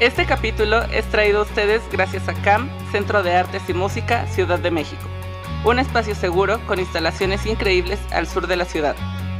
Este 0.00 0.26
capítulo 0.26 0.82
es 0.90 1.08
traído 1.08 1.38
a 1.38 1.42
ustedes 1.42 1.80
gracias 1.92 2.28
a 2.28 2.34
CAM, 2.42 2.68
Centro 2.90 3.22
de 3.22 3.32
Artes 3.32 3.62
y 3.68 3.74
Música, 3.74 4.26
Ciudad 4.26 4.58
de 4.58 4.72
México. 4.72 5.02
Un 5.64 5.78
espacio 5.78 6.16
seguro 6.16 6.60
con 6.66 6.80
instalaciones 6.80 7.46
increíbles 7.46 8.00
al 8.10 8.26
sur 8.26 8.48
de 8.48 8.56
la 8.56 8.64
ciudad, 8.64 8.96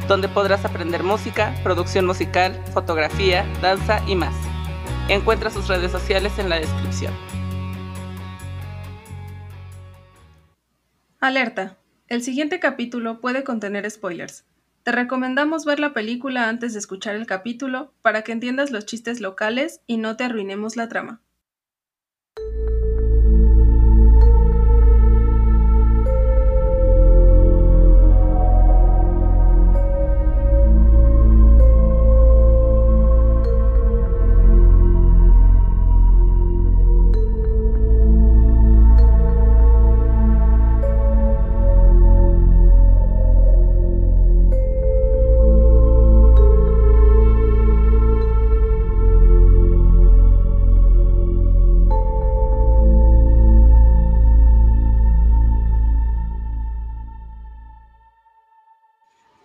donde 0.06 0.29
podrás 0.29 0.64
aprender 0.64 1.03
música, 1.03 1.53
producción 1.64 2.06
musical, 2.06 2.62
fotografía, 2.72 3.45
danza 3.61 4.01
y 4.06 4.14
más. 4.14 4.35
Encuentra 5.09 5.51
sus 5.51 5.67
redes 5.67 5.90
sociales 5.90 6.38
en 6.38 6.49
la 6.49 6.61
descripción. 6.61 7.13
Alerta. 11.19 11.79
El 12.07 12.23
siguiente 12.23 12.61
capítulo 12.61 13.21
puede 13.21 13.43
contener 13.43 13.91
spoilers. 13.91 14.45
Te 14.85 14.92
recomendamos 14.92 15.64
ver 15.64 15.80
la 15.80 15.94
película 15.94 16.46
antes 16.51 16.74
de 16.74 16.78
escuchar 16.78 17.16
el 17.16 17.27
capítulo 17.27 17.95
para 18.02 18.20
que 18.20 18.33
entiendas 18.33 18.70
los 18.70 18.84
chistes 18.84 19.23
locales 19.23 19.80
y 19.87 19.96
no 19.96 20.19
te 20.19 20.24
arruinemos 20.24 20.77
la 20.77 20.91
trama. 20.91 21.23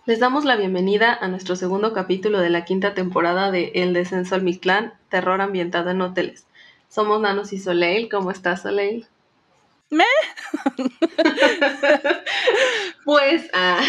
Les 0.10 0.18
damos 0.18 0.44
la 0.44 0.56
bienvenida 0.56 1.14
a 1.14 1.28
nuestro 1.28 1.56
segundo 1.56 1.94
capítulo 1.94 2.40
de 2.40 2.50
la 2.50 2.66
quinta 2.66 2.96
temporada 2.96 3.52
de 3.52 3.74
El 3.76 3.94
descenso 3.94 4.34
al 4.34 4.42
Mictlán, 4.42 4.96
terror 5.08 5.40
ambientado 5.40 5.92
en 5.92 6.02
hoteles. 6.02 6.48
Somos 6.88 7.22
Nanos 7.22 7.54
y 7.54 7.60
Soleil. 7.60 8.10
¿Cómo 8.10 8.32
estás, 8.32 8.64
Soleil? 8.64 9.06
¿Me? 9.92 10.06
pues, 13.06 13.52
ah. 13.54 13.80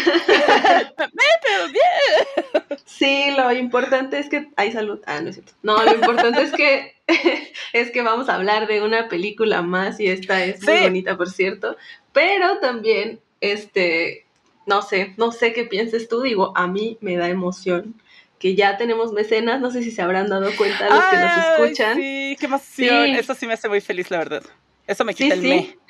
¡Me, 0.99 1.23
pero 1.41 1.65
bien! 1.73 2.79
Sí, 2.85 3.31
lo 3.35 3.51
importante 3.51 4.19
es 4.19 4.29
que 4.29 4.47
hay 4.57 4.71
salud. 4.71 4.99
Ah, 5.07 5.21
no 5.21 5.29
es 5.29 5.37
cierto. 5.37 5.53
No, 5.63 5.81
lo 5.81 5.95
importante 5.95 6.43
es 6.43 6.51
que 6.51 6.93
es 7.73 7.89
que 7.89 8.03
vamos 8.03 8.29
a 8.29 8.35
hablar 8.35 8.67
de 8.67 8.83
una 8.83 9.07
película 9.07 9.63
más 9.63 9.99
y 9.99 10.05
esta 10.05 10.43
es 10.43 10.61
muy 10.61 10.81
bonita, 10.81 11.17
por 11.17 11.31
cierto. 11.31 11.77
Pero 12.13 12.59
también, 12.59 13.19
este, 13.39 14.27
no 14.65 14.81
sé, 14.81 15.13
no 15.17 15.31
sé 15.31 15.53
qué 15.53 15.63
pienses 15.63 16.07
tú, 16.07 16.21
digo, 16.21 16.53
a 16.55 16.67
mí 16.67 16.97
me 17.01 17.17
da 17.17 17.29
emoción 17.29 17.95
que 18.39 18.55
ya 18.55 18.75
tenemos 18.75 19.13
mecenas, 19.13 19.61
no 19.61 19.69
sé 19.69 19.83
si 19.83 19.91
se 19.91 20.01
habrán 20.01 20.27
dado 20.27 20.49
cuenta 20.57 20.89
los 20.89 21.05
que 21.05 21.17
nos 21.17 21.59
escuchan. 21.59 21.95
Sí, 21.95 22.35
qué 22.39 22.45
emoción, 22.47 23.09
eso 23.15 23.35
sí 23.35 23.45
me 23.45 23.53
hace 23.53 23.69
muy 23.69 23.81
feliz, 23.81 24.09
la 24.09 24.17
verdad. 24.17 24.43
Eso 24.87 25.05
me 25.05 25.13
quita 25.13 25.35
el 25.35 25.41
me. 25.41 25.77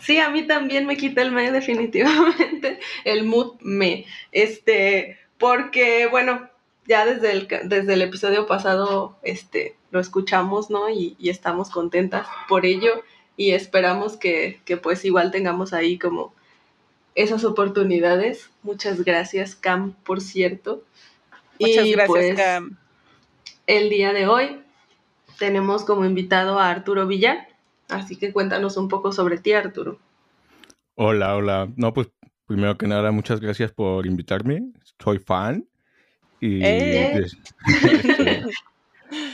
Sí, 0.00 0.18
a 0.18 0.30
mí 0.30 0.46
también 0.46 0.86
me 0.86 0.96
quita 0.96 1.20
el 1.20 1.32
me, 1.32 1.52
definitivamente, 1.52 2.80
el 3.04 3.24
mood 3.24 3.56
me. 3.60 4.06
Este, 4.32 5.18
porque, 5.36 6.06
bueno, 6.06 6.48
ya 6.86 7.04
desde 7.04 7.32
el, 7.32 7.48
desde 7.64 7.92
el 7.92 8.00
episodio 8.00 8.46
pasado, 8.46 9.18
este, 9.22 9.76
lo 9.90 10.00
escuchamos, 10.00 10.70
¿no? 10.70 10.88
Y, 10.88 11.16
y 11.18 11.28
estamos 11.28 11.68
contentas 11.68 12.26
por 12.48 12.64
ello 12.64 13.02
y 13.36 13.50
esperamos 13.50 14.16
que, 14.16 14.62
que 14.64 14.78
pues 14.78 15.04
igual 15.04 15.30
tengamos 15.30 15.74
ahí 15.74 15.98
como 15.98 16.34
esas 17.18 17.44
oportunidades. 17.44 18.48
Muchas 18.62 19.02
gracias, 19.02 19.56
Cam, 19.56 19.92
por 20.04 20.20
cierto. 20.20 20.84
Muchas 21.58 21.90
gracias, 21.90 22.06
pues, 22.06 22.36
Cam. 22.36 22.78
El 23.66 23.90
día 23.90 24.12
de 24.12 24.28
hoy 24.28 24.62
tenemos 25.36 25.84
como 25.84 26.04
invitado 26.04 26.60
a 26.60 26.70
Arturo 26.70 27.08
Villa, 27.08 27.48
así 27.88 28.14
que 28.14 28.32
cuéntanos 28.32 28.76
un 28.76 28.88
poco 28.88 29.10
sobre 29.10 29.38
ti, 29.38 29.52
Arturo. 29.52 29.98
Hola, 30.94 31.34
hola. 31.34 31.68
No, 31.74 31.92
pues 31.92 32.08
primero 32.46 32.78
que 32.78 32.86
nada, 32.86 33.10
muchas 33.10 33.40
gracias 33.40 33.72
por 33.72 34.06
invitarme. 34.06 34.70
Soy 35.02 35.18
fan. 35.18 35.66
Y 36.40 36.64
¡Eh! 36.64 37.20
desde, 37.66 38.42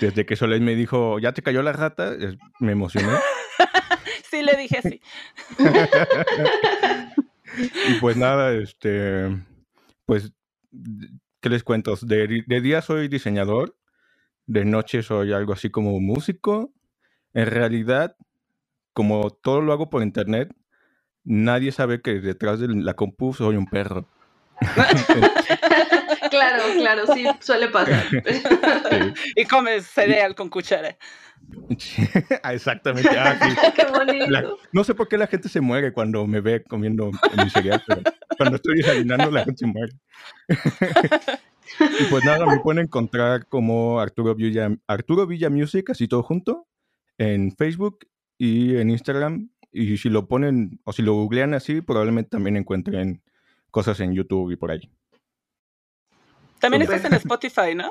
desde, 0.01 0.25
que 0.25 0.37
Soleil 0.37 0.62
me 0.62 0.75
dijo, 0.75 1.19
ya 1.19 1.33
te 1.33 1.43
cayó 1.43 1.62
la 1.62 1.75
rata, 1.75 2.16
me 2.61 2.72
emocioné. 2.72 3.09
sí, 4.31 4.43
le 4.43 4.56
dije 4.56 4.81
sí. 4.81 5.03
Y 7.56 8.00
pues 8.00 8.16
nada, 8.16 8.53
este, 8.53 9.28
pues, 10.06 10.32
¿qué 11.41 11.48
les 11.48 11.65
cuento? 11.65 11.94
De, 12.03 12.44
de, 12.47 12.60
día 12.60 12.82
soy 12.82 13.09
diseñador, 13.09 13.76
de 14.47 14.65
noche 14.65 15.03
soy 15.03 15.32
algo 15.32 15.53
así 15.53 15.70
como 15.70 16.00
músico. 16.00 16.72
En 17.32 17.47
realidad, 17.47 18.16
como 18.92 19.31
todo 19.31 19.60
lo 19.60 19.72
hago 19.72 19.91
por 19.91 20.03
internet, 20.03 20.54
nadie 21.25 21.72
sabe 21.72 22.00
que 22.00 22.20
detrás 22.20 22.60
de 22.60 22.69
la 22.69 22.94
compu 22.94 23.34
soy 23.34 23.56
un 23.56 23.66
perro. 23.66 24.09
claro, 26.31 26.62
claro, 26.76 27.15
sí, 27.15 27.25
suele 27.41 27.69
pasar. 27.69 28.04
Y 29.36 29.44
comes 29.44 29.86
cereal 29.86 30.34
con 30.34 30.48
cuchara. 30.48 30.97
Exactamente. 32.53 33.10
Ah, 33.19 33.38
qué 33.77 33.87
bonito. 33.87 34.59
no 34.72 34.84
sé 34.84 34.94
por 34.94 35.09
qué 35.09 35.19
la 35.19 35.27
gente 35.27 35.49
se 35.49 35.60
muere 35.60 35.93
cuando 35.93 36.27
me 36.27 36.41
ve 36.41 36.62
comiendo 36.62 37.10
mi 37.10 37.50
cereal, 37.50 37.82
pero 37.87 38.03
cuando 38.37 38.56
estoy 38.56 38.77
desayunando 38.77 39.31
la 39.31 39.44
gente 39.44 39.59
se 39.59 39.66
muere. 39.66 39.93
y 42.00 42.04
pues 42.10 42.25
nada, 42.25 42.47
me 42.47 42.60
pueden 42.60 42.84
encontrar 42.84 43.47
como 43.47 44.00
Arturo 44.00 44.34
Villa, 44.34 44.71
Arturo 44.87 45.27
Villa 45.27 45.50
Music, 45.50 45.91
así 45.91 46.09
todo 46.09 46.22
junto, 46.22 46.66
en 47.19 47.53
Facebook 47.53 48.06
y 48.38 48.77
en 48.77 48.91
Instagram. 48.91 49.50
Y 49.72 49.97
si 49.97 50.09
lo 50.09 50.28
ponen 50.28 50.81
o 50.84 50.93
si 50.93 51.03
lo 51.03 51.15
googlean 51.15 51.54
así, 51.54 51.81
probablemente 51.81 52.31
también 52.31 52.56
encuentren 52.56 53.22
cosas 53.71 53.99
en 54.00 54.15
YouTube 54.15 54.53
y 54.53 54.56
por 54.56 54.71
ahí. 54.71 54.88
También 56.60 56.83
estás 56.83 57.04
en 57.04 57.15
Spotify, 57.15 57.75
¿no? 57.75 57.91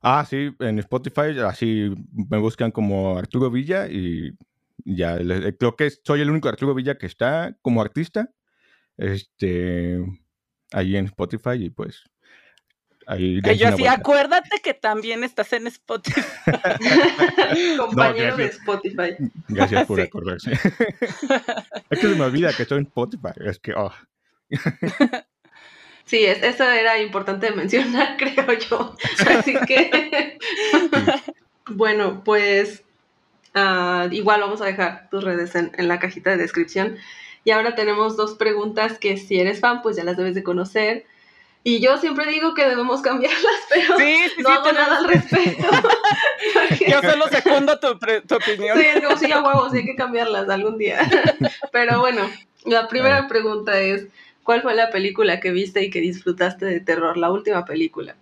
Ah, 0.00 0.24
sí, 0.28 0.54
en 0.60 0.78
Spotify, 0.78 1.38
así 1.44 1.92
me 2.12 2.38
buscan 2.38 2.70
como 2.70 3.18
Arturo 3.18 3.50
Villa 3.50 3.88
y 3.88 4.32
ya, 4.84 5.18
creo 5.58 5.74
que 5.76 5.90
soy 5.90 6.20
el 6.20 6.30
único 6.30 6.48
Arturo 6.48 6.74
Villa 6.74 6.96
que 6.96 7.06
está 7.06 7.56
como 7.62 7.82
artista, 7.82 8.30
este, 8.96 9.98
ahí 10.72 10.96
en 10.96 11.06
Spotify 11.06 11.64
y 11.64 11.70
pues 11.70 12.04
ahí. 13.06 13.40
Que 13.42 13.56
yo 13.56 13.76
sí, 13.76 13.86
acuérdate 13.86 14.60
que 14.62 14.74
también 14.74 15.24
estás 15.24 15.52
en 15.52 15.66
Spotify. 15.66 16.20
Compañero 17.76 18.36
de 18.36 18.46
Spotify. 18.46 19.16
Gracias 19.48 19.86
por 19.86 20.00
acordarse. 20.00 20.52
es 20.52 21.98
que 22.00 22.08
se 22.08 22.14
me 22.14 22.24
olvida 22.24 22.52
que 22.52 22.62
estoy 22.62 22.78
en 22.78 22.86
Spotify, 22.86 23.32
es 23.44 23.58
que, 23.58 23.72
oh. 23.74 23.92
Sí, 26.08 26.24
eso 26.24 26.64
era 26.64 26.98
importante 26.98 27.50
mencionar, 27.52 28.16
creo 28.18 28.52
yo. 28.54 28.96
Así 29.28 29.54
que, 29.66 30.38
bueno, 31.68 32.22
pues 32.24 32.82
uh, 33.54 34.10
igual 34.10 34.40
vamos 34.40 34.62
a 34.62 34.66
dejar 34.66 35.10
tus 35.10 35.22
redes 35.22 35.54
en, 35.54 35.70
en, 35.76 35.86
la 35.86 35.98
cajita 35.98 36.30
de 36.30 36.38
descripción. 36.38 36.96
Y 37.44 37.50
ahora 37.50 37.74
tenemos 37.74 38.16
dos 38.16 38.34
preguntas 38.34 38.98
que 38.98 39.18
si 39.18 39.38
eres 39.38 39.60
fan, 39.60 39.82
pues 39.82 39.96
ya 39.96 40.04
las 40.04 40.16
debes 40.16 40.34
de 40.34 40.42
conocer. 40.42 41.04
Y 41.62 41.80
yo 41.80 41.98
siempre 41.98 42.24
digo 42.30 42.54
que 42.54 42.66
debemos 42.66 43.02
cambiarlas, 43.02 43.42
pero 43.68 43.98
sí, 43.98 44.16
sí, 44.34 44.42
no 44.42 44.48
sí, 44.48 44.54
hago 44.54 44.72
nada 44.72 44.98
al 44.98 45.08
respecto. 45.08 45.66
yo 46.88 47.02
solo 47.02 47.28
secundo 47.28 47.78
tu, 47.78 47.98
tu 47.98 48.34
opinión. 48.34 48.78
Sí, 48.78 48.86
es 48.86 49.04
como 49.04 49.16
si 49.18 49.30
a 49.30 49.42
huevos, 49.42 49.74
hay 49.74 49.84
que 49.84 49.94
cambiarlas 49.94 50.48
algún 50.48 50.78
día. 50.78 51.06
pero 51.70 52.00
bueno, 52.00 52.30
la 52.64 52.88
primera 52.88 53.28
pregunta 53.28 53.78
es, 53.78 54.06
¿Cuál 54.48 54.62
fue 54.62 54.74
la 54.74 54.88
película 54.88 55.40
que 55.40 55.50
viste 55.50 55.84
y 55.84 55.90
que 55.90 56.00
disfrutaste 56.00 56.64
de 56.64 56.80
terror? 56.80 57.18
La 57.18 57.30
última 57.30 57.66
película. 57.66 58.16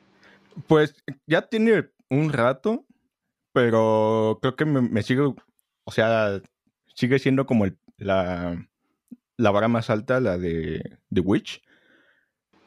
Pues 0.67 0.93
ya 1.25 1.43
tiene 1.43 1.89
un 2.11 2.33
rato, 2.33 2.85
pero 3.53 4.41
creo 4.43 4.57
que 4.57 4.65
me, 4.65 5.05
sigue, 5.05 5.23
o 5.23 5.91
sea, 5.93 6.41
sigue 6.97 7.21
siendo 7.21 7.47
como 7.47 7.67
la, 7.97 8.61
la 9.37 9.51
vara 9.53 9.69
más 9.69 9.89
alta, 9.89 10.19
la 10.19 10.37
de 10.37 10.99
The 11.15 11.21
Witch. 11.21 11.63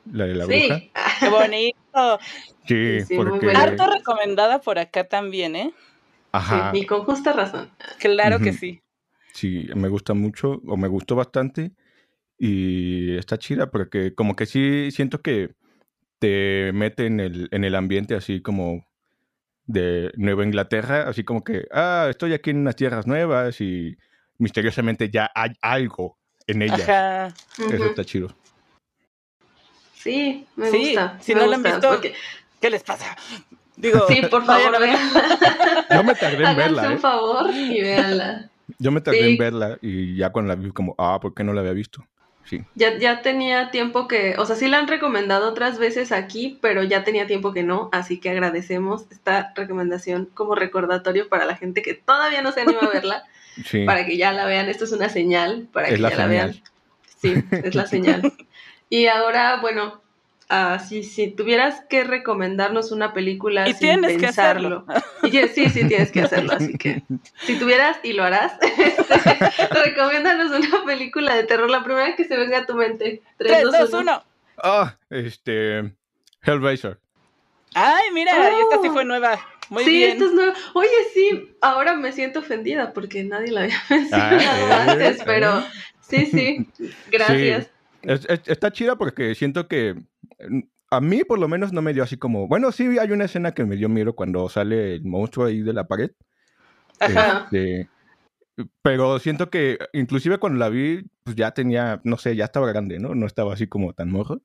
La 0.09 0.25
de 0.25 0.35
la 0.35 0.45
sí. 0.45 0.51
bruja. 0.51 0.81
¡Qué 1.19 1.29
bonito! 1.29 2.19
Sí, 2.65 3.01
Sí, 3.01 3.17
porque... 3.17 3.51
Harto 3.51 3.87
recomendada 3.87 4.61
por 4.61 4.79
acá 4.79 5.03
también, 5.03 5.57
¿eh? 5.57 5.73
Ajá. 6.31 6.71
Sí, 6.71 6.79
y 6.79 6.85
con 6.85 7.03
justa 7.03 7.33
razón. 7.33 7.69
Claro 7.99 8.39
que 8.39 8.53
sí. 8.53 8.81
Sí, 9.33 9.67
me 9.75 9.89
gusta 9.89 10.13
mucho, 10.13 10.61
o 10.65 10.77
me 10.77 10.87
gustó 10.87 11.17
bastante, 11.17 11.73
y 12.39 13.17
está 13.17 13.37
chida 13.37 13.69
porque 13.69 14.15
como 14.15 14.35
que 14.35 14.45
sí 14.45 14.91
siento 14.91 15.21
que 15.21 15.53
te 16.19 16.71
mete 16.73 17.05
en 17.05 17.19
el, 17.19 17.47
en 17.51 17.63
el 17.65 17.75
ambiente 17.75 18.15
así 18.15 18.41
como 18.41 18.85
de 19.65 20.11
Nueva 20.15 20.43
Inglaterra, 20.45 21.07
así 21.07 21.23
como 21.23 21.43
que, 21.43 21.67
ah, 21.71 22.07
estoy 22.09 22.33
aquí 22.33 22.49
en 22.49 22.57
unas 22.59 22.75
tierras 22.75 23.05
nuevas 23.05 23.59
y 23.61 23.95
misteriosamente 24.37 25.09
ya 25.09 25.29
hay 25.35 25.51
algo 25.61 26.17
en 26.47 26.61
ellas. 26.63 26.81
Ajá. 26.89 27.27
Eso 27.57 27.85
está 27.85 28.03
chido. 28.03 28.29
Sí, 29.93 30.47
me 30.55 30.71
Sí, 30.71 30.77
gusta. 30.95 31.17
si 31.21 31.35
me 31.35 31.41
no 31.41 31.47
la 31.47 31.55
han 31.57 31.63
visto, 31.63 31.89
porque- 31.89 32.13
¿Qué 32.61 32.69
les 32.69 32.83
pasa? 32.83 33.15
Digo, 33.77 34.05
Sí, 34.09 34.21
por 34.29 34.43
favor, 34.45 34.75
a 34.75 34.79
verla. 34.79 35.87
Yo 35.93 36.03
me 36.03 36.13
tardé 36.15 36.37
en 36.37 36.45
Háganse 36.47 36.73
verla, 36.73 36.87
un 36.87 36.93
¿eh? 36.93 36.97
favor 36.97 37.49
y 37.53 37.81
véanla. 37.81 38.49
Yo 38.77 38.91
me 38.91 38.99
tardé 39.01 39.19
Sí. 39.23 39.31
en 39.31 39.37
verla 39.37 39.77
y 39.81 40.15
ya 40.15 40.31
cuando 40.31 40.49
la 40.49 40.55
vi 40.55 40.71
como, 40.71 40.93
ah, 40.97 41.19
¿por 41.21 41.33
qué 41.33 41.43
no 41.45 41.53
la 41.53 41.61
había 41.61 41.71
visto? 41.73 42.03
Sí. 42.49 42.63
Ya, 42.73 42.97
ya 42.97 43.21
tenía 43.21 43.69
tiempo 43.69 44.07
que, 44.07 44.33
o 44.39 44.45
sea, 44.45 44.55
sí 44.55 44.67
la 44.67 44.79
han 44.79 44.87
recomendado 44.87 45.47
otras 45.49 45.77
veces 45.77 46.11
aquí, 46.11 46.57
pero 46.61 46.81
ya 46.83 47.03
tenía 47.03 47.27
tiempo 47.27 47.53
que 47.53 47.61
no, 47.61 47.89
así 47.91 48.19
que 48.19 48.31
agradecemos 48.31 49.05
esta 49.11 49.53
recomendación 49.55 50.25
como 50.33 50.55
recordatorio 50.55 51.29
para 51.29 51.45
la 51.45 51.55
gente 51.55 51.83
que 51.83 51.93
todavía 51.93 52.41
no 52.41 52.51
se 52.51 52.61
anima 52.61 52.79
a 52.81 52.89
verla, 52.93 53.23
Sí. 53.65 53.83
para 53.85 54.05
que 54.05 54.15
ya 54.17 54.31
la 54.31 54.45
vean. 54.45 54.69
Esto 54.69 54.85
es 54.85 54.91
una 54.93 55.09
señal 55.09 55.67
para 55.73 55.87
Es 55.89 55.95
que 55.95 55.99
la 56.01 56.09
ya 56.11 56.15
la 56.17 56.27
vean. 56.27 56.63
Sí, 57.21 57.33
es 57.51 57.75
la 57.75 57.85
señal. 57.85 58.33
Y 58.89 59.05
ahora, 59.07 59.59
bueno, 59.61 60.01
ah, 60.49 60.79
si, 60.79 61.27
tuvieras 61.31 61.81
que 61.89 62.03
recomendarnos 62.03 62.91
una 62.91 63.13
película 63.13 63.67
Y 63.67 63.71
sin 63.73 63.79
tienes 63.79 64.17
que 64.17 64.25
pensarlo. 64.27 64.85
Y 65.23 65.29
tienes- 65.31 65.53
sí, 65.53 65.69
sí, 65.69 65.87
tienes 65.87 66.11
que 66.11 66.21
hacerlo, 66.21 66.53
así 66.53 66.77
que 66.77 67.03
si 67.45 67.57
tuvieras 67.59 67.97
y 68.03 68.13
lo 68.13 68.23
harás, 68.23 68.53
este, 68.61 69.37
recomiéndanos 69.83 70.51
una 70.51 70.83
película 70.85 71.35
de 71.35 71.43
terror, 71.43 71.69
la 71.69 71.83
primera 71.83 72.15
que 72.15 72.25
se 72.25 72.37
venga 72.37 72.59
a 72.59 72.65
tu 72.65 72.75
mente. 72.75 73.21
3, 73.37 73.51
3, 73.51 73.63
2, 73.63 73.71
2, 73.73 73.93
1. 73.93 74.01
1. 74.01 74.23
Ah, 74.63 74.97
este. 75.09 75.93
Hellraiser. 76.43 76.97
Ay, 77.75 78.11
mira, 78.13 78.31
y 78.51 78.61
esta 78.61 78.81
sí 78.81 78.87
Oh. 78.89 78.93
fue 78.93 79.05
nueva. 79.05 79.39
Muy 79.69 79.83
sí, 79.83 79.91
bien. 79.91 80.11
esto 80.11 80.25
es 80.25 80.31
nuevo. 80.33 80.53
Oye, 80.73 80.89
sí, 81.13 81.55
ahora 81.61 81.93
me 81.93 82.11
siento 82.11 82.39
ofendida 82.39 82.91
porque 82.93 83.23
nadie 83.23 83.51
la 83.51 83.61
había 83.63 83.77
mencionado 83.89 84.37
Ah, 84.39 84.85
eh, 84.87 84.89
antes, 84.91 85.19
eh. 85.19 85.23
pero 85.25 85.63
sí, 86.01 86.25
sí, 86.25 86.67
gracias. 87.11 87.69
Es- 88.01 88.25
es- 88.27 88.47
está 88.47 88.71
chida 88.71 88.95
porque 88.95 89.35
siento 89.35 89.67
que. 89.67 89.95
A 90.91 91.01
mí, 91.01 91.23
por 91.23 91.37
lo 91.37 91.47
menos, 91.47 91.71
no 91.71 91.81
me 91.81 91.93
dio 91.93 92.03
así 92.03 92.17
como. 92.17 92.47
Bueno, 92.47 92.71
sí, 92.71 92.97
hay 92.97 93.11
una 93.11 93.25
escena 93.25 93.53
que 93.53 93.65
me 93.65 93.75
dio 93.75 93.89
miedo 93.89 94.15
cuando 94.15 94.49
sale 94.49 94.95
el 94.95 95.05
monstruo 95.05 95.45
ahí 95.45 95.61
de 95.61 95.73
la 95.73 95.87
pared. 95.87 96.11
Ajá. 96.99 97.43
Este, 97.51 97.89
pero 98.81 99.19
siento 99.19 99.49
que, 99.49 99.77
inclusive 99.93 100.39
cuando 100.39 100.57
la 100.57 100.69
vi, 100.69 101.05
pues 101.23 101.35
ya 101.35 101.51
tenía, 101.51 102.01
no 102.03 102.17
sé, 102.17 102.35
ya 102.35 102.45
estaba 102.45 102.67
grande, 102.67 102.99
¿no? 102.99 103.13
No 103.13 103.27
estaba 103.27 103.53
así 103.53 103.67
como 103.67 103.93
tan 103.93 104.09
morro. 104.09 104.41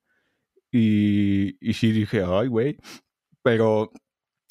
Y, 0.70 1.56
y 1.60 1.74
sí 1.74 1.92
dije, 1.92 2.22
ay, 2.26 2.48
güey. 2.48 2.76
Pero 3.42 3.90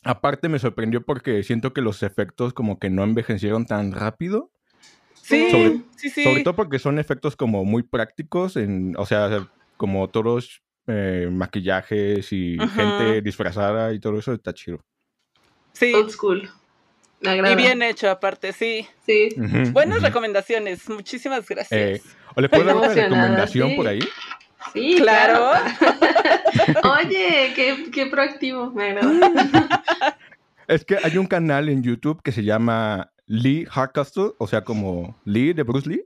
aparte 0.03 0.49
me 0.49 0.59
sorprendió 0.59 1.05
porque 1.05 1.43
siento 1.43 1.73
que 1.73 1.81
los 1.81 2.01
efectos 2.01 2.53
como 2.53 2.79
que 2.79 2.89
no 2.89 3.03
envejecieron 3.03 3.65
tan 3.65 3.91
rápido. 3.91 4.51
Sí, 5.13 5.49
Sobre- 5.51 5.83
sí, 5.95 6.09
sí. 6.09 6.23
Sobre 6.23 6.43
todo 6.43 6.55
porque 6.55 6.79
son 6.79 6.97
efectos 6.97 7.35
como 7.35 7.63
muy 7.65 7.83
prácticos, 7.83 8.57
en, 8.57 8.95
o 8.97 9.05
sea, 9.05 9.47
como 9.77 10.09
todos 10.09 10.62
eh, 10.87 11.29
maquillajes 11.31 12.31
y 12.33 12.57
gente 12.75 13.21
disfrazada 13.21 13.93
y 13.93 13.99
todo 13.99 14.19
eso 14.19 14.33
está 14.33 14.53
chido. 14.53 14.83
sí. 15.73 15.93
Old 15.93 16.09
school. 16.11 16.49
Me 17.21 17.29
agrada. 17.29 17.53
Y 17.53 17.55
bien 17.55 17.81
hecho, 17.81 18.09
aparte, 18.09 18.51
sí. 18.51 18.85
Sí. 19.05 19.29
Buenas 19.71 20.01
recomendaciones. 20.01 20.89
Muchísimas 20.89 21.47
gracias. 21.47 21.71
Eh, 21.71 22.01
¿O 22.35 22.41
le 22.41 22.49
puedo 22.49 22.65
dar 22.65 22.75
una 22.75 22.89
recomendación 22.89 23.69
sí. 23.69 23.75
por 23.77 23.87
ahí? 23.87 24.01
Sí, 24.73 24.95
Claro. 24.97 25.51
claro. 25.79 26.97
Oye, 26.99 27.53
qué, 27.55 27.89
qué 27.93 28.05
proactivo, 28.07 28.71
me 28.71 28.89
agrada. 28.91 30.17
Es 30.67 30.83
que 30.85 30.97
hay 31.03 31.17
un 31.17 31.27
canal 31.27 31.67
en 31.69 31.83
YouTube 31.83 32.21
que 32.21 32.31
se 32.31 32.43
llama 32.43 33.11
Lee 33.25 33.65
Hardcastle, 33.69 34.31
o 34.37 34.47
sea, 34.47 34.63
como 34.63 35.15
Lee 35.25 35.51
de 35.53 35.63
Bruce 35.63 35.89
Lee, 35.89 36.05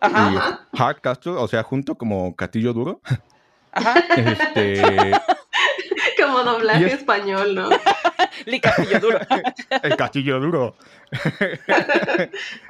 Ajá, 0.00 0.66
y 0.72 0.76
Hardcastle, 0.76 1.32
o 1.32 1.46
sea, 1.48 1.62
junto 1.62 1.94
como 1.96 2.34
Castillo 2.36 2.72
Duro. 2.72 3.00
ajá. 3.74 4.04
Este, 4.16 5.12
Como 6.22 6.42
doblaje 6.42 6.86
es- 6.86 6.92
español, 6.94 7.54
¿no? 7.54 7.68
Lee 8.46 8.60
Castillo 8.60 9.00
Duro. 9.00 9.18
el 9.82 9.96
Castillo 9.96 10.40
Duro. 10.40 10.76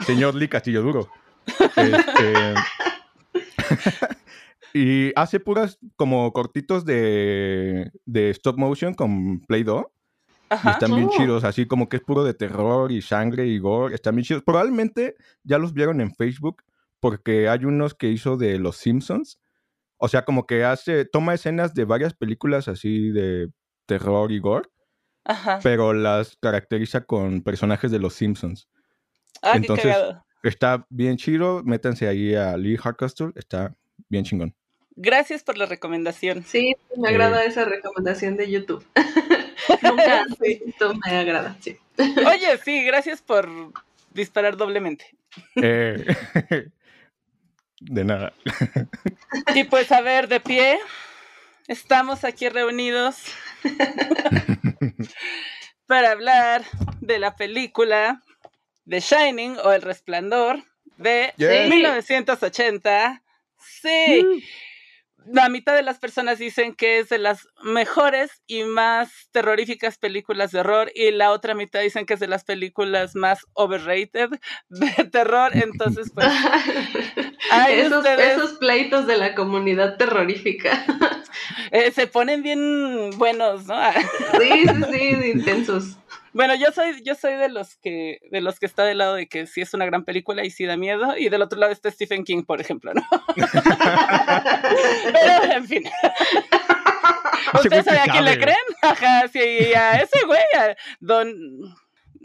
Señor 0.07 0.35
Lee 0.35 0.49
Castillo 0.49 0.83
Duro. 0.83 1.09
Este, 1.77 2.55
y 4.73 5.13
hace 5.15 5.41
puras 5.41 5.79
como 5.97 6.33
cortitos 6.33 6.85
de, 6.85 7.91
de 8.07 8.31
stop 8.31 8.59
motion 8.59 8.95
con 8.95 9.41
Play-Doh. 9.41 9.91
Y 10.51 10.55
Ajá. 10.57 10.73
están 10.73 10.95
bien 10.95 11.09
Oh. 11.11 11.17
chidos, 11.17 11.43
así 11.45 11.67
como 11.67 11.89
que 11.89 11.97
es 11.97 12.03
puro 12.03 12.23
de 12.23 12.35
terror 12.35 12.93
y 12.93 13.03
sangre 13.03 13.47
y 13.47 13.59
gore. 13.59 13.95
Están 13.95 14.15
bien 14.17 14.25
chidos. 14.25 14.43
Probablemente 14.45 15.17
ya 15.43 15.59
los 15.59 15.73
vieron 15.73 16.01
en 16.01 16.15
Facebook 16.15 16.63
porque 17.01 17.49
hay 17.49 17.65
unos 17.65 17.95
que 17.95 18.09
hizo 18.09 18.37
de 18.37 18.59
Los 18.59 18.77
Simpsons. 18.77 19.39
O 20.05 20.09
sea, 20.09 20.27
como 20.27 20.47
que 20.47 20.65
hace, 20.65 21.07
toma 21.07 21.33
escenas 21.33 21.73
de 21.73 21.87
varias 21.87 22.13
películas 22.13 22.69
así 22.69 23.09
de 23.11 23.49
terror 23.87 24.31
y 24.33 24.39
gore, 24.39 24.69
Ajá. 25.25 25.61
pero 25.63 25.95
las 25.95 26.37
caracteriza 26.37 27.07
con 27.07 27.41
personajes 27.41 27.91
de 27.91 27.99
Los 27.99 28.13
Simpsons. 28.13 28.69
Ah, 29.41 29.53
qué 29.53 29.57
entonces- 29.59 29.87
cagado. 29.93 30.23
Está 30.43 30.85
bien 30.91 31.17
chido, 31.17 31.63
métanse 31.65 32.07
ahí 32.07 32.35
a 32.35 32.55
Lee 32.59 32.77
Hardcastle, 32.77 33.33
está 33.35 33.75
bien 34.11 34.25
chingón. 34.25 34.55
Gracias 34.95 35.43
por 35.43 35.57
la 35.57 35.65
recomendación. 35.65 36.45
Sí, 36.45 36.77
me 36.99 37.09
Eh. 37.09 37.13
agrada 37.13 37.43
esa 37.47 37.65
recomendación 37.65 38.37
de 38.37 38.51
YouTube. 38.51 38.85
Nunca 39.83 40.21
antes 40.21 40.37
Sí. 40.43 40.63
visto, 40.67 40.93
me 40.97 41.17
agrada, 41.17 41.57
sí. 41.61 41.79
Oye, 41.99 42.59
sí, 42.63 42.85
gracias 42.85 43.23
por 43.23 43.49
disparar 44.13 44.59
doblemente. 44.59 45.07
Eh, 45.57 46.05
de 47.85 48.05
nada. 48.05 48.33
Y 49.55 49.65
pues 49.65 49.93
a 49.93 50.01
ver, 50.01 50.29
de 50.29 50.41
pie, 50.41 50.79
estamos 51.69 52.25
aquí 52.25 52.49
reunidos 52.49 53.17
para 55.87 56.13
hablar 56.13 56.65
de 57.01 57.19
la 57.19 57.37
película 57.37 58.23
The 58.89 59.01
Shining 59.01 59.57
o 59.65 59.73
El 59.73 59.83
Resplandor 59.83 60.63
de 60.97 61.33
Yeah. 61.37 61.69
1980. 61.69 63.23
Sí. 63.59 64.45
La 65.27 65.49
mitad 65.49 65.75
de 65.75 65.83
las 65.83 65.99
personas 65.99 66.39
dicen 66.39 66.75
que 66.75 66.99
es 66.99 67.09
de 67.09 67.19
las 67.19 67.49
mejores 67.63 68.43
y 68.47 68.65
más 68.65 69.11
terroríficas 69.33 69.99
películas 69.99 70.53
de 70.53 70.61
horror 70.61 70.91
y 70.95 71.11
la 71.13 71.31
otra 71.33 71.55
mitad 71.55 71.81
dicen 71.81 72.07
que 72.07 72.15
es 72.15 72.21
de 72.21 72.29
las 72.29 72.45
películas 72.45 73.15
más 73.15 73.47
overrated 73.55 74.31
de 74.69 75.05
terror. 75.05 75.53
Entonces, 75.55 76.11
pues, 76.15 76.27
esos, 77.71 77.99
ustedes. 77.99 78.37
esos 78.37 78.53
pleitos 78.59 79.07
de 79.07 79.17
la 79.17 79.35
comunidad 79.35 79.97
terrorífica. 79.97 80.85
eh, 81.71 81.91
se 81.93 82.07
ponen 82.07 82.43
bien 82.43 83.11
buenos, 83.17 83.67
¿no? 83.67 83.77
Sí, 84.39 84.67
sí, 84.67 84.93
sí, 84.93 85.31
intensos. 85.31 85.97
Bueno, 86.35 86.57
yo 86.57 86.73
soy, 86.73 87.01
yo 87.05 87.15
soy 87.15 87.35
de 87.35 87.49
los 87.49 87.77
que, 87.77 88.19
de 88.33 88.41
los 88.41 88.59
que 88.59 88.67
está 88.67 88.83
del 88.83 88.99
lado 88.99 89.15
de 89.15 89.29
que 89.29 89.47
sí 89.47 89.61
es 89.61 89.73
una 89.73 89.87
gran 89.87 90.05
película 90.05 90.45
y 90.45 90.51
sí 90.51 90.67
da 90.67 90.77
miedo, 90.77 91.17
y 91.17 91.29
del 91.29 91.43
otro 91.43 91.61
lado 91.61 91.73
está 91.73 91.89
Stephen 91.93 92.25
King, 92.25 92.43
por 92.43 92.61
ejemplo, 92.61 92.93
¿no? 92.93 93.03
Pero, 95.13 95.53
en 95.53 95.67
fin. 95.67 95.85
¿Ustedes 97.55 97.85
saben 97.85 98.01
a 98.01 98.13
quién 98.13 98.25
le 98.25 98.37
creen? 98.39 98.57
Ajá, 98.83 99.29
sí, 99.29 99.39
a 99.75 100.01
ese 100.01 100.27
güey, 100.27 100.43
a 100.59 100.77
don 100.99 101.29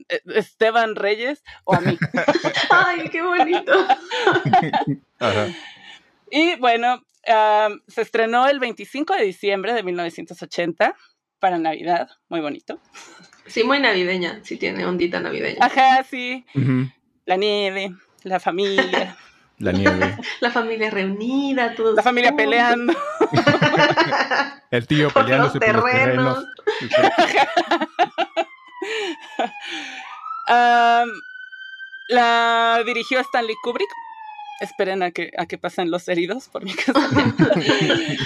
eh, 0.10 0.22
Esteban 0.36 0.96
Reyes 0.96 1.44
o 1.64 1.76
a 1.76 1.82
mí. 1.82 1.96
Ay, 2.72 3.10
qué 3.10 3.22
bonito. 3.22 3.74
Ajá. 5.20 5.48
Y 6.32 6.56
bueno, 6.56 7.04
am, 7.28 7.80
se 7.88 8.02
estrenó 8.02 8.48
el 8.48 8.60
25 8.60 9.14
de 9.14 9.24
diciembre 9.24 9.74
de 9.74 9.84
1980 9.84 10.96
para 11.38 11.60
Navidad, 11.60 12.10
muy 12.28 12.42
bonito. 12.42 12.82
Sí, 13.50 13.64
muy 13.64 13.80
navideña, 13.80 14.40
sí 14.44 14.58
tiene 14.58 14.86
ondita 14.86 15.20
navideña. 15.20 15.58
Ajá, 15.60 16.04
sí, 16.04 16.46
la 17.26 17.36
nieve, 17.36 17.94
la 18.24 18.40
familia, 18.40 19.18
La 19.60 19.74
nieve. 19.74 20.18
La 20.40 20.52
familia 20.52 20.90
reunida, 20.90 21.76
todos. 21.76 21.96
la 21.96 22.02
familia 22.02 22.30
juntos. 22.30 22.46
peleando. 22.46 22.94
El 24.72 24.88
tío 24.88 25.10
Por 25.10 25.24
peleándose 25.24 25.60
los 25.60 25.68
por 25.68 25.76
los 25.76 25.84
terrenos. 25.92 26.46
la 32.08 32.84
dirigió 32.86 33.20
Stanley 33.20 33.56
Kubrick. 33.62 33.90
Esperen 34.62 35.04
a 35.04 35.12
que, 35.12 35.32
a 35.38 35.46
que 35.46 35.58
pasen 35.58 35.92
los 35.92 36.08
heridos 36.08 36.48
por 36.50 36.64
mi 36.64 36.74
casa. 36.74 37.00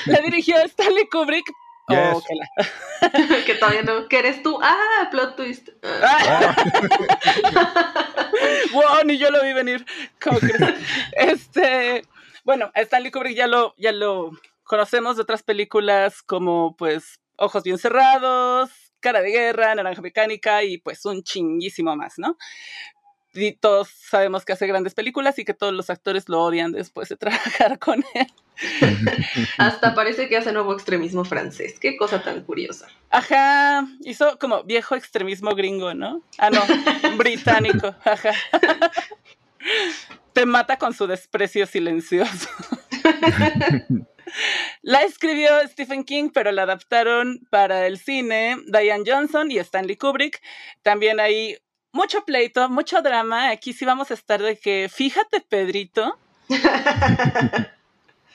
la 0.06 0.22
dirigió 0.22 0.58
Stanley 0.65 1.08
Kubrick. 1.08 1.46
Yes. 1.89 2.13
Oh, 2.13 2.21
que 2.21 2.35
la- 2.35 3.45
que 3.45 3.55
todavía 3.55 3.83
no. 3.83 4.07
¿Que 4.07 4.19
eres 4.19 4.41
tú? 4.41 4.57
Ah, 4.61 5.09
plot 5.11 5.35
twist. 5.35 5.69
Ah. 5.83 6.55
¡Ah! 6.57 8.03
wow, 8.73 9.03
ni 9.05 9.17
yo 9.17 9.29
lo 9.29 9.43
vi 9.43 9.53
venir. 9.53 9.85
¿Cómo 10.21 10.39
crees? 10.39 10.59
Este, 11.17 12.05
bueno, 12.43 12.71
Stanley 12.75 13.11
Kubrick 13.11 13.35
ya 13.35 13.47
lo, 13.47 13.73
ya 13.77 13.91
lo 13.91 14.31
conocemos 14.63 15.15
de 15.17 15.23
otras 15.23 15.43
películas 15.43 16.21
como 16.21 16.75
pues 16.77 17.19
Ojos 17.35 17.63
bien 17.63 17.77
cerrados, 17.77 18.69
Cara 18.99 19.21
de 19.21 19.31
Guerra, 19.31 19.75
Naranja 19.75 20.01
Mecánica 20.01 20.63
y 20.63 20.77
pues 20.77 21.03
un 21.05 21.23
chinguísimo 21.23 21.95
más, 21.95 22.13
¿no? 22.17 22.37
Y 23.33 23.53
todos 23.53 23.89
sabemos 23.89 24.45
que 24.45 24.53
hace 24.53 24.67
grandes 24.67 24.93
películas 24.93 25.39
y 25.39 25.45
que 25.45 25.53
todos 25.53 25.73
los 25.73 25.89
actores 25.89 26.29
lo 26.29 26.41
odian 26.41 26.71
después 26.71 27.09
de 27.09 27.15
trabajar 27.17 27.79
con 27.79 28.03
él. 28.13 28.27
Hasta 29.57 29.95
parece 29.95 30.29
que 30.29 30.37
hace 30.37 30.51
nuevo 30.51 30.73
extremismo 30.73 31.25
francés. 31.25 31.79
Qué 31.79 31.97
cosa 31.97 32.21
tan 32.21 32.43
curiosa. 32.43 32.87
Ajá, 33.09 33.87
hizo 34.01 34.37
como 34.37 34.63
viejo 34.63 34.95
extremismo 34.95 35.55
gringo, 35.55 35.93
¿no? 35.93 36.21
Ah, 36.37 36.51
no, 36.51 36.61
británico. 37.17 37.95
Ajá. 38.05 38.33
Te 40.33 40.45
mata 40.45 40.77
con 40.77 40.93
su 40.93 41.07
desprecio 41.07 41.65
silencioso. 41.65 42.49
La 44.81 45.01
escribió 45.03 45.49
Stephen 45.67 46.03
King, 46.03 46.29
pero 46.33 46.51
la 46.51 46.63
adaptaron 46.63 47.45
para 47.49 47.85
el 47.85 47.99
cine 47.99 48.57
Diane 48.67 49.03
Johnson 49.05 49.51
y 49.51 49.57
Stanley 49.59 49.95
Kubrick. 49.95 50.41
También 50.81 51.19
hay 51.19 51.57
mucho 51.93 52.25
pleito, 52.25 52.67
mucho 52.69 53.01
drama. 53.01 53.50
Aquí 53.50 53.71
sí 53.71 53.85
vamos 53.85 54.12
a 54.12 54.15
estar 54.15 54.41
de 54.41 54.57
que, 54.57 54.89
fíjate, 54.91 55.41
Pedrito. 55.41 56.19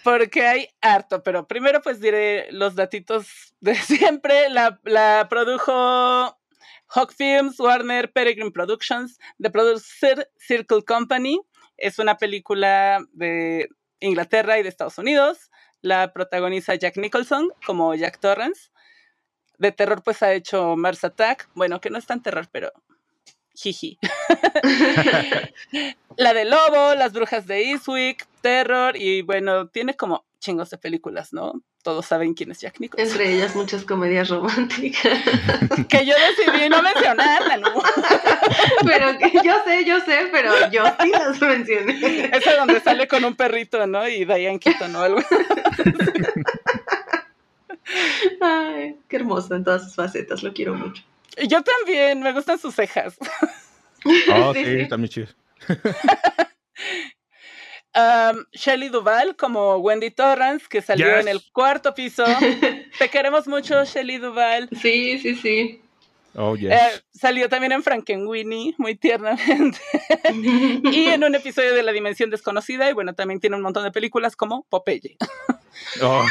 Porque 0.05 0.47
hay 0.47 0.69
harto, 0.81 1.23
pero 1.23 1.47
primero 1.47 1.83
pues 1.83 2.01
diré 2.01 2.51
los 2.53 2.75
datitos 2.77 3.55
de 3.61 3.75
siempre. 3.75 4.49
La, 4.49 4.81
la 4.85 5.27
produjo 5.29 5.73
Hawk 6.89 7.13
Films, 7.15 7.61
Warner, 7.61 8.11
Peregrine 8.13 8.53
Productions, 8.53 9.19
The 9.39 9.51
Producer 9.51 10.31
Circle 10.39 10.85
Company. 10.85 11.41
Es 11.77 11.99
una 11.99 12.17
película 12.17 13.05
de 13.13 13.69
Inglaterra 14.01 14.59
y 14.59 14.63
de 14.63 14.69
Estados 14.69 14.99
Unidos. 14.99 15.51
La 15.83 16.13
protagoniza 16.13 16.75
Jack 16.77 16.97
Nicholson 16.97 17.51
como 17.67 17.95
Jack 17.95 18.19
Torrance. 18.21 18.71
De 19.59 19.73
terror 19.73 20.03
pues 20.03 20.23
ha 20.23 20.33
hecho 20.33 20.77
Mars 20.77 21.05
Attack. 21.05 21.51
Bueno, 21.55 21.81
que 21.81 21.91
no 21.91 21.99
es 21.99 22.07
tan 22.07 22.23
terror, 22.23 22.49
pero 22.51 22.73
jiji. 23.59 23.99
la 26.17 26.33
de 26.33 26.45
Lobo, 26.45 26.95
Las 26.95 27.13
Brujas 27.13 27.47
de 27.47 27.71
Eastwick, 27.71 28.27
Terror 28.41 28.97
y 28.97 29.23
bueno, 29.23 29.69
tiene 29.69 29.95
como 29.95 30.25
chingos 30.39 30.71
de 30.71 30.79
películas, 30.79 31.33
¿no? 31.33 31.61
Todos 31.83 32.07
saben 32.07 32.35
quién 32.35 32.51
es 32.51 32.61
Jack 32.61 32.81
Nicholson. 32.81 33.09
Entre 33.09 33.35
ellas 33.35 33.57
muchas 33.57 33.85
comedias 33.85 34.29
románticas. 34.29 35.03
que 35.89 36.07
yo 36.07 36.15
decidí 36.15 36.69
no 36.69 36.83
mencionarla, 36.83 37.57
¿no? 37.57 37.73
pero 38.87 39.19
que 39.19 39.33
yo 39.45 39.55
sé, 39.65 39.85
yo 39.85 40.01
sé, 40.01 40.29
pero 40.31 40.71
yo 40.71 40.85
sí 41.01 41.11
las 41.11 41.41
mencioné. 41.41 42.31
Esa 42.33 42.57
donde 42.57 42.81
sale 42.81 43.09
con 43.09 43.25
un 43.25 43.35
perrito, 43.35 43.87
¿no? 43.87 44.09
Y 44.09 44.25
Diane 44.25 44.61
Keaton 44.61 44.95
o 44.95 45.01
algo. 45.01 45.21
Ay, 48.41 48.97
qué 49.09 49.17
hermoso 49.17 49.55
en 49.55 49.65
todas 49.65 49.85
sus 49.85 49.95
facetas, 49.95 50.43
lo 50.43 50.53
quiero 50.53 50.75
mucho. 50.75 51.03
Yo 51.49 51.63
también, 51.63 52.21
me 52.23 52.33
gustan 52.33 52.59
sus 52.59 52.75
cejas. 52.75 53.17
Oh, 54.33 54.55
sí, 54.55 54.65
sí, 54.65 54.89
también 54.89 55.11
chido. 55.11 55.27
Um, 57.95 58.45
Shelley 58.53 58.91
Duval 58.91 59.35
como 59.35 59.79
Wendy 59.79 60.11
Torrance, 60.13 60.67
que 60.71 60.81
salió 60.83 61.07
Yes. 61.07 61.21
en 61.23 61.29
el 61.29 61.43
cuarto 61.53 61.95
piso. 61.95 62.25
Te 62.99 63.09
queremos 63.11 63.49
mucho, 63.49 63.83
Shelley 63.85 64.19
Duval. 64.19 64.69
Sí, 64.81 65.19
sí, 65.19 65.35
sí. 65.35 65.83
Oh, 66.37 66.55
yes. 66.55 66.71
Eh, 66.71 67.03
salió 67.11 67.49
también 67.49 67.73
en 67.73 67.83
Frankenweenie, 67.83 68.75
muy 68.79 68.95
tiernamente. 68.95 69.79
y 70.93 71.07
en 71.09 71.25
un 71.25 71.35
episodio 71.35 71.75
de 71.75 71.83
La 71.83 71.91
Dimensión 71.91 72.31
Desconocida. 72.31 72.89
Y 72.89 72.93
bueno, 72.93 73.15
también 73.15 73.41
tiene 73.41 73.57
un 73.57 73.63
montón 73.63 73.83
de 73.83 73.91
películas 73.91 74.37
como 74.37 74.65
Popeye. 74.69 75.17
Oh, 76.01 76.25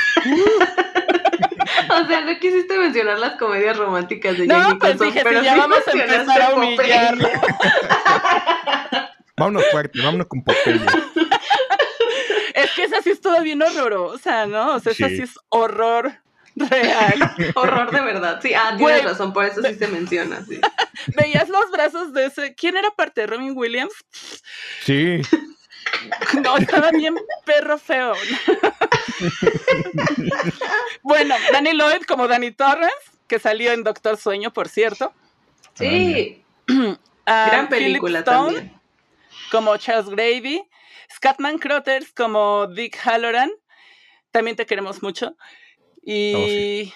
O 2.04 2.08
sea, 2.08 2.22
no 2.22 2.40
quisiste 2.40 2.78
mencionar 2.78 3.20
las 3.20 3.34
comedias 3.38 3.78
románticas 3.78 4.38
de 4.38 4.48
No, 4.48 4.70
Jack 4.70 4.80
pues 4.80 5.00
dije, 5.00 5.22
pero 5.24 5.40
si 5.40 5.46
ya 5.46 5.54
sí 5.54 5.60
vamos 5.60 5.88
a 5.88 5.92
empezar 5.92 6.42
a 6.42 6.54
humillarlo. 6.56 7.30
vámonos 9.38 9.64
fuerte, 9.72 10.02
vámonos 10.02 10.28
con 10.28 10.44
Popeye. 10.44 10.82
Es 12.54 12.72
que 12.72 12.84
esa 12.84 13.02
sí 13.02 13.12
es 13.12 13.22
toda 13.22 13.42
bien 13.42 13.62
horrorosa, 13.62 14.46
¿no? 14.48 14.76
O 14.76 14.80
sea, 14.80 14.92
esa 14.94 15.10
Sí. 15.10 15.18
sí 15.18 15.22
es 15.24 15.36
horror 15.50 16.12
real. 16.56 17.36
Horror 17.56 17.92
de 17.92 18.02
verdad. 18.02 18.40
Sí, 18.42 18.54
ah, 18.56 18.74
tienes 18.76 19.04
razón, 19.04 19.32
por 19.32 19.46
eso 19.46 19.62
sí 19.62 19.76
se 19.76 19.88
menciona. 19.88 20.44
Sí. 20.44 20.60
Veías 21.16 21.50
los 21.50 21.70
brazos 21.70 22.14
de 22.14 22.26
ese. 22.26 22.56
¿Quién 22.56 22.78
era 22.78 22.90
parte 22.92 23.22
de 23.22 23.28
Robin 23.28 23.54
Williams? 23.56 23.94
Sí, 24.84 25.22
No, 26.44 26.58
estaba 26.58 26.92
bien 26.92 27.16
perro 27.46 27.78
feo. 27.78 28.14
bueno, 31.04 31.36
Danny 31.52 31.74
Lloyd 31.74 32.02
como 32.08 32.28
Danny 32.28 32.52
Torres, 32.52 32.92
que 33.28 33.40
salió 33.40 33.72
en 33.72 33.84
Doctor 33.84 34.18
Sueño, 34.18 34.52
por 34.54 34.70
cierto. 34.70 35.14
Sí, 35.76 36.44
Ah, 37.30 37.48
gran 37.52 37.68
Philip 37.68 37.88
película 37.88 38.20
Stone 38.20 38.54
también. 38.56 38.82
como 39.52 39.76
Charles 39.78 40.10
Gravy. 40.10 40.64
Scatman 41.14 41.58
Crothers 41.58 42.14
como 42.14 42.68
Dick 42.68 42.98
Halloran. 43.06 43.52
También 44.32 44.56
te 44.56 44.66
queremos 44.66 45.04
mucho. 45.04 45.36
Y 46.02 46.34
Oh, 46.36 46.46
sí. 46.46 46.94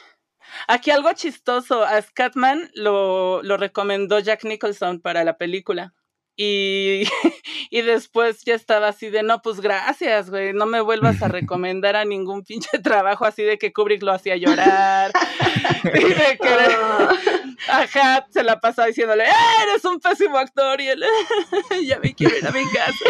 aquí 0.68 0.92
algo 0.92 1.12
chistoso. 1.14 1.84
A 1.84 2.02
Scatman 2.02 2.72
lo, 2.76 3.42
lo 3.44 3.58
recomendó 3.58 4.20
Jack 4.20 4.46
Nicholson 4.46 5.02
para 5.02 5.24
la 5.26 5.38
película. 5.38 5.94
Y, 6.36 7.04
y 7.70 7.82
después 7.82 8.44
ya 8.46 8.56
estaba 8.56 8.90
así 8.90 9.10
de, 9.10 9.24
no, 9.24 9.42
pues 9.42 9.60
gracias, 9.62 10.30
güey, 10.30 10.54
no 10.54 10.66
me 10.66 10.82
vuelvas 10.82 11.22
a 11.22 11.28
recomendar 11.30 11.96
a 11.96 12.06
ningún 12.06 12.44
pinche 12.44 12.80
trabajo 12.80 13.26
así 13.26 13.44
de 13.44 13.58
que 13.58 13.74
Kubrick 13.74 14.04
lo 14.04 14.12
hacía 14.14 14.36
llorar. 14.38 15.12
y 15.84 16.14
de 16.14 16.38
que, 16.42 16.58
ajá, 17.68 18.28
se 18.30 18.44
la 18.44 18.60
pasaba 18.60 18.88
diciéndole, 18.88 19.26
"Ah, 19.26 19.64
eres 19.70 19.86
un 19.86 20.00
pésimo 20.00 20.38
actor 20.38 20.80
y 20.82 20.88
él, 20.88 21.04
ya 21.86 22.00
me 22.00 22.14
quiero 22.14 22.38
ir 22.38 22.48
a 22.48 22.52
mi 22.52 22.64
casa. 22.72 23.06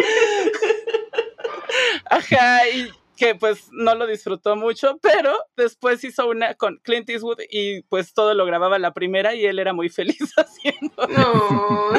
ajá, 2.06 2.68
y 2.68 2.90
que 3.16 3.34
pues 3.36 3.68
no 3.70 3.94
lo 3.94 4.06
disfrutó 4.06 4.56
mucho, 4.56 4.98
pero 5.00 5.32
después 5.56 6.02
hizo 6.02 6.28
una 6.28 6.54
con 6.54 6.78
Clint 6.82 7.08
Eastwood 7.08 7.38
y 7.50 7.82
pues 7.82 8.14
todo 8.14 8.34
lo 8.34 8.44
grababa 8.46 8.80
la 8.80 8.92
primera 8.92 9.34
y 9.34 9.46
él 9.46 9.58
era 9.60 9.72
muy 9.72 9.88
feliz 9.90 10.32
haciendo. 10.36 11.06
no. 11.08 11.90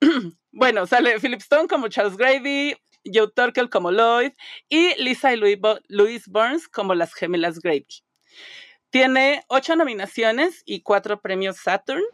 Bueno, 0.56 0.86
sale 0.86 1.18
Philip 1.18 1.40
Stone 1.40 1.66
como 1.66 1.88
Charles 1.88 2.16
Grady, 2.16 2.76
Joe 3.12 3.28
Turkel 3.34 3.68
como 3.68 3.90
Lloyd 3.90 4.30
y 4.68 4.94
Lisa 5.02 5.32
y 5.32 5.36
Louis, 5.36 5.58
Bo- 5.58 5.80
Louise 5.88 6.30
Burns 6.30 6.68
como 6.68 6.94
las 6.94 7.12
gemelas 7.12 7.58
Grady. 7.58 7.86
Tiene 8.90 9.42
ocho 9.48 9.74
nominaciones 9.74 10.62
y 10.64 10.82
cuatro 10.82 11.20
premios 11.20 11.56
Saturn. 11.56 12.04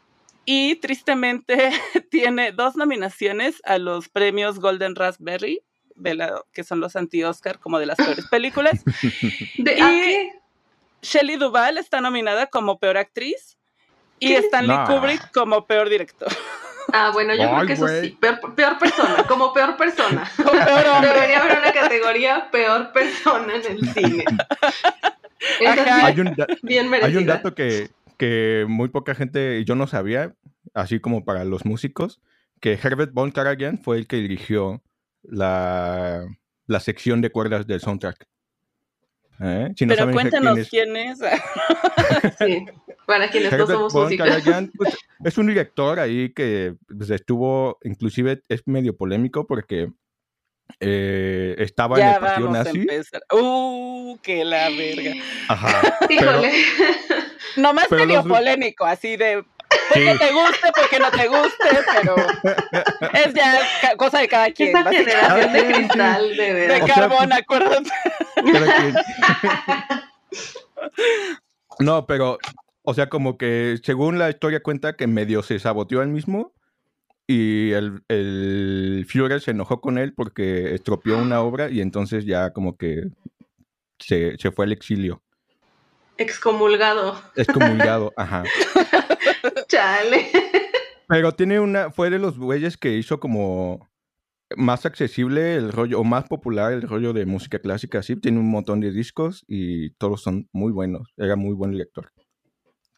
Y 0.46 0.76
tristemente 0.76 1.70
tiene 2.10 2.52
dos 2.52 2.76
nominaciones 2.76 3.60
a 3.64 3.76
los 3.76 4.08
premios 4.08 4.58
Golden 4.58 4.94
Raspberry, 4.96 5.60
de 5.94 6.14
la- 6.14 6.42
que 6.54 6.64
son 6.64 6.80
los 6.80 6.96
anti-Oscar 6.96 7.58
como 7.60 7.78
de 7.78 7.84
las 7.86 7.98
peores 7.98 8.26
películas. 8.30 8.82
¿De, 9.58 9.78
Y-. 9.78 10.30
Shelley 11.02 11.36
Duvall 11.36 11.76
está 11.76 12.00
nominada 12.00 12.46
como 12.46 12.78
peor 12.78 12.96
actriz 12.96 13.58
y 14.18 14.28
¿Qué? 14.28 14.38
Stanley 14.38 14.76
Nah. 14.78 14.86
Kubrick 14.86 15.30
como 15.32 15.66
peor 15.66 15.90
director. 15.90 16.28
Ah, 16.92 17.10
bueno, 17.12 17.34
yo 17.34 17.48
creo 17.50 17.66
que 17.66 17.72
eso 17.74 17.88
sí. 17.88 18.16
Peor, 18.20 18.54
peor 18.54 18.78
persona, 18.78 19.24
como 19.28 19.52
peor 19.52 19.76
persona. 19.76 20.30
Debería 21.02 21.40
haber 21.40 21.58
una 21.58 21.72
categoría 21.72 22.50
peor 22.50 22.92
persona 22.92 23.54
en 23.56 23.72
el 23.72 23.92
cine. 23.92 24.24
Hay 26.02 26.20
un, 26.20 26.36
bien 26.62 26.92
hay 26.92 27.16
un 27.16 27.26
dato 27.26 27.54
que, 27.54 27.90
que 28.18 28.66
muy 28.68 28.88
poca 28.88 29.14
gente, 29.14 29.64
yo 29.64 29.74
no 29.74 29.86
sabía, 29.86 30.34
así 30.74 31.00
como 31.00 31.24
para 31.24 31.44
los 31.44 31.64
músicos, 31.64 32.20
que 32.60 32.74
Herbert 32.74 33.12
von 33.12 33.30
Karajan 33.30 33.78
fue 33.78 33.96
el 33.96 34.06
que 34.06 34.16
dirigió 34.16 34.82
la, 35.22 36.26
la 36.66 36.80
sección 36.80 37.20
de 37.20 37.30
cuerdas 37.30 37.66
del 37.66 37.80
soundtrack. 37.80 38.29
¿Eh? 39.42 39.68
Si 39.76 39.86
no 39.86 39.90
Pero 39.90 40.00
saben 40.00 40.14
cuéntanos 40.14 40.68
quién 40.68 40.96
es 40.96 41.18
quién 41.18 41.30
es. 41.30 42.38
Sí, 42.38 42.66
para 43.06 43.30
quienes 43.30 43.50
no 43.52 43.56
Herbert 43.56 43.70
somos 43.70 43.92
von 43.92 44.04
músicos. 44.04 44.28
Karajan, 44.28 44.70
pues, 44.76 44.96
es 45.24 45.38
un 45.38 45.46
director 45.46 45.98
ahí 45.98 46.32
que 46.34 46.74
pues, 46.96 47.10
estuvo, 47.10 47.78
inclusive 47.82 48.42
es 48.48 48.62
medio 48.66 48.96
polémico 48.96 49.46
porque 49.46 49.90
eh, 50.78 51.54
estaba 51.58 51.96
en 51.96 52.02
ya 52.02 52.14
el 52.14 52.20
partido 52.20 52.46
vamos 52.48 52.60
a 52.60 52.64
nazi. 52.64 52.78
empezar. 52.80 53.22
Uh, 53.32 54.18
que 54.22 54.44
la 54.44 54.68
verga. 54.70 55.12
Ajá. 55.48 55.98
pero- 56.08 56.20
Híjole. 56.42 56.52
Nomás 57.56 57.86
Pero 57.88 58.06
medio 58.06 58.18
los- 58.22 58.28
polémico, 58.28 58.84
así 58.84 59.16
de. 59.16 59.44
Sí. 59.92 60.00
Porque 60.06 60.18
te 60.18 60.32
guste, 60.32 60.72
porque 60.76 60.98
no 60.98 61.10
te 61.10 61.28
guste, 61.28 61.68
pero 61.94 62.16
es 63.12 63.34
ya 63.34 63.96
cosa 63.96 64.20
de 64.20 64.28
cada 64.28 64.50
quien. 64.52 64.76
Esa 64.76 64.90
generación 64.90 65.52
de 65.52 65.58
Ah, 65.60 65.72
cristal, 65.72 66.36
de 66.36 66.42
De 66.44 66.52
veras. 66.54 66.82
O 66.82 66.86
sea, 66.86 66.94
carbón, 66.94 67.28
pues- 67.28 67.40
acuérdate. 67.40 67.90
Cada 68.52 68.76
quien. 68.76 68.94
No, 71.78 72.06
pero, 72.06 72.38
o 72.82 72.94
sea, 72.94 73.08
como 73.08 73.38
que 73.38 73.78
según 73.82 74.18
la 74.18 74.28
historia 74.30 74.62
cuenta 74.62 74.94
que 74.96 75.06
medio 75.06 75.42
se 75.42 75.58
saboteó 75.58 76.02
él 76.02 76.08
mismo 76.08 76.52
y 77.26 77.70
el, 77.72 78.02
el 78.08 79.06
Führer 79.08 79.40
se 79.40 79.52
enojó 79.52 79.80
con 79.80 79.96
él 79.98 80.12
porque 80.14 80.74
estropeó 80.74 81.16
una 81.18 81.40
obra 81.40 81.70
y 81.70 81.80
entonces 81.80 82.26
ya 82.26 82.50
como 82.52 82.76
que 82.76 83.04
se, 83.98 84.36
se 84.38 84.50
fue 84.50 84.66
al 84.66 84.72
exilio. 84.72 85.22
Excomulgado. 86.20 87.18
Excomulgado, 87.34 88.12
ajá. 88.16 88.44
Chale. 89.68 90.30
Pero 91.08 91.32
tiene 91.32 91.58
una, 91.60 91.90
fue 91.90 92.10
de 92.10 92.18
los 92.18 92.38
güeyes 92.38 92.76
que 92.76 92.92
hizo 92.92 93.18
como 93.18 93.88
más 94.54 94.84
accesible 94.84 95.54
el 95.56 95.72
rollo, 95.72 95.98
o 95.98 96.04
más 96.04 96.24
popular 96.28 96.74
el 96.74 96.82
rollo 96.82 97.14
de 97.14 97.24
música 97.24 97.58
clásica, 97.58 98.00
así. 98.00 98.16
Tiene 98.16 98.38
un 98.38 98.50
montón 98.50 98.80
de 98.80 98.92
discos 98.92 99.44
y 99.48 99.92
todos 99.94 100.22
son 100.22 100.46
muy 100.52 100.72
buenos. 100.72 101.08
Era 101.16 101.36
muy 101.36 101.54
buen 101.54 101.78
lector. 101.78 102.12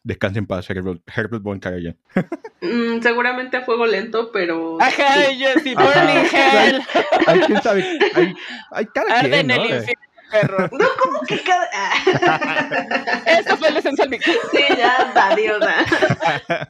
Descansen 0.03 0.43
en 0.43 0.47
paz, 0.47 0.69
Herbert, 0.69 1.01
Herbert 1.07 1.41
von 1.41 1.61
Karajan. 1.61 1.97
Mm, 2.59 3.01
seguramente 3.01 3.55
a 3.55 3.61
fuego 3.61 3.85
lento, 3.85 4.31
pero. 4.33 4.81
Ajá, 4.81 5.23
sí. 5.29 5.37
yo 5.37 5.47
sí, 5.63 5.73
Burning 5.75 6.25
Hell. 6.29 6.81
Hay, 7.25 7.39
quién 7.41 7.61
sabe, 7.61 7.99
hay, 8.15 8.33
hay 8.71 8.85
cada 8.87 9.21
quien, 9.21 9.33
en 9.33 9.47
¿no? 9.47 9.53
el 9.53 9.61
infierno, 9.61 10.12
perro. 10.41 10.69
No, 10.71 10.87
como 11.01 11.21
que 11.21 11.41
cada. 11.41 11.69
Ah. 11.73 13.21
Esa 13.25 13.57
fue 13.57 13.71
la 13.71 13.79
esencia 13.79 14.05
del 14.05 14.21
sí, 14.21 14.63
ya, 14.77 15.11
adiós. 15.15 15.63
ah. 16.49 16.67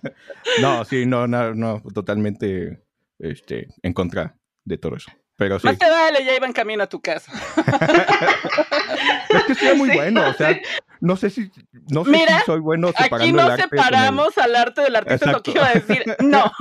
No, 0.61 0.85
sí, 0.85 1.05
no, 1.05 1.27
no, 1.27 1.53
no, 1.53 1.81
totalmente 1.93 2.83
este, 3.19 3.67
en 3.81 3.93
contra 3.93 4.35
de 4.65 4.77
todo 4.77 4.95
eso. 4.97 5.11
Pero 5.35 5.57
sí, 5.59 5.65
Más 5.65 5.79
te 5.79 5.89
vale, 5.89 6.23
ya 6.23 6.35
iba 6.35 6.45
en 6.45 6.53
camino 6.53 6.83
a 6.83 6.87
tu 6.87 7.01
casa. 7.01 7.31
es 9.29 9.43
que 9.45 9.55
sí 9.55 9.65
es 9.67 9.75
muy 9.75 9.89
Sí. 9.93 9.95
bueno, 9.95 10.27
o 10.29 10.33
sea, 10.33 10.55
no 11.01 11.15
sé 11.17 11.31
si, 11.31 11.51
no 11.89 12.05
sé 12.05 12.11
Mira, 12.11 12.39
si 12.41 12.45
soy 12.45 12.59
bueno 12.59 12.89
separando 12.89 13.15
Aquí 13.17 13.29
el 13.29 13.35
no 13.35 13.41
arte 13.41 13.67
con 13.67 13.77
el- 13.79 13.83
separamos 13.83 14.37
al 14.37 14.55
arte 14.55 14.81
del 14.81 14.95
artista, 14.95 15.25
es 15.25 15.31
lo 15.31 15.41
que 15.41 15.51
iba 15.51 15.67
a 15.67 15.73
decir. 15.73 16.03
No. 16.19 16.51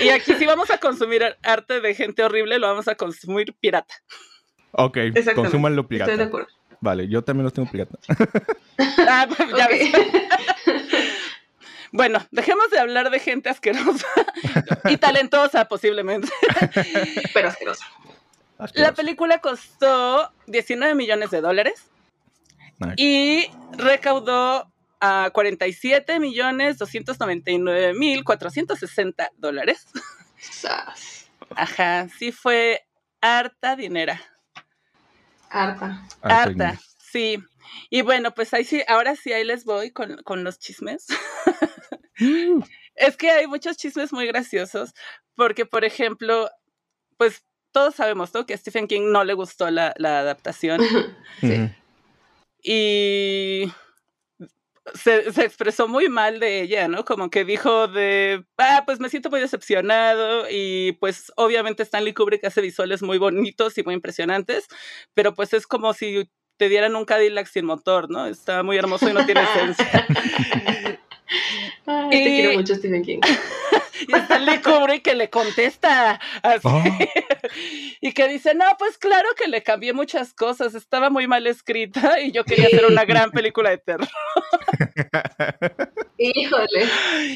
y 0.00 0.08
aquí 0.08 0.34
si 0.34 0.44
vamos 0.46 0.70
a 0.70 0.78
consumir 0.78 1.24
arte 1.42 1.80
de 1.80 1.94
gente 1.94 2.24
horrible, 2.24 2.58
lo 2.58 2.66
vamos 2.66 2.88
a 2.88 2.94
consumir 2.96 3.54
pirata. 3.60 3.94
Ok, 4.72 4.98
consúmanlo 5.34 5.82
Estoy 5.82 5.98
de 5.98 6.04
pirata. 6.06 6.22
acuerdo. 6.24 6.48
Vale, 6.80 7.08
yo 7.08 7.22
también 7.22 7.44
los 7.44 7.52
tengo 7.52 7.70
pirata. 7.70 7.98
Ah, 9.06 9.26
pues, 9.28 9.48
ya 9.56 9.68
ves. 9.68 9.90
Bueno, 11.92 12.24
dejemos 12.30 12.70
de 12.70 12.78
hablar 12.78 13.10
de 13.10 13.18
gente 13.18 13.48
asquerosa 13.48 14.06
y 14.88 14.96
talentosa 14.96 15.66
posiblemente. 15.66 16.28
Pero 17.34 17.48
asqueroso. 17.48 17.84
La 18.74 18.92
película 18.92 19.38
costó 19.38 20.30
19 20.46 20.94
millones 20.94 21.30
de 21.30 21.40
dólares 21.40 21.86
Nice. 22.78 22.94
y 22.96 23.50
recaudó 23.76 24.70
a 25.00 25.30
47 25.32 26.20
millones 26.20 26.78
299 26.78 27.94
mil 27.94 28.22
460 28.22 29.30
dólares. 29.38 29.86
Sas. 30.38 31.28
Ajá, 31.56 32.06
sí 32.18 32.30
fue 32.30 32.86
harta 33.20 33.74
dinera. 33.74 34.20
Harta. 35.50 36.02
Ah, 36.22 36.42
Harta, 36.42 36.80
sí. 36.98 37.38
Y 37.90 38.02
bueno, 38.02 38.32
pues 38.32 38.54
ahí 38.54 38.64
sí, 38.64 38.82
ahora 38.88 39.16
sí 39.16 39.32
ahí 39.32 39.44
les 39.44 39.64
voy 39.64 39.90
con, 39.90 40.22
con 40.22 40.44
los 40.44 40.58
chismes. 40.58 41.06
niño. 42.18 42.64
Es 42.96 43.16
que 43.16 43.30
hay 43.30 43.46
muchos 43.46 43.78
chismes 43.78 44.12
muy 44.12 44.26
graciosos, 44.26 44.92
porque 45.34 45.64
por 45.64 45.84
ejemplo, 45.84 46.50
pues 47.16 47.44
todos 47.72 47.94
sabemos, 47.94 48.34
¿no? 48.34 48.44
Que 48.44 48.52
a 48.52 48.58
Stephen 48.58 48.88
King 48.88 49.10
no 49.10 49.24
le 49.24 49.32
gustó 49.32 49.70
la, 49.70 49.94
la 49.96 50.18
adaptación 50.18 50.80
Sí. 51.40 51.70
Y 52.62 53.72
se, 54.94 55.32
se 55.32 55.44
expresó 55.44 55.88
muy 55.88 56.08
mal 56.08 56.40
de 56.40 56.62
ella, 56.62 56.88
¿no? 56.88 57.04
Como 57.04 57.30
que 57.30 57.44
dijo 57.44 57.88
de, 57.88 58.44
ah, 58.58 58.82
pues 58.86 59.00
me 59.00 59.08
siento 59.08 59.30
muy 59.30 59.40
decepcionado 59.40 60.46
y 60.50 60.92
pues 61.00 61.32
obviamente 61.36 61.82
Stanley 61.82 62.14
Kubrick 62.14 62.44
hace 62.44 62.60
visuales 62.60 63.02
muy 63.02 63.18
bonitos 63.18 63.76
y 63.78 63.82
muy 63.82 63.94
impresionantes, 63.94 64.66
pero 65.14 65.34
pues 65.34 65.52
es 65.54 65.66
como 65.66 65.92
si 65.92 66.28
te 66.56 66.68
dieran 66.68 66.94
un 66.94 67.04
Cadillac 67.04 67.46
sin 67.46 67.64
motor, 67.64 68.10
¿no? 68.10 68.26
Está 68.26 68.62
muy 68.62 68.76
hermoso 68.76 69.08
y 69.08 69.14
no 69.14 69.24
tiene 69.24 69.42
esencia. 69.42 70.06
Ay, 71.86 72.10
te 72.10 72.24
quiero 72.24 72.52
mucho, 72.54 72.74
Stephen 72.74 73.02
King. 73.02 73.20
Y 74.06 74.14
Stanley 74.14 74.60
Kubrick 74.62 75.02
que 75.02 75.14
le 75.14 75.30
contesta 75.30 76.20
así. 76.42 76.60
Oh. 76.64 76.82
Y 78.00 78.12
que 78.12 78.28
dice, 78.28 78.54
no, 78.54 78.64
pues 78.78 78.96
claro 78.96 79.28
que 79.36 79.48
le 79.48 79.62
cambié 79.62 79.92
muchas 79.92 80.32
cosas, 80.32 80.74
estaba 80.74 81.10
muy 81.10 81.26
mal 81.26 81.46
escrita 81.46 82.20
y 82.20 82.32
yo 82.32 82.44
quería 82.44 82.66
hacer 82.66 82.86
una 82.86 83.04
gran 83.04 83.30
película 83.32 83.70
de 83.70 83.78
terror. 83.78 84.08
Híjole. 86.16 86.88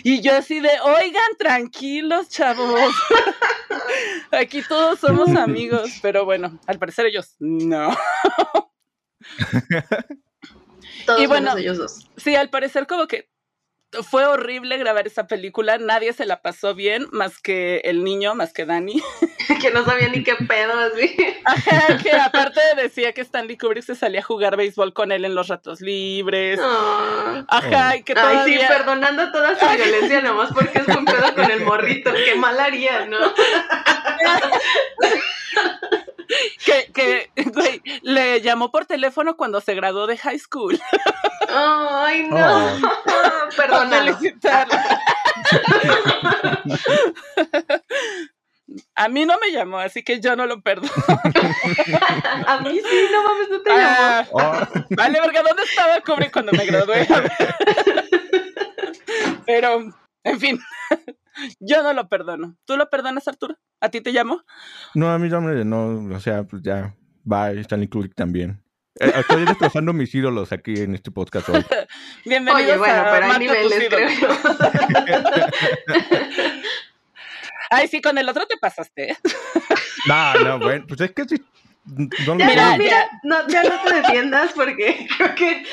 Y 0.02 0.20
yo 0.20 0.36
así 0.36 0.60
de, 0.60 0.70
oigan, 0.82 1.36
tranquilos, 1.38 2.28
chavos. 2.28 2.94
Aquí 4.30 4.62
todos 4.62 5.00
somos 5.00 5.34
amigos, 5.36 5.98
pero 6.00 6.24
bueno, 6.24 6.58
al 6.66 6.78
parecer 6.78 7.06
ellos 7.06 7.34
no. 7.38 7.94
Todos 11.06 11.20
Y 11.20 11.26
bueno, 11.26 11.56
ellos 11.56 11.78
dos. 11.78 12.10
Sí, 12.16 12.36
al 12.36 12.50
parecer 12.50 12.86
como 12.86 13.06
que 13.06 13.28
fue 14.02 14.26
horrible 14.26 14.78
grabar 14.78 15.06
esa 15.06 15.26
película, 15.26 15.78
nadie 15.78 16.12
se 16.12 16.26
la 16.26 16.40
pasó 16.40 16.74
bien, 16.74 17.06
más 17.12 17.38
que 17.38 17.78
el 17.84 18.04
niño, 18.04 18.34
más 18.34 18.52
que 18.52 18.64
Dani. 18.64 19.02
que 19.60 19.70
no 19.70 19.84
sabía 19.84 20.08
ni 20.08 20.22
qué 20.22 20.34
pedo 20.34 20.72
así. 20.78 21.14
Ajá, 21.44 21.98
que 22.02 22.12
aparte 22.12 22.60
decía 22.76 23.12
que 23.12 23.20
Stanley 23.20 23.56
Kubrick 23.56 23.84
se 23.84 23.94
salía 23.94 24.20
a 24.20 24.24
jugar 24.24 24.56
béisbol 24.56 24.92
con 24.92 25.12
él 25.12 25.24
en 25.24 25.34
los 25.34 25.48
ratos 25.48 25.80
libres. 25.80 26.60
Ajá, 27.48 27.96
y 27.96 28.02
que 28.02 28.14
Ay, 28.16 28.38
sí, 28.44 28.56
todavía... 28.56 28.68
perdonando 28.68 29.32
toda 29.32 29.58
su 29.58 29.76
violencia 29.76 30.20
nomás 30.20 30.52
porque 30.52 30.78
es 30.78 30.88
un 30.88 31.04
pedo 31.04 31.34
con 31.34 31.50
el 31.50 31.60
morrito. 31.60 32.12
Qué 32.24 32.34
mal 32.34 32.58
haría, 32.58 33.06
¿no? 33.06 33.18
que, 36.64 36.90
que, 36.92 37.30
güey, 37.52 37.82
le 38.02 38.40
llamó 38.40 38.70
por 38.70 38.86
teléfono 38.86 39.36
cuando 39.36 39.60
se 39.60 39.74
graduó 39.74 40.06
de 40.06 40.16
high 40.18 40.38
school. 40.38 40.80
Ay, 41.48 42.28
no. 42.28 42.78
Oh. 43.56 43.84
A 48.94 49.08
mí 49.08 49.26
no 49.26 49.38
me 49.38 49.52
llamó, 49.52 49.78
así 49.78 50.02
que 50.02 50.20
yo 50.20 50.36
no 50.36 50.46
lo 50.46 50.60
perdono. 50.62 50.90
A 52.46 52.60
mí 52.60 52.80
sí, 52.80 53.08
no 53.12 53.22
mames, 53.22 53.48
no 53.50 53.60
te 53.60 53.70
llamó. 53.70 53.84
Ah, 53.86 54.26
Oh, 54.32 54.82
vale, 54.90 55.20
verga, 55.20 55.42
¿dónde 55.42 55.62
estaba 55.64 56.00
Kubrick 56.00 56.32
cuando 56.32 56.52
me 56.52 56.64
gradué? 56.64 57.06
Pero, 59.46 59.92
en 60.24 60.40
fin, 60.40 60.60
yo 61.60 61.82
no 61.82 61.92
lo 61.92 62.08
perdono. 62.08 62.56
¿Tú 62.64 62.76
lo 62.76 62.88
perdonas, 62.90 63.28
Arturo? 63.28 63.56
¿A 63.80 63.88
ti 63.88 64.00
te 64.00 64.12
llamo? 64.12 64.42
no, 64.94 65.10
a 65.10 65.18
mí 65.18 65.28
no, 65.28 65.38
hombre, 65.38 65.64
no, 65.64 66.14
o 66.14 66.20
sea, 66.20 66.44
pues 66.44 66.62
ya, 66.62 66.94
bye, 67.24 67.60
Stanley 67.60 67.88
Kubrick 67.88 68.14
también. 68.14 68.64
Eh, 69.00 69.12
Estoy 69.16 69.44
destrozando 69.44 69.92
mis 69.92 70.14
ídolos 70.14 70.52
aquí 70.52 70.74
en 70.80 70.94
este 70.94 71.10
podcast 71.10 71.48
hoy. 71.48 71.64
Bienvenidos 72.24 72.62
Oye, 72.62 72.78
bueno, 72.78 73.00
a 73.00 73.10
pero 73.10 73.26
hay 73.26 73.38
niveles, 73.40 73.88
creo 73.88 74.08
ídolos. 74.08 74.48
yo. 75.88 75.94
Ay, 77.74 77.88
sí, 77.88 78.00
con 78.00 78.16
el 78.18 78.28
otro 78.28 78.46
te 78.46 78.56
pasaste. 78.56 79.16
No, 80.06 80.34
no, 80.34 80.58
bueno, 80.58 80.84
pues 80.86 81.00
es 81.00 81.12
que 81.12 81.24
sí. 81.24 81.42
No 81.86 82.34
lo 82.34 82.38
Ya, 82.38 82.46
Mira, 82.46 82.76
mira, 82.76 83.08
no, 83.22 83.48
ya 83.48 83.62
no 83.62 83.80
te 83.82 83.94
defiendas 83.94 84.52
porque 84.52 85.06
creo 85.16 85.34
que 85.34 85.64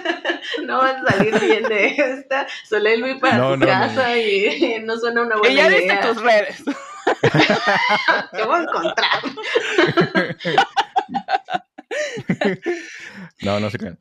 no 0.64 0.78
vas 0.78 0.96
a 0.96 1.10
salir 1.12 1.38
bien 1.38 1.62
de 1.62 1.86
esta. 1.96 2.48
Soleil 2.68 3.00
muy 3.02 3.20
para 3.20 3.36
No, 3.38 3.50
tu 3.52 3.58
no, 3.58 3.66
no, 3.66 3.72
casa 3.72 4.16
y 4.16 4.80
no 4.84 4.96
suena 4.98 5.22
una 5.22 5.36
Y 5.36 5.38
buena 5.38 5.54
ya 5.54 5.68
viste 5.68 5.84
idea. 5.86 6.00
tus 6.00 6.20
redes. 6.20 6.64
Te 8.32 8.44
voy 8.44 8.58
a 8.58 8.62
encontrar. 8.62 9.22
No, 13.42 13.60
no 13.60 13.70
se 13.70 13.78
crean. 13.78 13.98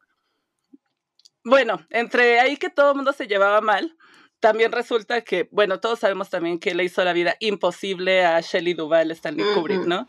Bueno, 1.43 1.85
entre 1.91 2.39
ahí 2.39 2.57
que 2.57 2.69
todo 2.69 2.91
el 2.91 2.95
mundo 2.97 3.13
se 3.13 3.27
llevaba 3.27 3.61
mal, 3.61 3.95
también 4.39 4.71
resulta 4.71 5.21
que, 5.21 5.47
bueno, 5.51 5.79
todos 5.79 5.99
sabemos 5.99 6.29
también 6.29 6.59
que 6.59 6.75
le 6.75 6.83
hizo 6.83 7.03
la 7.03 7.13
vida 7.13 7.35
imposible 7.39 8.23
a 8.23 8.39
Shelley 8.39 8.75
Duvall, 8.75 9.09
Stanley 9.11 9.45
Kubrick. 9.55 9.85
¿no? 9.85 10.05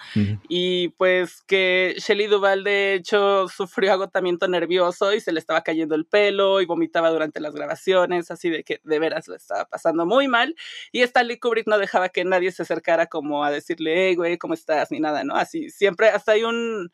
Y 0.48 0.88
pues 0.90 1.42
que 1.42 1.94
Shelley 1.98 2.26
Duvall 2.26 2.62
de 2.62 2.94
hecho 2.94 3.48
sufrió 3.48 3.92
agotamiento 3.92 4.46
nervioso 4.46 5.14
y 5.14 5.20
se 5.20 5.32
le 5.32 5.40
estaba 5.40 5.62
cayendo 5.62 5.94
el 5.94 6.04
pelo 6.04 6.60
y 6.60 6.66
vomitaba 6.66 7.10
durante 7.10 7.40
las 7.40 7.54
grabaciones, 7.54 8.30
así 8.30 8.50
de 8.50 8.64
que 8.64 8.80
de 8.84 8.98
veras 8.98 9.28
lo 9.28 9.34
estaba 9.34 9.64
pasando 9.64 10.04
muy 10.04 10.28
mal. 10.28 10.54
Y 10.92 11.00
Stanley 11.02 11.38
Kubrick 11.38 11.66
no 11.66 11.78
dejaba 11.78 12.10
que 12.10 12.24
nadie 12.24 12.52
se 12.52 12.62
acercara 12.62 13.06
como 13.06 13.44
a 13.44 13.50
decirle, 13.50 14.08
hey, 14.08 14.14
güey, 14.14 14.36
¿cómo 14.36 14.54
estás? 14.54 14.90
Ni 14.90 15.00
nada, 15.00 15.24
¿no? 15.24 15.36
Así, 15.36 15.70
siempre, 15.70 16.08
hasta 16.08 16.32
hay 16.32 16.44
un, 16.44 16.90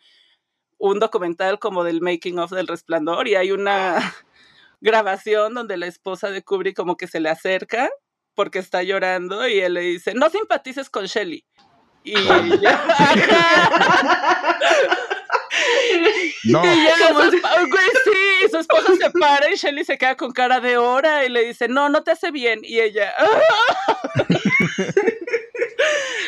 un 0.79 0.99
documental 1.01 1.59
como 1.59 1.83
del 1.83 2.01
making 2.01 2.38
of 2.38 2.53
del 2.53 2.68
resplandor 2.68 3.27
y 3.27 3.35
hay 3.35 3.51
una 3.51 3.99
grabación 4.85 5.55
donde 5.55 5.77
la 5.79 5.87
esposa 5.87 6.31
de 6.31 6.42
Kubrick 6.42 6.77
como 6.77 6.97
que 6.97 7.07
se 7.09 7.18
le 7.18 7.31
acerca 7.31 7.88
porque 8.35 8.59
está 8.59 8.83
llorando 8.83 9.49
y 9.49 9.59
él 9.61 9.75
le 9.75 9.81
dice, 9.81 10.12
no 10.14 10.29
simpatices 10.29 10.90
con 10.90 11.07
Shelley. 11.07 11.44
Y 12.05 12.12
ya. 12.61 12.85
No, 16.44 16.62
Y 16.64 16.85
ya, 16.85 17.09
su 17.09 17.14
güey, 17.14 17.31
sí, 18.05 18.49
su 18.51 18.59
esposa 18.59 18.92
se 19.01 19.11
para 19.18 19.51
y 19.51 19.57
Shelly 19.57 19.85
se 19.85 19.97
queda 19.97 20.16
con 20.16 20.33
cara 20.33 20.61
de 20.61 20.77
hora 20.77 21.25
y 21.25 21.31
le 21.31 21.47
dice, 21.47 21.68
no, 21.68 21.88
no 21.88 22.03
te 22.03 22.11
hace 22.11 22.31
bien. 22.31 22.61
Y 22.62 22.81
ella, 22.81 23.14
"Ah". 23.18 23.27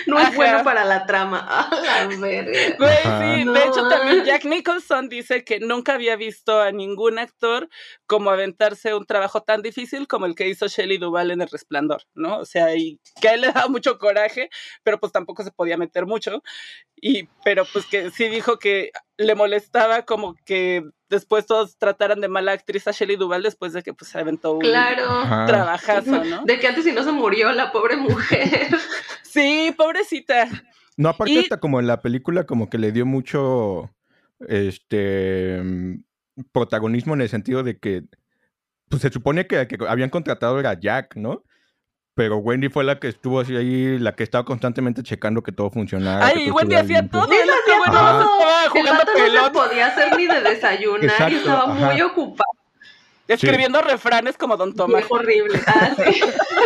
No 0.06 0.20
es 0.20 0.34
bueno 0.36 0.62
para 0.62 0.84
la 0.84 1.04
trama. 1.06 1.40
A 1.70 2.04
la 2.04 2.16
verga. 2.16 2.76
Güey, 2.78 3.38
sí, 3.38 3.44
No. 3.44 3.52
de 3.52 3.64
hecho 3.64 3.88
también 3.88 4.24
Jack 4.24 4.44
Nicholson 4.44 5.08
dice 5.08 5.44
que 5.44 5.58
nunca 5.58 5.94
había 5.94 6.16
visto 6.16 6.60
a 6.60 6.70
ningún 6.70 7.18
actor 7.18 7.68
como 8.06 8.30
aventarse 8.30 8.94
un 8.94 9.04
trabajo 9.04 9.42
tan 9.42 9.62
difícil 9.62 10.06
como 10.06 10.26
el 10.26 10.34
que 10.34 10.48
hizo 10.48 10.68
Shelley 10.68 10.98
Duvall 10.98 11.32
en 11.32 11.40
El 11.42 11.48
Resplandor, 11.48 12.02
¿no? 12.14 12.38
O 12.38 12.44
sea, 12.44 12.74
y 12.76 13.00
que 13.20 13.28
a 13.28 13.34
él 13.34 13.40
le 13.40 13.48
daba 13.52 13.68
mucho 13.68 13.98
coraje, 13.98 14.48
pero 14.84 15.00
pues 15.00 15.12
tampoco 15.12 15.42
se 15.42 15.50
podía 15.50 15.76
meter 15.76 16.06
mucho. 16.06 16.42
Y, 16.94 17.28
pero 17.44 17.64
pues 17.72 17.86
que 17.86 18.10
sí 18.10 18.28
dijo 18.28 18.58
que 18.58 18.92
le 19.16 19.34
molestaba 19.34 20.02
como 20.02 20.36
que 20.44 20.84
después 21.08 21.46
todos 21.46 21.76
trataran 21.78 22.20
de 22.20 22.28
mala 22.28 22.52
actriz 22.52 22.86
a 22.88 22.92
Shelley 22.92 23.16
Duvall 23.16 23.42
después 23.42 23.72
de 23.72 23.82
que 23.82 23.94
pues 23.94 24.10
se 24.10 24.18
aventó 24.18 24.52
un 24.54 24.60
Claro. 24.60 25.22
Trabajazo, 25.46 26.24
¿no? 26.24 26.44
De 26.44 26.58
que 26.58 26.66
antes 26.68 26.84
si 26.84 26.92
no 26.92 27.02
se 27.04 27.12
murió 27.12 27.52
la 27.52 27.72
pobre 27.72 27.96
mujer. 27.96 28.68
Sí, 29.22 29.74
pobrecita. 29.76 30.48
No, 30.96 31.10
aparte 31.10 31.32
Y- 31.34 31.38
hasta 31.40 31.58
como 31.60 31.78
en 31.78 31.86
la 31.86 32.00
película 32.00 32.44
como 32.46 32.70
que 32.70 32.78
le 32.78 32.90
dio 32.90 33.04
mucho 33.04 33.90
este 34.48 35.62
protagonismo 36.52 37.14
en 37.14 37.20
el 37.20 37.28
sentido 37.28 37.62
de 37.62 37.78
que 37.78 38.04
pues 38.88 39.02
se 39.02 39.10
supone 39.10 39.46
que, 39.46 39.66
que 39.66 39.76
habían 39.88 40.10
contratado 40.10 40.58
era 40.60 40.72
Jack, 40.78 41.16
¿no? 41.16 41.42
Pero 42.16 42.38
Wendy 42.38 42.70
fue 42.70 42.82
la 42.82 42.98
que 42.98 43.08
estuvo 43.08 43.40
así 43.40 43.54
ahí, 43.54 43.98
la 43.98 44.16
que 44.16 44.22
estaba 44.22 44.42
constantemente 44.42 45.02
checando 45.02 45.42
que 45.42 45.52
todo 45.52 45.70
funcionara. 45.70 46.24
Ay, 46.24 46.50
Wendy 46.50 46.74
hacía 46.74 47.06
todo. 47.06 47.30
Es 47.30 47.42
que 47.42 47.42
hacía 47.42 47.76
bueno, 47.76 47.92
todo. 47.92 48.22
estaba 48.22 48.64
El 48.64 48.70
jugando 48.70 48.90
vato 48.92 49.12
no 49.12 49.44
se 49.44 49.50
podía 49.50 49.86
hacer 49.88 50.16
ni 50.16 50.26
de 50.26 50.40
desayunar 50.40 51.30
y 51.30 51.36
estaba 51.36 51.64
ajá. 51.64 51.92
muy 51.92 52.00
ocupado. 52.00 52.50
escribiendo 53.28 53.82
refranes 53.82 54.38
como 54.38 54.56
Don 54.56 54.74
Tomás. 54.74 55.04
Muy 55.10 55.18
horrible. 55.18 55.60
Ah, 55.66 55.94
sí. 55.94 56.20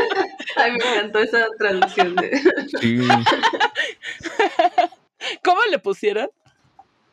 Ay, 0.57 0.71
me 0.71 0.79
encantó 0.79 1.19
esa 1.19 1.45
traducción 1.59 2.15
de. 2.15 2.41
Sí. 2.81 3.01
¿Cómo 5.43 5.61
le 5.69 5.81
pusieron? 5.81 6.31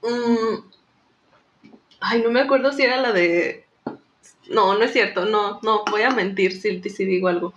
Mm. 0.04 0.60
Ay, 2.02 2.22
no 2.22 2.30
me 2.30 2.42
acuerdo 2.42 2.72
si 2.72 2.84
era 2.84 2.98
la 2.98 3.14
de. 3.14 3.66
No, 4.48 4.78
no 4.78 4.84
es 4.84 4.94
cierto. 4.94 5.26
No, 5.26 5.60
no, 5.64 5.84
voy 5.90 6.04
a 6.04 6.12
mentir 6.12 6.52
si, 6.52 6.80
si 6.88 7.04
digo 7.04 7.30
algo. 7.30 7.56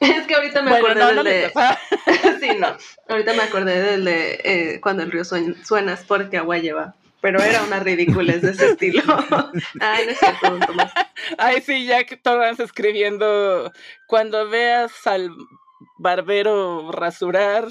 Es 0.20 0.26
que 0.26 0.34
ahorita 0.34 0.62
me 0.62 0.70
bueno, 0.70 0.86
acordé 0.88 1.00
no, 1.00 1.06
del 1.08 1.16
no 1.16 1.22
de. 1.24 1.52
sí, 2.40 2.50
no. 2.58 2.76
Ahorita 3.08 3.34
me 3.34 3.42
acordé 3.42 3.82
del 3.82 4.04
de 4.06 4.40
eh, 4.44 4.80
cuando 4.80 5.02
el 5.02 5.10
río 5.12 5.22
suen- 5.22 5.62
suena 5.64 5.92
es 5.92 6.00
porque 6.04 6.38
agua 6.38 6.58
lleva. 6.58 6.94
Pero 7.20 7.38
era 7.42 7.62
una 7.62 7.80
ridiculez 7.80 8.40
de 8.40 8.52
ese 8.52 8.68
estilo. 8.68 9.02
Ay, 9.80 10.06
no 10.06 10.12
es 10.12 10.18
cierto, 10.18 10.58
Tomás. 10.66 10.90
Ay, 11.36 11.60
sí, 11.60 11.84
ya 11.84 12.04
que 12.04 12.16
todas 12.16 12.58
escribiendo. 12.60 13.70
Cuando 14.06 14.48
veas 14.48 15.06
al 15.06 15.30
barbero 15.98 16.90
rasurar, 16.92 17.68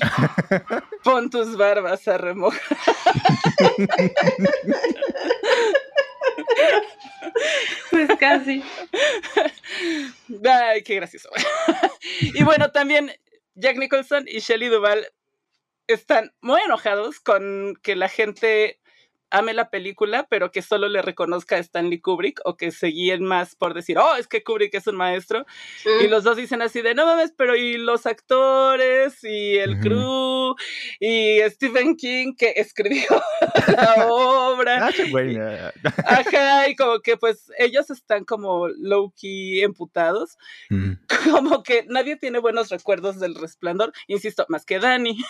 pon 1.04 1.32
tus 1.32 1.58
barbas 1.58 2.08
a 2.08 2.20
remojar. 2.20 2.62
Pues 7.92 8.10
casi. 8.20 8.64
Ay, 10.46 10.84
qué 10.84 10.96
gracioso. 10.96 11.30
y 12.22 12.44
bueno, 12.44 12.72
también 12.72 13.12
Jack 13.56 13.78
Nicholson 13.78 14.26
y 14.28 14.40
Shelley 14.40 14.70
Duvall 14.70 15.08
están 15.88 16.32
muy 16.42 16.62
enojados 16.62 17.20
con 17.20 17.76
que 17.82 17.96
la 17.96 18.08
gente 18.10 18.80
ame 19.32 19.54
la 19.54 19.70
película, 19.70 20.26
pero 20.30 20.52
que 20.52 20.62
solo 20.62 20.88
le 20.90 21.02
reconozca 21.02 21.56
a 21.56 21.60
Stanley 21.60 22.00
Kubrick 22.00 22.40
o 22.46 22.58
que 22.58 22.72
se 22.72 22.88
guíen 22.88 23.24
más 23.24 23.56
por 23.56 23.74
decir, 23.74 23.98
oh, 23.98 24.16
es 24.16 24.28
que 24.28 24.44
Kubrick 24.44 24.74
es 24.76 24.88
un 24.88 24.96
maestro. 24.96 25.46
Y 26.02 26.08
Mm. 26.08 26.10
los 26.10 26.24
dos 26.24 26.38
dicen 26.38 26.62
así 26.62 26.82
de, 26.82 26.96
no 26.96 27.06
mames, 27.06 27.34
pero 27.36 27.56
y 27.56 27.78
los 27.78 28.06
actores 28.06 29.24
y 29.24 29.58
el 29.58 29.72
Ujú. 29.74 29.82
crew 29.82 30.56
y 31.00 31.40
Stephen 31.50 31.96
King 31.96 32.34
que 32.38 32.54
escribió 32.56 33.08
la 33.68 34.08
obra. 34.10 34.88
Ah, 34.88 34.92
Ajá, 36.06 36.70
y 36.70 36.76
como 36.76 37.00
que 37.00 37.18
pues 37.18 37.52
ellos 37.58 37.90
están 37.90 38.26
como 38.26 38.68
low-key 38.68 39.62
emputados 39.62 40.38
mm. 40.70 40.94
como 41.32 41.64
que 41.64 41.86
nadie 41.88 42.16
tiene 42.16 42.40
buenos 42.40 42.70
recuerdos 42.70 43.20
del 43.20 43.36
resplandor, 43.36 43.92
insisto, 44.08 44.46
más 44.50 44.66
que 44.66 44.80
Dani. 44.80 45.24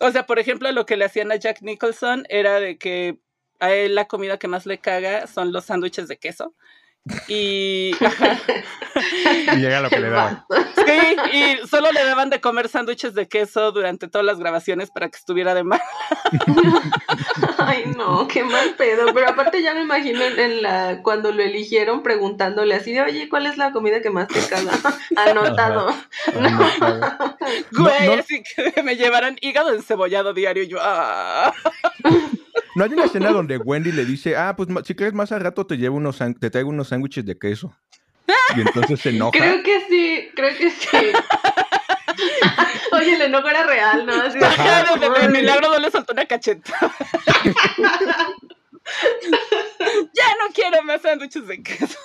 O 0.00 0.10
sea, 0.10 0.26
por 0.26 0.38
ejemplo, 0.38 0.70
lo 0.72 0.86
que 0.86 0.96
le 0.96 1.04
hacían 1.04 1.30
a 1.30 1.36
Jack 1.36 1.62
Nicholson 1.62 2.24
era 2.28 2.58
de 2.58 2.78
que 2.78 3.20
a 3.60 3.72
él 3.72 3.94
la 3.94 4.06
comida 4.06 4.38
que 4.38 4.48
más 4.48 4.66
le 4.66 4.78
caga 4.78 5.26
son 5.26 5.52
los 5.52 5.66
sándwiches 5.66 6.08
de 6.08 6.18
queso. 6.18 6.54
Y, 7.28 7.92
Y 9.52 9.56
llega 9.56 9.80
lo 9.80 9.88
que 9.88 9.98
le 10.00 10.10
daban. 10.10 10.44
sí, 10.76 11.16
y 11.32 11.66
solo 11.66 11.90
le 11.92 12.04
daban 12.04 12.28
de 12.30 12.40
comer 12.40 12.68
sándwiches 12.68 13.14
de 13.14 13.26
queso 13.28 13.72
durante 13.72 14.06
todas 14.08 14.24
las 14.26 14.38
grabaciones 14.38 14.90
para 14.90 15.08
que 15.08 15.16
estuviera 15.16 15.54
de 15.54 15.64
mal. 15.64 15.80
Ay, 17.58 17.84
no, 17.96 18.26
qué 18.28 18.44
mal 18.44 18.74
pedo. 18.76 19.12
Pero 19.14 19.28
aparte 19.28 19.62
ya 19.62 19.74
me 19.74 19.82
imagino 19.82 20.22
en, 20.22 20.38
en 20.38 20.62
la 20.62 21.00
cuando 21.02 21.32
lo 21.32 21.42
eligieron 21.42 22.02
preguntándole 22.02 22.74
así 22.74 22.92
de, 22.92 23.02
oye, 23.02 23.28
¿cuál 23.28 23.46
es 23.46 23.56
la 23.56 23.72
comida 23.72 24.00
que 24.02 24.10
más 24.10 24.28
te 24.28 24.40
caga? 24.48 24.72
Anotado. 25.16 25.88
Ajá. 25.88 27.36
No, 27.72 27.84
Güey, 27.84 28.06
no. 28.08 28.12
así 28.14 28.42
que 28.74 28.82
me 28.82 28.96
llevaran 28.96 29.36
hígado 29.40 29.72
encebollado 29.74 30.34
diario 30.34 30.62
y 30.64 30.68
yo, 30.68 30.78
ah. 30.80 31.52
No 32.74 32.84
hay 32.84 32.92
una 32.92 33.04
escena 33.04 33.30
donde 33.30 33.56
Wendy 33.58 33.92
le 33.92 34.04
dice, 34.04 34.36
ah, 34.36 34.54
pues 34.56 34.68
si 34.84 34.94
quieres 34.94 35.14
más 35.14 35.32
al 35.32 35.40
rato 35.40 35.66
te 35.66 35.76
llevo 35.76 35.96
unos 35.96 36.18
te 36.18 36.50
traigo 36.50 36.70
unos 36.70 36.88
sándwiches 36.88 37.24
de 37.24 37.38
queso. 37.38 37.74
Y 38.56 38.60
entonces 38.60 39.00
se 39.00 39.10
enoja. 39.10 39.32
Creo 39.32 39.62
que 39.62 39.80
sí, 39.88 40.28
creo 40.34 40.56
que 40.56 40.70
sí. 40.70 41.12
Oye, 42.92 43.14
el 43.14 43.22
enojo 43.22 43.48
era 43.48 43.64
real, 43.64 44.06
¿no? 44.06 44.12
Así 44.14 44.38
de, 44.38 44.46
Ajá, 44.46 44.94
desde 44.94 45.20
de 45.20 45.28
milagro 45.28 45.70
no 45.70 45.78
le 45.78 45.90
soltó 45.90 46.12
una 46.12 46.26
cacheta. 46.26 46.72
ya 50.12 50.28
no 50.38 50.52
quiero 50.52 50.82
más 50.82 51.02
sándwiches 51.02 51.46
de 51.46 51.62
queso. 51.62 51.98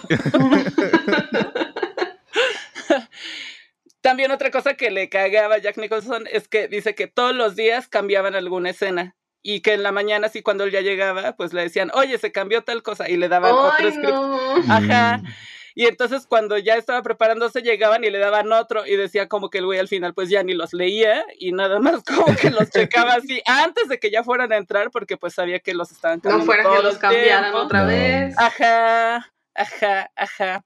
También 4.02 4.32
otra 4.32 4.52
cosa 4.52 4.76
que 4.76 4.92
le 4.92 5.10
cagaba 5.10 5.56
a 5.56 5.58
Jack 5.58 5.78
Nicholson 5.78 6.26
es 6.32 6.48
que 6.48 6.68
dice 6.68 6.94
que 6.94 7.08
todos 7.08 7.36
los 7.36 7.56
días 7.56 7.88
cambiaban 7.88 8.36
alguna 8.36 8.70
escena. 8.70 9.16
Y 9.48 9.60
que 9.62 9.74
en 9.74 9.84
la 9.84 9.92
mañana, 9.92 10.26
así 10.26 10.42
cuando 10.42 10.64
él 10.64 10.72
ya 10.72 10.82
llegaba, 10.82 11.36
pues 11.36 11.54
le 11.54 11.62
decían, 11.62 11.92
oye, 11.94 12.18
se 12.18 12.32
cambió 12.32 12.64
tal 12.64 12.82
cosa. 12.82 13.08
Y 13.08 13.16
le 13.16 13.28
daban 13.30 13.52
otro 13.54 13.92
script. 13.92 14.10
no. 14.10 14.56
Ajá. 14.68 15.18
Mm. 15.20 15.28
Y 15.76 15.86
entonces 15.86 16.26
cuando 16.26 16.58
ya 16.58 16.78
estaba 16.78 17.04
preparándose 17.04 17.62
llegaban 17.62 18.04
y 18.04 18.10
le 18.10 18.18
daban 18.18 18.52
otro 18.54 18.88
y 18.88 18.96
decía 18.96 19.28
como 19.28 19.50
que 19.50 19.58
el 19.58 19.66
güey 19.66 19.78
al 19.78 19.90
final 19.90 20.14
pues 20.16 20.30
ya 20.30 20.42
ni 20.42 20.54
los 20.54 20.74
leía 20.74 21.24
y 21.38 21.52
nada 21.52 21.80
más 21.82 22.02
como 22.04 22.34
que 22.38 22.50
los 22.50 22.70
checaba 22.72 23.16
así 23.16 23.42
antes 23.46 23.90
de 23.90 24.00
que 24.00 24.10
ya 24.10 24.24
fueran 24.24 24.54
a 24.54 24.58
entrar 24.58 24.90
porque 24.90 25.18
pues 25.18 25.34
sabía 25.34 25.60
que 25.60 25.74
los 25.76 25.92
estaban 25.92 26.22
No 26.24 26.30
cambiando 26.32 26.46
fuera 26.46 26.64
que 26.64 26.82
los 26.82 26.98
cambiaran 26.98 27.44
tiempo. 27.52 27.60
otra 27.60 27.82
No. 27.82 27.88
vez. 27.88 28.36
Ajá, 28.40 29.34
ajá, 29.54 30.12
ajá. 30.16 30.66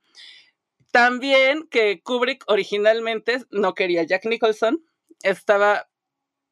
También 0.91 1.67
que 1.69 2.01
Kubrick 2.03 2.43
originalmente 2.47 3.43
no 3.49 3.73
quería 3.73 4.03
Jack 4.03 4.25
Nicholson, 4.25 4.79
estaba 5.23 5.88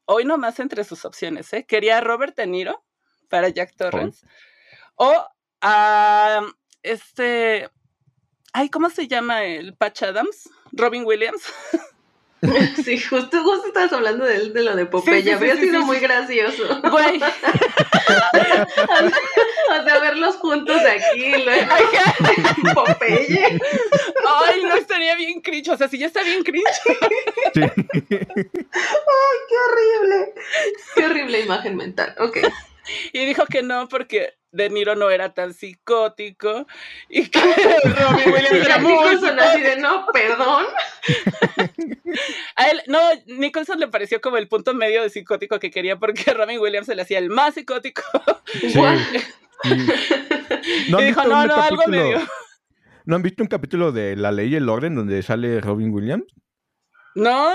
hoy 0.08 0.26
nomás 0.26 0.60
entre 0.60 0.84
sus 0.84 1.06
opciones, 1.06 1.54
¿eh? 1.54 1.66
Quería 1.66 2.00
a 2.00 2.02
Robert 2.02 2.36
De 2.36 2.48
Niro 2.48 2.84
para 3.30 3.50
Jack 3.50 3.76
Torrance 3.76 4.26
o 4.96 5.28
a 5.62 6.42
este, 6.82 7.70
ay, 8.54 8.70
¿cómo 8.70 8.90
se 8.90 9.08
llama 9.08 9.44
el 9.44 9.76
Patch 9.76 10.04
Adams? 10.04 10.50
Robin 10.72 11.06
Williams. 11.06 11.42
Sí, 12.86 13.00
justo, 13.00 13.42
justo 13.42 13.68
estabas 13.68 13.92
hablando 13.94 14.24
de, 14.24 14.36
él, 14.36 14.54
de 14.54 14.62
lo 14.62 14.76
de 14.76 14.86
Popeye. 14.86 15.16
Sí, 15.16 15.22
sí, 15.24 15.28
sí, 15.30 15.34
Habría 15.34 15.56
sí, 15.56 15.62
sido 15.62 15.80
sí, 15.80 15.86
muy 15.88 15.96
sí. 15.98 16.04
gracioso. 16.04 16.82
Güey, 16.92 17.20
O 19.70 19.84
sea, 19.84 20.00
verlos 20.00 20.36
juntos 20.36 20.80
aquí, 20.86 21.32
luego. 21.44 21.72
Popeye. 22.76 23.60
Ay, 25.18 25.26
bien 25.26 25.42
cringe, 25.42 25.70
o 25.70 25.78
sea, 25.78 25.88
si 25.88 25.98
ya 25.98 26.08
está 26.08 26.24
bien 26.24 26.44
cringe. 26.44 26.64
Sí. 27.54 27.62
Qué 29.48 29.56
horrible. 29.66 30.34
Qué 30.96 31.06
horrible 31.06 31.42
imagen 31.42 31.76
mental. 31.76 32.14
Ok. 32.20 32.38
Y 33.14 33.26
dijo 33.26 33.46
que 33.46 33.64
no 33.64 33.88
porque 33.88 34.36
De 34.52 34.70
Niro 34.70 34.96
no 34.96 35.10
era 35.10 35.34
tan 35.34 35.54
psicótico 35.54 36.68
y 37.10 37.28
que 37.28 37.40
Robin 37.40 38.26
Williams 38.34 38.66
era 38.66 38.78
muy 38.80 38.94
Nicholson 38.94 39.40
así 39.40 39.62
de 39.62 39.78
no, 39.78 40.08
perdón. 40.14 40.66
A 42.56 42.70
él, 42.70 42.82
no, 42.88 43.00
Nicholson 43.26 43.80
le 43.80 43.88
pareció 43.88 44.22
como 44.22 44.38
el 44.38 44.48
punto 44.48 44.74
medio 44.74 45.02
de 45.02 45.10
psicótico 45.10 45.60
que 45.60 45.72
quería 45.72 45.98
porque 45.98 46.34
Robin 46.34 46.60
Williams 46.60 46.88
se 46.88 46.96
le 46.96 47.02
hacía 47.02 47.20
el 47.20 47.30
más 47.30 47.56
psicótico. 47.56 48.04
Sí. 48.52 48.78
What? 48.78 48.98
Sí. 49.64 49.88
¿No 50.90 51.02
y 51.02 51.06
dijo, 51.06 51.24
no, 51.24 51.46
no, 51.46 51.56
algo 51.56 51.84
medio. 51.88 52.20
¿No 53.08 53.16
han 53.16 53.22
visto 53.22 53.42
un 53.42 53.48
capítulo 53.48 53.94
de 53.94 54.18
La 54.18 54.34
Ley 54.34 54.50
y 54.52 54.56
el 54.56 54.68
Orden 54.68 54.94
donde 54.96 55.24
sale 55.24 55.62
Robin 55.62 55.94
Williams? 55.94 56.26
No, 57.16 57.52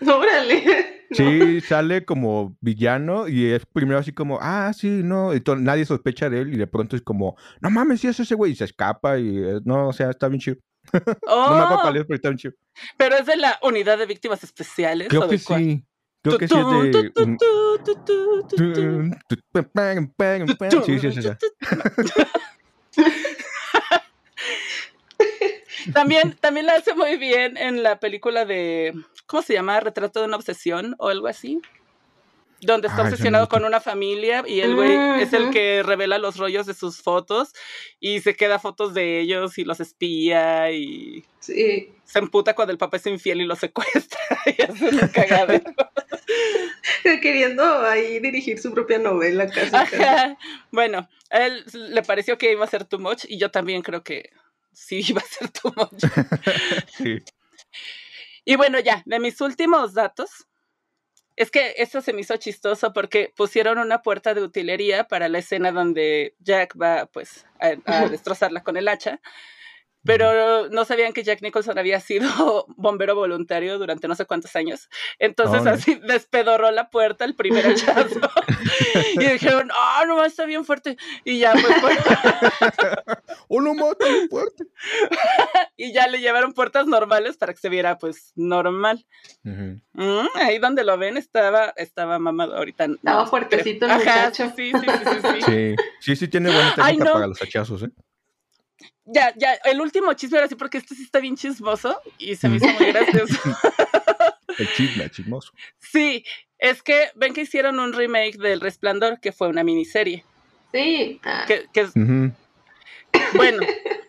Órale. 0.00 0.64
No. 1.10 1.16
Sí, 1.16 1.60
sale 1.60 2.04
como 2.06 2.56
villano 2.60 3.28
y 3.28 3.46
es 3.52 3.64
primero 3.66 3.98
así 3.98 4.12
como, 4.12 4.38
ah, 4.40 4.72
sí, 4.74 5.02
no, 5.04 5.34
y 5.34 5.42
nadie 5.58 5.84
sospecha 5.84 6.28
de 6.30 6.40
él 6.40 6.54
y 6.54 6.56
de 6.56 6.66
pronto 6.66 6.96
es 6.96 7.02
como, 7.02 7.36
no 7.60 7.70
mames, 7.70 8.00
sí 8.00 8.08
es 8.08 8.18
ese 8.20 8.34
güey 8.34 8.52
y 8.52 8.56
se 8.56 8.64
escapa 8.64 9.18
y 9.18 9.38
eh, 9.38 9.60
no, 9.64 9.88
o 9.88 9.92
sea, 9.92 10.10
está 10.10 10.28
bien 10.28 10.40
chido. 10.40 10.56
No 10.92 11.00
me 11.04 11.60
acuerdo 11.62 11.74
Oh, 11.76 11.80
cuál 11.82 11.96
es, 11.98 12.04
pero 12.04 12.14
está 12.16 12.28
bien 12.30 12.38
chido. 12.38 12.54
pero 12.96 13.16
es 13.16 13.26
de 13.26 13.36
la 13.36 13.58
unidad 13.62 13.98
de 13.98 14.06
víctimas 14.06 14.42
especiales. 14.42 15.08
Creo 15.08 15.24
¿o 15.24 15.28
que 15.28 15.38
cuál? 15.38 15.60
sí. 15.60 15.84
Creo 16.22 16.38
que 16.38 16.48
sí 16.48 16.54
es 16.58 16.66
de. 16.66 17.12
Sí, 20.84 20.98
sí, 20.98 21.18
esa. 21.18 21.38
También, 25.92 26.36
también 26.40 26.66
la 26.66 26.74
hace 26.74 26.94
muy 26.94 27.16
bien 27.16 27.56
en 27.56 27.82
la 27.82 27.98
película 28.00 28.44
de, 28.44 28.94
¿cómo 29.26 29.42
se 29.42 29.54
llama? 29.54 29.80
Retrato 29.80 30.20
de 30.20 30.26
una 30.26 30.36
obsesión 30.36 30.94
o 30.98 31.08
algo 31.08 31.26
así. 31.28 31.60
Donde 32.60 32.88
está 32.88 33.02
Ah, 33.02 33.04
no 33.04 33.10
obsesionado 33.10 33.48
con 33.48 33.64
una 33.64 33.80
familia 33.80 34.42
y 34.44 34.60
el 34.62 34.74
güey 34.74 35.22
es 35.22 35.32
el 35.32 35.50
que 35.50 35.84
revela 35.84 36.18
los 36.18 36.38
rollos 36.38 36.66
de 36.66 36.74
sus 36.74 37.00
fotos 37.00 37.52
y 38.00 38.20
se 38.20 38.34
queda 38.34 38.58
fotos 38.58 38.94
de 38.94 39.20
ellos 39.20 39.58
y 39.58 39.64
los 39.64 39.78
espía 39.78 40.72
y 40.72 41.24
Sí. 41.38 41.92
se 42.04 42.18
emputa 42.18 42.56
cuando 42.56 42.72
el 42.72 42.78
papá 42.78 42.96
es 42.96 43.06
infiel 43.06 43.42
y 43.42 43.44
lo 43.44 43.54
secuestra 43.54 44.18
y 44.58 44.60
hace 44.60 44.88
un 44.88 44.98
cagadero. 45.08 45.72
Queriendo 47.22 47.62
ahí 47.86 48.18
dirigir 48.18 48.58
su 48.58 48.72
propia 48.74 48.98
novela 48.98 49.46
casi. 49.48 49.70
casi. 49.70 49.94
Ajá. 49.96 50.36
Bueno, 50.72 51.08
a 51.30 51.46
él 51.46 51.64
le 51.72 52.02
pareció 52.02 52.38
que 52.38 52.50
iba 52.52 52.64
a 52.64 52.68
ser 52.68 52.84
too 52.84 52.98
much 52.98 53.24
y 53.28 53.38
yo 53.38 53.50
también 53.52 53.82
creo 53.82 54.02
que 54.02 54.30
sí 54.72 55.02
iba 55.08 55.20
a 55.20 55.24
ser 55.24 55.50
too 55.50 55.72
much. 55.76 56.02
Sí. 56.96 57.18
Y 58.44 58.56
bueno, 58.56 58.80
ya, 58.80 59.02
de 59.04 59.20
mis 59.20 59.40
últimos 59.40 59.92
datos, 59.94 60.46
es 61.36 61.50
que 61.50 61.74
esto 61.76 62.00
se 62.00 62.12
me 62.12 62.22
hizo 62.22 62.36
chistoso 62.36 62.92
porque 62.92 63.32
pusieron 63.36 63.78
una 63.78 64.02
puerta 64.02 64.34
de 64.34 64.42
utilería 64.42 65.04
para 65.04 65.28
la 65.28 65.38
escena 65.38 65.70
donde 65.70 66.34
Jack 66.38 66.74
va 66.80 67.06
pues 67.06 67.46
a, 67.60 67.74
a 67.84 68.08
destrozarla 68.08 68.62
con 68.62 68.76
el 68.76 68.88
hacha, 68.88 69.20
pero 70.04 70.68
no 70.70 70.84
sabían 70.84 71.12
que 71.12 71.22
Jack 71.22 71.42
Nicholson 71.42 71.78
había 71.78 72.00
sido 72.00 72.66
bombero 72.76 73.14
voluntario 73.14 73.78
durante 73.78 74.08
no 74.08 74.14
sé 74.14 74.24
cuántos 74.26 74.54
años. 74.56 74.88
Entonces 75.18 75.62
Oh, 75.64 75.70
así 75.70 75.94
despedorró 76.06 76.70
la 76.70 76.88
puerta 76.88 77.24
el 77.24 77.34
primer 77.34 77.66
hachazo. 77.66 78.20
y 79.14 79.24
dijeron, 79.24 79.70
ah, 79.76 80.04
no, 80.06 80.24
está 80.24 80.46
bien 80.46 80.64
fuerte. 80.64 80.96
Y 81.24 81.38
ya, 81.38 81.52
pues, 81.52 81.66
pues, 81.80 81.98
¡Oh, 83.48 83.60
no 83.60 83.74
mata 83.74 84.06
fuerte! 84.30 84.64
y 85.76 85.92
ya 85.92 86.06
le 86.06 86.20
llevaron 86.20 86.52
puertas 86.52 86.86
normales 86.86 87.36
para 87.36 87.52
que 87.52 87.60
se 87.60 87.68
viera 87.68 87.98
pues 87.98 88.32
normal. 88.36 89.06
Mm, 89.42 90.26
ahí 90.34 90.58
donde 90.58 90.84
lo 90.84 90.96
ven 90.98 91.16
estaba, 91.16 91.72
estaba 91.76 92.18
mamado 92.18 92.56
ahorita. 92.56 92.84
Estaba 92.84 93.26
fuertecito 93.26 93.86
el 93.86 93.92
Ajá, 93.92 94.00
muchacho. 94.00 94.52
Sí, 94.56 94.72
sí, 94.72 94.80
sí, 94.80 95.04
sí, 95.04 95.20
sí. 95.22 95.42
Sí, 95.42 95.76
sí, 96.00 96.16
sí 96.16 96.28
tiene 96.28 96.50
buena 96.50 96.74
técnica 96.74 96.86
Ay, 96.86 96.96
no. 96.98 97.12
para 97.12 97.26
los 97.26 97.42
hachazos, 97.42 97.82
¿eh? 97.82 97.90
Ya, 99.04 99.32
ya, 99.36 99.54
el 99.64 99.80
último 99.80 100.12
chisme 100.12 100.38
ahora 100.38 100.48
sí, 100.48 100.54
porque 100.54 100.78
este 100.78 100.94
sí 100.94 101.02
está 101.02 101.18
bien 101.18 101.36
chismoso 101.36 102.00
y 102.18 102.36
se 102.36 102.48
me 102.48 102.56
hizo 102.56 102.66
muy 102.66 102.86
gracioso. 102.86 103.34
El 104.58 104.72
chisme, 104.74 105.08
chismoso. 105.10 105.52
Sí, 105.78 106.24
es 106.58 106.82
que 106.82 107.10
ven 107.14 107.32
que 107.32 107.42
hicieron 107.42 107.78
un 107.78 107.92
remake 107.92 108.38
del 108.38 108.60
Resplandor, 108.60 109.20
que 109.20 109.30
fue 109.30 109.48
una 109.48 109.62
miniserie. 109.62 110.24
Sí. 110.72 111.20
Que, 111.46 111.66
que 111.72 111.88
bueno, 113.34 113.66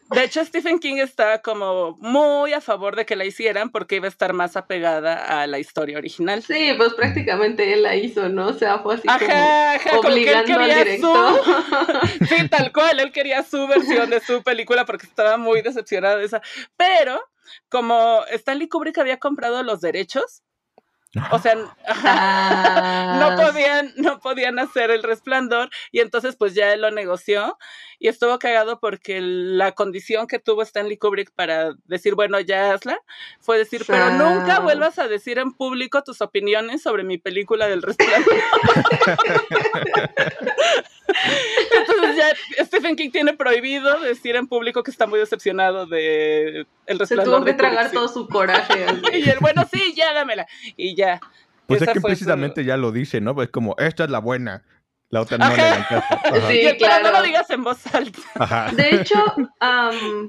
de 0.10 0.24
hecho 0.24 0.44
Stephen 0.44 0.80
King 0.80 0.98
estaba 0.98 1.40
como 1.40 1.98
muy 2.00 2.54
a 2.54 2.62
favor 2.62 2.96
de 2.96 3.06
que 3.06 3.16
la 3.16 3.26
hicieran 3.26 3.70
porque 3.70 3.98
iba 3.98 4.06
a 4.06 4.10
estar 4.10 4.34
más 4.34 4.58
apegada 4.58 5.42
a 5.42 5.48
la 5.48 5.60
historia 5.60 5.98
original. 5.98 6.44
Sí, 6.44 6.74
pues 6.78 6.94
prácticamente 6.94 7.74
él 7.74 7.84
la 7.84 7.96
hizo, 7.96 8.30
¿no? 8.30 8.48
O 8.48 8.54
sea, 8.54 8.80
fue 8.80 8.96
así 8.96 9.08
como 9.08 9.16
Ajá, 9.16 9.74
ajá, 9.74 9.90
como 9.90 10.02
que 10.02 10.08
él 10.08 10.14
obligando 10.14 10.60
al 10.60 10.70
director. 10.70 11.44
su, 12.20 12.26
sí, 12.26 12.50
tal 12.50 12.72
cual, 12.72 13.00
él 13.00 13.12
quería 13.12 13.44
su 13.44 13.68
versión 13.68 14.10
de 14.10 14.20
su 14.20 14.44
película 14.44 14.86
porque 14.86 15.06
estaba 15.06 15.38
muy 15.38 15.62
decepcionado 15.62 16.18
de 16.18 16.26
esa. 16.26 16.42
Pero 16.78 17.22
como 17.70 18.24
Stanley 18.32 18.68
Kubrick 18.68 18.98
había 18.98 19.18
comprado 19.18 19.64
los 19.64 19.82
derechos, 19.82 20.44
o 21.32 21.40
sea, 21.40 21.56
no 21.56 21.70
Ah, 21.92 23.36
podían, 23.38 23.94
no 23.98 24.20
podían 24.20 24.60
hacer 24.60 24.92
el 24.92 25.04
resplandor 25.04 25.70
y 25.92 26.00
entonces 26.00 26.36
pues 26.36 26.54
ya 26.54 26.74
él 26.74 26.82
lo 26.82 26.92
negoció 26.92 27.58
y 28.00 28.08
estuvo 28.08 28.38
cagado 28.40 28.80
porque 28.80 29.20
la 29.22 29.74
condición 29.74 30.28
que 30.28 30.40
tuvo 30.40 30.62
Stanley 30.62 30.98
Kubrick 30.98 31.32
para 31.34 31.74
decir, 31.86 32.16
bueno, 32.16 32.40
ya 32.40 32.74
hazla, 32.74 33.00
fue 33.42 33.58
decir, 33.58 33.84
pero 33.86 34.12
nunca 34.12 34.60
vuelvas 34.60 35.00
a 35.00 35.08
decir 35.08 35.38
en 35.40 35.54
público 35.54 36.04
tus 36.04 36.22
opiniones 36.22 36.82
sobre 36.82 37.04
mi 37.04 37.18
película 37.18 37.68
del 37.68 37.82
resplandor. 37.82 38.36
ya 42.58 42.66
Stephen 42.66 42.96
King 42.96 43.10
tiene 43.12 43.34
prohibido 43.34 44.00
decir 44.02 44.36
en 44.36 44.48
público 44.48 44.84
que 44.84 44.92
está 44.92 45.08
muy 45.08 45.20
decepcionado 45.20 45.86
de 45.88 46.60
el 46.86 46.98
Se 46.98 47.16
resplandor. 47.16 47.26
tuvo 47.38 47.46
que 47.46 47.52
de 47.54 47.58
tragar 47.58 47.92
todo 47.92 48.08
su 48.08 48.28
coraje. 48.28 48.86
Y 49.14 49.30
el 49.30 49.40
bueno, 49.40 49.66
sí, 49.72 49.94
ya 49.96 50.14
dámela. 50.14 50.48
Y 50.78 50.96
ya. 50.96 51.20
Pues 51.68 51.82
es 51.82 51.88
que 51.90 51.96
su- 52.00 52.02
precisamente 52.06 52.64
ya 52.66 52.78
lo 52.78 52.92
dice, 52.92 53.22
¿no? 53.22 53.34
Pues 53.36 53.50
como, 53.50 53.76
esta 53.78 54.04
es 54.06 54.10
la 54.10 54.20
buena. 54.20 54.64
La 55.12 55.22
otra 55.22 55.38
no 55.40 55.46
Ajá. 55.46 55.56
le 55.56 55.64
dan 55.64 55.84
caso. 55.90 56.06
Ajá. 56.24 56.48
Sí. 56.50 56.60
Y 56.62 56.74
pero 56.80 57.04
no 57.04 57.12
lo 57.12 57.22
digas 57.24 57.50
en 57.50 57.64
voz 57.64 57.96
alta. 57.96 58.20
Ajá. 58.36 58.72
De 58.74 58.96
hecho, 58.96 59.18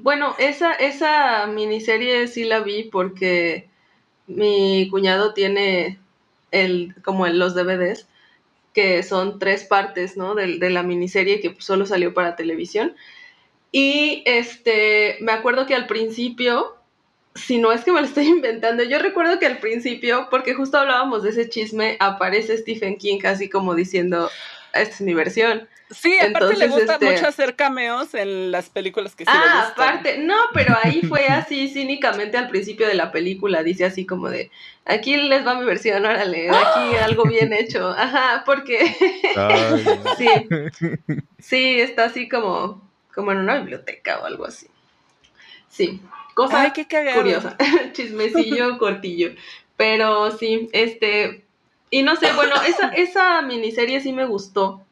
bueno, 0.01 0.35
esa, 0.39 0.73
esa 0.73 1.45
miniserie 1.47 2.27
sí 2.27 2.43
la 2.45 2.59
vi 2.61 2.83
porque 2.85 3.69
mi 4.27 4.87
cuñado 4.89 5.33
tiene 5.33 5.99
el, 6.51 6.95
como 7.03 7.25
el- 7.27 7.37
los 7.39 7.53
DVDs, 7.53 8.07
que 8.73 9.03
son 9.03 9.39
tres 9.39 9.63
partes, 9.63 10.17
¿no? 10.17 10.35
De, 10.35 10.69
la 10.69 10.83
miniserie 10.83 11.39
que 11.39 11.55
solo 11.59 11.85
salió 11.85 12.13
para 12.13 12.35
televisión. 12.35 12.95
Y 13.71 14.23
este, 14.25 15.17
me 15.21 15.31
acuerdo 15.31 15.65
que 15.65 15.75
al 15.75 15.87
principio, 15.87 16.75
si 17.35 17.57
no 17.57 17.71
es 17.71 17.83
que 17.83 17.91
me 17.91 18.01
lo 18.01 18.07
estoy 18.07 18.25
inventando, 18.27 18.83
yo 18.83 18.99
recuerdo 18.99 19.39
que 19.39 19.45
al 19.45 19.59
principio, 19.59 20.27
porque 20.29 20.53
justo 20.53 20.77
hablábamos 20.77 21.23
de 21.23 21.31
ese 21.31 21.49
chisme, 21.49 21.97
aparece 21.99 22.57
Stephen 22.57 22.97
King 22.97 23.19
así 23.25 23.49
como 23.49 23.75
diciendo, 23.75 24.29
esta 24.73 24.95
es 24.95 25.01
mi 25.01 25.13
versión. 25.13 25.67
Sí, 25.91 26.17
aparte 26.19 26.55
le 26.55 26.67
gusta 26.67 26.93
este- 26.93 27.05
mucho 27.05 27.27
hacer 27.27 27.55
cameos 27.55 28.13
en 28.13 28.51
las 28.51 28.69
películas 28.69 29.15
que 29.15 29.25
sí 29.25 29.31
Ah, 29.33 29.69
aparte, 29.71 30.17
no, 30.19 30.35
pero 30.53 30.75
ahí 30.81 31.01
fue 31.09 31.27
así 31.27 31.69
cínicamente 31.69 32.37
al 32.37 32.49
principio 32.49 32.87
de 32.87 32.93
la 32.93 33.11
película, 33.11 33.63
dice 33.63 33.85
así 33.85 34.05
como 34.05 34.29
de, 34.29 34.51
aquí 34.85 35.17
les 35.17 35.45
va 35.45 35.55
mi 35.55 35.65
versión, 35.65 36.05
órale, 36.05 36.49
aquí 36.49 36.95
algo 36.95 37.25
bien 37.25 37.53
hecho, 37.53 37.89
ajá, 37.89 38.43
porque 38.45 38.79
sí, 40.17 40.47
sí, 41.39 41.79
está 41.79 42.05
así 42.05 42.29
como, 42.29 42.81
como 43.13 43.31
en 43.31 43.39
una 43.39 43.57
biblioteca 43.57 44.19
o 44.19 44.25
algo 44.25 44.45
así. 44.45 44.67
Sí, 45.69 46.01
cosa 46.33 46.61
Ay, 46.63 46.71
qué 46.71 46.87
curiosa, 47.13 47.57
chismecillo 47.93 48.77
cortillo, 48.77 49.31
pero 49.77 50.31
sí, 50.31 50.69
este, 50.73 51.43
y 51.89 52.03
no 52.03 52.15
sé, 52.15 52.31
bueno, 52.33 52.55
esa, 52.63 52.89
esa 52.89 53.41
miniserie 53.41 53.99
sí 53.99 54.13
me 54.13 54.25
gustó. 54.25 54.85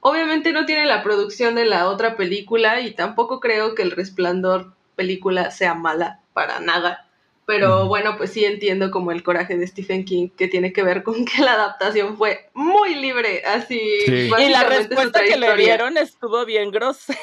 Obviamente 0.00 0.52
no 0.52 0.64
tiene 0.64 0.86
la 0.86 1.02
producción 1.02 1.54
de 1.54 1.66
la 1.66 1.88
otra 1.88 2.16
película 2.16 2.80
y 2.80 2.92
tampoco 2.92 3.38
creo 3.38 3.74
que 3.74 3.82
El 3.82 3.90
Resplandor 3.90 4.72
película 4.96 5.50
sea 5.50 5.74
mala 5.74 6.20
para 6.32 6.60
nada. 6.60 7.06
Pero 7.46 7.88
bueno, 7.88 8.16
pues 8.16 8.32
sí 8.32 8.44
entiendo 8.44 8.92
como 8.92 9.10
el 9.10 9.24
coraje 9.24 9.56
de 9.56 9.66
Stephen 9.66 10.04
King 10.04 10.28
que 10.28 10.46
tiene 10.46 10.72
que 10.72 10.84
ver 10.84 11.02
con 11.02 11.24
que 11.24 11.42
la 11.42 11.54
adaptación 11.54 12.16
fue 12.16 12.48
muy 12.54 12.94
libre, 12.94 13.42
así. 13.44 13.80
Sí. 14.06 14.30
Y 14.38 14.48
la 14.50 14.62
respuesta 14.62 15.20
que 15.24 15.36
le 15.36 15.56
dieron 15.56 15.96
estuvo 15.96 16.46
bien 16.46 16.70
grosera. 16.70 17.18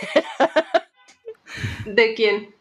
¿De 1.86 2.14
quién? 2.14 2.57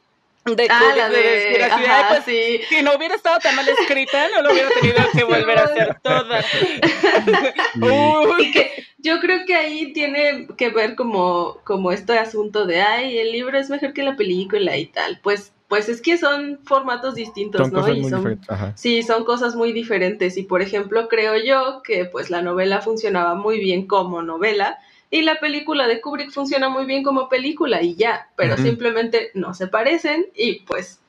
De 0.46 0.68
Ah, 0.70 0.94
la 0.96 1.08
de 1.08 1.18
de... 1.20 1.64
así, 1.64 1.82
"Ay, 1.84 1.86
Ajá, 1.90 2.08
pues, 2.10 2.24
sí. 2.24 2.60
si 2.68 2.80
no 2.82 2.94
hubiera 2.96 3.16
estado 3.16 3.38
tan 3.40 3.56
mal 3.56 3.68
escrita, 3.68 4.28
no 4.34 4.42
lo 4.42 4.52
hubiera 4.52 4.68
tenido 4.70 4.96
que 5.12 5.24
volver 5.24 5.58
a 5.58 5.64
hacer 5.64 5.96
toda. 6.02 6.44
Y 8.38 8.52
que 8.52 8.84
yo 8.98 9.20
creo 9.20 9.44
que 9.46 9.54
ahí 9.54 9.92
tiene 9.92 10.46
que 10.56 10.70
ver 10.70 10.94
como, 10.94 11.58
como 11.64 11.92
este 11.92 12.18
asunto 12.18 12.66
de, 12.66 12.80
ay, 12.80 13.18
el 13.18 13.32
libro 13.32 13.58
es 13.58 13.70
mejor 13.70 13.92
que 13.92 14.02
la 14.02 14.16
película 14.16 14.76
y 14.76 14.86
tal. 14.86 15.20
Pues, 15.22 15.52
pues 15.68 15.88
es 15.88 16.00
que 16.00 16.16
son 16.16 16.60
formatos 16.64 17.14
distintos, 17.16 17.60
Son 17.62 17.72
¿no? 17.72 17.80
cosas 17.80 17.96
y 17.96 18.00
muy 18.00 18.10
son. 18.10 18.40
Sí, 18.76 19.02
son 19.02 19.24
cosas 19.24 19.56
muy 19.56 19.72
diferentes 19.72 20.36
y 20.36 20.44
por 20.44 20.62
ejemplo 20.62 21.08
creo 21.08 21.36
yo 21.42 21.82
que 21.82 22.04
pues 22.04 22.30
la 22.30 22.40
novela 22.40 22.82
funcionaba 22.82 23.34
muy 23.34 23.58
bien 23.58 23.86
como 23.88 24.22
novela 24.22 24.78
y 25.10 25.22
la 25.22 25.38
película 25.40 25.86
de 25.86 26.00
Kubrick 26.00 26.30
funciona 26.30 26.68
muy 26.68 26.84
bien 26.84 27.02
como 27.02 27.28
película 27.28 27.82
y 27.82 27.94
ya, 27.94 28.28
pero 28.36 28.56
simplemente 28.56 29.30
no 29.34 29.54
se 29.54 29.66
parecen 29.68 30.26
y 30.34 30.60
pues 30.60 31.00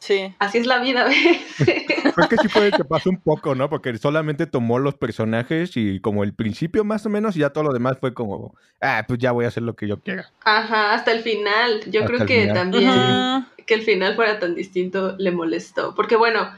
Sí. 0.00 0.34
así 0.38 0.58
es 0.58 0.66
la 0.66 0.80
vida. 0.80 1.04
¿ves? 1.06 1.16
Creo 2.14 2.28
que 2.28 2.36
sí 2.36 2.48
puede 2.48 2.70
que 2.72 2.84
pase 2.84 3.08
un 3.08 3.16
poco, 3.18 3.54
¿no? 3.54 3.70
Porque 3.70 3.96
solamente 3.96 4.46
tomó 4.46 4.78
los 4.78 4.94
personajes 4.96 5.76
y 5.76 5.98
como 6.00 6.24
el 6.24 6.34
principio 6.34 6.84
más 6.84 7.06
o 7.06 7.08
menos 7.08 7.36
y 7.36 7.40
ya 7.40 7.50
todo 7.50 7.64
lo 7.64 7.72
demás 7.72 7.96
fue 7.98 8.12
como, 8.12 8.54
ah, 8.82 9.04
pues 9.08 9.18
ya 9.18 9.32
voy 9.32 9.46
a 9.46 9.48
hacer 9.48 9.62
lo 9.62 9.74
que 9.76 9.88
yo 9.88 10.00
quiera. 10.00 10.30
Ajá, 10.44 10.92
hasta 10.92 11.10
el 11.12 11.20
final. 11.20 11.80
Yo 11.86 12.02
Hasta 12.02 12.06
creo 12.06 12.26
que 12.26 12.40
final. 12.42 12.54
también 12.54 13.46
que 13.66 13.74
el 13.74 13.80
final 13.82 14.14
fuera 14.14 14.38
tan 14.38 14.54
distinto 14.54 15.16
le 15.18 15.30
molestó. 15.30 15.94
Porque 15.94 16.16
bueno, 16.16 16.50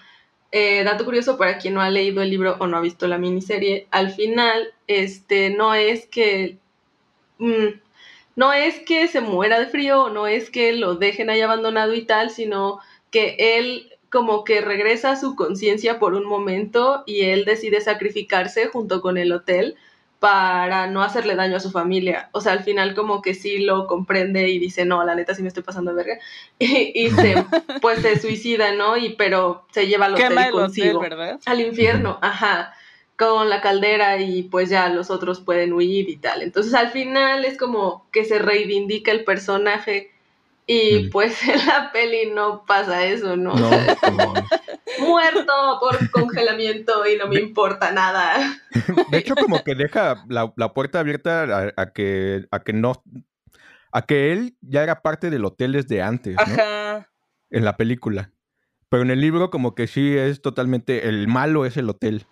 eh, 0.50 0.82
dato 0.82 1.04
curioso 1.04 1.38
para 1.38 1.59
quien 1.59 1.74
no 1.74 1.80
ha 1.80 1.90
leído 1.90 2.22
el 2.22 2.30
libro 2.30 2.56
o 2.59 2.66
no 2.66 2.76
ha 2.76 2.80
visto 2.80 3.06
la 3.06 3.18
miniserie, 3.18 3.87
al 3.92 4.11
final 4.11 4.72
este 4.88 5.50
no 5.50 5.72
es 5.74 6.06
que 6.06 6.59
mm, 7.38 7.81
no 8.37 8.53
es 8.53 8.79
que 8.81 9.09
se 9.09 9.20
muera 9.20 9.59
de 9.59 9.66
frío, 9.66 10.11
no 10.11 10.27
es 10.27 10.51
que 10.51 10.72
lo 10.75 10.94
dejen 10.94 11.31
ahí 11.31 11.40
abandonado 11.40 11.94
y 11.94 12.03
tal, 12.03 12.31
sino 12.31 12.81
que 13.11 13.37
él 13.38 13.92
como 14.11 14.44
que 14.44 14.61
regresa 14.61 15.12
a 15.12 15.16
su 15.16 15.35
conciencia 15.35 15.99
por 15.99 16.14
un 16.14 16.27
momento 16.27 17.03
y 17.07 17.22
él 17.22 17.44
decide 17.44 17.81
sacrificarse 17.81 18.66
junto 18.66 19.01
con 19.01 19.18
el 19.18 19.33
hotel 19.33 19.77
para 20.20 20.87
no 20.87 21.03
hacerle 21.03 21.35
daño 21.35 21.57
a 21.57 21.61
su 21.61 21.70
familia. 21.70 22.29
O 22.33 22.40
sea, 22.40 22.53
al 22.53 22.62
final 22.62 22.94
como 22.94 23.20
que 23.20 23.35
sí 23.35 23.59
lo 23.59 23.87
comprende 23.87 24.49
y 24.49 24.59
dice, 24.59 24.85
no, 24.85 25.05
la 25.05 25.14
neta 25.14 25.35
sí 25.35 25.42
me 25.42 25.49
estoy 25.49 25.62
pasando 25.62 25.92
de 25.92 25.96
verga. 25.96 26.18
Y, 26.59 27.11
se, 27.11 27.44
pues 27.81 28.01
se 28.01 28.18
suicida, 28.18 28.72
¿no? 28.72 28.96
Y 28.96 29.11
pero 29.11 29.66
se 29.70 29.87
lleva 29.87 30.07
al 30.07 30.14
hotel 30.14 30.51
consigo. 30.51 31.01
¿verdad? 31.01 31.40
Al 31.44 31.61
infierno, 31.61 32.18
ajá 32.22 32.75
con 33.16 33.48
la 33.48 33.61
caldera 33.61 34.18
y 34.18 34.42
pues 34.44 34.68
ya 34.68 34.88
los 34.88 35.11
otros 35.11 35.40
pueden 35.40 35.72
huir 35.72 36.09
y 36.09 36.16
tal. 36.16 36.42
Entonces 36.42 36.74
al 36.74 36.90
final 36.90 37.44
es 37.44 37.57
como 37.57 38.07
que 38.12 38.24
se 38.24 38.38
reivindica 38.38 39.11
el 39.11 39.24
personaje 39.24 40.11
y 40.66 41.09
pues 41.09 41.42
en 41.48 41.66
la 41.66 41.92
peli 41.92 42.31
no 42.35 42.64
pasa 42.66 43.05
eso, 43.05 43.37
¿no? 43.37 43.55
Muerto 45.00 45.79
por 45.81 46.11
congelamiento 46.11 47.07
y 47.07 47.16
no 47.16 47.29
me 47.29 47.40
importa 47.40 47.92
nada. 47.92 48.59
De 49.11 49.18
hecho 49.18 49.35
como 49.35 49.62
que 49.62 49.74
deja 49.74 50.24
la, 50.29 50.74
puerta 50.74 51.00
abierta 51.00 51.72
a, 51.76 51.92
que, 51.92 52.46
a 52.50 52.61
que 52.61 52.72
no... 52.72 53.02
A 53.92 54.02
que 54.02 54.33
él 54.33 54.57
ya 54.61 54.83
era 54.83 55.00
parte 55.00 55.31
del 55.31 55.44
hotel 55.44 55.72
desde 55.72 56.02
antes, 56.02 56.35
¿no? 56.35 56.42
Ajá. 56.42 57.09
En 57.50 57.64
la 57.64 57.79
película. 57.79 58.33
Pero 58.90 59.02
en 59.02 59.11
el 59.11 59.20
libro 59.20 59.50
como 59.50 59.74
que 59.74 59.87
sí 59.87 60.16
es 60.18 60.42
totalmente... 60.42 61.09
El 61.09 61.29
malo 61.29 61.64
es 61.64 61.76
el 61.76 61.88
hotel. 61.88 62.26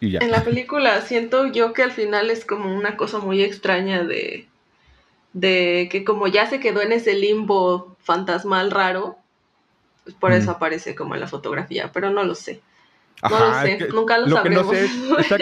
En 0.00 0.30
la 0.30 0.42
película 0.42 1.00
siento 1.02 1.46
yo 1.46 1.72
que 1.72 1.82
al 1.82 1.92
final 1.92 2.30
es 2.30 2.44
como 2.44 2.74
una 2.74 2.96
cosa 2.96 3.18
muy 3.18 3.42
extraña 3.42 4.02
de, 4.02 4.48
de 5.32 5.88
que 5.90 6.04
como 6.04 6.26
ya 6.26 6.46
se 6.46 6.60
quedó 6.60 6.82
en 6.82 6.92
ese 6.92 7.14
limbo 7.14 7.96
fantasmal 8.00 8.70
raro, 8.70 9.18
pues 10.04 10.16
por 10.16 10.32
eso 10.32 10.50
aparece 10.50 10.94
como 10.94 11.14
en 11.14 11.20
la 11.20 11.28
fotografía, 11.28 11.92
pero 11.92 12.10
no 12.10 12.24
lo 12.24 12.34
sé. 12.34 12.60
No 13.22 13.38
lo 13.38 13.54
sé, 13.60 13.78
nunca 13.92 14.18
lo, 14.18 14.36
sabremos. 14.36 14.66
no, 14.66 15.22
sé, 15.22 15.38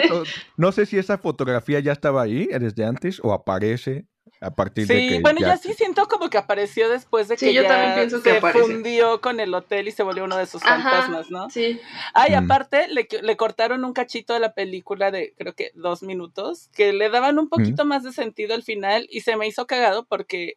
no 0.55 0.71
sé 0.71 0.85
si 0.85 0.99
esa 0.99 1.17
fotografía 1.17 1.79
ya 1.79 1.93
estaba 1.93 2.21
ahí 2.21 2.47
desde 2.47 2.85
antes 2.85 3.19
o 3.23 3.33
aparece 3.33 4.05
a 4.41 4.49
partir 4.49 4.87
sí, 4.87 4.93
de 4.93 5.07
que 5.07 5.19
bueno, 5.19 5.39
ya... 5.39 5.55
sí 5.57 5.73
siento 5.73 6.07
como 6.07 6.27
que 6.31 6.39
apareció 6.39 6.89
después 6.89 7.27
de 7.27 7.37
que 7.37 7.53
ya 7.53 8.09
se 8.09 8.41
fundió 8.41 9.21
con 9.21 9.39
el 9.39 9.53
hotel 9.53 9.87
y 9.87 9.91
se 9.91 10.01
volvió 10.01 10.23
uno 10.23 10.35
de 10.35 10.47
sus 10.47 10.63
fantasmas, 10.63 11.29
¿no? 11.29 11.47
Sí. 11.51 11.79
Ay, 12.15 12.31
mm. 12.31 12.43
aparte 12.43 12.87
le, 12.87 13.07
le, 13.21 13.37
cortaron 13.37 13.85
un 13.85 13.93
cachito 13.93 14.33
de 14.33 14.39
la 14.39 14.55
película 14.55 15.11
de 15.11 15.35
creo 15.37 15.53
que 15.53 15.71
dos 15.75 16.01
minutos, 16.01 16.69
que 16.73 16.91
le 16.91 17.11
daban 17.11 17.37
un 17.37 17.49
poquito 17.49 17.85
más 17.85 18.01
de 18.01 18.11
sentido 18.13 18.55
al 18.55 18.63
final 18.63 19.07
y 19.11 19.21
se 19.21 19.37
me 19.37 19.47
hizo 19.47 19.67
cagado 19.67 20.05
porque 20.05 20.55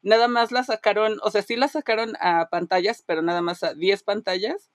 nada 0.00 0.28
más 0.28 0.52
la 0.52 0.62
sacaron, 0.62 1.18
o 1.22 1.30
sea, 1.30 1.42
sí 1.42 1.56
la 1.56 1.66
sacaron 1.66 2.14
a 2.20 2.48
pantallas, 2.50 3.02
pero 3.04 3.20
nada 3.20 3.42
más 3.42 3.64
a 3.64 3.74
10 3.74 4.04
pantallas. 4.04 4.70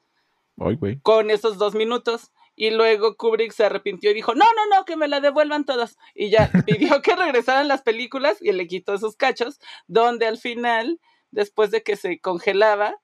Ay, 0.57 0.75
güey. 0.75 0.99
Con 0.99 1.31
esos 1.31 1.57
dos 1.57 1.75
minutos. 1.75 2.33
Y 2.61 2.71
luego 2.71 3.15
Kubrick 3.15 3.53
se 3.53 3.63
arrepintió 3.63 4.11
y 4.11 4.13
dijo, 4.13 4.35
no, 4.35 4.43
no, 4.43 4.75
no, 4.75 4.83
que 4.83 4.97
me 4.97 5.07
la 5.07 5.21
devuelvan 5.21 5.63
todas. 5.63 5.97
Y 6.13 6.29
ya 6.29 6.51
pidió 6.65 7.01
que 7.01 7.15
regresaran 7.15 7.69
las 7.69 7.83
películas 7.83 8.37
y 8.41 8.51
le 8.51 8.67
quitó 8.67 8.93
esos 8.93 9.15
cachos, 9.15 9.61
donde 9.87 10.27
al 10.27 10.37
final, 10.37 10.99
después 11.31 11.71
de 11.71 11.83
que 11.83 11.95
se 11.95 12.19
congelaba, 12.19 12.97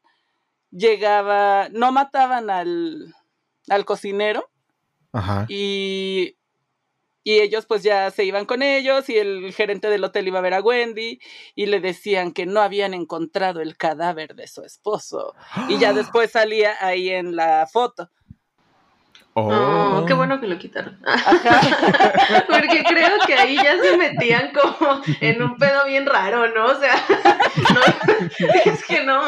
llegaba, 0.71 1.69
no 1.71 1.93
mataban 1.93 2.49
al, 2.49 3.15
al 3.69 3.85
cocinero. 3.85 4.51
Ajá. 5.13 5.45
Y, 5.47 6.35
y 7.23 7.39
ellos 7.39 7.65
pues 7.65 7.81
ya 7.81 8.11
se 8.11 8.25
iban 8.25 8.45
con 8.45 8.61
ellos 8.61 9.07
y 9.07 9.17
el 9.17 9.53
gerente 9.53 9.89
del 9.89 10.03
hotel 10.03 10.27
iba 10.27 10.39
a 10.39 10.41
ver 10.41 10.53
a 10.55 10.61
Wendy 10.61 11.21
y 11.55 11.65
le 11.67 11.79
decían 11.79 12.33
que 12.33 12.45
no 12.45 12.59
habían 12.59 12.93
encontrado 12.93 13.61
el 13.61 13.77
cadáver 13.77 14.35
de 14.35 14.47
su 14.47 14.63
esposo. 14.63 15.33
Y 15.69 15.79
ya 15.79 15.93
después 15.93 16.31
salía 16.31 16.75
ahí 16.81 17.09
en 17.09 17.37
la 17.37 17.65
foto. 17.71 18.11
Oh. 19.37 20.05
qué 20.07 20.13
bueno 20.13 20.39
que 20.39 20.47
lo 20.47 20.57
quitaron. 20.57 20.97
Porque 22.47 22.85
creo 22.87 23.19
que 23.27 23.33
ahí 23.33 23.57
ya 23.57 23.77
se 23.81 23.97
metían 23.97 24.53
como 24.53 25.01
en 25.19 25.43
un 25.43 25.57
pedo 25.57 25.83
bien 25.85 26.05
raro, 26.05 26.47
¿no? 26.55 26.67
O 26.67 26.75
sea, 26.79 26.95
es 28.65 28.85
que 28.85 29.03
no. 29.03 29.21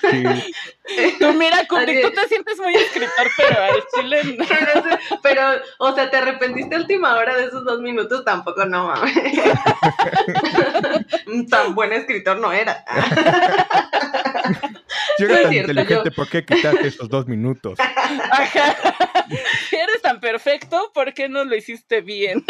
Tú 0.00 0.79
mira, 1.38 1.64
Kubrick, 1.68 2.02
tú 2.02 2.10
te 2.10 2.28
sientes 2.28 2.58
muy 2.58 2.74
escritor, 2.74 3.28
pero 3.36 3.62
al 3.62 3.84
chile 3.94 4.36
Pero, 5.22 5.42
o 5.78 5.94
sea, 5.94 6.10
te 6.10 6.16
arrepentiste 6.16 6.74
a 6.74 6.78
última 6.78 7.16
hora 7.16 7.36
de 7.36 7.44
esos 7.44 7.64
dos 7.64 7.80
minutos, 7.80 8.24
tampoco 8.24 8.64
no 8.64 8.88
mames. 8.88 9.14
Tan 11.50 11.74
buen 11.74 11.92
escritor 11.92 12.38
no 12.38 12.52
era. 12.52 12.84
Si 15.16 15.24
eres 15.24 15.42
tan 15.42 15.52
inteligente, 15.52 16.10
¿por 16.10 16.28
qué 16.28 16.44
quitaste 16.44 16.88
esos 16.88 17.08
dos 17.08 17.26
minutos? 17.26 17.78
Si 19.68 19.76
eres 19.76 20.02
tan 20.02 20.20
perfecto, 20.20 20.90
¿por 20.92 21.14
qué 21.14 21.28
no 21.28 21.44
lo 21.44 21.54
hiciste 21.54 22.00
bien? 22.00 22.44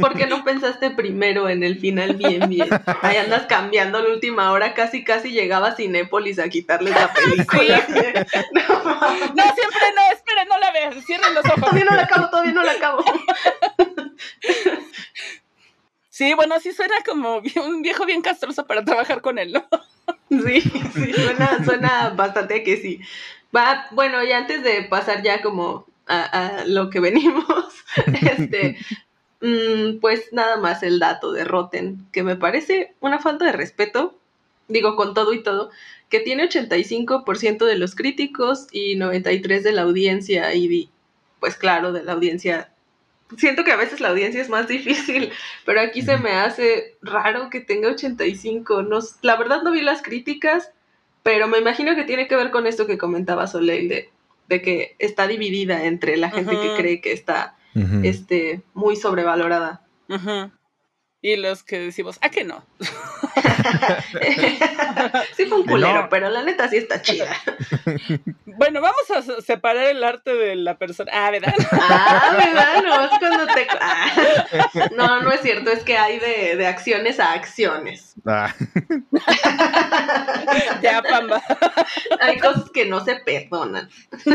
¿Por 0.00 0.16
qué 0.16 0.26
no 0.26 0.44
pensaste 0.44 0.90
primero 0.90 1.48
en 1.48 1.64
el 1.64 1.78
final 1.78 2.14
bien, 2.14 2.48
bien? 2.48 2.68
Ahí 3.02 3.16
andas 3.16 3.46
cambiando 3.46 4.00
la 4.00 4.10
última 4.10 4.52
hora, 4.52 4.74
casi, 4.74 5.02
casi 5.02 5.30
llegaba 5.30 5.68
a 5.68 5.76
Cinépolis 5.76 6.38
a 6.38 6.48
quitarles 6.48 6.94
la 6.94 7.12
película. 7.24 7.86
No, 9.34 9.42
siempre 9.54 9.86
no, 9.94 10.12
esperen, 10.12 10.48
no 10.48 10.58
la 10.58 10.70
vean, 10.72 11.02
cierren 11.02 11.34
los 11.34 11.44
ojos. 11.44 11.60
Todavía 11.60 11.84
no 11.84 11.96
la 11.96 12.02
acabo, 12.02 12.28
todavía 12.28 12.52
no 12.52 12.62
la 12.62 12.72
acabo. 12.72 13.04
Sí, 16.16 16.32
bueno, 16.32 16.58
sí 16.60 16.72
suena 16.72 16.94
como 17.04 17.42
un 17.66 17.82
viejo 17.82 18.06
bien 18.06 18.22
castroso 18.22 18.66
para 18.66 18.82
trabajar 18.82 19.20
con 19.20 19.38
él, 19.38 19.52
¿no? 19.52 19.66
Sí, 20.30 20.62
sí, 20.62 21.12
suena, 21.12 21.62
suena 21.62 22.08
bastante 22.16 22.62
que 22.62 22.78
sí. 22.78 23.00
Va, 23.54 23.86
bueno, 23.90 24.24
y 24.24 24.32
antes 24.32 24.62
de 24.62 24.84
pasar 24.84 25.22
ya 25.22 25.42
como 25.42 25.86
a, 26.06 26.64
lo 26.66 26.88
que 26.88 27.00
venimos, 27.00 27.44
este, 28.22 28.78
mm, 29.42 29.98
pues 30.00 30.32
nada 30.32 30.56
más 30.56 30.82
el 30.82 30.98
dato 30.98 31.32
de 31.32 31.44
Rotten, 31.44 32.06
que 32.12 32.22
me 32.22 32.36
parece 32.36 32.94
una 33.00 33.18
falta 33.18 33.44
de 33.44 33.52
respeto, 33.52 34.18
digo 34.68 34.96
con 34.96 35.12
todo 35.12 35.34
y 35.34 35.42
todo, 35.42 35.70
que 36.08 36.20
tiene 36.20 36.48
85% 36.48 37.64
de 37.64 37.76
los 37.76 37.94
críticos 37.94 38.68
y 38.70 38.96
93% 38.96 39.62
de 39.62 39.72
la 39.72 39.82
audiencia, 39.82 40.54
y 40.54 40.90
pues 41.40 41.56
claro, 41.56 41.92
de 41.92 42.04
la 42.04 42.12
audiencia. 42.12 42.72
Siento 43.36 43.64
que 43.64 43.72
a 43.72 43.76
veces 43.76 44.00
la 44.00 44.10
audiencia 44.10 44.40
es 44.40 44.48
más 44.48 44.68
difícil, 44.68 45.32
pero 45.64 45.80
aquí 45.80 46.02
se 46.02 46.16
me 46.18 46.30
hace 46.30 46.96
raro 47.02 47.50
que 47.50 47.60
tenga 47.60 47.90
85. 47.90 48.82
No, 48.82 49.00
la 49.22 49.36
verdad 49.36 49.62
no 49.62 49.72
vi 49.72 49.82
las 49.82 50.02
críticas, 50.02 50.70
pero 51.22 51.48
me 51.48 51.58
imagino 51.58 51.96
que 51.96 52.04
tiene 52.04 52.28
que 52.28 52.36
ver 52.36 52.50
con 52.50 52.66
esto 52.68 52.86
que 52.86 52.98
comentaba 52.98 53.48
Soleil, 53.48 53.88
de, 53.88 54.62
que 54.62 54.94
está 55.00 55.26
dividida 55.26 55.86
entre 55.86 56.16
la 56.16 56.30
gente 56.30 56.52
que 56.52 56.74
cree 56.76 57.00
que 57.00 57.12
está 57.12 57.56
este, 58.04 58.62
muy 58.74 58.94
sobrevalorada. 58.94 59.82
Y 61.26 61.34
los 61.34 61.64
que 61.64 61.80
decimos, 61.80 62.20
¿a 62.20 62.28
qué 62.28 62.44
no? 62.44 62.64
sí 65.36 65.46
fue 65.46 65.58
un 65.58 65.66
culero, 65.66 66.06
pero 66.08 66.30
la 66.30 66.44
neta 66.44 66.68
sí 66.68 66.76
está 66.76 67.02
chida. 67.02 67.26
bueno, 68.44 68.80
vamos 68.80 69.10
a 69.10 69.22
separar 69.42 69.86
el 69.86 70.04
arte 70.04 70.36
de 70.36 70.54
la 70.54 70.78
persona. 70.78 71.10
Ah, 71.12 71.32
¿verdad? 71.32 71.52
ah, 71.72 72.32
¿verdad? 72.36 72.80
No, 72.84 73.04
es 73.06 73.10
cuando 73.18 73.46
te... 73.52 73.66
Ah. 73.72 74.06
No, 74.94 75.20
no 75.22 75.32
es 75.32 75.40
cierto, 75.40 75.72
es 75.72 75.82
que 75.82 75.98
hay 75.98 76.20
de, 76.20 76.54
de 76.54 76.66
acciones 76.68 77.18
a 77.18 77.32
acciones. 77.32 78.14
Ah. 78.24 78.54
ya, 80.80 81.02
pamba. 81.02 81.42
Hay 82.20 82.38
cosas 82.38 82.70
que 82.70 82.86
no 82.86 83.04
se 83.04 83.16
perdonan. 83.16 83.90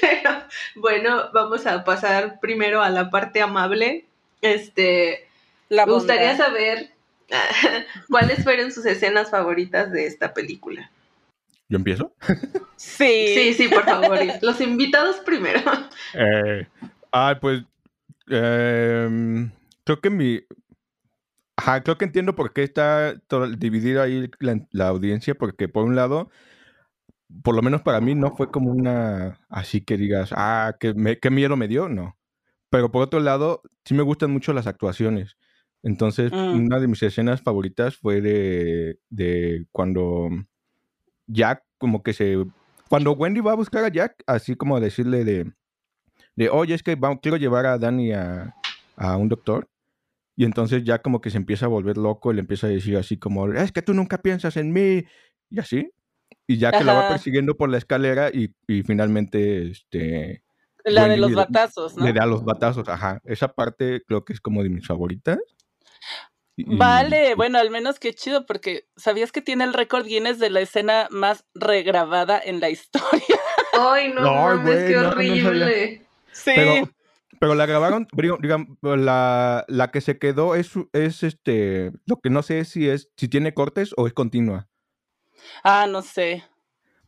Pero 0.00 0.30
bueno, 0.76 1.28
vamos 1.34 1.66
a 1.66 1.84
pasar 1.84 2.40
primero 2.40 2.80
a 2.80 2.88
la 2.88 3.10
parte 3.10 3.42
amable 3.42 4.06
este, 4.44 5.26
me 5.70 5.84
gustaría 5.86 6.36
saber 6.36 6.90
cuáles 8.10 8.44
fueron 8.44 8.70
sus 8.70 8.84
escenas 8.86 9.30
favoritas 9.30 9.90
de 9.90 10.06
esta 10.06 10.34
película. 10.34 10.90
¿Yo 11.68 11.78
empiezo? 11.78 12.12
Sí. 12.76 13.34
Sí, 13.34 13.54
sí, 13.54 13.68
por 13.68 13.84
favor. 13.84 14.18
Los 14.42 14.60
invitados 14.60 15.16
primero. 15.24 15.60
Eh, 16.14 16.66
ah, 17.12 17.38
pues 17.40 17.62
em, 18.28 19.50
creo 19.84 20.00
que 20.00 20.10
mi... 20.10 20.40
Ajá, 21.56 21.82
creo 21.82 21.96
que 21.96 22.04
entiendo 22.04 22.34
por 22.34 22.52
qué 22.52 22.64
está 22.64 23.14
dividida 23.56 24.02
ahí 24.02 24.28
la, 24.40 24.88
audiencia, 24.88 25.34
porque 25.34 25.68
por 25.68 25.84
un 25.84 25.96
lado, 25.96 26.30
por 27.42 27.54
lo 27.54 27.62
menos 27.62 27.82
para 27.82 28.00
mí 28.00 28.14
no 28.14 28.36
fue 28.36 28.50
como 28.50 28.70
una, 28.70 29.40
así 29.48 29.80
que 29.80 29.96
digas, 29.96 30.30
ah, 30.36 30.74
qué, 30.78 30.94
qué 31.22 31.30
miedo 31.30 31.56
me 31.56 31.68
dio, 31.68 31.88
no. 31.88 32.16
Pero 32.74 32.90
por 32.90 33.02
otro 33.02 33.20
lado, 33.20 33.62
sí 33.84 33.94
me 33.94 34.02
gustan 34.02 34.32
mucho 34.32 34.52
las 34.52 34.66
actuaciones. 34.66 35.36
Entonces, 35.84 36.32
mm. 36.32 36.64
una 36.66 36.80
de 36.80 36.88
mis 36.88 37.00
escenas 37.04 37.40
favoritas 37.40 37.96
fue 37.96 38.20
de, 38.20 38.98
de 39.10 39.64
cuando 39.70 40.28
Jack 41.28 41.62
como 41.78 42.02
que 42.02 42.12
se... 42.12 42.36
Cuando 42.88 43.12
Wendy 43.12 43.40
va 43.40 43.52
a 43.52 43.54
buscar 43.54 43.84
a 43.84 43.92
Jack, 43.92 44.24
así 44.26 44.56
como 44.56 44.80
decirle 44.80 45.24
de, 45.24 45.52
de 46.34 46.48
oye, 46.48 46.74
es 46.74 46.82
que 46.82 46.98
quiero 47.22 47.36
llevar 47.36 47.64
a 47.66 47.78
Danny 47.78 48.10
a, 48.10 48.56
a 48.96 49.16
un 49.18 49.28
doctor. 49.28 49.68
Y 50.34 50.44
entonces 50.44 50.82
ya 50.82 50.98
como 50.98 51.20
que 51.20 51.30
se 51.30 51.36
empieza 51.36 51.66
a 51.66 51.68
volver 51.68 51.96
loco 51.96 52.32
y 52.32 52.34
le 52.34 52.40
empieza 52.40 52.66
a 52.66 52.70
decir 52.70 52.96
así 52.96 53.16
como, 53.18 53.52
es 53.52 53.70
que 53.70 53.82
tú 53.82 53.94
nunca 53.94 54.18
piensas 54.18 54.56
en 54.56 54.72
mí. 54.72 55.04
Y 55.48 55.60
así. 55.60 55.92
Y 56.48 56.58
ya 56.58 56.72
que 56.72 56.82
la 56.82 56.94
va 56.94 57.08
persiguiendo 57.08 57.56
por 57.56 57.70
la 57.70 57.78
escalera 57.78 58.30
y, 58.30 58.52
y 58.66 58.82
finalmente, 58.82 59.70
este... 59.70 60.42
La 60.84 61.08
de 61.08 61.16
los 61.16 61.30
le- 61.30 61.36
batazos, 61.36 61.96
¿no? 61.96 62.04
Le 62.04 62.12
da 62.12 62.26
los 62.26 62.44
batazos, 62.44 62.88
ajá. 62.88 63.20
Esa 63.24 63.48
parte 63.48 64.02
creo 64.06 64.24
que 64.24 64.32
es 64.34 64.40
como 64.40 64.62
de 64.62 64.68
mis 64.68 64.86
favoritas. 64.86 65.38
Y- 66.56 66.76
Vale, 66.76 67.34
bueno, 67.34 67.58
al 67.58 67.70
menos 67.70 67.98
qué 67.98 68.12
chido, 68.14 68.46
porque 68.46 68.86
¿sabías 68.96 69.32
que 69.32 69.42
tiene 69.42 69.64
el 69.64 69.72
récord 69.72 70.04
Guinness 70.06 70.38
de 70.38 70.50
la 70.50 70.60
escena 70.60 71.08
más 71.10 71.44
regrabada 71.54 72.40
en 72.42 72.60
la 72.60 72.68
historia? 72.70 73.38
Ay, 73.72 74.12
no, 74.12 74.20
No, 74.20 74.32
mames, 74.34 74.84
qué 74.84 74.94
no, 74.94 75.02
no 75.02 75.12
sabía. 75.12 75.32
horrible. 75.48 76.06
Sí. 76.32 76.52
Pero, 76.54 76.90
pero 77.40 77.54
la 77.56 77.66
grabaron, 77.66 78.06
digamos, 78.40 78.68
la, 78.82 79.64
la 79.68 79.90
que 79.90 80.00
se 80.00 80.18
quedó 80.18 80.54
es, 80.54 80.70
es 80.92 81.22
este, 81.24 81.90
lo 82.06 82.16
que 82.20 82.30
no 82.30 82.42
sé 82.42 82.64
si 82.64 82.88
es, 82.88 83.08
si 83.16 83.26
tiene 83.28 83.52
cortes 83.54 83.92
o 83.96 84.06
es 84.06 84.12
continua. 84.12 84.68
Ah, 85.64 85.86
no 85.88 86.02
sé. 86.02 86.44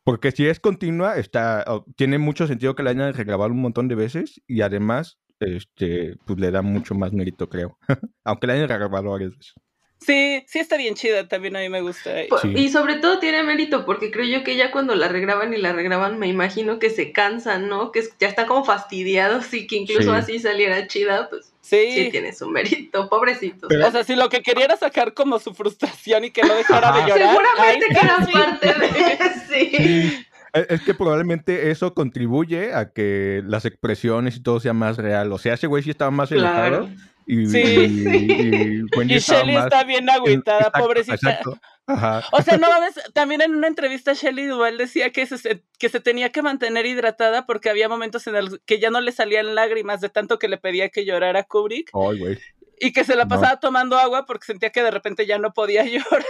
Porque 0.07 0.31
si 0.31 0.47
es 0.47 0.61
continua, 0.61 1.17
está, 1.19 1.65
o- 1.67 1.85
tiene 1.97 2.17
mucho 2.19 2.47
sentido 2.47 2.75
que 2.77 2.83
la 2.85 2.91
hayan 2.91 3.13
regrabado 3.13 3.51
un 3.53 3.61
montón 3.61 3.89
de 3.89 3.97
veces 3.97 4.41
y 4.47 4.61
además, 4.63 5.19
este, 5.41 6.15
pues 6.25 6.39
le 6.39 6.51
da 6.53 6.63
mucho 6.63 6.95
más 6.95 7.13
mérito, 7.13 7.49
creo. 7.49 7.77
Aunque 8.25 8.47
la 8.47 8.53
hayan 8.55 8.69
regrabado 8.69 9.11
varias 9.11 9.33
veces. 9.37 9.55
Sí, 9.99 10.45
sí 10.47 10.59
está 10.61 10.77
bien 10.77 10.95
chida, 10.95 11.27
también 11.27 11.57
a 11.57 11.61
mí 11.61 11.69
me 11.71 11.81
gusta. 11.81 12.11
Sí. 12.43 12.53
Y 12.55 12.69
sobre 12.69 12.97
todo 12.97 13.19
tiene 13.19 13.43
mérito 13.43 13.85
porque 13.87 14.11
creo 14.13 14.27
yo 14.27 14.45
que 14.45 14.55
ya 14.55 14.71
cuando 14.71 14.95
la 14.95 15.09
regraban 15.09 15.53
y 15.55 15.57
la 15.57 15.73
regraban 15.73 16.19
me 16.19 16.29
imagino 16.29 16.79
que 16.79 16.91
se 16.91 17.13
cansan, 17.13 17.69
¿no? 17.69 17.91
Que 17.93 18.03
ya 18.21 18.29
están 18.29 18.47
como 18.47 18.63
fastidiados 18.65 19.53
y 19.55 19.67
que 19.67 19.77
incluso 19.77 20.13
Sí. 20.13 20.17
así 20.17 20.39
saliera 20.39 20.87
chida, 20.87 21.29
pues 21.31 21.53
sí, 21.69 21.93
Sí. 22.05 22.09
tiene 22.11 22.33
su 22.33 22.49
mérito, 22.49 23.09
pobrecitos. 23.09 23.69
Pero- 23.69 23.87
O 23.87 23.91
sea, 23.91 24.05
si 24.05 24.15
lo 24.17 24.29
que 24.29 24.43
quería 24.43 24.67
era 24.67 24.77
sacar 24.77 25.15
como 25.15 25.39
su 25.39 25.53
frustración 25.55 26.25
y 26.25 26.31
que 26.31 26.43
no 26.43 26.55
dejara 26.55 26.93
de 26.93 27.01
llorar. 27.09 27.29
Seguramente 27.37 27.87
que 27.89 27.99
era 28.07 28.27
sí. 28.27 28.33
parte 28.33 28.67
de... 28.67 29.19
sí. 29.49 29.77
Sí, 29.77 30.27
es 30.53 30.67
es 30.71 30.81
que 30.83 30.95
probablemente 30.95 31.71
eso 31.71 31.93
contribuye 31.93 32.73
a 32.75 32.91
que 32.93 33.43
las 33.47 33.65
expresiones 33.65 34.37
y 34.37 34.43
todo 34.43 34.61
sea 34.61 34.73
más 34.73 34.97
real. 34.97 35.33
O 35.33 35.39
sea, 35.39 35.55
ese 35.55 35.67
güey 35.67 35.83
sí 35.83 35.91
estaba 35.91 36.11
más 36.11 36.29
Claro. 36.31 36.77
enojado 36.77 36.89
y, 37.27 37.47
Sí. 37.47 37.59
y, 37.59 38.83
y 38.83 39.15
Y 39.15 39.19
Shelly 39.19 39.55
más 39.55 39.65
está 39.65 39.85
bien 39.85 40.05
en- 40.05 40.11
agüitada, 40.11 40.59
exacto, 40.59 40.79
pobrecita. 40.81 41.15
exacto. 41.15 41.59
Ajá. 41.87 42.25
O 42.33 42.43
sea, 42.43 42.57
no 42.59 42.69
mames, 42.69 42.95
también 43.15 43.41
en 43.43 43.55
una 43.55 43.69
entrevista 43.69 44.13
Shelley 44.13 44.47
Duvall 44.47 44.77
decía 44.77 45.13
que 45.13 45.25
se, 45.27 45.63
que 45.79 45.89
se 45.89 46.01
tenía 46.01 46.33
que 46.33 46.43
mantener 46.43 46.85
hidratada 46.87 47.47
porque 47.47 47.71
había 47.71 47.89
momentos 47.89 48.27
en 48.27 48.35
los 48.35 48.59
que 48.67 48.81
ya 48.81 48.91
no 48.91 49.01
le 49.01 49.13
salían 49.13 49.55
lágrimas 49.55 50.01
de 50.01 50.09
tanto 50.09 50.39
que 50.39 50.49
le 50.49 50.59
pedía 50.59 50.89
que 50.89 51.05
llorara 51.05 51.45
Kubrick 51.45 51.91
Ay, 51.95 52.19
güey. 52.19 52.39
y 52.81 52.93
que 52.93 53.05
se 53.05 53.15
la 53.15 53.25
No. 53.25 53.29
pasaba 53.29 53.61
tomando 53.61 53.97
agua 53.99 54.27
porque 54.27 54.47
sentía 54.47 54.71
que 54.71 54.83
de 54.83 54.91
repente 54.91 55.27
ya 55.27 55.39
no 55.39 55.53
podía 55.53 55.85
llorar. 55.87 56.25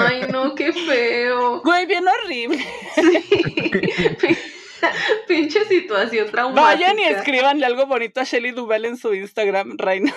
Ay, 0.00 0.22
no, 0.30 0.54
qué 0.54 0.72
feo. 0.72 1.62
Güey, 1.62 1.86
bien 1.86 2.04
horrible. 2.06 2.58
Sí. 2.94 4.36
Pinche 5.28 5.64
situación 5.64 6.30
traumática. 6.30 6.62
Vayan 6.74 6.98
y 6.98 7.04
escríbanle 7.04 7.66
algo 7.66 7.86
bonito 7.86 8.20
a 8.20 8.24
Shelley 8.24 8.52
Duvall 8.52 8.84
en 8.84 8.96
su 8.96 9.14
Instagram, 9.14 9.76
Reina. 9.78 10.14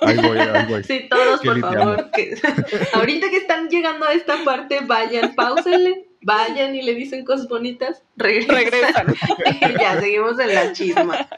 Ahí 0.00 0.16
voy, 0.16 0.38
ahí 0.38 0.66
voy. 0.68 0.84
Sí, 0.84 1.06
todos, 1.08 1.40
por 1.40 1.60
favor. 1.60 2.10
que- 2.12 2.34
ahorita 2.92 3.30
que 3.30 3.36
están 3.36 3.68
llegando 3.68 4.06
a 4.06 4.12
esta 4.12 4.42
parte, 4.44 4.80
vayan, 4.86 5.34
pausenle, 5.34 6.06
vayan 6.22 6.74
y 6.74 6.82
le 6.82 6.94
dicen 6.94 7.24
cosas 7.24 7.48
bonitas, 7.48 8.02
regresan. 8.16 8.56
Regresan. 8.56 9.14
y 9.60 9.78
ya, 9.80 10.00
seguimos 10.00 10.38
en 10.38 10.54
la 10.54 10.72
chisma. 10.72 11.28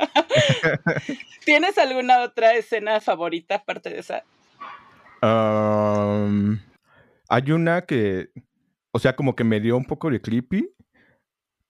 ¿Tienes 1.45 1.77
alguna 1.79 2.21
otra 2.23 2.55
escena 2.55 3.01
favorita 3.01 3.57
aparte 3.57 3.91
de 3.91 3.99
esa? 4.01 4.25
Hay 7.29 7.51
una 7.51 7.83
que, 7.83 8.29
o 8.93 8.99
sea, 8.99 9.17
como 9.17 9.35
que 9.35 9.45
me 9.45 9.61
dio 9.61 9.77
un 9.77 9.85
poco 9.85 10.11
de 10.11 10.21
creepy, 10.21 10.69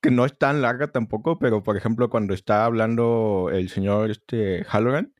que 0.05 0.11
no 0.11 0.26
es 0.26 0.36
tan 0.36 0.61
larga 0.61 0.88
tampoco, 0.88 1.38
pero 1.38 1.62
por 1.62 1.78
ejemplo, 1.78 2.11
cuando 2.11 2.34
está 2.34 2.66
hablando 2.66 3.48
el 3.50 3.70
señor 3.70 4.11
este 4.11 4.62
Halloran, 4.68 5.14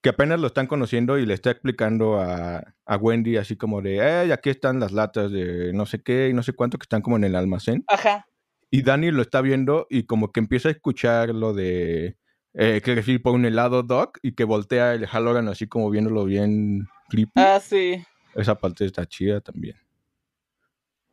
que 0.00 0.08
apenas 0.08 0.40
lo 0.40 0.46
están 0.46 0.66
conociendo 0.66 1.18
y 1.18 1.26
le 1.26 1.34
está 1.34 1.50
explicando 1.50 2.18
a, 2.18 2.74
a 2.86 2.96
Wendy 2.96 3.36
así 3.36 3.56
como 3.56 3.82
de, 3.82 3.98
hey, 4.00 4.32
aquí 4.32 4.48
están 4.48 4.80
las 4.80 4.92
latas 4.92 5.30
de 5.30 5.74
no 5.74 5.84
sé 5.84 6.02
qué 6.02 6.30
y 6.30 6.32
no 6.32 6.42
sé 6.42 6.54
cuánto 6.54 6.78
que 6.78 6.84
están 6.84 7.02
como 7.02 7.18
en 7.18 7.24
el 7.24 7.36
almacén. 7.36 7.84
Ajá. 7.86 8.26
Y 8.70 8.80
Dani 8.80 9.10
lo 9.10 9.20
está 9.20 9.42
viendo 9.42 9.86
y 9.90 10.04
como 10.04 10.32
que 10.32 10.40
empieza 10.40 10.70
a 10.70 10.72
escuchar 10.72 11.34
lo 11.34 11.52
de 11.52 12.16
eh, 12.54 12.80
que 12.82 12.94
decir 12.94 13.20
por 13.20 13.34
un 13.34 13.44
helado 13.44 13.82
Doc 13.82 14.20
y 14.22 14.32
que 14.32 14.44
voltea 14.44 14.94
el 14.94 15.06
Halloran 15.06 15.48
así 15.48 15.66
como 15.66 15.90
viéndolo 15.90 16.24
bien 16.24 16.88
creepy. 17.10 17.32
Ah, 17.34 17.60
sí. 17.60 18.02
Esa 18.34 18.54
parte 18.54 18.86
está 18.86 19.04
chida 19.04 19.42
también. 19.42 19.76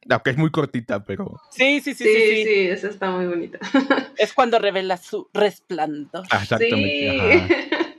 Aunque 0.10 0.30
es 0.30 0.38
muy 0.38 0.52
cortita, 0.52 1.04
pero. 1.04 1.42
Sí, 1.50 1.82
sí, 1.82 1.94
sí, 1.94 2.04
Sí, 2.04 2.16
sí, 2.16 2.36
sí, 2.36 2.44
sí, 2.44 2.68
esa 2.68 2.88
está 2.90 3.10
muy 3.10 3.26
bonita. 3.26 3.60
Es 4.18 4.34
cuando 4.34 4.60
revela 4.60 4.98
su 4.98 5.30
resplandor. 5.34 6.26
Ah, 6.30 6.42
exactamente. 6.44 7.48
Sí. 7.48 7.76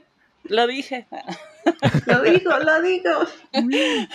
Lo 0.49 0.65
dije. 0.65 1.07
lo 2.05 2.21
digo, 2.21 2.57
lo 2.59 2.81
digo. 2.81 3.11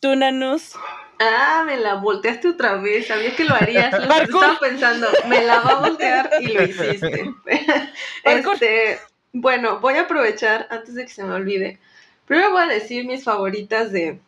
Tú, 0.00 0.16
Nanus. 0.16 0.72
Ah, 1.18 1.62
me 1.66 1.76
la 1.76 1.96
volteaste 1.96 2.48
otra 2.48 2.76
vez. 2.76 3.08
Sabía 3.08 3.36
que 3.36 3.44
lo 3.44 3.54
harías. 3.54 3.92
Lo 3.92 4.14
estaba 4.14 4.58
pensando, 4.58 5.08
me 5.28 5.44
la 5.44 5.60
va 5.60 5.72
a 5.72 5.80
voltear 5.80 6.30
y 6.40 6.46
lo 6.46 6.64
hiciste. 6.64 7.34
Este, 8.24 8.98
bueno, 9.34 9.80
voy 9.80 9.94
a 9.94 10.02
aprovechar 10.02 10.66
antes 10.70 10.94
de 10.94 11.04
que 11.04 11.10
se 11.10 11.22
me 11.22 11.34
olvide. 11.34 11.78
Primero 12.24 12.52
voy 12.52 12.62
a 12.62 12.66
decir 12.66 13.04
mis 13.06 13.22
favoritas 13.22 13.92
de, 13.92 14.20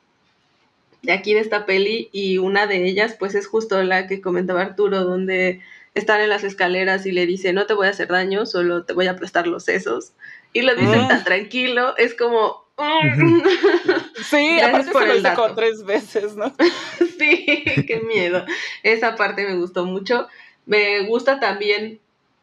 de 1.02 1.12
aquí 1.12 1.34
de 1.34 1.40
esta 1.40 1.66
peli 1.66 2.08
y 2.12 2.38
una 2.38 2.66
de 2.66 2.84
ellas 2.86 3.16
pues 3.18 3.34
es 3.34 3.46
justo 3.46 3.82
la 3.82 4.06
que 4.06 4.20
comentaba 4.20 4.62
Arturo 4.62 5.02
donde 5.04 5.60
están 5.94 6.20
en 6.20 6.28
las 6.30 6.44
escaleras 6.44 7.04
y 7.06 7.12
le 7.12 7.26
dice 7.26 7.52
no 7.52 7.66
te 7.66 7.74
voy 7.74 7.88
a 7.88 7.90
hacer 7.90 8.08
daño, 8.08 8.46
solo 8.46 8.84
te 8.84 8.92
voy 8.92 9.06
a 9.08 9.12
aplastar 9.12 9.46
los 9.46 9.64
sesos. 9.64 10.12
Y 10.52 10.62
lo 10.62 10.74
dicen 10.74 11.04
Mm. 11.04 11.08
tan 11.08 11.24
tranquilo, 11.24 11.96
es 11.96 12.14
como... 12.14 12.62
Ujú. 12.76 13.42
Sí, 14.22 14.56
Gracias 14.56 14.68
aparte 14.68 14.92
por 14.92 15.02
se 15.02 15.08
lo 15.08 15.54
tres 15.54 15.84
veces, 15.84 16.36
¿no? 16.36 16.52
Sí, 17.18 17.64
qué 17.86 18.00
miedo. 18.06 18.44
Esa 18.82 19.16
parte 19.16 19.46
me 19.46 19.56
gustó 19.56 19.84
mucho. 19.84 20.28
Me 20.66 21.00
gusta 21.06 21.40
también, 21.40 22.00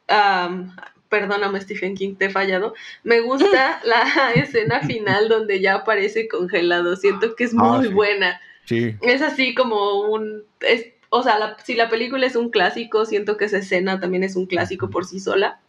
am, 0.08 0.76
perdóname 1.10 1.62
Stephen 1.62 1.96
King, 1.96 2.16
te 2.16 2.26
he 2.26 2.30
fallado. 2.30 2.74
Me 3.04 3.22
gusta 3.22 3.80
la 3.86 4.32
escena 4.36 4.82
final 4.82 5.30
donde 5.30 5.60
ya 5.62 5.76
aparece 5.76 6.28
congelado. 6.28 6.96
Siento 6.96 7.36
que 7.36 7.46
es 7.46 7.54
Ah, 7.54 7.64
muy 7.64 7.88
sí. 7.88 7.94
buena. 7.94 8.40
Sí. 8.70 8.96
Es 9.02 9.22
así 9.22 9.56
como 9.56 10.02
un... 10.02 10.44
Es, 10.62 10.88
o 11.10 11.24
sea, 11.24 11.40
la- 11.40 11.58
si 11.64 11.74
la 11.76 11.90
película 11.90 12.26
es 12.28 12.36
un 12.36 12.50
clásico, 12.52 13.06
siento 13.06 13.36
que 13.38 13.46
esa 13.46 13.58
escena 13.58 14.00
también 14.00 14.24
es 14.24 14.36
un 14.36 14.46
clásico 14.46 14.90
por 14.90 15.06
sí 15.06 15.20
sola. 15.20 15.60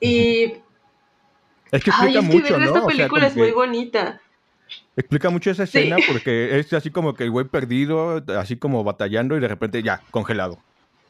Y... 0.00 0.54
Es 1.70 1.84
que 1.84 1.90
Ay, 1.92 2.16
explica 2.16 2.20
que 2.20 2.36
mucho, 2.38 2.54
ver 2.54 2.62
¿no? 2.62 2.66
esta 2.66 2.78
O 2.80 2.82
sea, 2.82 2.88
película 2.88 3.26
es 3.28 3.36
muy 3.36 3.48
que 3.48 3.52
bonita. 3.54 4.20
explica 4.96 5.30
mucho 5.30 5.50
esa 5.50 5.66
Sí. 5.66 5.78
escena 5.78 5.96
porque 6.06 6.58
es 6.58 6.72
así 6.72 6.90
como 6.90 7.14
que 7.14 7.24
el 7.24 7.30
güey 7.30 7.46
perdido, 7.46 8.22
así 8.38 8.56
como 8.56 8.82
batallando 8.84 9.36
y 9.36 9.40
de 9.40 9.48
repente 9.48 9.82
ya, 9.82 10.02
congelado, 10.10 10.58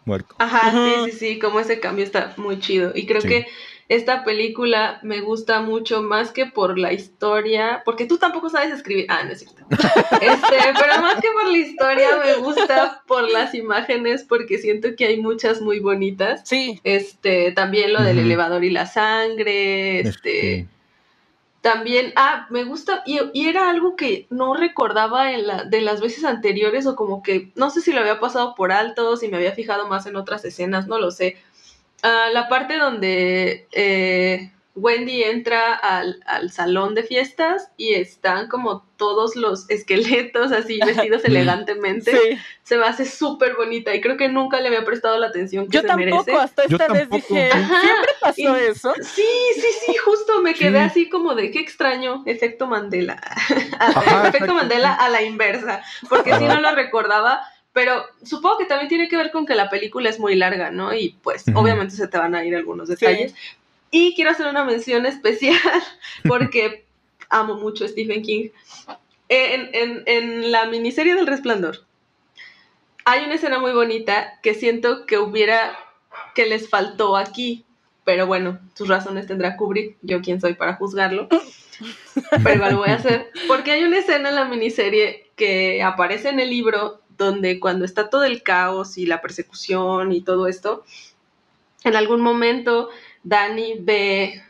muerto. 0.05 0.35
Ajá, 0.39 0.71
sí, 0.73 1.11
sí, 1.13 1.19
sí, 1.19 1.39
como 1.39 1.61
ese 1.61 1.81
cambio 1.81 2.05
está 2.05 2.35
muy 2.37 2.59
chido. 2.59 2.93
Y 2.95 3.07
creo 3.07 3.23
Sí. 3.23 3.29
que 3.29 3.47
esta 3.91 4.23
película 4.23 5.01
me 5.03 5.21
gusta 5.21 5.63
mucho 5.63 6.01
más 6.01 6.31
que 6.31 6.47
por 6.47 6.79
la 6.79 6.93
historia, 6.93 7.83
porque 7.85 8.07
tú 8.07 8.19
tampoco 8.19 8.49
sabes 8.49 8.73
escribir. 8.73 9.07
Ah, 9.09 9.25
no 9.25 9.33
es 9.33 9.41
cierto. 9.41 9.65
Este, 10.21 10.59
pero 10.79 11.03
más 11.03 11.17
que 11.17 11.29
por 11.33 11.51
la 11.51 11.59
historia, 11.59 12.09
me 12.25 12.35
gusta 12.37 13.03
por 13.09 13.29
las 13.29 13.53
imágenes, 13.53 14.23
porque 14.23 14.59
siento 14.59 14.95
que 14.95 15.07
hay 15.07 15.21
muchas 15.21 15.61
muy 15.61 15.81
bonitas. 15.81 16.43
Sí. 16.45 16.81
Este, 16.85 17.51
también 17.51 17.93
lo 17.93 18.01
del 18.01 18.21
elevador 18.21 18.63
y 18.63 18.71
la 18.71 18.87
sangre, 18.87 19.99
este, 19.99 20.69
también, 21.63 22.13
ah, 22.15 22.47
me 22.51 22.63
gusta, 22.63 23.03
y, 23.07 23.19
y 23.35 23.49
era 23.49 23.71
algo 23.71 23.97
que 23.97 24.29
no 24.31 24.55
recordaba 24.55 25.33
en 25.33 25.49
la, 25.49 25.65
de 25.65 25.81
las 25.81 26.01
veces 26.01 26.25
anteriores, 26.25 26.87
o 26.87 26.95
como 26.95 27.25
que, 27.25 27.51
no 27.57 27.71
sé 27.71 27.81
si 27.81 27.93
lo 27.93 28.01
había 28.01 28.21
pasado 28.21 28.55
por 28.55 28.71
alto, 28.71 29.17
si 29.17 29.27
me 29.27 29.37
había 29.37 29.53
fijado 29.53 29.89
más 29.89 30.07
en 30.07 30.15
otras 30.15 30.45
escenas, 30.45 30.87
no 30.87 30.99
lo 31.01 31.11
sé. 31.11 31.37
Ah, 32.03 32.29
la 32.33 32.49
parte 32.49 32.77
donde 32.79 33.67
eh, 33.73 34.53
Wendy 34.75 35.23
entra 35.25 35.75
al, 35.75 36.23
al 36.27 36.51
salón 36.51 36.95
de 36.95 37.03
fiestas 37.03 37.69
y 37.77 37.95
están 37.95 38.49
como 38.49 38.87
todos 38.97 39.35
los 39.37 39.69
esqueletos 39.69 40.53
así 40.53 40.79
vestidos 40.85 41.25
elegantemente, 41.25 42.13
Sí. 42.13 42.39
se 42.63 42.77
me 42.79 42.85
hace 42.87 43.05
súper 43.05 43.57
bonita 43.57 43.95
y 43.95 44.01
creo 44.01 44.17
que 44.17 44.29
nunca 44.29 44.61
le 44.61 44.69
había 44.69 44.85
prestado 44.85 45.19
la 45.19 45.27
atención 45.27 45.67
que 45.67 45.73
Yo 45.73 45.81
se 45.83 45.87
tampoco, 45.89 46.25
merece. 46.25 46.33
hasta 46.33 46.67
Yo 46.69 46.77
esta 46.77 46.93
vez 46.93 47.09
tampoco. 47.09 47.35
dije, 47.35 47.51
Ajá. 47.51 47.81
¿siempre 47.81 48.11
pasó 48.21 48.41
Y- 48.59 48.61
eso? 48.71 48.95
Sí, 49.03 49.27
sí, 49.57 49.67
sí, 49.87 49.97
justo 49.97 50.41
me 50.43 50.55
quedé 50.55 50.79
Sí. 50.79 50.85
así 50.85 51.09
como 51.11 51.35
de 51.35 51.51
qué 51.51 51.61
extraño, 51.61 52.23
efecto 52.27 52.67
Mandela. 52.67 53.21
Ajá, 53.79 54.29
efecto. 54.29 54.55
Mandela 54.55 54.95
a 54.95 55.09
la 55.09 55.23
inversa, 55.23 55.83
porque 56.09 56.33
Ajá. 56.33 56.41
no 56.47 56.61
lo 56.61 56.75
recordaba, 56.75 57.43
pero 57.81 58.05
supongo 58.23 58.59
que 58.59 58.67
también 58.67 58.91
tiene 58.91 59.09
que 59.09 59.17
ver 59.17 59.31
con 59.31 59.47
que 59.47 59.55
la 59.55 59.71
película 59.71 60.11
es 60.11 60.21
muy 60.21 60.35
larga, 60.35 60.71
¿no? 60.71 60.93
Y 60.93 61.17
pues 61.23 61.49
Ujú. 61.49 61.61
obviamente 61.61 61.97
se 61.97 62.09
te 62.09 62.19
van 62.19 62.35
a 62.35 62.45
ir 62.45 62.55
algunos 62.55 62.89
detalles. 62.89 63.35
Y 63.91 64.15
quiero 64.15 64.33
hacer 64.33 64.49
una 64.49 64.65
mención 64.65 65.07
especial 65.07 65.57
porque 66.29 66.85
amo 67.31 67.55
mucho 67.55 67.87
a 67.87 67.89
Stephen 67.89 68.21
King. 68.21 68.51
En, 69.31 69.71
en, 69.73 70.03
en 70.05 70.53
la 70.53 70.67
miniserie 70.67 71.15
del 71.15 71.27
Resplandor 71.27 71.87
hay 73.07 73.25
una 73.25 73.37
escena 73.37 73.59
muy 73.59 73.73
bonita 73.73 74.39
que 74.43 74.53
siento 74.53 75.07
que 75.07 75.17
hubiera, 75.17 75.75
que 76.35 76.45
les 76.45 76.69
faltó 76.69 77.17
aquí, 77.17 77.65
pero 78.05 78.27
bueno, 78.27 78.59
sus 78.75 78.89
razones 78.89 79.27
tendrá 79.27 79.57
Kubrick, 79.57 79.97
yo 80.03 80.21
quién 80.21 80.39
soy 80.39 80.53
para 80.53 80.75
juzgarlo, 80.75 81.27
pero 82.43 82.55
igual 82.57 82.73
lo 82.73 82.79
voy 82.81 82.91
a 82.91 82.97
hacer, 82.97 83.31
porque 83.49 83.71
hay 83.73 83.85
una 83.85 84.01
escena 84.01 84.29
en 84.29 84.35
la 84.35 84.45
miniserie 84.45 85.31
que 85.35 85.83
aparece 85.83 86.29
en 86.29 86.41
el 86.41 86.51
libro 86.51 87.01
donde 87.25 87.61
cuando 87.61 87.85
está 87.85 88.09
todo 88.09 88.25
el 88.25 88.43
caos 88.43 88.99
y 88.99 89.07
la 89.07 89.21
persecución 89.21 90.13
y 90.13 90.23
todo 90.23 90.49
esto, 90.49 90.85
en 91.85 91.95
algún 91.95 92.21
momento 92.21 92.89
Dani 93.23 93.77
ve 93.81 94.43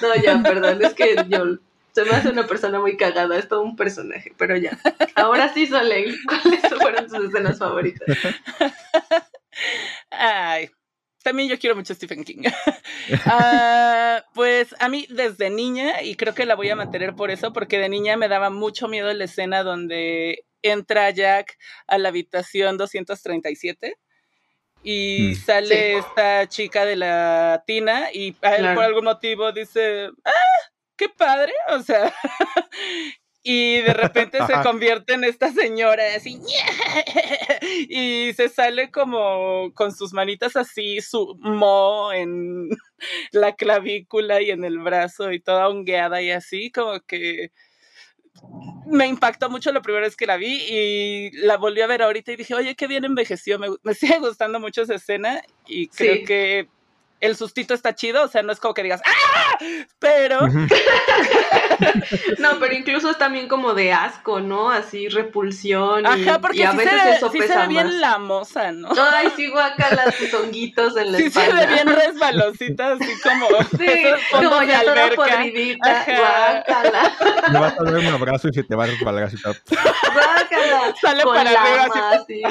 No, 0.00 0.14
ya, 0.22 0.42
perdón, 0.42 0.84
es 0.84 0.94
que 0.94 1.16
yo 1.28 1.58
se 1.92 2.04
me 2.04 2.10
hace 2.10 2.28
una 2.28 2.46
persona 2.46 2.78
muy 2.78 2.96
cagada, 2.96 3.38
es 3.38 3.48
todo 3.48 3.62
un 3.62 3.74
personaje, 3.74 4.32
pero 4.36 4.56
ya. 4.56 4.78
Ahora 5.14 5.52
sí, 5.52 5.66
Soleil, 5.66 6.14
¿cuáles 6.26 6.60
fueron 6.80 7.06
tus 7.06 7.24
escenas 7.24 7.58
favoritas? 7.58 8.06
Ay, 10.10 10.70
también 11.26 11.48
yo 11.48 11.58
quiero 11.58 11.74
mucho 11.74 11.92
a 11.92 11.96
Stephen 11.96 12.22
King. 12.22 12.44
Ah, 13.26 14.24
pues 14.34 14.74
a 14.78 14.88
mí 14.88 15.06
desde 15.10 15.50
niña, 15.50 16.02
y 16.02 16.14
creo 16.14 16.34
que 16.34 16.46
la 16.46 16.54
voy 16.54 16.70
a 16.70 16.76
mantener 16.76 17.14
por 17.14 17.30
eso, 17.30 17.52
porque 17.52 17.78
de 17.78 17.88
niña 17.88 18.16
me 18.16 18.28
daba 18.28 18.50
mucho 18.50 18.86
miedo 18.88 19.12
la 19.12 19.24
escena 19.24 19.62
donde 19.62 20.44
entra 20.62 21.10
Jack 21.10 21.58
a 21.86 21.98
la 21.98 22.08
habitación 22.08 22.78
237 22.78 23.96
y 24.82 25.32
mm. 25.32 25.34
sale 25.34 25.98
esta 25.98 26.48
chica 26.48 26.84
de 26.84 26.96
la 26.96 27.62
tina 27.66 28.08
y 28.12 28.32
por 28.32 28.84
algún 28.84 29.04
motivo 29.04 29.52
dice, 29.52 30.10
ah, 30.24 30.70
qué 30.96 31.08
padre, 31.08 31.52
o 31.68 31.80
sea, 31.80 32.12
y 33.48 33.80
de 33.80 33.94
repente 33.94 34.38
se 34.44 34.54
convierte 34.64 35.12
en 35.12 35.22
esta 35.22 35.52
señora 35.52 36.02
así 36.16 36.40
y 37.88 38.32
se 38.32 38.48
sale 38.48 38.90
como 38.90 39.72
con 39.72 39.94
sus 39.94 40.12
manitas 40.12 40.56
así, 40.56 41.00
su 41.00 41.38
mo 41.38 42.12
en 42.12 42.68
la 43.30 43.54
clavícula 43.54 44.42
y 44.42 44.50
en 44.50 44.64
el 44.64 44.80
brazo 44.80 45.30
y 45.30 45.38
toda 45.38 45.68
hongueada 45.68 46.20
y 46.22 46.32
así, 46.32 46.72
como 46.72 46.98
que 47.02 47.52
me 48.84 49.06
impactó 49.06 49.48
mucho 49.48 49.70
la 49.70 49.80
primera 49.80 50.06
vez 50.06 50.16
que 50.16 50.26
la 50.26 50.38
vi 50.38 50.64
y 50.68 51.30
la 51.30 51.56
volví 51.56 51.82
a 51.82 51.86
ver 51.86 52.02
ahorita 52.02 52.32
y 52.32 52.36
dije, 52.36 52.52
oye, 52.52 52.74
qué 52.74 52.88
bien 52.88 53.04
envejeció, 53.04 53.60
me, 53.60 53.68
sigue 53.94 54.18
gustando 54.18 54.58
mucho 54.58 54.82
esa 54.82 54.96
escena 54.96 55.40
y 55.68 55.86
creo 55.86 56.26
que 56.26 56.68
el 57.20 57.36
sustito 57.36 57.74
está 57.74 57.94
chido, 57.94 58.24
o 58.24 58.28
sea, 58.28 58.42
no 58.42 58.52
es 58.52 58.60
como 58.60 58.74
que 58.74 58.82
digas, 58.82 59.00
¡ah! 59.04 59.58
Pero. 59.98 60.46
no, 62.38 62.58
pero 62.60 62.74
incluso 62.74 63.10
es 63.10 63.18
también 63.18 63.48
como 63.48 63.74
de 63.74 63.92
asco, 63.92 64.40
¿no? 64.40 64.70
Así 64.70 65.08
repulsión. 65.08 66.04
Y, 66.04 66.06
Ajá, 66.28 66.40
porque 66.40 66.64
a 66.64 66.72
veces 66.72 67.00
se 67.00 67.06
ve, 67.06 67.14
eso 67.16 67.30
sí 67.30 67.40
se 67.40 67.56
ve 67.56 67.66
bien 67.68 68.00
la 68.00 68.18
moza, 68.18 68.72
¿no? 68.72 68.90
Ay, 69.12 69.28
sí, 69.34 69.48
guacala 69.50 70.12
sus 70.12 70.32
honguitos 70.34 70.96
en 70.96 71.12
la 71.12 71.18
sí 71.18 71.24
espalda. 71.24 71.52
Sí, 71.52 71.58
se 71.58 71.66
ve 71.66 71.74
bien 71.74 71.86
resbalosita, 71.88 72.92
así 72.92 73.12
como. 73.22 73.46
Sí, 73.76 73.86
como 74.30 74.62
ya 74.62 74.82
toda 74.82 75.10
podridita, 75.10 76.04
guacala. 76.04 77.16
Le 77.52 77.58
vas 77.58 77.74
a 77.78 77.84
dar 77.84 77.94
un 77.94 78.06
abrazo 78.06 78.48
y 78.48 78.54
se 78.54 78.62
te 78.62 78.74
va 78.74 78.84
a 78.84 78.86
resbalar 78.86 79.24
así. 79.24 79.36
Guacala. 79.42 80.94
Sale 81.00 81.22
Con 81.22 81.34
para 81.34 81.50
arriba 81.50 82.10
así. 82.12 82.42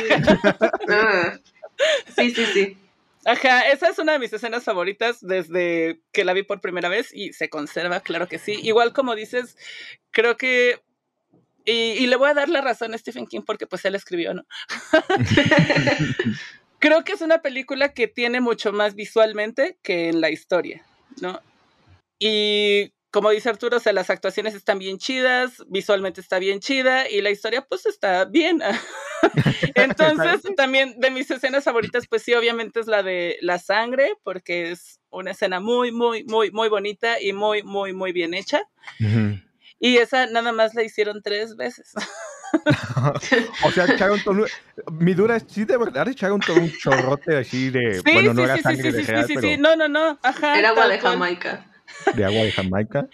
sí, 2.15 2.31
sí, 2.31 2.45
sí. 2.53 2.84
Ajá, 3.25 3.67
esa 3.69 3.89
es 3.89 3.97
una 3.97 4.13
de 4.13 4.19
mis 4.19 4.31
escenas 4.31 4.63
favoritas 4.63 5.17
desde 5.19 5.99
que 6.11 6.23
la 6.23 6.33
vi 6.33 6.43
por 6.43 6.61
primera 6.61 6.89
vez 6.89 7.09
y 7.11 7.33
se 7.33 7.49
conserva, 7.49 7.99
claro 8.01 8.27
que 8.27 8.37
sí. 8.37 8.59
Igual 8.61 8.93
como 8.93 9.15
dices, 9.15 9.57
creo 10.11 10.37
que... 10.37 10.81
Y, 11.67 12.05
le 12.05 12.15
voy 12.15 12.29
a 12.29 12.35
dar 12.35 12.47
la 12.47 12.61
razón 12.61 12.93
a 12.93 12.97
Stephen 12.99 13.25
King 13.25 13.41
porque 13.43 13.65
pues 13.65 13.83
él 13.85 13.95
escribió, 13.95 14.35
¿no? 14.35 14.43
creo 16.79 17.03
que 17.03 17.13
es 17.13 17.21
una 17.21 17.41
película 17.41 17.93
que 17.93 18.07
tiene 18.07 18.39
mucho 18.39 18.71
más 18.71 18.93
visualmente 18.93 19.79
que 19.81 20.09
en 20.09 20.21
la 20.21 20.29
historia, 20.29 20.85
¿no? 21.19 21.41
Y 22.19 22.93
como 23.15 23.29
dice 23.29 23.47
Arturo, 23.47 23.77
o 23.77 23.79
sea, 23.79 23.93
las 23.93 24.09
actuaciones 24.09 24.55
están 24.55 24.77
bien 24.77 24.97
chidas, 24.97 25.63
visualmente 25.69 26.19
está 26.19 26.37
bien 26.37 26.59
chida 26.59 27.09
y 27.09 27.21
la 27.21 27.29
historia 27.29 27.61
pues 27.61 27.85
está 27.85 28.25
bien. 28.25 28.59
Entonces, 29.75 30.41
también 30.57 30.99
de 30.99 31.11
mis 31.11 31.31
escenas 31.31 31.63
favoritas, 31.63 32.07
pues 32.09 32.23
sí, 32.23 32.33
obviamente 32.33 32.81
es 32.81 32.87
la 32.87 33.03
de 33.03 33.37
la 33.39 33.57
sangre, 33.57 34.15
porque 34.21 34.69
es 34.71 34.99
una 35.11 35.31
escena 35.31 35.61
muy, 35.61 35.93
muy, 35.93 36.25
muy, 36.25 36.51
muy 36.51 36.67
bonita 36.67 37.21
y 37.21 37.31
muy, 37.31 37.63
muy, 37.63 37.93
muy 37.93 38.11
bien 38.11 38.33
hecha. 38.33 38.63
Y 39.79 39.95
esa 39.95 40.27
nada 40.27 40.51
más 40.51 40.75
la 40.75 40.83
hicieron 40.83 41.21
tres 41.21 41.55
veces. 41.55 41.93
o 43.63 43.71
sea, 43.71 43.85
echaron 43.85 44.21
todo. 44.25 44.45
Mi 44.91 45.13
dura 45.13 45.37
es, 45.37 45.45
sí, 45.47 45.63
de 45.63 45.77
verdad, 45.77 46.09
echaron 46.09 46.41
todo 46.41 46.57
un 46.57 46.69
chorrote 46.69 47.37
así 47.37 47.69
de. 47.69 48.01
bueno, 48.03 48.33
no 48.33 48.43
era 48.43 48.57
sangre 48.57 48.91
de 48.91 49.03
real, 49.03 49.25
sí, 49.25 49.35
sí, 49.35 49.39
sí, 49.41 49.57
no, 49.57 49.77
no, 49.77 49.87
no. 49.87 50.19
Ajá. 50.21 50.59
Era 50.59 50.71
agua 50.71 50.89
de 50.89 50.99
Jamaica 50.99 51.65
de 52.15 52.25
agua 52.25 52.43
de 52.43 52.51
Jamaica. 52.51 53.07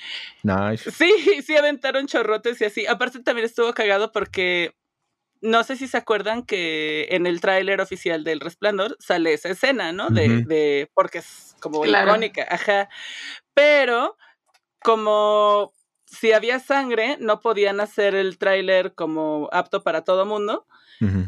Nice. 0.43 0.91
Sí, 0.91 1.11
sí 1.45 1.55
aventaron 1.55 2.07
chorrotes 2.07 2.61
y 2.61 2.65
así. 2.65 2.85
Aparte 2.87 3.19
también 3.19 3.45
estuvo 3.45 3.73
cagado 3.73 4.11
porque 4.11 4.75
no 5.41 5.63
sé 5.63 5.75
si 5.75 5.87
se 5.87 5.97
acuerdan 5.97 6.43
que 6.43 7.07
en 7.09 7.25
el 7.25 7.41
tráiler 7.41 7.81
oficial 7.81 8.23
del 8.23 8.39
Resplandor 8.39 8.95
sale 8.99 9.33
esa 9.33 9.49
escena, 9.49 9.91
¿no? 9.91 10.09
De, 10.09 10.43
de 10.43 10.89
porque 10.93 11.17
es 11.19 11.55
como 11.59 11.83
icónica, 11.85 12.45
ajá. 12.49 12.89
Pero 13.55 14.17
como 14.83 15.73
si 16.05 16.31
había 16.33 16.59
sangre, 16.59 17.17
no 17.19 17.39
podían 17.39 17.79
hacer 17.79 18.13
el 18.13 18.37
tráiler 18.37 18.93
como 18.93 19.49
apto 19.51 19.81
para 19.81 20.03
todo 20.03 20.25
mundo. 20.25 20.67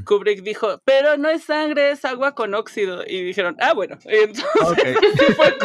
Kubrick 0.05 0.43
dijo, 0.43 0.79
pero 0.85 1.17
no 1.17 1.29
es 1.29 1.45
sangre, 1.45 1.91
es 1.91 2.05
agua 2.05 2.35
con 2.35 2.53
óxido. 2.53 3.03
Y 3.07 3.23
dijeron, 3.23 3.57
ah, 3.59 3.73
bueno. 3.73 3.97
Entonces, 4.05 4.97
fue 5.35 5.57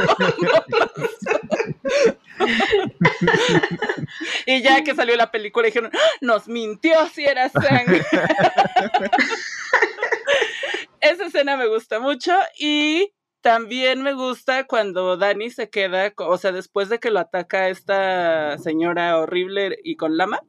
y 4.47 4.63
ya 4.63 4.83
que 4.83 4.95
salió 4.95 5.17
la 5.17 5.31
película, 5.31 5.67
dijeron, 5.67 5.91
¡Ah! 5.93 5.99
nos 6.21 6.49
mintió 6.49 7.07
si 7.09 7.25
era 7.25 7.49
sangre. 7.49 8.05
Esa 11.01 11.27
escena 11.27 11.57
me 11.57 11.69
gusta 11.69 12.01
mucho 12.01 12.35
y 12.59 13.13
también 13.41 14.03
me 14.03 14.15
gusta 14.15 14.67
cuando 14.67 15.17
Dani 15.17 15.51
se 15.51 15.71
queda, 15.71 16.13
o 16.17 16.39
sea, 16.39 16.53
después 16.53 16.89
de 16.89 16.99
que 16.99 17.11
lo 17.11 17.21
ataca 17.21 17.69
esta 17.69 18.59
señora 18.59 19.17
horrible 19.19 19.79
y 19.85 19.97
con 19.97 20.17
lama, 20.17 20.41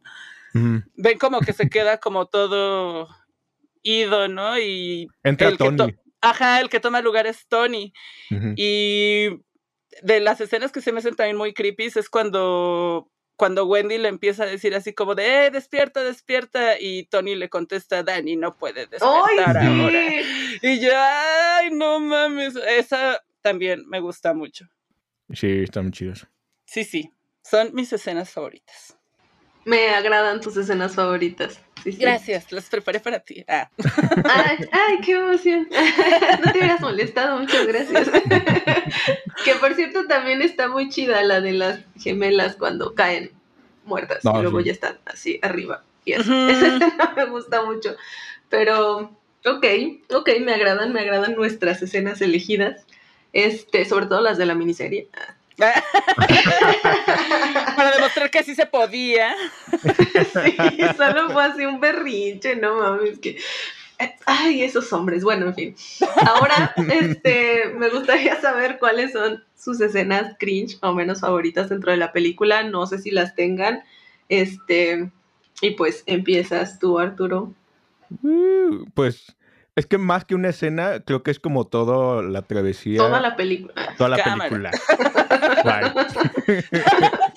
ven 0.54 1.20
como 1.20 1.42
que 1.42 1.54
se 1.54 1.70
queda 1.70 2.00
como 2.00 2.26
todo 2.26 3.08
ido, 3.84 4.28
¿no? 4.28 4.60
Y 4.60 5.08
Entra 5.24 5.56
Tony. 5.56 5.96
Ajá, 6.22 6.60
el 6.60 6.70
que 6.70 6.80
toma 6.80 7.02
lugar 7.02 7.28
es 7.28 7.48
Tony. 7.48 7.94
Y 8.56 9.30
de 10.02 10.20
las 10.20 10.42
escenas 10.42 10.72
que 10.72 10.82
se 10.82 10.92
me 10.92 11.00
hacen 11.00 11.16
también 11.16 11.38
muy 11.38 11.54
creepy 11.54 11.86
es 11.86 12.10
cuando, 12.10 13.10
cuando 13.36 13.66
Wendy 13.66 13.98
le 13.98 14.10
empieza 14.10 14.44
a 14.44 14.48
decir 14.48 14.76
así 14.76 14.94
como 14.94 15.16
de, 15.16 15.46
eh, 15.46 15.52
despierta, 15.52 16.04
despierta, 16.04 16.80
y 16.80 17.06
Tony 17.06 17.36
le 17.36 17.50
contesta, 17.50 18.04
Dani 18.04 18.36
no 18.36 18.58
puede 18.58 18.88
despertar 18.88 19.58
ahora. 19.58 20.22
Y 20.62 20.80
yo, 20.80 20.92
ay, 20.94 21.72
no 21.72 22.00
mames, 22.00 22.56
esa 22.56 23.24
también 23.42 23.88
me 23.88 24.00
gusta 24.00 24.34
mucho. 24.34 24.66
Sí, 25.32 25.64
está 25.64 25.82
muy 25.82 25.92
chido. 25.92 26.14
Sí, 26.66 26.84
sí, 26.84 27.12
son 27.44 27.74
mis 27.74 27.92
escenas 27.94 28.30
favoritas. 28.32 28.99
Me 29.66 29.90
agradan 29.90 30.42
tus 30.42 30.58
escenas 30.58 30.96
favoritas. 30.96 31.60
Gracias, 31.86 32.52
las 32.52 32.70
preparé 32.70 33.00
para 33.00 33.20
ti. 33.20 33.44
Ah. 33.48 33.70
Ay, 34.72 35.00
qué 35.04 35.14
emoción. 35.14 35.68
no 36.46 36.52
te 36.52 36.60
hubieras 36.60 36.82
molestado, 36.82 37.40
muchas 37.40 37.68
gracias. 37.68 38.10
que 39.46 39.56
por 39.60 39.76
cierto 39.76 40.06
también 40.08 40.42
está 40.42 40.68
muy 40.68 40.90
chida 40.90 41.24
la 41.24 41.42
de 41.42 41.54
las 41.54 41.80
gemelas 41.98 42.56
cuando 42.56 42.96
caen 42.96 43.32
muertas 43.86 44.24
y 44.24 44.42
luego 44.42 44.60
ya 44.62 44.72
están 44.72 44.98
así 45.06 45.40
arriba. 45.42 45.84
Y 46.06 46.14
eso, 46.14 46.32
me 47.16 47.26
gusta 47.26 47.64
mucho. 47.64 47.96
Pero, 48.50 49.16
ok, 49.46 49.66
ok, 50.12 50.30
me 50.42 50.54
agradan, 50.54 50.94
me 50.94 51.02
agradan 51.02 51.36
nuestras 51.36 51.82
escenas 51.82 52.22
elegidas. 52.22 52.86
Este, 53.32 53.86
sobre 53.86 54.08
todo 54.08 54.22
las 54.22 54.38
de 54.38 54.46
la 54.48 54.56
miniserie. 54.56 55.08
Para 57.76 57.92
demostrar 57.92 58.32
que 58.32 58.40
así 58.40 58.56
se 58.56 58.66
podía. 58.66 59.36
sí, 59.82 60.58
solo 60.98 61.30
fue 61.32 61.44
así 61.44 61.66
un 61.66 61.80
berrinche, 61.80 62.56
no 62.56 62.78
mames, 62.78 63.20
que. 63.20 63.38
Ay, 64.26 64.64
esos 64.64 64.92
hombres. 64.94 65.24
Bueno, 65.24 65.48
en 65.48 65.56
fin. 65.56 65.76
Ahora, 66.26 66.74
este, 66.78 67.74
me 67.78 67.90
gustaría 67.90 68.40
saber 68.40 68.80
cuáles 68.80 69.12
son 69.12 69.44
sus 69.58 69.82
escenas 69.82 70.38
cringe 70.40 70.78
o 70.82 70.94
menos 70.94 71.20
favoritas 71.20 71.70
dentro 71.70 71.92
de 71.92 71.98
la 71.98 72.14
película. 72.14 72.64
No 72.64 72.88
sé 72.88 73.00
si 73.00 73.12
las 73.12 73.36
tengan. 73.36 73.84
Este, 74.30 75.12
y 75.62 75.72
pues 75.72 76.04
empiezas 76.06 76.80
tú, 76.80 76.98
Arturo. 76.98 77.54
Uh, 78.24 78.86
pues 78.94 79.36
es 79.76 79.86
que 79.86 79.98
más 79.98 80.26
que 80.26 80.36
una 80.36 80.50
escena, 80.50 81.00
creo 81.06 81.24
que 81.24 81.32
es 81.32 81.40
como 81.40 81.66
toda 81.66 82.22
la 82.22 82.42
travesía. 82.42 82.98
Toda 82.98 83.22
la 83.22 83.36
película. 83.36 83.74
Toda 83.98 84.10
la 84.10 84.24
película. 84.24 84.72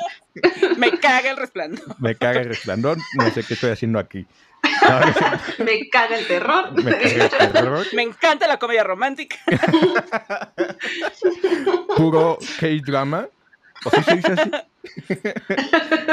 Me 0.77 0.99
caga 0.99 1.31
el 1.31 1.37
resplandor. 1.37 2.01
Me 2.01 2.15
caga 2.15 2.41
el 2.41 2.49
resplandor. 2.49 2.99
No 3.19 3.31
sé 3.31 3.45
qué 3.45 3.55
estoy 3.55 3.71
haciendo 3.71 3.99
aquí. 3.99 4.27
Me 5.59 5.89
caga 5.91 6.19
el 6.19 6.27
terror. 6.27 6.73
Me 6.73 6.93
caga 6.93 7.45
el 7.45 7.53
terror. 7.53 7.87
Me 7.93 8.03
encanta 8.03 8.47
la 8.47 8.59
comedia 8.59 8.85
romántica. 8.85 9.37
Puro 11.97 12.39
K-drama. 12.59 13.29
¿O 13.85 13.91
sí 13.91 14.03
se 14.03 14.17
dice 14.17 14.33
así? 14.33 14.51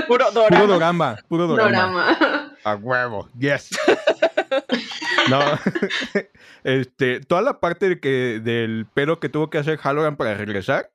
Puro 0.08 0.32
dorama. 0.32 0.60
Puro 0.60 0.68
dorama. 0.68 1.18
Puro 1.28 1.48
dorama. 1.48 2.56
A 2.64 2.76
huevo. 2.76 3.30
Yes. 3.38 3.70
No, 5.30 5.40
este, 6.64 7.20
toda 7.22 7.42
la 7.42 7.60
parte 7.60 7.90
de 7.90 8.00
que, 8.00 8.40
del 8.44 8.88
pedo 8.94 9.20
que 9.20 9.30
tuvo 9.30 9.50
que 9.50 9.60
hacer 9.60 9.78
Halloran 9.78 10.16
para 10.16 10.34
regresar. 10.34 10.90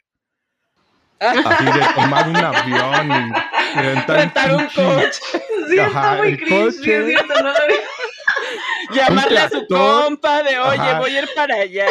Así 1.21 1.65
de 1.65 1.87
tomar 1.95 2.29
un 2.29 2.37
avión 2.37 3.33
y 3.77 3.81
rentar, 3.81 4.55
un, 4.55 4.67
coche. 4.67 5.21
Sí, 5.69 5.79
está 5.79 6.17
muy 6.17 6.37
cringe, 6.37 7.17
Llamarle 8.93 9.39
a 9.39 9.49
su 9.49 9.67
compa 9.69 10.43
de, 10.43 10.59
oye, 10.59 10.95
voy 10.99 11.17
a 11.17 11.23
ir 11.23 11.29
para 11.35 11.55
allá. 11.55 11.87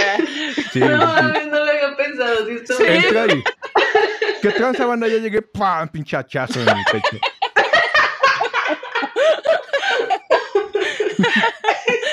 no, 0.75 1.21
no 1.21 1.65
lo 1.65 1.71
había 1.71 1.95
pensado. 1.95 2.45
Sí, 2.45 2.59
sí. 2.65 2.83
Entra 2.85 3.23
ahí. 3.23 3.43
¿Qué 4.41 4.51
tranza 4.51 4.85
banda? 4.85 5.07
Ya 5.07 5.17
llegué, 5.17 5.41
¡pam! 5.41 5.87
Pinchachazo 5.87 6.61
en 6.61 6.69
el 6.69 6.83
pecho. 6.91 7.17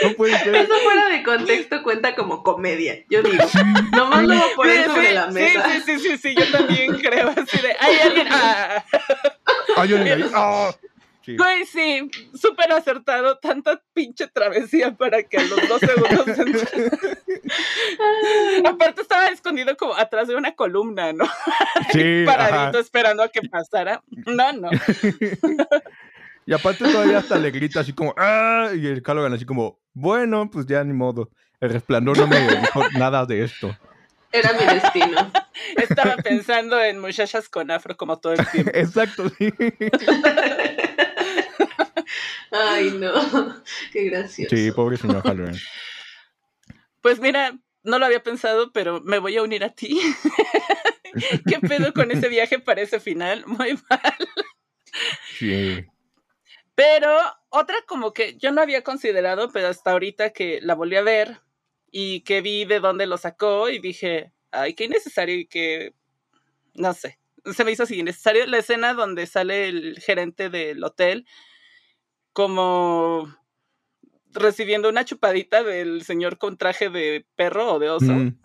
Eso 0.02 0.74
fuera 0.84 1.08
de 1.08 1.22
contexto 1.22 1.82
cuenta 1.82 2.14
como 2.14 2.42
comedia, 2.42 3.04
yo 3.08 3.22
digo. 3.22 3.44
Nomás 3.92 4.22
lo 4.22 4.34
voy 4.34 4.38
a 4.38 4.56
poner 4.56 4.86
sobre 4.86 5.12
la 5.12 5.26
mesa. 5.28 5.70
Sí, 5.70 5.82
sí, 5.86 5.98
sí, 5.98 6.18
sí, 6.18 6.34
yo 6.34 6.50
también 6.50 6.98
creo 6.98 7.28
así 7.28 7.60
de, 7.60 7.76
hay 7.78 7.98
alguien, 7.98 8.28
ah. 8.30 8.84
Hay 9.76 9.94
alguien 9.94 10.22
ahí, 10.22 10.30
ah. 10.34 10.74
Sí. 11.22 11.36
Güey, 11.36 11.66
sí, 11.66 12.10
súper 12.34 12.72
acertado, 12.72 13.36
tanta 13.38 13.82
pinche 13.92 14.26
travesía 14.26 14.96
para 14.96 15.22
que 15.22 15.36
a 15.36 15.42
los 15.42 15.68
dos 15.68 15.80
segundos... 15.80 16.26
Aparte 18.64 19.02
estaba 19.02 19.26
escondido 19.26 19.76
como 19.76 19.94
atrás 19.96 20.28
de 20.28 20.36
una 20.36 20.52
columna, 20.52 21.12
¿no? 21.12 21.26
Sí, 21.92 22.22
Paradito 22.26 22.78
esperando 22.78 23.22
a 23.22 23.28
que 23.28 23.42
pasara. 23.42 24.02
No, 24.08 24.52
no. 24.52 24.70
Y 26.46 26.52
aparte 26.52 26.84
todavía 26.84 27.18
hasta 27.18 27.38
le 27.38 27.50
grita 27.50 27.80
así 27.80 27.92
como, 27.92 28.14
¡ah! 28.16 28.70
Y 28.74 28.86
el 28.86 29.02
Calogan 29.02 29.32
así 29.32 29.44
como, 29.44 29.80
bueno, 29.92 30.50
pues 30.50 30.66
ya 30.66 30.82
ni 30.84 30.92
modo. 30.92 31.30
El 31.60 31.70
resplandor 31.70 32.18
no 32.18 32.26
me 32.26 32.40
dijo 32.40 32.82
nada 32.98 33.26
de 33.26 33.44
esto. 33.44 33.76
Era 34.32 34.52
mi 34.52 34.64
destino. 34.64 35.32
Estaba 35.76 36.16
pensando 36.16 36.80
en 36.80 37.00
muchachas 37.00 37.48
con 37.48 37.70
afro 37.70 37.96
como 37.96 38.18
todo 38.18 38.34
el 38.34 38.46
tiempo. 38.48 38.70
Exacto, 38.74 39.28
sí. 39.30 39.52
Ay, 42.50 42.92
no. 42.98 43.62
Qué 43.92 44.04
gracioso. 44.04 44.54
Sí, 44.54 44.70
pobre 44.72 44.96
señor 44.96 45.22
Halloween. 45.22 45.56
Pues 47.00 47.20
mira, 47.20 47.58
no 47.82 47.98
lo 47.98 48.06
había 48.06 48.22
pensado, 48.22 48.72
pero 48.72 49.00
me 49.00 49.18
voy 49.18 49.36
a 49.36 49.42
unir 49.42 49.64
a 49.64 49.70
ti. 49.70 50.00
¿Qué 51.48 51.58
pedo 51.60 51.92
con 51.92 52.10
ese 52.10 52.28
viaje 52.28 52.58
para 52.58 52.82
ese 52.82 53.00
final? 53.00 53.44
Muy 53.46 53.78
mal. 53.88 54.28
Sí. 55.38 55.84
Pero 56.80 57.14
otra 57.50 57.76
como 57.86 58.14
que 58.14 58.38
yo 58.38 58.52
no 58.52 58.62
había 58.62 58.82
considerado, 58.82 59.50
pero 59.52 59.68
hasta 59.68 59.90
ahorita 59.90 60.30
que 60.30 60.60
la 60.62 60.74
volví 60.74 60.96
a 60.96 61.02
ver 61.02 61.42
y 61.92 62.20
que 62.20 62.40
vi 62.40 62.64
de 62.64 62.80
dónde 62.80 63.06
lo 63.06 63.18
sacó 63.18 63.68
y 63.68 63.80
dije, 63.80 64.32
ay, 64.50 64.72
qué 64.72 64.84
innecesario 64.84 65.34
y 65.34 65.44
que, 65.44 65.92
no 66.72 66.94
sé, 66.94 67.18
se 67.52 67.64
me 67.66 67.72
hizo 67.72 67.82
así 67.82 67.98
innecesario 67.98 68.46
la 68.46 68.56
escena 68.56 68.94
donde 68.94 69.26
sale 69.26 69.68
el 69.68 69.98
gerente 70.00 70.48
del 70.48 70.82
hotel 70.82 71.26
como 72.32 73.30
recibiendo 74.32 74.88
una 74.88 75.04
chupadita 75.04 75.62
del 75.62 76.02
señor 76.02 76.38
con 76.38 76.56
traje 76.56 76.88
de 76.88 77.26
perro 77.36 77.74
o 77.74 77.78
de 77.78 77.90
oso. 77.90 78.10
Mm. 78.10 78.38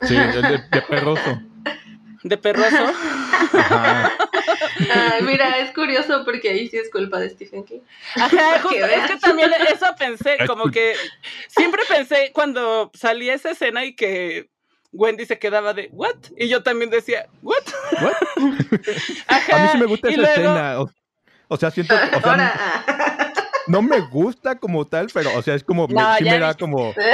Sí, 0.00 0.14
de, 0.14 0.64
de 0.70 0.82
perroso. 0.88 1.42
De 2.22 2.38
perroso. 2.38 2.92
Mira, 5.22 5.58
es 5.58 5.72
curioso 5.72 6.24
porque 6.24 6.50
ahí 6.50 6.68
sí 6.68 6.76
es 6.78 6.90
culpa 6.90 7.18
de 7.18 7.30
Stephen 7.30 7.64
King. 7.64 7.80
Ajá, 8.16 8.56
es 8.56 9.10
que 9.10 9.16
también 9.18 9.50
eso 9.72 9.86
pensé, 9.98 10.38
como 10.46 10.70
que 10.70 10.94
siempre 11.48 11.82
pensé 11.88 12.30
cuando 12.32 12.90
salía 12.94 13.34
esa 13.34 13.50
escena 13.50 13.84
y 13.84 13.94
que 13.94 14.48
Wendy 14.92 15.26
se 15.26 15.38
quedaba 15.38 15.74
de, 15.74 15.88
¿what? 15.92 16.16
Y 16.36 16.48
yo 16.48 16.62
también 16.62 16.90
decía, 16.90 17.26
¿what? 17.42 17.62
A 19.28 19.58
mí 19.58 19.68
sí 19.72 19.78
me 19.78 19.86
gusta 19.86 20.08
esa 20.08 20.22
escena. 20.22 20.78
O, 21.48 21.56
sea, 21.56 21.70
siento 21.70 21.94
que. 21.94 22.16
O 22.16 22.20
sea, 22.20 22.84
no, 23.68 23.82
me 23.82 24.00
gusta 24.00 24.58
como 24.58 24.86
tal, 24.86 25.08
pero, 25.12 25.36
o 25.36 25.42
sea, 25.42 25.54
es 25.54 25.62
como. 25.62 25.86
me, 25.86 26.00
sí 26.18 26.24
me 26.24 26.38
da 26.38 26.54
como. 26.54 26.94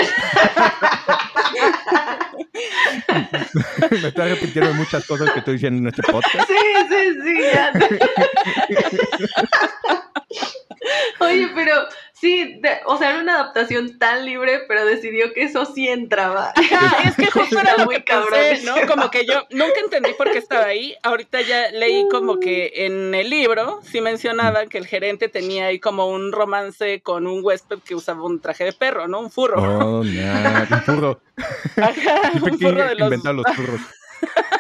Me 3.91 4.09
está 4.09 4.25
repitiendo 4.27 4.75
muchas 4.75 5.07
cosas 5.07 5.31
que 5.33 5.39
estoy 5.41 5.55
diciendo 5.55 5.79
en 5.81 5.87
este 5.89 6.03
podcast. 6.03 6.49
Sí, 6.49 6.55
sí, 6.89 7.15
sí. 7.23 7.35
Oye, 11.21 11.49
pero 11.55 11.89
sí, 12.23 12.61
o 12.87 12.97
sea, 12.99 13.11
era 13.11 13.21
una 13.21 13.35
adaptación 13.35 13.99
tan 13.99 14.25
libre, 14.25 14.61
pero 14.69 14.87
decidió 14.87 15.33
que 15.35 15.43
eso 15.43 15.67
sí 15.67 15.89
entraba. 15.89 16.55
es 17.05 17.17
que 17.17 17.27
justo 17.27 17.59
era 17.61 17.77
lo 17.77 17.87
muy 17.87 18.01
cabrón, 18.05 18.39
¿no? 18.65 18.75
Como 18.87 19.11
que 19.11 19.27
yo 19.27 19.45
nunca 19.51 19.81
entendí 19.83 20.13
por 20.15 20.31
qué 20.31 20.39
estaba 20.39 20.67
ahí. 20.67 20.95
Ahorita 21.03 21.41
ya 21.41 21.73
leí 21.73 22.07
como 22.09 22.39
que 22.39 22.87
en 22.87 23.13
el 23.13 23.29
libro 23.29 23.81
sí 23.83 24.01
mencionaba 24.01 24.67
que 24.67 24.79
el 24.79 24.87
gerente 24.87 25.29
tenía 25.29 25.67
ahí 25.67 25.81
como 25.81 26.07
un 26.07 26.31
romance 26.31 27.01
con 27.01 27.27
un 27.27 27.45
huésped 27.45 27.81
que 27.81 27.97
usaba 27.97 28.23
un 28.23 28.41
traje 28.41 28.65
de 28.65 28.73
perro, 28.73 29.09
¿no? 29.09 29.19
Un 29.19 29.31
furro. 29.31 29.61
Oh, 29.61 29.79
no, 29.83 30.01
un 30.01 30.83
furro. 30.87 31.21
Ajá, 31.77 32.33
un 32.41 32.59
furro 32.59 32.87
de 32.87 32.95
los... 32.95 33.25
los 33.25 33.57
furros. 33.57 33.81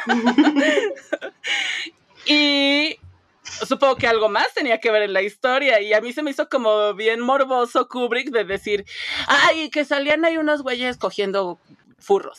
y 2.27 2.99
supongo 3.67 3.97
que 3.97 4.07
algo 4.07 4.29
más 4.29 4.53
tenía 4.55 4.79
que 4.79 4.91
ver 4.91 5.03
en 5.03 5.13
la 5.13 5.23
historia 5.23 5.81
y 5.81 5.93
a 5.93 6.01
mí 6.01 6.13
se 6.13 6.23
me 6.23 6.31
hizo 6.31 6.49
como 6.49 6.95
bien 6.95 7.21
morboso 7.21 7.89
Kubrick 7.89 8.31
de 8.31 8.45
decir, 8.45 8.85
ay, 9.27 9.71
que 9.71 9.85
salían 9.85 10.25
ahí 10.25 10.37
unos 10.37 10.63
güeyes 10.63 10.97
cogiendo 10.97 11.59
furros. 11.99 12.37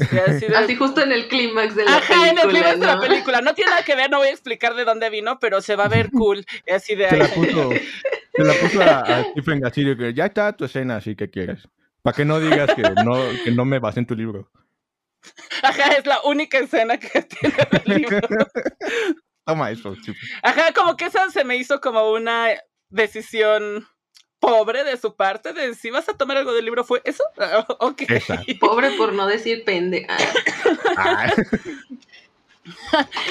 Así, 0.55 0.75
justo 0.75 1.01
en 1.01 1.11
el 1.11 1.27
clímax 1.27 1.75
de 1.75 1.85
la 1.85 1.99
película. 1.99 2.17
Ajá, 2.17 2.29
en 2.29 2.37
el 2.37 2.47
clímax 2.49 2.79
de 2.79 2.85
la 2.85 2.99
película. 2.99 3.41
No 3.41 3.53
tiene 3.53 3.71
nada 3.71 3.83
que 3.83 3.95
ver, 3.95 4.09
no 4.09 4.17
voy 4.17 4.27
a 4.27 4.31
explicar 4.31 4.75
de 4.75 4.85
dónde 4.85 5.09
vino, 5.09 5.39
pero 5.39 5.61
se 5.61 5.75
va 5.75 5.85
a 5.85 5.89
ver 5.89 6.11
cool. 6.11 6.45
Así 6.71 6.95
de 6.95 7.09
se 7.09 7.17
la 7.17 7.27
puso, 7.27 7.69
se 8.35 8.43
la 8.43 8.53
puso 8.53 8.81
a, 8.81 9.23
Stephen 9.31 9.61
Gasillo 9.61 9.97
que 9.97 10.13
ya 10.13 10.25
está 10.25 10.55
tu 10.55 10.65
escena, 10.65 10.97
así 10.97 11.15
que 11.15 11.29
quieres. 11.29 11.67
Para 12.01 12.15
que 12.15 12.25
no 12.25 12.39
digas 12.39 12.73
que 12.75 12.81
no, 12.81 13.15
que 13.43 13.51
no 13.51 13.63
me 13.65 13.79
basé 13.79 14.01
en 14.01 14.05
tu 14.05 14.15
libro. 14.15 14.51
Ajá, 15.63 15.93
es 15.93 16.05
la 16.05 16.21
única 16.23 16.59
escena 16.59 16.97
que 16.97 17.21
tiene 17.21 17.55
el 17.85 18.01
libro. 18.01 18.27
Toma 19.45 19.71
eso, 19.71 19.95
Ajá, 20.41 20.71
como 20.73 20.95
que 20.95 21.05
esa 21.05 21.29
se 21.29 21.43
me 21.43 21.57
hizo 21.57 21.81
como 21.81 22.11
una 22.11 22.49
decisión 22.89 23.87
pobre 24.39 24.83
de 24.83 24.97
su 24.97 25.15
parte 25.15 25.53
de 25.53 25.73
si 25.73 25.89
vas 25.89 26.09
a 26.09 26.17
tomar 26.17 26.37
algo 26.37 26.53
del 26.53 26.65
libro 26.65 26.83
fue 26.83 27.01
eso. 27.05 27.23
ok. 27.79 28.03
Pobre 28.59 28.91
por 28.91 29.13
no 29.13 29.25
decir 29.27 29.63
pende. 29.63 30.05
Ah. 30.97 31.33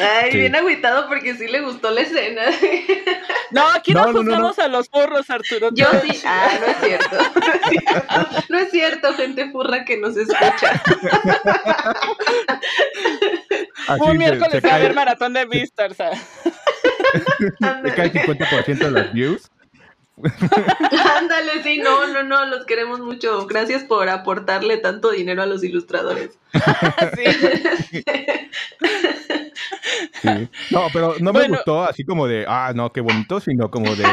Ay, 0.01 0.37
bien 0.37 0.55
agüitado 0.55 1.09
porque 1.09 1.35
sí 1.35 1.49
le 1.49 1.61
gustó 1.61 1.91
la 1.91 2.03
escena. 2.03 2.43
No, 3.51 3.67
aquí 3.69 3.95
no, 3.95 4.13
juzgamos 4.13 4.59
a 4.59 4.69
los 4.69 4.89
furros, 4.89 5.29
Arturo. 5.31 5.71
Yo 5.73 5.87
sí. 6.03 6.23
Ah, 6.25 6.51
no 6.61 6.67
es 6.67 6.77
cierto. 6.79 7.17
No 8.49 8.59
es 8.59 8.71
cierto, 8.71 9.15
gente 9.15 9.51
furra 9.51 9.85
que 9.85 9.97
nos 9.97 10.17
escucha. 10.17 10.83
Un 14.01 14.19
miércoles 14.19 14.65
a 14.65 14.79
ver 14.79 14.95
maratón 14.95 15.33
de 15.33 15.45
Vistas. 15.47 15.97
Se 17.59 17.95
cae 17.95 18.13
50% 18.13 18.79
de 18.79 18.91
las 18.91 19.13
views. 19.13 19.51
Ándale, 21.19 21.63
sí, 21.63 21.79
no, 21.79 22.07
no, 22.09 22.23
no, 22.23 22.47
los 22.47 22.65
queremos 22.67 23.01
mucho. 23.01 23.47
Gracias 23.47 23.83
por 23.83 24.09
aportarle 24.09 24.77
tanto 24.79 25.11
dinero 25.11 25.43
a 25.43 25.47
los 25.47 25.65
ilustradores. 25.65 26.39
No, 30.71 30.89
pero 30.93 31.15
no 31.21 31.33
me 31.33 31.49
gustó 31.49 31.83
así 31.85 32.05
como 32.05 32.27
de, 32.27 32.45
ah, 32.47 32.73
no, 32.75 32.93
qué 32.93 33.01
bonito, 33.01 33.41
sino 33.41 33.71
como 33.71 33.95
de, 33.97 34.05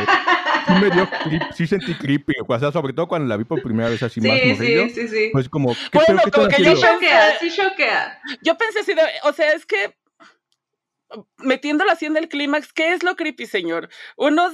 sí 0.69 0.81
me 0.81 0.89
dio 0.89 1.09
sí 1.53 1.67
sentí 1.67 1.93
creepy, 1.95 2.33
o 2.47 2.59
sea, 2.59 2.71
sobre 2.71 2.93
todo 2.93 3.07
cuando 3.07 3.27
la 3.27 3.37
vi 3.37 3.43
por 3.43 3.61
primera 3.61 3.89
vez 3.89 4.01
así 4.03 4.21
más 4.21 4.31
morrillo. 4.31 4.85
Sí, 4.85 4.89
sí, 4.89 5.07
sí. 5.07 5.29
Pues 5.31 5.49
como, 5.49 5.73
¿qué 5.91 5.99
bueno, 6.05 6.21
como 6.31 6.47
que 6.47 6.63
yo 6.63 6.75
choquea, 6.75 7.39
sí 7.39 7.51
choquea. 7.51 8.19
Yo 8.41 8.57
pensé 8.57 8.79
así 8.79 8.93
de, 8.93 9.01
o 9.23 9.33
sea, 9.33 9.53
es 9.53 9.65
que 9.65 9.95
metiéndolo 11.37 11.91
así 11.91 12.05
en 12.05 12.17
el 12.17 12.29
clímax, 12.29 12.71
¿qué 12.73 12.93
es 12.93 13.03
lo 13.03 13.15
creepy, 13.15 13.45
señor? 13.45 13.89
Unos 14.15 14.53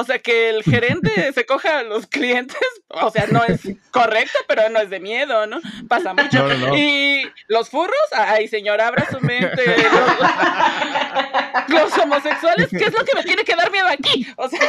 o 0.00 0.04
sea, 0.04 0.18
que 0.18 0.48
el 0.48 0.62
gerente 0.62 1.10
se 1.34 1.44
coja 1.44 1.80
a 1.80 1.82
los 1.82 2.06
clientes, 2.06 2.56
o 2.88 3.10
sea, 3.10 3.26
no 3.30 3.44
es 3.44 3.60
correcto, 3.90 4.38
pero 4.48 4.70
no 4.70 4.80
es 4.80 4.88
de 4.88 4.98
miedo, 4.98 5.46
¿no? 5.46 5.60
Pasa 5.88 6.14
mucho. 6.14 6.48
Y 6.74 7.22
los 7.48 7.68
furros, 7.68 7.94
ay, 8.12 8.48
señor, 8.48 8.80
abra 8.80 9.06
su 9.10 9.20
mente. 9.20 9.62
Los, 11.68 11.96
homosexuales, 11.98 12.68
¿qué 12.70 12.84
es 12.84 12.92
lo 12.92 13.04
que 13.04 13.14
me 13.14 13.22
tiene 13.22 13.44
que 13.44 13.54
dar 13.54 13.70
miedo 13.70 13.86
aquí? 13.88 14.26
O 14.36 14.48
sea... 14.48 14.60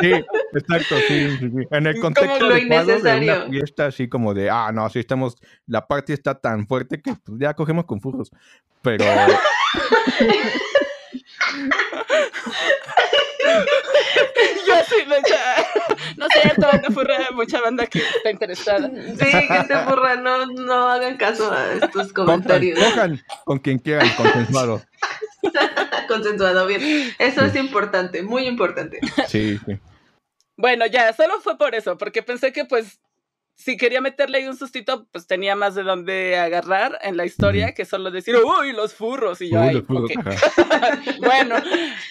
Sí, 0.00 0.12
exacto, 0.54 0.96
sí, 1.08 1.36
sí, 1.38 1.50
En 1.70 1.86
el 1.86 2.00
contexto 2.00 2.48
de 2.48 2.64
una 2.64 3.46
fiesta 3.50 3.86
así 3.86 4.08
como 4.08 4.32
de, 4.32 4.48
ah, 4.48 4.70
no, 4.72 4.88
si 4.88 4.98
estamos, 4.98 5.36
la 5.66 5.86
parte 5.86 6.12
está 6.12 6.38
tan 6.38 6.66
fuerte 6.66 7.02
que 7.02 7.14
pues, 7.14 7.38
ya 7.38 7.54
cogemos 7.54 7.84
con 7.84 8.00
furros. 8.00 8.30
Pero... 8.82 9.04
Yo 14.66 14.74
sí, 14.88 15.04
mucha, 15.06 15.96
no 16.16 16.26
sé, 16.28 16.54
toda 16.54 16.78
una 16.78 16.90
furra, 16.90 17.18
mucha 17.32 17.60
banda 17.60 17.86
que 17.86 17.98
está 17.98 18.30
interesada. 18.30 18.90
Sí, 19.18 19.24
gente 19.26 19.76
furra, 19.88 20.16
no, 20.16 20.46
no 20.46 20.88
hagan 20.88 21.16
caso 21.16 21.52
a 21.52 21.72
estos 21.74 22.12
comentarios. 22.12 22.78
Cojan, 22.78 23.20
con 23.44 23.58
quien 23.58 23.78
quieran, 23.78 24.08
consensuado. 24.16 24.82
consensuado, 26.08 26.66
bien. 26.66 27.14
Eso 27.18 27.44
es 27.44 27.54
importante, 27.56 28.22
muy 28.22 28.46
importante. 28.46 29.00
Sí, 29.26 29.58
sí. 29.66 29.78
Bueno, 30.56 30.86
ya, 30.86 31.12
solo 31.12 31.40
fue 31.40 31.58
por 31.58 31.74
eso, 31.74 31.98
porque 31.98 32.22
pensé 32.22 32.52
que 32.52 32.64
pues 32.64 33.00
si 33.54 33.76
quería 33.76 34.00
meterle 34.00 34.38
ahí 34.38 34.46
un 34.46 34.56
sustito, 34.56 35.06
pues 35.12 35.26
tenía 35.26 35.54
más 35.54 35.74
de 35.74 35.82
dónde 35.82 36.38
agarrar 36.38 36.98
en 37.02 37.16
la 37.16 37.24
historia 37.24 37.74
que 37.74 37.84
solo 37.84 38.10
decir, 38.10 38.36
uy, 38.36 38.72
los 38.72 38.94
furros. 38.94 39.40
Y 39.40 39.50
yo, 39.50 39.60
Ay, 39.60 39.84
bueno. 41.20 41.56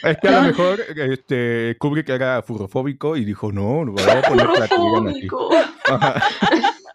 Es 0.04 0.18
que 0.18 0.28
a 0.28 0.32
lo 0.32 0.42
mejor 0.44 0.82
este, 0.96 1.76
Kubrick 1.80 2.10
era 2.10 2.42
furrofóbico 2.42 3.18
y 3.18 3.26
dijo, 3.26 3.52
no, 3.52 3.84
no 3.86 3.92
voy 3.94 4.04
a 4.04 4.22
poner 4.22 4.48
Furrofóbico. 4.48 5.50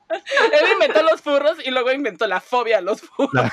Él 0.08 0.72
inventó 0.72 1.02
los 1.02 1.20
furros 1.20 1.58
y 1.64 1.70
luego 1.70 1.92
inventó 1.92 2.26
la 2.26 2.40
fobia 2.40 2.78
a 2.78 2.80
los 2.80 3.00
furros. 3.00 3.50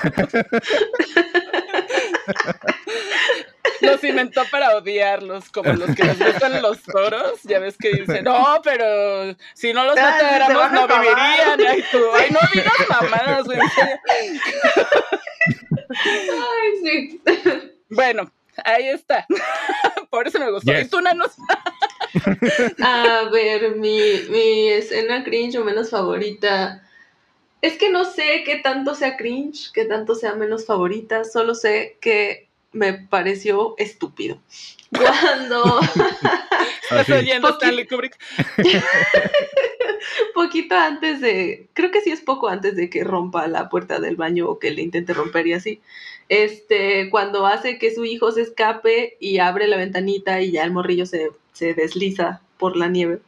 los 3.80 4.02
inventó 4.04 4.42
para 4.50 4.76
odiarlos, 4.76 5.50
como 5.50 5.72
los 5.72 5.94
que 5.94 6.04
les 6.04 6.18
gustan 6.18 6.62
los 6.62 6.82
toros. 6.82 7.40
Ya 7.44 7.58
ves 7.58 7.76
que 7.78 7.90
dicen, 7.90 8.24
no, 8.24 8.60
pero 8.62 9.36
si 9.54 9.72
no 9.72 9.84
los 9.84 9.96
matáramos 9.96 10.72
no 10.72 10.88
vivirían. 10.88 11.60
Ay, 11.68 11.84
tú, 11.90 11.98
ay, 12.14 12.30
no 12.30 12.40
digas 12.52 12.74
mamadas, 12.88 13.44
güey. 13.44 13.58
Ay, 15.90 16.72
sí. 16.82 17.22
Bueno, 17.90 18.30
ahí 18.64 18.88
está. 18.88 19.26
Por 20.10 20.26
eso 20.26 20.38
me 20.38 20.50
gustó. 20.50 20.78
¿Y 20.78 20.86
tú, 20.86 21.00
Nanos? 21.00 21.32
A 22.80 23.28
ver, 23.32 23.76
mi, 23.76 24.00
mi 24.30 24.68
escena 24.68 25.24
cringe 25.24 25.56
o 25.56 25.64
menos 25.64 25.90
favorita. 25.90 26.82
Es 27.60 27.78
que 27.78 27.90
no 27.90 28.04
sé 28.04 28.42
qué 28.44 28.56
tanto 28.56 28.94
sea 28.94 29.16
cringe, 29.16 29.72
qué 29.72 29.86
tanto 29.86 30.14
sea 30.14 30.34
menos 30.34 30.66
favorita. 30.66 31.24
Solo 31.24 31.54
sé 31.54 31.98
que 32.00 32.48
me 32.74 32.92
pareció 32.92 33.74
estúpido. 33.78 34.38
Cuando. 34.90 35.80
Stanley 37.50 37.86
Kubrick. 37.86 38.18
Poquito 40.34 40.74
antes 40.74 41.20
de. 41.20 41.68
Creo 41.72 41.90
que 41.90 42.02
sí 42.02 42.10
es 42.10 42.20
poco 42.20 42.48
antes 42.48 42.76
de 42.76 42.90
que 42.90 43.04
rompa 43.04 43.46
la 43.48 43.68
puerta 43.68 43.98
del 43.98 44.16
baño 44.16 44.48
o 44.48 44.58
que 44.58 44.70
le 44.70 44.82
intente 44.82 45.14
romper 45.14 45.46
y 45.46 45.54
así. 45.54 45.80
Este, 46.28 47.10
cuando 47.10 47.46
hace 47.46 47.78
que 47.78 47.94
su 47.94 48.04
hijo 48.04 48.30
se 48.32 48.42
escape 48.42 49.16
y 49.20 49.38
abre 49.38 49.66
la 49.66 49.76
ventanita 49.76 50.40
y 50.40 50.52
ya 50.52 50.64
el 50.64 50.72
morrillo 50.72 51.06
se, 51.06 51.30
se 51.52 51.74
desliza 51.74 52.42
por 52.58 52.76
la 52.76 52.88
nieve. 52.88 53.20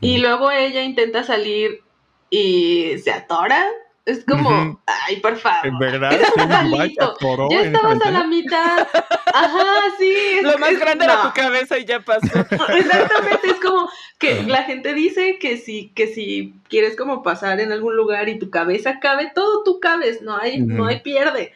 Y 0.00 0.18
luego 0.18 0.50
ella 0.50 0.82
intenta 0.82 1.24
salir 1.24 1.82
y 2.30 2.98
se 3.02 3.12
atora 3.12 3.66
es 4.06 4.24
como, 4.24 4.80
ay, 4.86 5.16
por 5.16 5.36
favor. 5.36 5.66
En 5.66 5.78
verdad, 5.80 6.12
ya 6.12 7.62
estabas 7.62 8.00
a 8.00 8.10
la 8.12 8.24
mitad. 8.24 8.86
Ajá, 9.34 9.64
sí. 9.98 10.38
Lo 10.42 10.56
más 10.58 10.78
grande 10.78 11.04
era 11.04 11.22
tu 11.22 11.32
cabeza 11.32 11.76
y 11.76 11.84
ya 11.84 11.98
pasó. 12.00 12.26
Exactamente, 12.68 13.48
es 13.50 13.60
como 13.60 13.90
que 14.18 14.44
la 14.44 14.62
gente 14.62 14.94
dice 14.94 15.38
que 15.40 15.58
si, 15.58 15.88
que 15.88 16.06
si 16.06 16.54
quieres 16.68 16.96
como 16.96 17.24
pasar 17.24 17.58
en 17.58 17.72
algún 17.72 17.96
lugar 17.96 18.28
y 18.28 18.38
tu 18.38 18.48
cabeza 18.48 19.00
cabe, 19.00 19.32
todo 19.34 19.64
tú 19.64 19.80
cabes, 19.80 20.22
no 20.22 20.38
hay, 20.38 20.58
no 20.58 20.86
hay 20.86 21.00
pierde. 21.00 21.52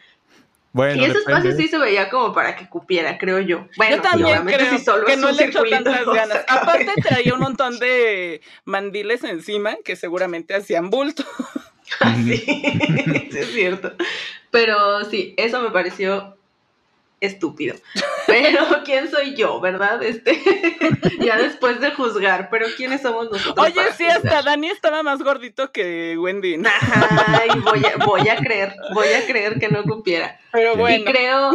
Bueno, 0.73 1.01
y 1.01 1.05
ese 1.05 1.19
espacio 1.19 1.55
sí 1.55 1.67
se 1.67 1.77
veía 1.77 2.09
como 2.09 2.33
para 2.33 2.55
que 2.55 2.67
cupiera, 2.67 3.17
creo 3.17 3.39
yo. 3.39 3.67
Bueno, 3.75 3.97
yo 3.97 4.01
también 4.01 4.45
creo 4.45 4.77
solo 4.79 5.05
que 5.05 5.17
no 5.17 5.31
le 5.31 5.45
echó 5.45 5.63
tantas 5.63 6.05
ganas. 6.05 6.45
Aparte 6.47 6.93
traía 7.01 7.33
un 7.33 7.41
montón 7.41 7.79
de 7.79 8.41
mandiles 8.63 9.23
encima 9.23 9.75
que 9.83 9.95
seguramente 9.95 10.53
hacían 10.53 10.89
bulto. 10.89 11.23
sí, 12.25 12.43
es 13.37 13.53
cierto. 13.53 13.93
Pero 14.49 15.05
sí, 15.05 15.33
eso 15.37 15.61
me 15.61 15.71
pareció 15.71 16.37
estúpido. 17.21 17.75
Pero 18.27 18.65
¿quién 18.85 19.09
soy 19.09 19.35
yo, 19.35 19.61
verdad? 19.61 20.01
Este, 20.03 20.41
ya 21.19 21.37
después 21.37 21.79
de 21.79 21.91
juzgar, 21.91 22.49
pero 22.49 22.65
¿quiénes 22.75 23.01
somos 23.01 23.31
nosotros? 23.31 23.65
Oye, 23.65 23.81
sí, 23.95 24.05
hasta 24.05 24.41
Dani 24.41 24.69
estaba 24.69 25.03
más 25.03 25.21
gordito 25.21 25.71
que 25.71 26.17
Wendy. 26.17 26.61
Ajá, 26.65 27.43
y 27.55 27.59
voy 27.59 27.85
a, 27.85 28.05
voy 28.05 28.27
a 28.27 28.35
creer, 28.37 28.75
voy 28.93 29.07
a 29.09 29.25
creer 29.25 29.59
que 29.59 29.69
no 29.69 29.83
cupiera. 29.83 30.39
Pero 30.51 30.75
bueno. 30.75 30.97
Y 30.97 31.03
creo 31.05 31.51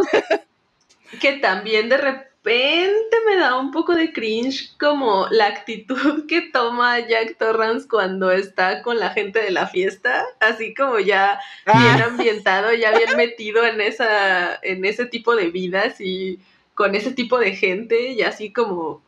que 1.19 1.33
también 1.33 1.89
de 1.89 1.97
repente 1.97 2.27
repente 2.47 3.17
me 3.25 3.35
da 3.35 3.57
un 3.57 3.71
poco 3.71 3.93
de 3.93 4.13
cringe 4.13 4.71
como 4.79 5.27
la 5.31 5.47
actitud 5.47 6.25
que 6.27 6.41
toma 6.41 6.99
Jack 6.99 7.37
Torrance 7.37 7.87
cuando 7.87 8.31
está 8.31 8.81
con 8.81 8.99
la 8.99 9.09
gente 9.09 9.39
de 9.39 9.51
la 9.51 9.67
fiesta, 9.67 10.25
así 10.39 10.73
como 10.73 10.99
ya 10.99 11.39
ah. 11.65 11.79
bien 11.79 12.01
ambientado, 12.01 12.73
ya 12.73 12.91
bien 12.97 13.17
metido 13.17 13.65
en 13.65 13.81
esa 13.81 14.55
en 14.61 14.85
ese 14.85 15.05
tipo 15.05 15.35
de 15.35 15.49
vidas 15.49 15.99
y 15.99 16.39
con 16.73 16.95
ese 16.95 17.11
tipo 17.11 17.37
de 17.37 17.55
gente 17.55 18.11
y 18.11 18.21
así 18.21 18.53
como 18.53 19.01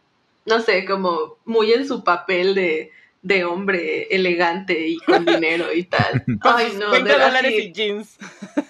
no 0.46 0.60
sé, 0.62 0.86
como 0.86 1.38
muy 1.46 1.72
en 1.74 1.88
su 1.88 2.04
papel 2.04 2.56
de 2.56 2.92
de 3.22 3.44
hombre 3.44 4.08
elegante 4.10 4.88
y 4.88 4.98
con 5.00 5.26
dinero 5.26 5.74
y 5.74 5.84
tal. 5.84 6.24
Ay, 6.42 6.74
no, 6.80 6.92
20 6.92 7.12
dólares 7.12 7.54
y 7.58 7.72
jeans. 7.72 8.18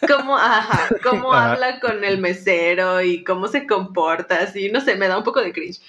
Cómo, 0.07 0.37
ajá, 0.37 0.87
cómo 1.03 1.33
habla 1.33 1.79
con 1.79 2.03
el 2.03 2.17
mesero 2.17 3.01
y 3.01 3.23
cómo 3.23 3.47
se 3.47 3.67
comporta, 3.67 4.39
así, 4.39 4.69
no 4.71 4.81
sé, 4.81 4.95
me 4.95 5.07
da 5.07 5.17
un 5.17 5.23
poco 5.23 5.41
de 5.41 5.53
cringe. 5.53 5.79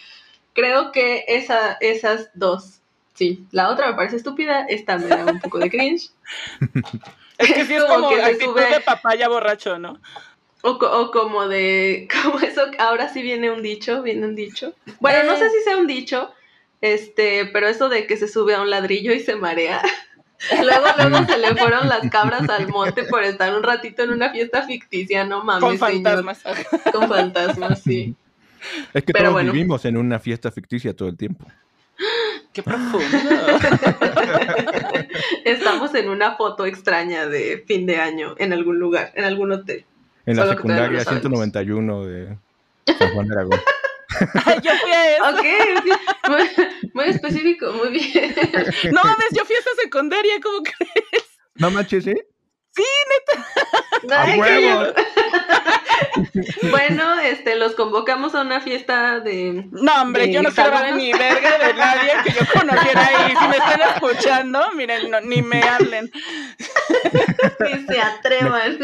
Creo 0.52 0.92
que 0.92 1.24
esa, 1.28 1.78
esas 1.80 2.30
dos, 2.34 2.80
sí. 3.14 3.46
La 3.50 3.70
otra 3.70 3.88
me 3.88 3.94
parece 3.94 4.16
estúpida, 4.16 4.66
esta 4.68 4.98
me 4.98 5.06
da 5.06 5.24
un 5.24 5.40
poco 5.40 5.58
de 5.58 5.70
cringe. 5.70 6.10
Es 7.40 7.54
que 7.54 7.64
sí 7.64 7.74
es 7.74 7.84
como, 7.88 8.08
actitud 8.10 8.54
de 8.54 8.80
papaya 8.80 9.28
borracho, 9.28 9.78
¿no? 9.78 9.98
O, 10.62 10.72
o, 10.72 11.10
como 11.10 11.48
de, 11.48 12.06
como 12.22 12.38
eso, 12.40 12.66
ahora 12.78 13.08
sí 13.08 13.22
viene 13.22 13.50
un 13.50 13.62
dicho, 13.62 14.02
viene 14.02 14.26
un 14.26 14.36
dicho. 14.36 14.74
Bueno, 15.00 15.24
no 15.24 15.38
sé 15.38 15.46
eh. 15.46 15.50
si 15.50 15.64
sea 15.64 15.78
un 15.78 15.86
dicho, 15.86 16.30
este, 16.80 17.46
pero 17.52 17.68
eso 17.68 17.88
de 17.88 18.06
que 18.06 18.16
se 18.16 18.28
sube 18.28 18.54
a 18.54 18.62
un 18.62 18.70
ladrillo 18.70 19.12
y 19.12 19.20
se 19.20 19.36
marea. 19.36 19.82
Luego, 20.64 20.86
luego 20.96 21.26
se 21.26 21.36
le 21.36 21.54
fueron 21.54 21.86
las 21.86 22.08
cabras 22.08 22.48
al 22.48 22.66
monte 22.68 23.04
por 23.04 23.22
estar 23.22 23.54
un 23.54 23.62
ratito 23.62 24.04
en 24.04 24.12
una 24.12 24.30
fiesta 24.30 24.62
ficticia, 24.62 25.26
no 25.26 25.44
mames. 25.44 25.62
Con 25.62 25.76
fantasmas. 25.76 26.42
Con 26.92 27.10
fantasmas, 27.10 27.82
sí. 27.82 28.14
Es 28.94 29.04
que 29.04 29.12
todos 29.12 29.44
vivimos 29.44 29.84
en 29.84 29.98
una 29.98 30.18
fiesta 30.18 30.50
ficticia 30.50 30.96
todo 30.96 31.10
el 31.10 31.18
tiempo. 31.18 31.44
¡Qué 32.54 32.62
profundo! 32.62 33.04
Estamos 35.44 35.94
en 35.94 36.08
una 36.08 36.36
foto 36.36 36.64
extraña 36.64 37.26
de 37.26 37.62
fin 37.66 37.84
de 37.84 37.96
año 37.96 38.34
en 38.38 38.54
algún 38.54 38.78
lugar, 38.78 39.12
en 39.14 39.24
algún 39.24 39.52
hotel. 39.52 39.84
En 40.24 40.36
la 40.36 40.48
secundaria 40.48 41.04
191 41.04 42.06
de 42.06 42.38
San 42.98 43.12
Juan 43.12 43.28
de 43.28 43.34
Aragón. 43.34 43.60
Yo 44.62 44.72
fui 44.82 44.92
a 44.92 45.16
eso. 45.16 45.24
Ok, 45.28 45.44
muy, 46.94 47.04
específico, 47.04 47.72
muy 47.72 47.90
bien. 47.90 48.34
No 48.92 49.02
mames, 49.04 49.28
yo 49.32 49.44
fui 49.44 49.56
a 49.56 49.58
esa 49.58 49.70
secundaria, 49.82 50.40
¿cómo 50.42 50.62
crees? 50.62 51.24
No 51.56 51.70
manches, 51.70 52.06
¿eh? 52.06 52.26
Sí, 52.72 52.84
neta. 53.10 54.22
¡A 54.22 54.36
huevo! 54.36 54.92
bueno, 56.70 57.20
este, 57.20 57.56
los 57.56 57.74
convocamos 57.74 58.34
a 58.34 58.42
una 58.42 58.60
fiesta 58.60 59.20
de. 59.20 59.68
No, 59.72 60.02
hombre, 60.02 60.32
yo 60.32 60.42
no 60.42 60.50
quiero 60.50 60.76
hablar 60.76 60.94
ni 60.94 61.12
verga 61.12 61.58
de 61.58 61.74
nadie 61.74 62.12
que 62.24 62.32
yo 62.32 62.46
conociera 62.52 63.06
ahí. 63.06 63.34
Si 63.36 63.48
me 63.48 63.56
están 63.56 63.80
escuchando, 63.94 64.72
miren, 64.74 65.10
ni 65.24 65.42
me 65.42 65.62
hablen. 65.62 66.10
Ni 67.60 67.86
se 67.86 68.00
atrevan. 68.00 68.78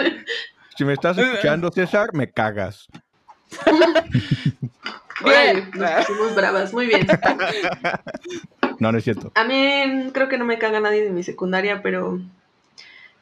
si 0.77 0.85
me 0.85 0.95
estás 0.95 1.16
escuchando, 1.18 1.70
César, 1.70 2.12
me 2.12 2.31
cagas. 2.31 2.89
Bien, 5.25 5.71
nos 6.19 6.35
bravas, 6.35 6.73
muy 6.73 6.87
bien. 6.87 7.07
No, 8.79 8.93
no 8.93 8.99
es 8.99 9.05
cierto. 9.05 9.33
A 9.35 9.45
mí 9.45 10.11
creo 10.12 10.29
que 10.29 10.37
no 10.37 10.45
me 10.45 10.59
caga 10.59 10.81
nadie 10.81 11.03
de 11.03 11.09
mi 11.09 11.23
secundaria, 11.23 11.81
pero, 11.83 12.21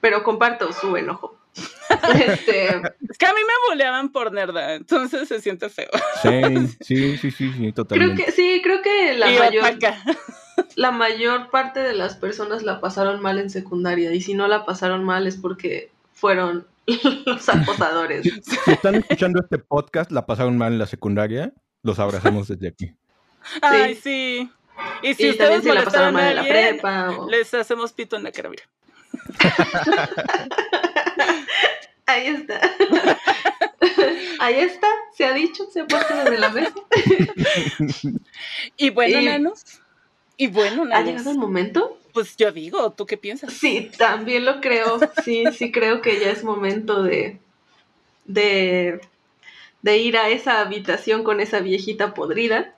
pero 0.01 0.25
comparto 0.25 0.73
su 0.73 0.97
enojo. 0.97 1.39
Este... 2.27 2.67
Es 3.09 3.19
que 3.19 3.27
a 3.27 3.33
mí 3.33 3.41
me 3.41 3.69
boleaban 3.69 4.11
por 4.11 4.33
nerda, 4.33 4.75
entonces 4.75 5.29
se 5.29 5.41
siente 5.41 5.69
feo. 5.69 5.91
Sí, 6.81 7.17
sí, 7.17 7.31
sí, 7.31 7.31
sí, 7.31 7.73
totalmente. 7.73 8.15
Creo 8.15 8.27
que, 8.27 8.33
sí, 8.33 8.61
creo 8.65 8.83
que 8.83 9.15
la 9.15 9.27
mayor, 9.27 9.65
la 10.75 10.91
mayor 10.91 11.51
parte 11.51 11.81
de 11.81 11.95
las 11.95 12.17
personas 12.17 12.65
la 12.65 12.81
pasaron 12.81 13.21
mal 13.23 13.39
en 13.39 13.51
secundaria 13.51 14.13
y 14.13 14.21
si 14.21 14.35
no 14.35 14.49
la 14.49 14.65
pasaron 14.65 15.05
mal 15.05 15.29
es 15.29 15.37
porque 15.37 15.93
fueron 16.13 16.67
los 17.27 17.49
acosadores. 17.49 18.25
Si, 18.25 18.71
están 18.71 18.97
escuchando 18.97 19.41
este 19.43 19.59
podcast, 19.59 20.11
la 20.11 20.27
pasaron 20.27 20.59
mal 20.59 20.73
en 20.73 20.79
la 20.79 20.87
secundaria, 20.87 21.53
los 21.85 22.01
abrazamos 22.01 22.49
desde 22.49 22.67
aquí. 22.67 22.93
Ay, 23.63 23.95
sí. 23.95 24.51
Y 25.03 25.15
si 25.15 25.31
ustedes 25.31 25.63
se 25.63 25.73
la 25.73 25.85
pasaron 25.85 26.15
mal 26.15 26.31
en 26.31 26.37
la 26.37 26.43
prepa, 26.43 27.17
les 27.29 27.55
hacemos 27.55 27.93
pito 27.93 28.17
en 28.17 28.25
la 28.25 28.33
cara, 28.33 28.51
Ahí 32.07 32.27
está. 32.27 32.61
Ahí 34.41 34.57
está, 34.57 34.89
se 35.17 35.25
ha 35.25 35.33
dicho, 35.33 35.65
se 35.71 35.81
ha 35.81 35.87
puesto 35.87 36.15
desde 36.17 36.39
la 36.39 36.51
mesa. 36.51 36.75
y 38.77 38.91
bueno, 38.91 39.23
nanos. 39.23 39.63
Y 40.37 40.49
bueno, 40.49 40.85
nanos. 40.85 40.99
¿Ha 40.99 41.03
llegado 41.03 41.31
el 41.31 41.39
momento? 41.39 41.97
Pues 42.13 42.37
yo 42.37 42.51
digo, 42.53 42.91
¿tú 42.91 43.07
qué 43.07 43.17
piensas? 43.17 43.53
Sí, 43.53 43.91
también 43.97 44.45
lo 44.45 44.61
creo. 44.61 44.99
Sí, 45.25 45.45
sí 45.57 45.71
creo 45.71 46.03
que 46.03 46.19
ya 46.21 46.31
es 46.31 46.45
momento 46.45 47.03
de, 47.03 47.39
de, 48.27 49.01
de 49.85 49.99
ir 49.99 50.17
a 50.17 50.31
esa 50.31 50.61
habitación 50.63 51.23
con 51.25 51.41
esa 51.41 51.61
viejita 51.61 52.15
podrida. 52.15 52.75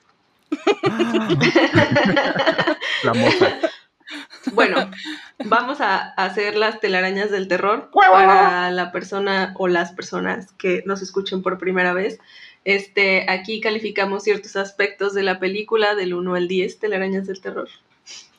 La 3.05 3.15
moza. 3.15 3.61
Bueno, 4.53 4.91
vamos 5.45 5.81
a 5.81 5.99
hacer 6.15 6.57
las 6.57 6.81
telarañas 6.81 7.31
del 7.31 7.47
terror 7.47 7.91
para 7.93 8.73
la 8.73 8.91
persona 8.91 9.55
o 9.57 9.69
las 9.69 9.93
personas 9.93 10.53
que 10.55 10.83
nos 10.85 11.01
escuchen 11.01 11.43
por 11.43 11.59
primera 11.59 11.93
vez. 11.93 12.19
Este, 12.65 13.31
aquí 13.31 13.61
calificamos 13.61 14.25
ciertos 14.25 14.57
aspectos 14.57 15.15
de 15.15 15.23
la 15.23 15.39
película 15.39 15.95
del 15.95 16.13
1 16.13 16.35
al 16.35 16.49
10, 16.49 16.81
telarañas 16.81 17.29
del 17.29 17.41
terror. 17.41 17.69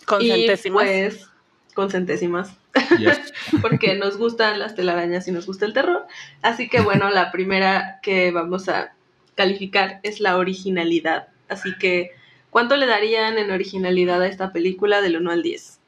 Con 0.05 0.21
centésimas. 0.21 0.83
Pues, 0.83 1.29
con 1.77 1.91
centésimas. 1.91 2.57
Porque 3.61 3.93
nos 3.93 4.17
gustan 4.17 4.57
las 4.57 4.73
telarañas 4.73 5.27
y 5.27 5.31
nos 5.31 5.45
gusta 5.45 5.67
el 5.67 5.73
terror. 5.73 6.07
Así 6.41 6.69
que 6.69 6.81
bueno, 6.81 7.11
la 7.11 7.31
primera 7.31 7.99
que 8.01 8.31
vamos 8.31 8.67
a 8.67 8.95
calificar 9.35 9.99
es 10.01 10.19
la 10.19 10.37
originalidad. 10.37 11.27
Así 11.49 11.77
que, 11.77 12.13
¿cuánto 12.49 12.77
le 12.77 12.87
darían 12.87 13.37
en 13.37 13.51
originalidad 13.51 14.23
a 14.23 14.27
esta 14.27 14.51
película 14.51 15.01
del 15.01 15.17
1 15.17 15.29
al 15.31 15.43
10? 15.43 15.79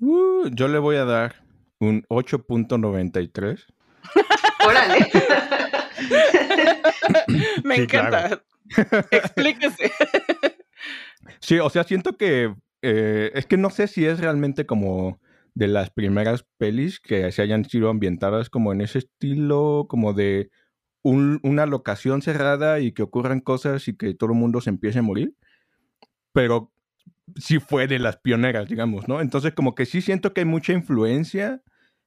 Uh, 0.00 0.48
yo 0.50 0.66
le 0.66 0.80
voy 0.80 0.96
a 0.96 1.04
dar 1.04 1.36
un 1.78 2.02
8.93. 2.08 3.64
Órale. 4.66 5.10
Me 7.62 7.76
encanta. 7.76 8.42
Explíquese. 9.12 9.92
Sí, 11.38 11.58
o 11.58 11.68
sea, 11.70 11.82
siento 11.82 12.16
que 12.16 12.54
eh, 12.82 13.30
es 13.34 13.46
que 13.46 13.56
no 13.56 13.70
sé 13.70 13.86
si 13.86 14.04
es 14.04 14.20
realmente 14.20 14.66
como 14.66 15.20
de 15.54 15.68
las 15.68 15.90
primeras 15.90 16.44
pelis 16.58 17.00
que 17.00 17.30
se 17.30 17.42
hayan 17.42 17.64
sido 17.64 17.90
ambientadas 17.90 18.50
como 18.50 18.72
en 18.72 18.80
ese 18.80 18.98
estilo, 18.98 19.86
como 19.88 20.12
de 20.12 20.50
una 21.04 21.66
locación 21.66 22.22
cerrada 22.22 22.78
y 22.80 22.92
que 22.92 23.02
ocurran 23.02 23.40
cosas 23.40 23.88
y 23.88 23.96
que 23.96 24.14
todo 24.14 24.32
el 24.32 24.38
mundo 24.38 24.60
se 24.60 24.70
empiece 24.70 25.00
a 25.00 25.02
morir. 25.02 25.34
Pero 26.32 26.72
sí 27.36 27.58
fue 27.58 27.88
de 27.88 27.98
las 27.98 28.18
pioneras, 28.18 28.68
digamos, 28.68 29.08
¿no? 29.08 29.20
Entonces 29.20 29.52
como 29.54 29.74
que 29.74 29.86
sí 29.86 30.00
siento 30.00 30.32
que 30.32 30.42
hay 30.42 30.46
mucha 30.46 30.72
influencia 30.72 31.62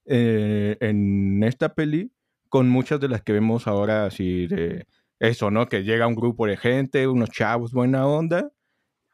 eh, 0.06 0.76
en 0.80 1.42
esta 1.44 1.74
peli 1.74 2.12
con 2.48 2.68
muchas 2.68 3.00
de 3.00 3.08
las 3.08 3.22
que 3.22 3.32
vemos 3.32 3.66
ahora 3.66 4.06
así 4.06 4.46
de 4.46 4.86
eso, 5.20 5.50
¿no? 5.50 5.68
Que 5.68 5.84
llega 5.84 6.06
un 6.06 6.14
grupo 6.14 6.46
de 6.46 6.56
gente, 6.56 7.06
unos 7.08 7.30
chavos 7.30 7.72
buena 7.72 8.06
onda 8.06 8.50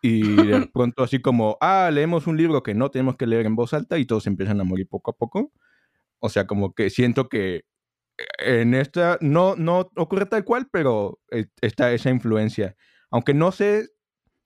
y 0.03 0.35
de 0.35 0.67
pronto 0.75 1.05
así 1.05 1.23
como, 1.23 1.57
ah, 1.61 1.89
leemos 1.93 2.27
un 2.27 2.37
libro 2.37 2.63
que 2.63 2.75
no 2.75 2.91
tenemos 2.91 3.17
que 3.17 3.27
leer 3.27 3.47
en 3.47 3.57
voz 3.57 3.73
alta 3.73 3.99
y 3.99 4.05
todos 4.05 4.27
empiezan 4.27 4.61
a 4.61 4.65
morir 4.65 4.89
poco 4.89 5.13
a 5.13 5.17
poco. 5.17 5.53
O 6.19 6.29
sea, 6.29 6.47
como 6.47 6.75
que 6.75 6.91
siento 6.91 7.29
que 7.29 7.65
en 8.39 8.75
esta 8.75 9.19
no, 9.21 9.57
no 9.57 9.91
ocurre 9.97 10.27
tal 10.27 10.45
cual, 10.45 10.69
pero 10.71 11.21
eh, 11.31 11.47
está 11.61 11.93
esa 11.93 12.11
influencia. 12.11 12.77
Aunque 13.11 13.33
no 13.33 13.53
sé 13.53 13.89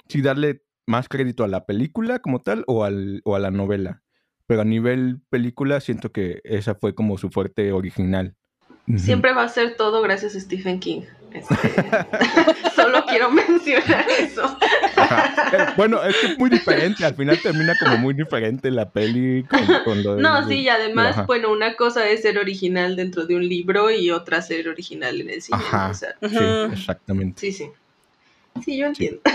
si 0.08 0.22
darle 0.22 0.62
más 0.86 1.08
crédito 1.08 1.42
a 1.42 1.48
la 1.48 1.66
película 1.66 2.20
como 2.20 2.40
tal 2.40 2.64
o, 2.66 2.84
al, 2.84 3.22
o 3.24 3.34
a 3.34 3.40
la 3.40 3.50
novela. 3.50 4.02
Pero 4.46 4.60
a 4.60 4.64
nivel 4.64 5.20
película 5.28 5.80
siento 5.80 6.12
que 6.12 6.40
esa 6.44 6.76
fue 6.76 6.94
como 6.94 7.18
su 7.18 7.30
fuerte 7.30 7.72
original. 7.72 8.36
Siempre 8.96 9.32
va 9.32 9.42
a 9.42 9.48
ser 9.48 9.76
todo 9.76 10.00
gracias 10.02 10.36
a 10.36 10.40
Stephen 10.40 10.78
King. 10.78 11.02
Este, 11.32 11.54
solo 12.76 13.04
quiero 13.06 13.30
mencionar 13.30 14.06
eso. 14.18 14.56
Bueno, 15.76 16.02
es 16.02 16.16
que 16.16 16.26
es 16.28 16.38
muy 16.38 16.50
diferente. 16.50 17.04
Al 17.04 17.14
final 17.14 17.40
termina 17.40 17.74
como 17.78 17.98
muy 17.98 18.14
diferente 18.14 18.70
la 18.70 18.88
peli 18.90 19.44
con, 19.84 20.02
lo 20.02 20.16
No, 20.16 20.46
sí, 20.48 20.60
y 20.60 20.68
además, 20.68 21.26
bueno, 21.26 21.50
una 21.52 21.76
cosa 21.76 22.08
es 22.08 22.22
ser 22.22 22.38
original 22.38 22.96
dentro 22.96 23.26
de 23.26 23.36
un 23.36 23.48
libro 23.48 23.90
y 23.90 24.10
otra 24.10 24.42
ser 24.42 24.68
original 24.68 25.20
en 25.20 25.30
el 25.30 25.42
cine. 25.42 25.58
Ajá, 25.58 25.94
sí, 25.94 26.08
exactamente. 26.72 27.40
Sí, 27.40 27.52
sí. 27.52 27.70
Sí, 28.64 28.78
yo 28.78 28.86
entiendo. 28.86 29.20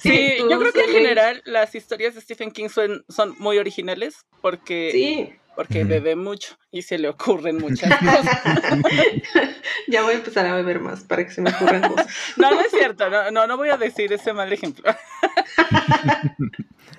Sí, 0.00 0.34
yo 0.38 0.58
creo 0.58 0.72
que 0.72 0.82
en 0.82 0.90
general 0.90 1.42
las 1.44 1.74
historias 1.76 2.14
de 2.16 2.20
Stephen 2.20 2.50
King 2.50 2.68
son, 2.68 3.04
son 3.08 3.36
muy 3.38 3.56
originales 3.56 4.26
porque 4.40 4.90
sí 4.92 5.39
porque 5.54 5.84
bebe 5.84 6.16
mucho 6.16 6.56
y 6.70 6.82
se 6.82 6.98
le 6.98 7.08
ocurren 7.08 7.58
muchas 7.58 7.90
cosas. 7.98 8.42
ya 9.88 10.02
voy 10.02 10.14
a 10.14 10.16
empezar 10.16 10.46
a 10.46 10.54
beber 10.54 10.80
más 10.80 11.04
para 11.04 11.24
que 11.24 11.32
se 11.32 11.40
me 11.40 11.50
ocurran 11.50 11.82
cosas. 11.82 12.06
no, 12.36 12.50
no 12.50 12.60
es 12.60 12.70
cierto, 12.70 13.08
no, 13.30 13.46
no, 13.46 13.56
voy 13.56 13.70
a 13.70 13.76
decir 13.76 14.12
ese 14.12 14.32
mal 14.32 14.52
ejemplo. 14.52 14.90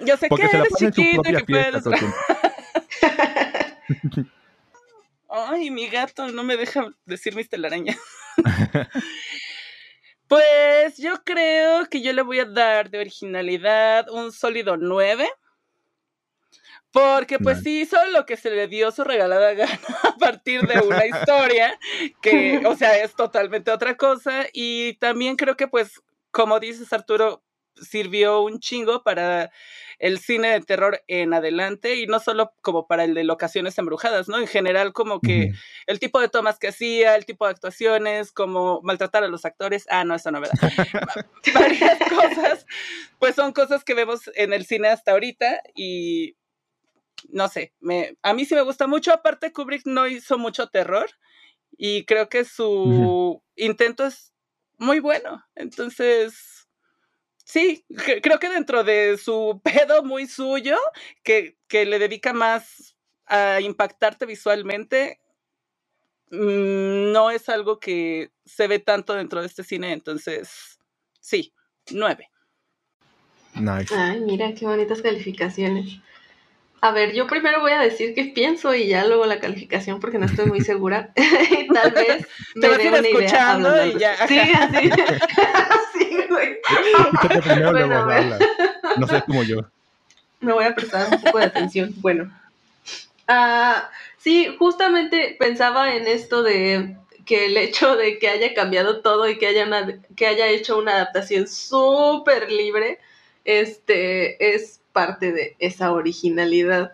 Yo 0.05 0.17
sé 0.17 0.29
que 0.29 0.43
eres 0.43 0.73
chiquito 0.77 1.29
y 1.29 1.35
que 1.35 1.45
puedes... 1.45 1.83
Ay, 5.29 5.71
mi 5.71 5.87
gato 5.87 6.27
no 6.27 6.43
me 6.43 6.57
deja 6.57 6.87
decir 7.05 7.35
mis 7.35 7.47
telarañas. 7.47 7.97
pues 10.27 10.97
yo 10.97 11.23
creo 11.23 11.87
que 11.87 12.01
yo 12.01 12.11
le 12.11 12.21
voy 12.21 12.39
a 12.39 12.45
dar 12.45 12.89
de 12.89 12.99
originalidad 12.99 14.09
un 14.09 14.31
sólido 14.31 14.75
9 14.75 15.29
porque 16.91 17.39
pues 17.39 17.61
sí 17.63 17.81
hizo 17.81 17.97
lo 18.07 18.25
que 18.25 18.37
se 18.37 18.51
le 18.51 18.67
dio 18.67 18.91
su 18.91 19.03
regalada 19.03 19.53
gana 19.55 19.79
a 20.03 20.15
partir 20.17 20.61
de 20.67 20.79
una 20.81 21.05
historia 21.05 21.77
que, 22.21 22.61
o 22.65 22.75
sea, 22.75 22.97
es 22.97 23.15
totalmente 23.15 23.71
otra 23.71 23.95
cosa. 23.95 24.45
Y 24.53 24.93
también 24.95 25.35
creo 25.35 25.55
que 25.55 25.67
pues, 25.67 26.01
como 26.31 26.59
dices 26.59 26.91
Arturo, 26.91 27.43
sirvió 27.75 28.41
un 28.41 28.59
chingo 28.59 29.03
para 29.03 29.51
el 29.97 30.19
cine 30.19 30.49
de 30.49 30.61
terror 30.61 31.01
en 31.07 31.33
adelante 31.33 31.95
y 31.95 32.07
no 32.07 32.19
solo 32.19 32.51
como 32.61 32.87
para 32.87 33.03
el 33.03 33.13
de 33.13 33.23
locaciones 33.23 33.77
embrujadas, 33.77 34.27
¿no? 34.27 34.39
En 34.39 34.47
general 34.47 34.93
como 34.93 35.21
que 35.21 35.51
el 35.85 35.99
tipo 35.99 36.19
de 36.19 36.27
tomas 36.27 36.57
que 36.57 36.69
hacía, 36.69 37.15
el 37.15 37.25
tipo 37.25 37.45
de 37.45 37.51
actuaciones, 37.51 38.31
como 38.31 38.81
maltratar 38.81 39.23
a 39.23 39.27
los 39.27 39.45
actores, 39.45 39.85
ah, 39.89 40.03
no, 40.03 40.15
eso 40.15 40.31
no, 40.31 40.41
¿verdad? 40.41 40.57
Varias 41.53 41.99
cosas, 42.09 42.65
pues 43.19 43.35
son 43.35 43.53
cosas 43.53 43.83
que 43.83 43.93
vemos 43.93 44.21
en 44.35 44.53
el 44.53 44.65
cine 44.65 44.87
hasta 44.87 45.11
ahorita 45.11 45.61
y 45.75 46.35
no 47.29 47.47
sé, 47.47 47.73
me, 47.79 48.17
a 48.21 48.33
mí 48.33 48.45
sí 48.45 48.55
me 48.55 48.61
gusta 48.61 48.87
mucho, 48.87 49.13
aparte 49.13 49.53
Kubrick 49.53 49.85
no 49.85 50.07
hizo 50.07 50.37
mucho 50.37 50.67
terror 50.67 51.09
y 51.77 52.05
creo 52.05 52.29
que 52.29 52.45
su 52.45 53.41
intento 53.55 54.05
es 54.05 54.33
muy 54.77 54.99
bueno, 54.99 55.43
entonces 55.55 56.61
Sí, 57.51 57.83
creo 58.21 58.39
que 58.39 58.47
dentro 58.47 58.85
de 58.85 59.17
su 59.17 59.59
pedo 59.63 60.03
muy 60.03 60.25
suyo, 60.25 60.77
que, 61.21 61.57
le 61.69 61.99
dedica 61.99 62.31
más 62.31 62.95
a 63.25 63.59
impactarte 63.59 64.25
visualmente, 64.25 65.19
mm, 66.29 67.11
no 67.11 67.29
es 67.29 67.49
algo 67.49 67.77
que 67.77 68.31
se 68.45 68.67
ve 68.67 68.79
tanto 68.79 69.15
dentro 69.15 69.41
de 69.41 69.47
este 69.47 69.65
cine, 69.65 69.91
entonces 69.91 70.79
sí, 71.19 71.53
nueve. 71.91 72.29
Nice. 73.55 73.93
Ay, 73.93 74.21
mira 74.21 74.53
qué 74.53 74.65
bonitas 74.65 75.01
calificaciones. 75.01 75.99
A 76.83 76.89
ver, 76.89 77.13
yo 77.13 77.27
primero 77.27 77.61
voy 77.61 77.73
a 77.73 77.79
decir 77.79 78.15
qué 78.15 78.25
pienso 78.25 78.73
y 78.73 78.87
ya 78.87 79.05
luego 79.05 79.27
la 79.27 79.39
calificación 79.39 79.99
porque 79.99 80.17
no 80.17 80.25
estoy 80.25 80.47
muy 80.47 80.61
segura. 80.61 81.13
Tal 81.73 81.91
vez 81.93 82.27
te 82.59 82.67
vas 82.67 82.79
a 82.79 82.83
ir 82.83 82.93
escuchando 83.05 83.85
y 83.85 83.99
ya. 83.99 84.27
Sí, 84.27 84.39
así. 84.39 84.89
No 88.97 89.07
sé 89.07 89.21
como 89.25 89.43
yo. 89.43 89.59
Me 90.39 90.53
voy 90.53 90.65
a 90.65 90.73
prestar 90.73 91.07
un 91.13 91.21
poco 91.21 91.37
de 91.37 91.45
atención. 91.45 91.93
Bueno. 91.97 92.31
Uh, 93.29 93.79
sí, 94.17 94.55
justamente 94.57 95.35
pensaba 95.39 95.93
en 95.95 96.07
esto 96.07 96.41
de 96.41 96.97
que 97.25 97.45
el 97.45 97.57
hecho 97.57 97.95
de 97.95 98.17
que 98.17 98.27
haya 98.27 98.53
cambiado 98.55 99.01
todo 99.01 99.29
y 99.29 99.37
que 99.37 99.47
haya, 99.47 99.65
una, 99.65 100.01
que 100.15 100.27
haya 100.27 100.47
hecho 100.47 100.79
una 100.79 100.93
adaptación 100.93 101.47
súper 101.47 102.51
libre, 102.51 102.99
este, 103.45 104.55
es 104.55 104.80
parte 104.93 105.31
de 105.31 105.55
esa 105.59 105.91
originalidad. 105.91 106.93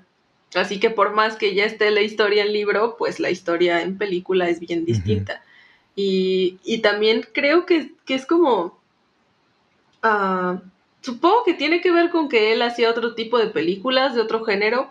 Así 0.56 0.80
que 0.80 0.90
por 0.90 1.14
más 1.14 1.36
que 1.36 1.56
ya 1.56 1.66
esté 1.66 1.92
la 1.92 2.02
historia 2.02 2.44
en 2.44 2.54
libro, 2.54 2.96
pues 2.98 3.20
la 3.20 3.30
historia 3.30 3.82
en 3.82 3.98
película 3.98 4.50
es 4.50 4.60
bien 4.60 4.86
distinta. 4.86 5.44
y, 5.96 6.60
y, 6.64 6.80
también 6.80 7.26
creo 7.34 7.66
que, 7.66 7.92
que 8.06 8.16
es 8.16 8.26
como 8.26 8.78
Ah, 10.10 10.62
supongo 11.02 11.44
que 11.46 11.54
tiene 11.54 11.82
que 11.82 11.92
ver 11.92 12.10
con 12.10 12.30
que 12.30 12.54
él 12.54 12.62
hacía 12.62 12.90
otro 12.90 13.16
tipo 13.16 13.38
de 13.38 13.48
películas 13.48 14.16
de 14.16 14.22
otro 14.22 14.44
género, 14.44 14.90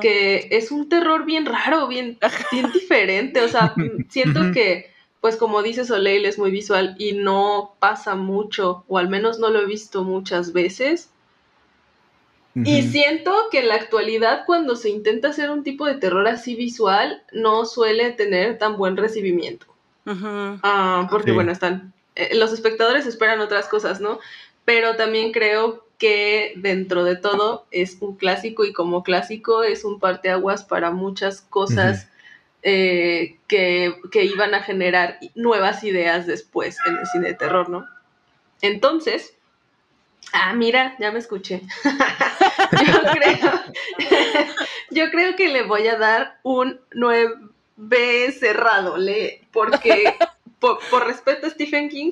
que 0.00 0.48
es 0.50 0.70
un 0.70 0.88
terror 0.88 1.24
bien 1.24 1.46
raro, 1.46 1.86
bien, 1.88 2.18
diferente. 2.74 3.42
O 3.42 3.48
sea, 3.48 3.74
siento 4.08 4.52
que, 4.52 4.90
pues 5.20 5.36
como 5.36 5.62
dice 5.62 5.84
Soleil, 5.84 6.24
es 6.24 6.38
muy 6.38 6.50
visual 6.50 6.94
y 6.98 7.12
no 7.12 7.74
pasa 7.78 8.14
mucho, 8.14 8.84
o 8.88 8.98
al 8.98 9.08
menos 9.08 9.38
no 9.38 9.50
lo 9.50 9.60
he 9.60 9.66
visto 9.66 10.04
muchas 10.04 10.52
veces. 10.52 11.10
Y 12.54 12.82
siento 12.82 13.32
que 13.50 13.60
en 13.60 13.68
la 13.68 13.76
actualidad, 13.76 14.44
cuando 14.44 14.74
se 14.74 14.90
intenta 14.90 15.28
hacer 15.28 15.50
un 15.50 15.62
tipo 15.62 15.86
de 15.86 15.94
terror 15.94 16.26
así 16.26 16.56
visual, 16.56 17.22
no 17.32 17.64
suele 17.64 18.10
tener 18.10 18.58
tan 18.58 18.76
buen 18.76 18.96
recibimiento. 18.96 19.66
Ah, 20.04 21.06
porque, 21.10 21.30
bueno, 21.30 21.52
están 21.52 21.92
eh, 22.20 22.34
los 22.34 22.52
espectadores 22.52 23.06
esperan 23.06 23.40
otras 23.40 23.66
cosas, 23.68 24.00
¿no? 24.00 24.18
Pero 24.64 24.96
también 24.96 25.32
creo 25.32 25.86
que 25.98 26.52
dentro 26.56 27.04
de 27.04 27.16
todo 27.16 27.66
es 27.70 27.98
un 28.00 28.16
clásico 28.16 28.64
y 28.64 28.72
como 28.72 29.02
clásico 29.02 29.62
es 29.62 29.84
un 29.84 30.00
parteaguas 30.00 30.64
para 30.64 30.90
muchas 30.90 31.42
cosas 31.42 32.08
eh, 32.62 33.38
que, 33.48 33.94
iban 34.12 34.54
a 34.54 34.62
generar 34.62 35.18
nuevas 35.34 35.84
ideas 35.84 36.26
después 36.26 36.76
en 36.86 36.98
el 36.98 37.06
cine 37.06 37.28
de 37.28 37.34
terror, 37.34 37.68
¿no? 37.68 37.86
Entonces, 38.60 39.34
ah, 40.32 40.52
mira, 40.54 40.96
ya 40.98 41.10
me 41.10 41.18
escuché. 41.18 41.62
yo, 41.84 43.12
creo, 43.12 43.62
yo 44.90 45.10
creo 45.10 45.36
que 45.36 45.48
le 45.48 45.62
voy 45.62 45.86
a 45.88 45.96
dar 45.96 46.38
un 46.42 46.80
9 46.92 48.32
cerrado, 48.38 48.96
le, 48.96 49.46
porque 49.52 50.14
por, 50.60 51.06
respeto 51.06 51.46
a 51.46 51.50
Stephen 51.50 51.88
King, 51.88 52.10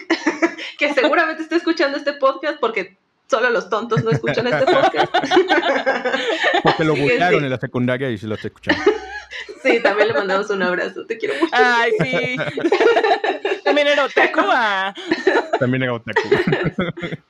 que 0.79 0.95
seguramente 0.95 1.43
está 1.43 1.57
escuchando 1.57 1.99
este 1.99 2.15
podcast 2.15 2.59
porque 2.59 2.97
solo 3.29 3.51
los 3.51 3.69
tontos 3.69 4.03
no 4.05 4.11
escuchan 4.11 4.47
este 4.47 4.65
podcast. 4.67 5.13
Porque 6.63 6.85
lo 6.85 6.97
buscaron 6.97 7.45
en 7.45 7.51
la 7.51 7.59
secundaria 7.59 8.11
y 8.11 8.19
se 8.19 8.27
lo 8.27 8.35
está 8.35 8.49
escuchando. 8.49 8.83
Sí, 9.63 9.81
también 9.83 10.09
le 10.09 10.15
mandamos 10.15 10.51
un 10.51 10.63
abrazo. 10.63 11.05
Te 11.07 11.19
quiero 11.19 11.35
mucho. 11.35 11.53
Ay, 11.53 11.93
sí. 12.01 12.37
También 13.65 13.89
era 13.89 14.05
otaku. 14.05 14.41
Ah. 14.45 14.95
También 15.59 15.83
era 15.83 15.95
otaku. 15.95 16.21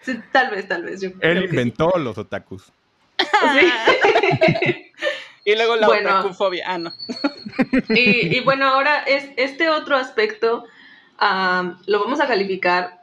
Sí, 0.01 0.21
tal 0.31 0.51
vez, 0.51 0.69
tal 0.69 0.85
vez. 0.85 1.03
Él 1.03 1.45
inventó 1.45 1.91
los 1.99 2.17
otakus. 2.19 2.65
Sí. 3.19 3.73
Y 5.45 5.55
luego 5.55 5.77
la 5.77 5.87
bueno, 5.87 6.11
otakufobia. 6.11 6.65
Ah, 6.67 6.77
no. 6.77 6.93
Y, 7.89 8.37
y 8.37 8.41
bueno, 8.41 8.67
ahora 8.67 8.99
es 9.05 9.31
este 9.39 9.71
otro 9.71 9.97
aspecto 9.97 10.67
lo 11.87 12.01
vamos 12.01 12.21
a 12.21 12.27
calificar. 12.27 12.98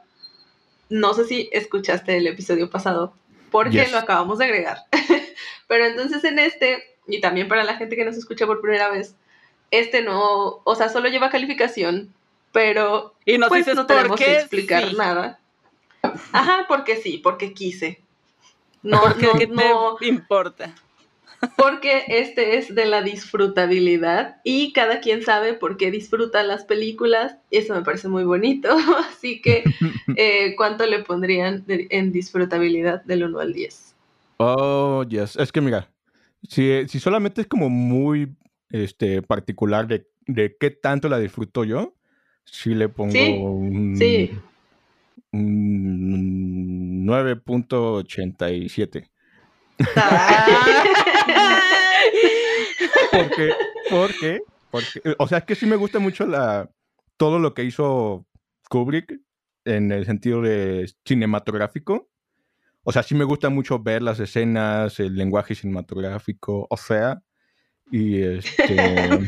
No 0.88 1.14
sé 1.14 1.24
si 1.24 1.48
escuchaste 1.52 2.16
el 2.16 2.26
episodio 2.26 2.70
pasado, 2.70 3.14
porque 3.50 3.88
lo 3.88 3.98
acabamos 3.98 4.38
de 4.38 4.46
agregar. 4.46 4.78
Pero 5.68 5.86
entonces 5.86 6.22
en 6.24 6.38
este, 6.38 6.82
y 7.06 7.20
también 7.20 7.48
para 7.48 7.64
la 7.64 7.76
gente 7.76 7.96
que 7.96 8.04
nos 8.04 8.16
escucha 8.16 8.46
por 8.46 8.60
primera 8.60 8.90
vez, 8.90 9.16
este 9.70 10.02
no, 10.02 10.60
o 10.64 10.74
sea, 10.76 10.88
solo 10.88 11.08
lleva 11.08 11.30
calificación, 11.30 12.14
pero 12.52 13.14
y 13.24 13.36
nos 13.36 13.48
pues, 13.48 13.66
no 13.74 13.84
tenemos 13.84 14.16
que 14.16 14.38
explicar 14.38 14.94
nada. 14.94 15.40
Ajá, 16.32 16.66
porque 16.68 16.96
sí, 16.96 17.18
porque 17.18 17.52
quise. 17.52 18.00
No, 18.82 19.00
porque 19.00 19.48
no, 19.48 19.96
te 19.96 20.06
importa 20.06 20.72
porque 21.56 22.04
este 22.08 22.58
es 22.58 22.74
de 22.74 22.86
la 22.86 23.02
disfrutabilidad 23.02 24.36
y 24.44 24.72
cada 24.72 25.00
quien 25.00 25.22
sabe 25.22 25.54
por 25.54 25.76
qué 25.76 25.90
disfruta 25.90 26.42
las 26.42 26.64
películas 26.64 27.36
y 27.50 27.58
eso 27.58 27.74
me 27.74 27.82
parece 27.82 28.08
muy 28.08 28.24
bonito, 28.24 28.70
así 29.08 29.40
que 29.40 29.64
eh, 30.16 30.54
¿cuánto 30.56 30.86
le 30.86 31.00
pondrían 31.00 31.64
en 31.68 32.12
disfrutabilidad 32.12 33.04
del 33.04 33.24
1 33.24 33.38
al 33.38 33.52
10? 33.52 33.94
Oh, 34.38 35.04
yes, 35.08 35.36
es 35.36 35.52
que 35.52 35.60
mira, 35.60 35.88
si, 36.48 36.86
solamente 36.98 37.40
es 37.40 37.46
como 37.46 37.70
muy 37.70 38.34
este, 38.70 39.22
particular 39.22 39.86
de, 39.86 40.06
qué 40.58 40.70
tanto 40.70 41.08
la 41.08 41.18
disfruto 41.18 41.64
yo, 41.64 41.94
si 42.44 42.74
le 42.74 42.88
pongo 42.88 43.50
un, 43.50 43.96
sí. 43.96 44.30
un 45.32 47.06
9.87. 47.06 49.08
porque, 53.12 53.54
porque, 53.90 54.40
porque, 54.70 55.14
o 55.18 55.28
sea, 55.28 55.38
es 55.38 55.44
que 55.44 55.54
sí 55.54 55.66
me 55.66 55.76
gusta 55.76 55.98
mucho 55.98 56.26
la, 56.26 56.70
todo 57.16 57.38
lo 57.38 57.54
que 57.54 57.64
hizo 57.64 58.26
Kubrick 58.68 59.20
en 59.64 59.92
el 59.92 60.06
sentido 60.06 60.42
de 60.42 60.92
cinematográfico. 61.04 62.08
O 62.84 62.92
sea, 62.92 63.02
sí 63.02 63.14
me 63.14 63.24
gusta 63.24 63.48
mucho 63.48 63.80
ver 63.80 64.02
las 64.02 64.20
escenas, 64.20 65.00
el 65.00 65.16
lenguaje 65.16 65.54
cinematográfico, 65.54 66.66
o 66.70 66.76
sea, 66.76 67.20
y 67.90 68.22
este... 68.22 69.26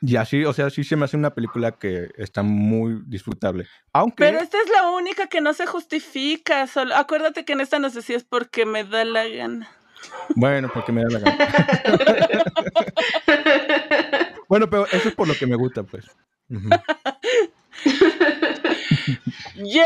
Y 0.00 0.16
así, 0.16 0.44
o 0.44 0.52
sea, 0.52 0.70
sí 0.70 0.82
se 0.82 0.96
me 0.96 1.04
hace 1.04 1.16
una 1.16 1.34
película 1.34 1.72
que 1.72 2.10
está 2.16 2.42
muy 2.42 3.02
disfrutable. 3.06 3.66
Aunque... 3.92 4.24
Pero 4.24 4.38
esta 4.38 4.58
es 4.58 4.70
la 4.70 4.90
única 4.90 5.26
que 5.26 5.40
no 5.40 5.52
se 5.52 5.66
justifica. 5.66 6.66
Solo... 6.66 6.94
Acuérdate 6.94 7.44
que 7.44 7.52
en 7.52 7.60
esta 7.60 7.78
no 7.78 7.90
sé 7.90 8.02
si 8.02 8.14
es 8.14 8.24
porque 8.24 8.64
me 8.64 8.84
da 8.84 9.04
la 9.04 9.28
gana. 9.28 9.68
Bueno, 10.34 10.70
porque 10.72 10.92
me 10.92 11.02
da 11.02 11.10
la 11.10 11.18
gana. 11.18 11.38
bueno, 14.48 14.70
pero 14.70 14.86
eso 14.86 15.08
es 15.08 15.14
por 15.14 15.28
lo 15.28 15.34
que 15.34 15.46
me 15.46 15.56
gusta, 15.56 15.82
pues. 15.82 16.06
Yo 19.56 19.84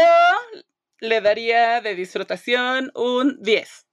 le 1.00 1.20
daría 1.20 1.80
de 1.80 1.94
disfrutación 1.94 2.90
un 2.94 3.40
10. 3.40 3.86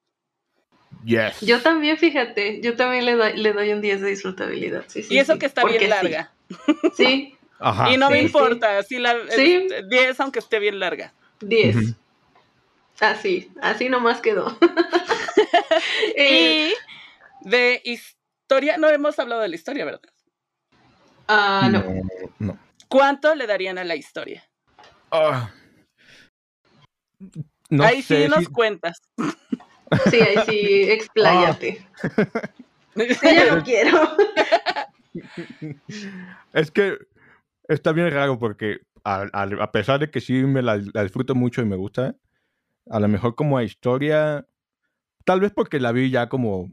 Yes. 1.06 1.42
Yo 1.42 1.62
también, 1.62 1.98
fíjate, 1.98 2.62
yo 2.62 2.76
también 2.76 3.06
le 3.06 3.16
doy, 3.16 3.38
le 3.38 3.54
doy 3.54 3.72
un 3.72 3.82
10 3.82 4.02
de 4.02 4.10
disfrutabilidad. 4.10 4.86
y 5.10 5.20
eso 5.20 5.38
que 5.38 5.46
está 5.46 5.64
bien 5.66 5.90
larga. 5.90 6.32
Sí. 6.96 7.36
Ajá, 7.60 7.92
y 7.92 7.98
no 7.98 8.10
me 8.10 8.22
importa, 8.22 8.84
si 8.84 9.00
la, 9.00 9.16
10 9.16 10.20
aunque 10.20 10.40
esté 10.40 10.60
bien 10.60 10.80
larga. 10.80 11.14
10. 11.42 11.96
Así, 13.00 13.52
así 13.62 13.90
nomás 13.90 14.22
quedó. 14.22 14.58
y 16.18 16.74
de 17.42 17.82
historia, 17.84 18.78
no 18.78 18.90
hemos 18.90 19.18
hablado 19.20 19.42
de 19.42 19.50
la 19.50 19.56
historia, 19.56 19.86
¿verdad? 19.86 20.02
Ah, 21.28 21.70
no. 21.72 21.84
no. 22.40 22.60
¿Cuánto 22.88 23.34
le 23.36 23.48
darían 23.48 23.78
a 23.78 23.84
la 23.84 23.96
historia? 23.96 24.44
Ah. 25.12 25.52
ahí 27.80 28.02
sí 28.02 28.28
nos 28.28 28.50
cuentas. 28.50 29.02
Sí, 30.10 30.20
ahí 30.20 30.38
sí, 30.48 30.92
expláyate. 30.92 31.88
Sí, 32.96 33.36
ya 33.36 33.56
no 33.56 33.64
quiero. 33.64 34.18
Es 36.54 36.72
que 36.72 36.98
está 37.68 37.92
bien 37.92 38.12
raro 38.12 38.40
porque 38.40 38.80
a, 39.04 39.72
pesar 39.72 40.00
de 40.00 40.10
que 40.10 40.22
sí 40.22 40.34
me 40.44 40.64
la, 40.64 40.78
disfruto 40.78 41.36
mucho 41.36 41.62
y 41.62 41.66
me 41.66 41.76
gusta, 41.76 42.16
a 42.90 43.00
lo 43.00 43.08
mejor 43.08 43.36
como 43.36 43.58
a 43.58 43.64
historia, 43.64 44.46
tal 45.26 45.42
vez 45.42 45.52
porque 45.52 45.80
la 45.80 45.92
vi 45.92 46.10
ya 46.10 46.30
como 46.30 46.72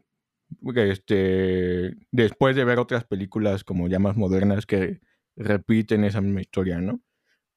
este 0.76 1.96
después 2.10 2.54
de 2.54 2.64
ver 2.64 2.78
otras 2.78 3.04
películas 3.04 3.64
como 3.64 3.88
ya 3.88 3.98
más 3.98 4.16
modernas 4.16 4.66
que 4.66 5.00
repiten 5.36 6.04
esa 6.04 6.20
misma 6.20 6.42
historia, 6.42 6.80
¿no? 6.80 7.00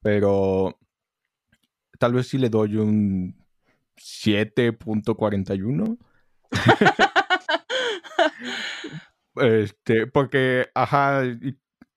Pero 0.02 0.80
tal 2.00 2.14
vez 2.14 2.28
sí 2.28 2.38
le 2.38 2.50
doy 2.50 2.78
un 2.78 3.36
7.41. 3.98 5.98
este, 9.36 10.08
porque, 10.08 10.68
ajá, 10.74 11.24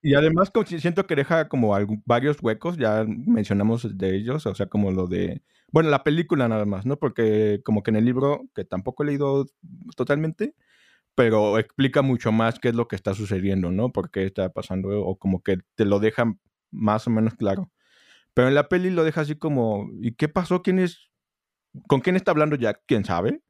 y, 0.01 0.15
además 0.15 0.51
siento 0.65 1.05
que 1.05 1.15
deja 1.15 1.49
como 1.49 1.75
varios 2.05 2.41
huecos, 2.41 2.77
ya 2.77 3.05
mencionamos 3.07 3.97
de 3.97 4.15
ellos, 4.15 4.45
o 4.45 4.55
sea, 4.55 4.67
como 4.67 4.91
lo 4.91 5.07
de, 5.07 5.41
bueno, 5.71 5.89
la 5.89 6.03
película 6.03 6.47
nada 6.47 6.65
más, 6.65 6.85
¿no? 6.85 6.97
Porque 6.97 7.61
como 7.63 7.83
que 7.83 7.91
en 7.91 7.97
el 7.97 8.05
libro, 8.05 8.43
que 8.55 8.65
tampoco 8.65 9.03
he 9.03 9.07
leído 9.07 9.45
totalmente, 9.95 10.55
pero 11.15 11.59
explica 11.59 12.01
mucho 12.01 12.31
más 12.31 12.59
qué 12.59 12.69
es 12.69 12.75
lo 12.75 12.87
que 12.87 12.95
está 12.95 13.13
sucediendo, 13.13 13.71
¿no? 13.71 13.91
Por 13.91 14.11
qué 14.11 14.25
está 14.25 14.49
pasando, 14.49 14.89
o 15.01 15.17
como 15.17 15.43
que 15.43 15.57
te 15.75 15.85
lo 15.85 15.99
deja 15.99 16.33
más 16.71 17.07
o 17.07 17.09
menos 17.09 17.35
claro. 17.35 17.71
Pero 18.33 18.47
en 18.47 18.55
la 18.55 18.69
peli 18.69 18.89
lo 18.89 19.03
deja 19.03 19.21
así 19.21 19.35
como, 19.35 19.89
¿y 20.01 20.13
qué 20.13 20.29
pasó? 20.29 20.61
¿Quién 20.61 20.79
es? 20.79 21.09
¿Con 21.87 21.99
quién 22.01 22.15
está 22.15 22.31
hablando 22.31 22.55
Jack? 22.55 22.81
¿Quién 22.85 23.05
sabe? 23.05 23.41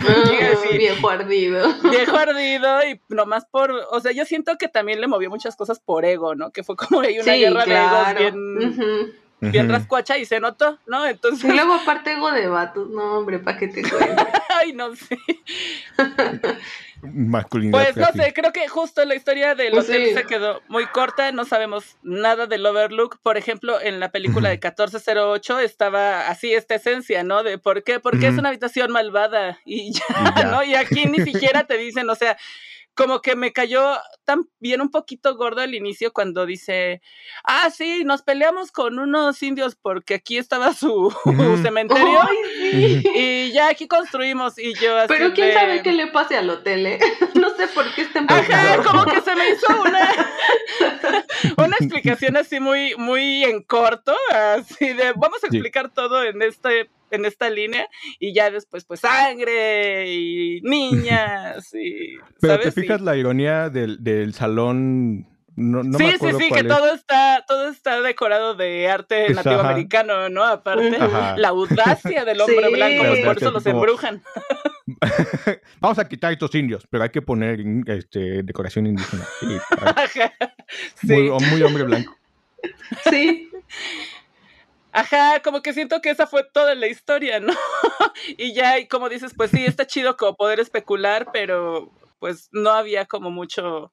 Ah, 0.00 0.54
viejo 0.72 1.10
ardido. 1.10 1.68
Viejo 1.82 2.16
ardido 2.16 2.86
y 2.86 3.00
nomás 3.10 3.44
por... 3.44 3.72
O 3.90 4.00
sea, 4.00 4.12
yo 4.12 4.24
siento 4.24 4.56
que 4.56 4.68
también 4.68 5.02
le 5.02 5.06
movió 5.06 5.28
muchas 5.28 5.54
cosas 5.54 5.80
por 5.80 6.06
ego, 6.06 6.34
¿no? 6.34 6.50
Que 6.50 6.62
fue 6.62 6.76
como 6.76 7.00
ahí 7.00 7.18
una 7.18 7.34
guerra 7.34 7.64
de 7.66 7.74
egos 7.74 8.14
bien... 8.16 9.14
Bien 9.40 9.68
rascuacha 9.68 10.18
y 10.18 10.24
se 10.24 10.40
notó, 10.40 10.78
¿no? 10.86 11.06
Entonces. 11.06 11.48
Y 11.48 11.52
luego 11.52 11.74
aparte 11.74 12.12
ego 12.12 12.30
de 12.32 12.48
vatos, 12.48 12.90
no, 12.90 13.18
hombre, 13.18 13.38
¿para 13.38 13.56
qué 13.56 13.68
te 13.68 13.82
cuento? 13.82 14.26
Ay, 14.48 14.72
no 14.72 14.94
sé. 14.96 15.16
Masculinidad. 17.02 17.92
Pues 17.92 17.96
no 17.96 18.12
sé, 18.12 18.32
creo 18.32 18.52
que 18.52 18.66
justo 18.66 19.04
la 19.04 19.14
historia 19.14 19.54
del 19.54 19.70
pues 19.70 19.84
hotel 19.88 20.14
se 20.14 20.24
quedó 20.24 20.62
muy 20.66 20.86
corta, 20.86 21.30
no 21.30 21.44
sabemos 21.44 21.96
nada 22.02 22.46
del 22.46 22.66
Overlook. 22.66 23.18
Por 23.22 23.36
ejemplo, 23.36 23.80
en 23.80 24.00
la 24.00 24.10
película 24.10 24.48
de 24.48 24.56
1408 24.56 25.60
estaba 25.60 26.28
así 26.28 26.52
esta 26.52 26.74
esencia, 26.74 27.22
¿no? 27.22 27.44
De 27.44 27.58
por 27.58 27.84
qué, 27.84 28.00
porque 28.00 28.26
es 28.26 28.36
una 28.36 28.48
habitación 28.48 28.90
malvada 28.90 29.60
y 29.64 29.92
ya, 29.92 30.44
¿no? 30.50 30.64
Y 30.64 30.74
aquí 30.74 31.06
ni 31.06 31.20
siquiera 31.20 31.64
te 31.64 31.78
dicen, 31.78 32.10
o 32.10 32.16
sea, 32.16 32.36
como 32.98 33.22
que 33.22 33.36
me 33.36 33.52
cayó 33.52 33.96
también 34.24 34.80
un 34.80 34.90
poquito 34.90 35.36
gordo 35.36 35.60
al 35.60 35.72
inicio 35.72 36.12
cuando 36.12 36.46
dice, 36.46 37.00
ah, 37.44 37.70
sí, 37.70 38.02
nos 38.04 38.22
peleamos 38.22 38.72
con 38.72 38.98
unos 38.98 39.40
indios 39.40 39.76
porque 39.80 40.14
aquí 40.14 40.36
estaba 40.36 40.74
su, 40.74 41.14
cementerio 41.62 42.20
y 42.72 43.52
ya 43.52 43.68
aquí 43.68 43.86
construimos 43.86 44.58
y 44.58 44.74
yo 44.74 44.98
así 44.98 45.14
Pero 45.16 45.32
quién 45.32 45.54
sabe 45.54 45.80
qué 45.80 45.92
le 45.92 46.08
pase 46.08 46.36
al 46.36 46.50
hotel, 46.50 46.86
¿eh? 46.86 46.98
No 47.34 47.50
sé 47.50 47.68
por 47.68 47.84
qué 47.94 48.02
está 48.02 48.24
Ajá, 48.26 48.82
como 48.82 49.04
que 49.04 49.20
se 49.20 49.36
me 49.36 49.50
hizo 49.50 49.80
una, 49.80 50.10
una 51.64 51.76
explicación 51.76 52.36
así 52.36 52.58
muy, 52.58 52.96
muy 52.96 53.44
en 53.44 53.62
corto, 53.62 54.12
así 54.32 54.92
de, 54.92 55.12
vamos 55.14 55.44
a 55.44 55.46
explicar 55.46 55.88
todo 55.90 56.24
en 56.24 56.42
este 56.42 56.90
en 57.10 57.24
esta 57.24 57.50
línea 57.50 57.86
y 58.18 58.32
ya 58.32 58.50
después 58.50 58.84
pues 58.84 59.00
sangre 59.00 60.12
y 60.12 60.60
niñas 60.62 61.74
y 61.74 62.16
pero 62.40 62.60
te 62.60 62.72
fijas 62.72 63.00
la 63.00 63.16
ironía 63.16 63.70
del, 63.70 64.02
del 64.02 64.34
salón 64.34 65.26
no, 65.58 65.82
no 65.82 65.98
sí, 65.98 66.04
sí, 66.20 66.26
sí, 66.38 66.50
que 66.52 66.62
todo 66.62 66.94
está, 66.94 67.44
todo 67.48 67.68
está 67.68 68.00
decorado 68.00 68.54
de 68.54 68.88
arte 68.88 69.24
pues, 69.26 69.36
nativo 69.36 69.58
americano, 69.58 70.28
¿no? 70.28 70.44
Aparte, 70.44 70.96
la 71.36 71.48
audacia 71.48 72.24
del 72.24 72.40
hombre 72.40 72.70
blanco, 72.70 73.04
pues 73.04 73.24
por 73.24 73.36
eso 73.38 73.50
los 73.50 73.66
embrujan. 73.66 74.22
Vamos 75.80 75.98
a 75.98 76.06
quitar 76.06 76.32
estos 76.32 76.54
indios, 76.54 76.86
pero 76.88 77.02
hay 77.02 77.10
que 77.10 77.22
poner 77.22 77.58
este, 77.86 78.44
decoración 78.44 78.86
indígena. 78.86 79.26
muy, 81.02 81.30
muy 81.30 81.62
hombre 81.62 81.82
blanco. 81.82 82.16
Sí. 83.10 83.50
Ajá, 84.92 85.40
como 85.42 85.62
que 85.62 85.72
siento 85.72 86.00
que 86.00 86.10
esa 86.10 86.26
fue 86.26 86.44
toda 86.44 86.74
la 86.74 86.86
historia, 86.86 87.40
¿no? 87.40 87.52
y 88.38 88.54
ya, 88.54 88.78
y 88.78 88.88
como 88.88 89.08
dices, 89.08 89.32
pues 89.36 89.50
sí, 89.50 89.64
está 89.64 89.86
chido 89.86 90.16
como 90.16 90.36
poder 90.36 90.60
especular, 90.60 91.30
pero 91.32 91.92
pues 92.18 92.48
no 92.52 92.70
había 92.70 93.06
como 93.06 93.30
mucho 93.30 93.92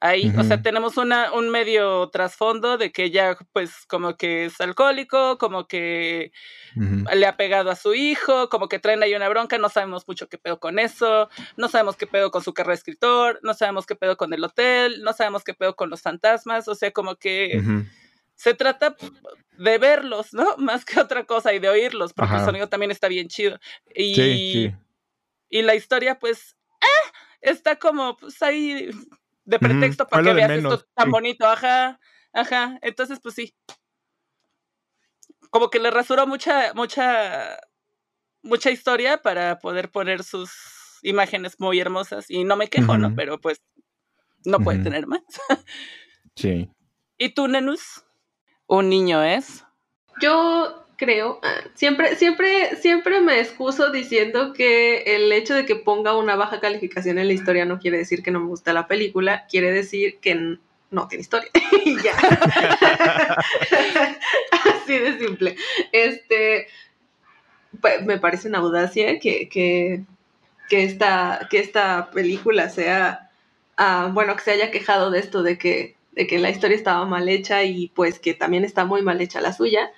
ahí. 0.00 0.32
O 0.38 0.44
sea, 0.44 0.62
tenemos 0.62 0.96
una, 0.96 1.32
un 1.32 1.50
medio 1.50 2.08
trasfondo 2.10 2.78
de 2.78 2.92
que 2.92 3.10
ya 3.10 3.36
pues 3.52 3.84
como 3.86 4.16
que 4.16 4.46
es 4.46 4.60
alcohólico, 4.60 5.38
como 5.38 5.66
que 5.66 6.32
le 6.76 7.26
ha 7.26 7.36
pegado 7.36 7.70
a 7.70 7.76
su 7.76 7.94
hijo, 7.94 8.48
como 8.48 8.68
que 8.68 8.78
traen 8.78 9.02
ahí 9.02 9.14
una 9.14 9.28
bronca, 9.28 9.58
no 9.58 9.68
sabemos 9.68 10.06
mucho 10.06 10.28
qué 10.28 10.38
pedo 10.38 10.60
con 10.60 10.78
eso, 10.78 11.28
no 11.56 11.68
sabemos 11.68 11.96
qué 11.96 12.06
pedo 12.06 12.30
con 12.30 12.42
su 12.42 12.54
carrera 12.54 12.72
de 12.72 12.78
escritor, 12.78 13.40
no 13.42 13.54
sabemos 13.54 13.86
qué 13.86 13.96
pedo 13.96 14.16
con 14.16 14.32
el 14.32 14.44
hotel, 14.44 15.02
no 15.02 15.12
sabemos 15.12 15.44
qué 15.44 15.54
pedo 15.54 15.74
con 15.74 15.90
los 15.90 16.02
fantasmas, 16.02 16.68
o 16.68 16.74
sea, 16.74 16.92
como 16.92 17.16
que 17.16 17.60
se 18.38 18.54
trata 18.54 18.96
de 19.58 19.78
verlos, 19.78 20.32
¿no? 20.32 20.56
Más 20.58 20.84
que 20.84 21.00
otra 21.00 21.24
cosa 21.24 21.52
y 21.52 21.58
de 21.58 21.68
oírlos, 21.68 22.14
porque 22.14 22.36
el 22.36 22.44
sonido 22.44 22.68
también 22.68 22.92
está 22.92 23.08
bien 23.08 23.28
chido. 23.28 23.58
Y, 23.94 24.14
sí, 24.14 24.74
y 25.50 25.62
la 25.62 25.74
historia, 25.74 26.18
pues, 26.18 26.56
¡ah! 26.80 27.12
está 27.40 27.76
como, 27.76 28.16
pues 28.16 28.40
ahí 28.42 28.90
de 29.44 29.58
pretexto 29.58 30.06
para 30.06 30.22
que 30.22 30.34
veas 30.34 30.50
esto 30.50 30.84
tan 30.94 31.10
bonito, 31.10 31.46
ajá, 31.46 31.98
ajá. 32.32 32.78
Entonces, 32.80 33.18
pues 33.20 33.34
sí. 33.34 33.54
Como 35.50 35.70
que 35.70 35.80
le 35.80 35.90
rasuró 35.90 36.26
mucha, 36.26 36.74
mucha, 36.74 37.58
mucha 38.42 38.70
historia 38.70 39.20
para 39.20 39.58
poder 39.58 39.90
poner 39.90 40.22
sus 40.22 40.52
imágenes 41.02 41.58
muy 41.58 41.80
hermosas. 41.80 42.30
Y 42.30 42.44
no 42.44 42.56
me 42.56 42.68
quejo, 42.68 42.98
¿no? 42.98 43.14
Pero 43.16 43.40
pues 43.40 43.62
no 44.44 44.60
puede 44.60 44.78
tener 44.80 45.06
más. 45.08 45.22
sí. 46.36 46.70
¿Y 47.20 47.30
tú, 47.30 47.48
Nenus? 47.48 48.04
Un 48.68 48.88
niño 48.88 49.24
es? 49.24 49.64
Yo 50.22 50.86
creo, 50.96 51.40
ah, 51.42 51.60
siempre, 51.74 52.16
siempre, 52.16 52.76
siempre 52.76 53.20
me 53.20 53.40
excuso 53.40 53.90
diciendo 53.90 54.52
que 54.52 55.02
el 55.16 55.32
hecho 55.32 55.54
de 55.54 55.64
que 55.64 55.76
ponga 55.76 56.16
una 56.16 56.36
baja 56.36 56.60
calificación 56.60 57.18
en 57.18 57.28
la 57.28 57.32
historia 57.32 57.64
no 57.64 57.78
quiere 57.78 57.98
decir 57.98 58.22
que 58.22 58.30
no 58.30 58.40
me 58.40 58.46
gusta 58.46 58.72
la 58.72 58.86
película, 58.86 59.46
quiere 59.48 59.72
decir 59.72 60.18
que 60.20 60.58
no 60.90 61.08
tiene 61.08 61.22
historia. 61.22 61.50
y 61.84 61.96
ya. 62.02 62.16
Así 64.74 64.98
de 64.98 65.18
simple. 65.18 65.56
Este, 65.92 66.66
pues, 67.80 68.04
me 68.04 68.18
parece 68.18 68.48
una 68.48 68.58
audacia 68.58 69.18
que, 69.18 69.48
que, 69.48 70.02
que, 70.68 70.84
esta, 70.84 71.46
que 71.50 71.60
esta 71.60 72.10
película 72.10 72.68
sea, 72.70 73.30
ah, 73.76 74.10
bueno, 74.12 74.34
que 74.36 74.42
se 74.42 74.52
haya 74.52 74.70
quejado 74.70 75.10
de 75.10 75.20
esto, 75.20 75.42
de 75.42 75.58
que, 75.58 75.97
de 76.18 76.26
que 76.26 76.40
la 76.40 76.50
historia 76.50 76.76
estaba 76.76 77.04
mal 77.06 77.28
hecha 77.28 77.62
y 77.62 77.92
pues 77.94 78.18
que 78.18 78.34
también 78.34 78.64
está 78.64 78.84
muy 78.84 79.02
mal 79.02 79.20
hecha 79.20 79.40
la 79.40 79.52
suya. 79.52 79.92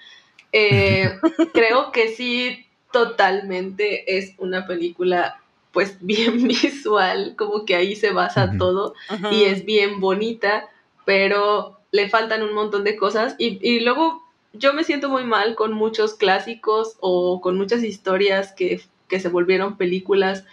Eh, 0.52 1.10
creo 1.54 1.92
que 1.92 2.08
sí, 2.08 2.66
totalmente 2.92 4.18
es 4.18 4.34
una 4.36 4.66
película 4.66 5.40
pues 5.72 5.96
bien 6.00 6.46
visual, 6.46 7.36
como 7.38 7.64
que 7.64 7.74
ahí 7.74 7.96
se 7.96 8.10
basa 8.10 8.52
todo 8.58 8.92
y 9.32 9.44
es 9.44 9.64
bien 9.64 9.98
bonita, 9.98 10.68
pero 11.06 11.78
le 11.90 12.10
faltan 12.10 12.42
un 12.42 12.52
montón 12.52 12.84
de 12.84 12.98
cosas 12.98 13.34
y, 13.38 13.58
y, 13.66 13.80
luego 13.80 14.22
yo 14.52 14.74
me 14.74 14.84
siento 14.84 15.08
muy 15.08 15.24
mal 15.24 15.54
con 15.54 15.72
muchos 15.72 16.14
clásicos 16.14 16.96
o 17.00 17.40
con 17.40 17.56
muchas 17.56 17.82
historias 17.82 18.52
que, 18.52 18.82
que 19.08 19.20
se 19.20 19.28
volvieron 19.28 19.78
películas 19.78 20.44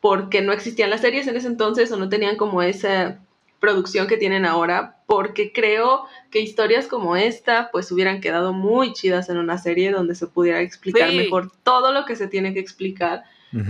porque 0.00 0.42
no 0.42 0.52
existían 0.52 0.90
las 0.90 1.00
series 1.00 1.26
en 1.26 1.36
ese 1.36 1.48
entonces 1.48 1.90
o 1.90 1.96
no 1.96 2.08
tenían 2.08 2.36
como 2.36 2.62
esa 2.62 3.18
producción 3.60 4.06
que 4.06 4.16
tienen 4.16 4.44
ahora, 4.44 4.96
porque 5.06 5.52
creo 5.52 6.04
que 6.30 6.40
historias 6.40 6.86
como 6.86 7.16
esta 7.16 7.70
pues 7.72 7.90
hubieran 7.90 8.20
quedado 8.20 8.52
muy 8.52 8.92
chidas 8.92 9.28
en 9.28 9.38
una 9.38 9.58
serie 9.58 9.90
donde 9.90 10.14
se 10.14 10.26
pudiera 10.26 10.60
explicar 10.60 11.12
mejor 11.12 11.50
todo 11.62 11.92
lo 11.92 12.04
que 12.04 12.16
se 12.16 12.28
tiene 12.28 12.54
que 12.54 12.60
explicar, 12.60 13.24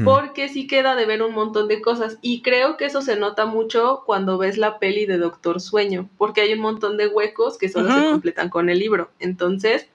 porque 0.05 0.49
sí 0.49 0.67
queda 0.67 0.97
de 0.97 1.07
ver 1.07 1.23
un 1.23 1.33
montón 1.33 1.69
de 1.69 1.81
cosas. 1.81 2.19
Y 2.21 2.43
creo 2.43 2.77
que 2.77 2.87
eso 2.87 3.01
se 3.01 3.17
nota 3.17 3.47
mucho 3.47 4.03
cuando 4.05 4.37
ves 4.37 4.59
la 4.59 4.79
peli 4.79 5.07
de 5.07 5.19
Doctor 5.19 5.61
Sueño, 5.61 6.09
porque 6.19 6.41
hay 6.41 6.53
un 6.53 6.61
montón 6.61 6.97
de 6.97 7.07
huecos 7.07 7.59
que 7.59 7.69
solo 7.69 7.95
se 7.95 8.11
completan 8.11 8.49
con 8.51 8.69
el 8.69 8.79
libro. 8.81 9.11
Entonces, 9.21 9.89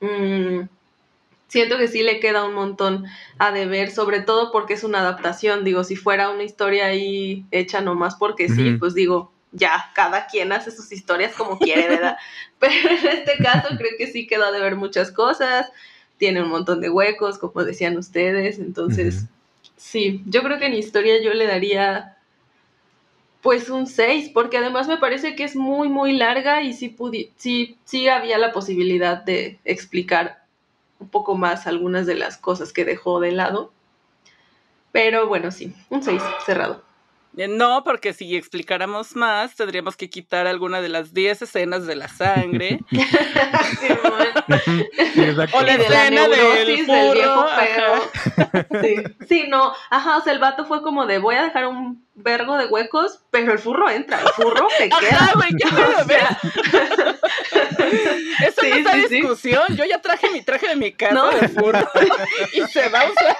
mmm, 0.00 0.62
siento 1.48 1.78
que 1.78 1.88
sí 1.88 2.02
le 2.02 2.20
queda 2.20 2.44
un 2.44 2.54
montón 2.54 3.06
a 3.38 3.50
deber, 3.50 3.90
sobre 3.90 4.20
todo 4.20 4.52
porque 4.52 4.74
es 4.74 4.84
una 4.84 5.00
adaptación. 5.00 5.64
Digo, 5.64 5.82
si 5.82 5.96
fuera 5.96 6.30
una 6.30 6.44
historia 6.44 6.86
ahí 6.86 7.44
hecha 7.50 7.80
nomás 7.80 8.14
porque 8.14 8.48
sí, 8.48 8.76
pues 8.78 8.94
digo, 8.94 9.32
ya, 9.52 9.90
cada 9.94 10.26
quien 10.26 10.52
hace 10.52 10.70
sus 10.70 10.92
historias 10.92 11.34
como 11.34 11.58
quiere, 11.58 11.88
¿verdad? 11.88 12.16
Pero 12.58 12.74
en 12.74 13.06
este 13.06 13.42
caso 13.42 13.68
creo 13.76 13.92
que 13.96 14.06
sí 14.06 14.26
queda 14.26 14.52
de 14.52 14.60
ver 14.60 14.76
muchas 14.76 15.10
cosas, 15.10 15.66
tiene 16.18 16.42
un 16.42 16.50
montón 16.50 16.80
de 16.80 16.90
huecos, 16.90 17.38
como 17.38 17.64
decían 17.64 17.96
ustedes, 17.96 18.58
entonces, 18.58 19.24
sí, 19.76 20.22
yo 20.26 20.42
creo 20.42 20.58
que 20.58 20.66
en 20.66 20.74
historia 20.74 21.22
yo 21.22 21.32
le 21.32 21.46
daría 21.46 22.16
pues 23.40 23.70
un 23.70 23.86
6, 23.86 24.32
porque 24.34 24.58
además 24.58 24.88
me 24.88 24.98
parece 24.98 25.36
que 25.36 25.44
es 25.44 25.54
muy, 25.54 25.88
muy 25.88 26.12
larga 26.12 26.62
y 26.62 26.74
sí, 26.74 26.94
sí, 27.36 27.78
sí 27.84 28.08
había 28.08 28.36
la 28.36 28.52
posibilidad 28.52 29.22
de 29.22 29.58
explicar 29.64 30.37
un 30.98 31.08
poco 31.08 31.36
más 31.36 31.66
algunas 31.66 32.06
de 32.06 32.14
las 32.14 32.36
cosas 32.38 32.72
que 32.72 32.84
dejó 32.84 33.20
de 33.20 33.32
lado. 33.32 33.72
Pero 34.92 35.28
bueno, 35.28 35.50
sí, 35.50 35.74
un 35.90 36.02
6 36.02 36.22
cerrado. 36.44 36.87
Eh, 37.38 37.46
no, 37.46 37.84
porque 37.84 38.12
si 38.12 38.36
explicáramos 38.36 39.14
más, 39.14 39.54
tendríamos 39.54 39.96
que 39.96 40.10
quitar 40.10 40.48
alguna 40.48 40.80
de 40.80 40.88
las 40.88 41.14
10 41.14 41.42
escenas 41.42 41.86
de 41.86 41.94
la 41.94 42.08
sangre. 42.08 42.80
sí, 42.90 42.98
o 45.52 45.62
la 45.62 45.74
escena 45.74 46.26
del, 46.26 46.84
viejo 46.84 47.46
perro. 47.56 48.10
Sí. 48.82 48.96
sí, 49.28 49.44
no. 49.48 49.72
Ajá, 49.88 50.16
o 50.16 50.20
sea, 50.20 50.32
el 50.32 50.40
vato 50.40 50.64
fue 50.64 50.82
como 50.82 51.06
de 51.06 51.18
voy 51.18 51.36
a 51.36 51.44
dejar 51.44 51.68
un 51.68 52.04
vergo 52.16 52.56
de 52.56 52.66
huecos, 52.66 53.20
pero 53.30 53.52
el 53.52 53.60
furro 53.60 53.88
entra, 53.88 54.20
el 54.20 54.30
furro 54.30 54.66
se 54.76 54.88
queda. 54.88 54.98
Ajá, 54.98 55.34
güey, 55.34 55.52
me 55.52 55.60
lo 55.70 55.90
Eso 58.48 58.62
no 58.62 58.74
es 58.90 59.10
discusión. 59.10 59.76
Yo 59.76 59.84
ya 59.84 60.02
traje 60.02 60.28
mi 60.30 60.42
traje 60.42 60.66
de 60.66 60.74
mi 60.74 60.90
casa 60.90 61.30
de 61.40 61.46
furro 61.48 61.88
y 62.52 62.62
se 62.62 62.88
va 62.88 63.02
a 63.02 63.10
usar. 63.10 63.36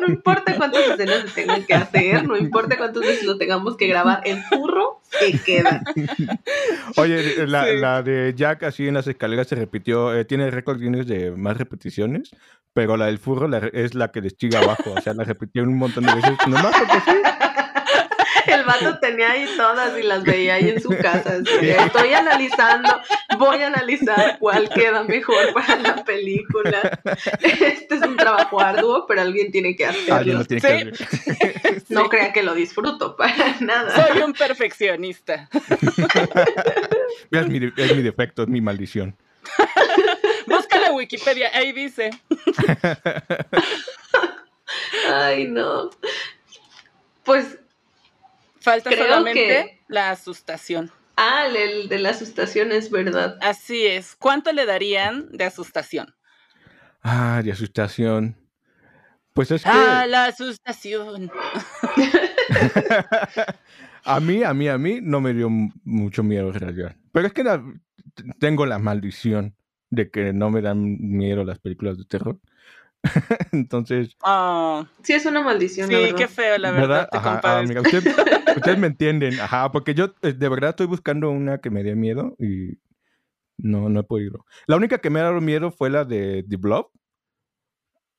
No 0.00 0.08
importa 0.08 0.56
cuántas 0.56 0.86
escenas 0.86 1.22
se 1.22 1.42
tengan 1.42 1.64
que 1.64 1.74
hacer, 1.74 2.24
no 2.24 2.36
importa 2.36 2.76
cuántas 2.76 3.02
veces 3.02 3.24
lo 3.24 3.38
tengamos 3.38 3.76
que 3.76 3.86
grabar, 3.86 4.20
el 4.24 4.42
furro 4.44 5.00
se 5.02 5.38
queda. 5.38 5.82
Oye, 6.96 7.46
la, 7.46 8.02
de 8.02 8.34
Jack 8.36 8.64
así 8.64 8.88
en 8.88 8.94
las 8.94 9.06
escaleras 9.06 9.48
se 9.48 9.54
repitió, 9.54 10.14
eh, 10.14 10.24
tiene 10.24 10.50
récord 10.50 10.80
de 10.80 11.30
más 11.32 11.56
repeticiones, 11.56 12.30
pero 12.72 12.96
la 12.96 13.06
del 13.06 13.18
furro 13.18 13.48
es 13.72 13.94
la 13.94 14.08
que 14.12 14.20
destiga 14.20 14.60
abajo, 14.60 14.92
o 14.96 15.00
sea, 15.00 15.14
la 15.14 15.24
repitió 15.24 15.62
un 15.62 15.78
montón 15.78 16.04
de 16.04 16.14
veces, 16.14 16.32
nomás 16.46 16.74
porque 16.76 17.00
sí. 17.10 17.16
El 18.46 18.64
vato 18.64 18.98
tenía 18.98 19.32
ahí 19.32 19.46
todas 19.56 19.98
y 19.98 20.02
las 20.02 20.22
veía 20.22 20.54
ahí 20.54 20.70
en 20.70 20.80
su 20.80 20.90
casa. 20.90 21.38
Estoy 21.38 22.14
analizando, 22.14 23.00
voy 23.38 23.62
a 23.62 23.68
analizar 23.68 24.38
cuál 24.38 24.68
queda 24.70 25.04
mejor 25.04 25.52
para 25.52 25.76
la 25.76 26.04
película. 26.04 27.00
Este 27.40 27.96
es 27.96 28.02
un 28.02 28.16
trabajo 28.16 28.60
arduo, 28.60 29.06
pero 29.06 29.22
alguien 29.22 29.50
tiene 29.50 29.74
que 29.76 29.86
hacerlo. 29.86 30.44
No 31.88 32.08
crea 32.08 32.32
que 32.32 32.42
lo 32.42 32.54
disfruto 32.54 33.16
para 33.16 33.56
nada. 33.60 34.08
Soy 34.08 34.22
un 34.22 34.32
perfeccionista. 34.32 35.48
Es 37.30 37.48
mi, 37.48 37.72
es 37.76 37.96
mi 37.96 38.02
defecto, 38.02 38.42
es 38.42 38.48
mi 38.48 38.60
maldición. 38.60 39.16
Búscala 40.46 40.88
en 40.88 40.94
Wikipedia, 40.94 41.50
ahí 41.54 41.72
dice. 41.72 42.10
Ay, 45.12 45.46
no. 45.46 45.90
Pues 47.24 47.58
Falta 48.66 48.90
solamente 48.90 49.80
la 49.86 50.10
asustación. 50.10 50.90
Ah, 51.16 51.46
el 51.46 51.88
de 51.88 52.00
la 52.00 52.10
asustación 52.10 52.72
es 52.72 52.90
verdad. 52.90 53.38
Así 53.40 53.86
es. 53.86 54.16
¿Cuánto 54.16 54.52
le 54.52 54.66
darían 54.66 55.28
de 55.30 55.44
asustación? 55.44 56.16
Ah, 57.00 57.42
de 57.44 57.52
asustación. 57.52 58.36
Pues 59.34 59.52
es 59.52 59.62
que. 59.62 59.70
Ah, 59.72 60.04
la 60.08 60.24
asustación. 60.24 61.30
a 64.04 64.18
mí, 64.18 64.42
a 64.42 64.52
mí, 64.52 64.68
a 64.68 64.78
mí 64.78 64.98
no 65.00 65.20
me 65.20 65.32
dio 65.32 65.48
mucho 65.48 66.24
miedo 66.24 66.48
en 66.48 66.54
realidad. 66.54 66.96
Pero 67.12 67.28
es 67.28 67.32
que 67.32 67.44
tengo 68.40 68.66
la 68.66 68.80
maldición 68.80 69.54
de 69.90 70.10
que 70.10 70.32
no 70.32 70.50
me 70.50 70.60
dan 70.60 70.96
miedo 70.98 71.44
las 71.44 71.60
películas 71.60 71.98
de 71.98 72.04
terror. 72.04 72.40
Entonces. 73.52 74.16
Ah. 74.22 74.86
sí, 75.02 75.12
es 75.12 75.26
una 75.26 75.42
maldición. 75.42 75.88
Sí, 75.88 76.14
qué 76.16 76.28
feo, 76.28 76.58
la 76.58 76.70
verdad. 76.70 77.08
Ah, 77.12 77.62
ustedes 78.56 78.78
me 78.78 78.86
entienden. 78.86 79.38
Ajá, 79.40 79.70
porque 79.72 79.94
yo 79.94 80.14
eh, 80.22 80.32
de 80.32 80.48
verdad 80.48 80.70
estoy 80.70 80.86
buscando 80.86 81.30
una 81.30 81.58
que 81.58 81.70
me 81.70 81.82
dé 81.82 81.94
miedo 81.94 82.36
y 82.38 82.78
no, 83.58 83.88
no 83.88 84.00
he 84.00 84.04
podido. 84.04 84.44
La 84.66 84.76
única 84.76 84.98
que 84.98 85.10
me 85.10 85.20
ha 85.20 85.24
dado 85.24 85.40
miedo 85.40 85.70
fue 85.70 85.90
la 85.90 86.04
de 86.04 86.44
The 86.48 86.56
Blob, 86.56 86.90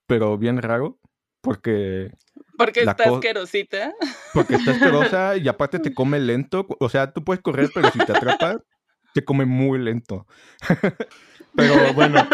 pero 0.07 0.37
bien 0.37 0.61
raro, 0.61 0.99
porque. 1.41 2.11
Porque 2.57 2.81
está 2.81 3.03
asquerosita. 3.03 3.93
Porque 4.33 4.55
está 4.55 4.71
asquerosa 4.71 5.37
y 5.37 5.47
aparte 5.47 5.79
te 5.79 5.93
come 5.93 6.19
lento. 6.19 6.65
O 6.79 6.89
sea, 6.89 7.13
tú 7.13 7.23
puedes 7.23 7.41
correr, 7.41 7.69
pero 7.73 7.91
si 7.91 7.99
te 7.99 8.11
atrapa, 8.11 8.61
te 9.13 9.23
come 9.23 9.45
muy 9.45 9.79
lento. 9.79 10.25
pero 11.55 11.93
bueno. 11.93 12.27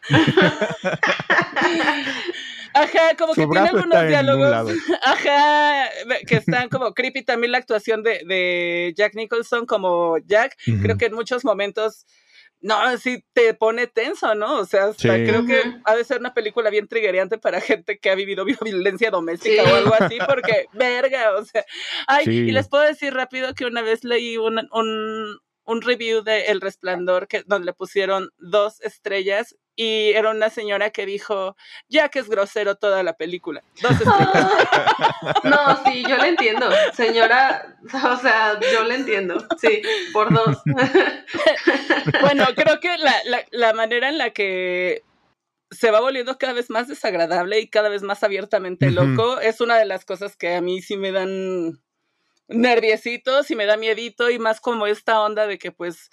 Ajá, 2.75 3.17
como 3.17 3.35
que 3.35 3.47
tiene 3.47 3.69
algunos 3.69 4.07
diálogos. 4.07 4.77
Ajá, 5.03 5.89
que 6.27 6.37
están 6.37 6.69
como 6.69 6.95
creepy 6.95 7.23
también 7.23 7.53
la 7.53 7.59
actuación 7.59 8.03
de, 8.03 8.23
de 8.27 8.93
Jack 8.97 9.15
Nicholson 9.15 9.67
como 9.67 10.19
Jack. 10.19 10.57
Creo 10.83 10.97
que 10.97 11.07
en 11.07 11.15
muchos 11.15 11.45
momentos. 11.45 12.07
No, 12.61 12.99
sí 12.99 13.25
te 13.35 13.55
pone 13.55 13.87
tenso, 13.87 14.35
¿no? 14.35 14.59
O 14.59 14.65
sea, 14.65 14.91
creo 14.99 15.47
que 15.47 15.63
ha 15.85 15.95
de 15.95 16.03
ser 16.03 16.19
una 16.19 16.35
película 16.35 16.71
bien 16.71 16.89
triggerante 16.89 17.39
para 17.39 17.61
gente 17.61 18.01
que 18.01 18.11
ha 18.11 18.17
vivido 18.17 18.45
violencia 18.45 19.13
doméstica 19.13 19.63
o 19.63 19.77
algo 19.77 19.95
así, 19.97 20.19
porque, 20.27 20.67
verga, 20.73 21.37
o 21.37 21.45
sea. 21.45 21.65
Ay, 22.09 22.25
y 22.27 22.51
les 22.51 22.69
puedo 22.69 22.83
decir 22.83 23.15
rápido 23.15 23.55
que 23.55 23.65
una 23.65 23.83
vez 23.83 24.03
leí 24.03 24.39
un, 24.39 24.59
un, 24.73 25.39
un 25.69 25.83
review 25.83 26.23
de 26.23 26.47
El 26.47 26.63
Resplandor 26.63 27.29
que, 27.29 27.43
donde 27.47 27.67
le 27.67 27.73
pusieron 27.75 28.31
dos 28.39 28.81
estrellas 28.81 29.55
y 29.77 30.13
era 30.13 30.31
una 30.31 30.49
señora 30.49 30.91
que 30.91 31.05
dijo, 31.05 31.57
ya 31.89 32.09
que 32.09 32.19
es 32.21 32.29
grosero 32.29 32.77
toda 32.77 33.03
la 33.03 33.13
película. 33.13 33.63
Dos 33.83 33.93
estrellas. 34.01 34.51
no, 35.45 35.85
sí, 35.85 36.03
yo 36.09 36.17
le 36.17 36.29
entiendo. 36.29 36.71
Señora, 36.95 37.79
o 37.93 38.17
sea, 38.17 38.59
yo 38.73 38.85
le 38.85 38.95
entiendo. 38.95 39.47
Sí, 39.61 39.83
por 40.13 40.33
dos. 40.33 40.57
bueno, 42.23 42.47
creo 42.57 42.81
que 42.81 42.97
la, 42.97 43.15
la, 43.27 43.45
la 43.51 43.73
manera 43.75 44.09
en 44.09 44.17
la 44.17 44.31
que 44.31 45.05
se 45.71 45.91
va 45.91 46.01
volviendo 46.01 46.39
cada 46.39 46.55
vez 46.55 46.71
más 46.71 46.89
desagradable 46.89 47.61
y 47.61 47.69
cada 47.69 47.91
vez 47.91 48.03
más 48.03 48.25
abiertamente 48.25 48.91
loco 48.91 49.39
es 49.39 49.61
una 49.61 49.77
de 49.77 49.85
las 49.85 50.07
cosas 50.07 50.35
que 50.35 50.55
a 50.55 50.63
mí 50.63 50.81
sí 50.81 50.97
me 50.97 51.13
dan 51.13 51.79
nerviositos 52.49 53.51
y 53.51 53.57
me 53.57 53.67
da 53.67 53.77
miedito 53.77 54.31
y 54.31 54.39
más 54.39 54.61
como 54.61 54.87
esta 54.87 55.21
onda 55.21 55.47
de 55.47 55.59
que 55.59 55.73
pues 55.73 56.11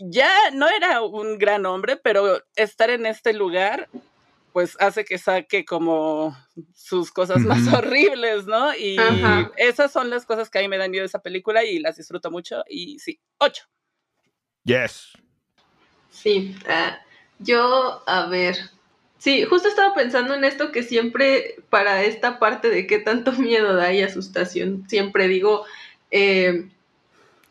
ya 0.00 0.50
no 0.52 0.68
era 0.68 1.02
un 1.02 1.38
gran 1.38 1.66
hombre, 1.66 1.96
pero 1.96 2.42
estar 2.56 2.90
en 2.90 3.06
este 3.06 3.32
lugar 3.32 3.88
pues 4.52 4.76
hace 4.80 5.04
que 5.04 5.18
saque 5.18 5.64
como 5.64 6.36
sus 6.74 7.12
cosas 7.12 7.42
más 7.42 7.72
horribles, 7.72 8.46
¿no? 8.46 8.74
Y 8.74 8.96
esas 9.56 9.92
son 9.92 10.10
las 10.10 10.26
cosas 10.26 10.50
que 10.50 10.58
a 10.58 10.62
mí 10.62 10.68
me 10.68 10.78
dan 10.78 10.90
miedo 10.90 11.02
de 11.02 11.06
esa 11.06 11.22
película 11.22 11.64
y 11.64 11.78
las 11.78 11.96
disfruto 11.96 12.30
mucho 12.30 12.64
y 12.68 12.98
sí, 12.98 13.20
ocho. 13.38 13.64
Yes. 14.64 15.12
Sí, 16.10 16.56
ah, 16.68 16.98
yo, 17.38 18.02
a 18.06 18.26
ver, 18.26 18.56
Sí, 19.18 19.44
justo 19.44 19.68
estaba 19.68 19.94
pensando 19.94 20.34
en 20.34 20.44
esto 20.44 20.70
que 20.70 20.82
siempre 20.82 21.56
para 21.70 22.04
esta 22.04 22.38
parte 22.38 22.70
de 22.70 22.86
qué 22.86 22.98
tanto 22.98 23.32
miedo 23.38 23.74
da 23.74 23.92
y 23.92 24.02
asustación, 24.02 24.84
siempre 24.88 25.28
digo 25.28 25.64
eh, 26.10 26.68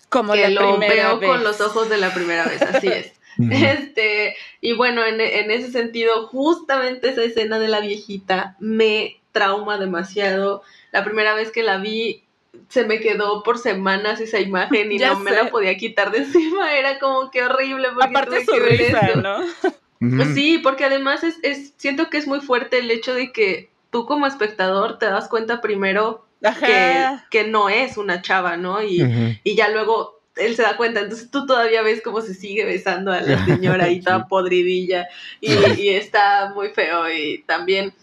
como 0.09 0.33
que 0.33 0.49
lo 0.49 0.77
veo 0.79 1.19
con 1.19 1.43
los 1.43 1.59
ojos 1.61 1.89
de 1.89 1.97
la 1.97 2.13
primera 2.13 2.45
vez, 2.45 2.61
así 2.61 2.87
es. 2.87 3.11
este, 3.37 4.35
y 4.61 4.73
bueno, 4.73 5.05
en, 5.05 5.19
en, 5.19 5.51
ese 5.51 5.71
sentido, 5.71 6.27
justamente 6.27 7.09
esa 7.09 7.23
escena 7.23 7.59
de 7.59 7.67
la 7.67 7.81
viejita 7.81 8.55
me 8.59 9.19
trauma 9.31 9.77
demasiado. 9.77 10.63
La 10.91 11.03
primera 11.03 11.35
vez 11.35 11.51
que 11.51 11.61
la 11.61 11.77
vi, 11.77 12.23
se 12.69 12.85
me 12.85 12.99
quedó 12.99 13.43
por 13.43 13.59
semanas 13.59 14.19
esa 14.21 14.39
imagen 14.39 14.91
y 14.91 14.97
no 14.97 15.19
me 15.19 15.31
la 15.31 15.51
podía 15.51 15.77
quitar 15.77 16.11
de 16.11 16.19
encima. 16.19 16.75
Era 16.75 16.97
como 16.97 17.29
que 17.29 17.43
horrible. 17.43 17.89
Porque 17.93 18.07
Aparte 18.07 18.45
su 18.45 18.55
risa, 18.55 19.15
¿no? 19.15 19.39
Pues 19.99 20.35
sí, 20.35 20.59
porque 20.59 20.85
además 20.85 21.23
es, 21.23 21.37
es, 21.41 21.73
siento 21.77 22.09
que 22.09 22.17
es 22.17 22.27
muy 22.27 22.39
fuerte 22.39 22.79
el 22.79 22.91
hecho 22.91 23.13
de 23.13 23.31
que 23.31 23.69
tú 23.89 24.05
como 24.05 24.27
espectador 24.27 24.99
te 24.99 25.07
das 25.07 25.27
cuenta 25.27 25.61
primero 25.61 26.25
que, 26.59 27.17
que, 27.31 27.47
no 27.47 27.69
es 27.69 27.97
una 27.97 28.21
chava, 28.21 28.57
¿no? 28.57 28.83
Y, 28.83 29.39
y, 29.43 29.55
ya 29.55 29.69
luego 29.69 30.21
él 30.35 30.55
se 30.55 30.61
da 30.61 30.77
cuenta, 30.77 30.99
entonces 30.99 31.31
tú 31.31 31.47
todavía 31.47 31.81
ves 31.81 32.01
cómo 32.03 32.21
se 32.21 32.35
sigue 32.35 32.63
besando 32.63 33.11
a 33.11 33.21
la 33.21 33.43
señora 33.45 33.85
ahí 33.85 34.01
toda 34.01 34.27
podridilla 34.27 35.07
y, 35.41 35.51
y, 35.81 35.89
está 35.89 36.51
muy 36.53 36.69
feo 36.69 37.11
y 37.11 37.43
también, 37.47 37.93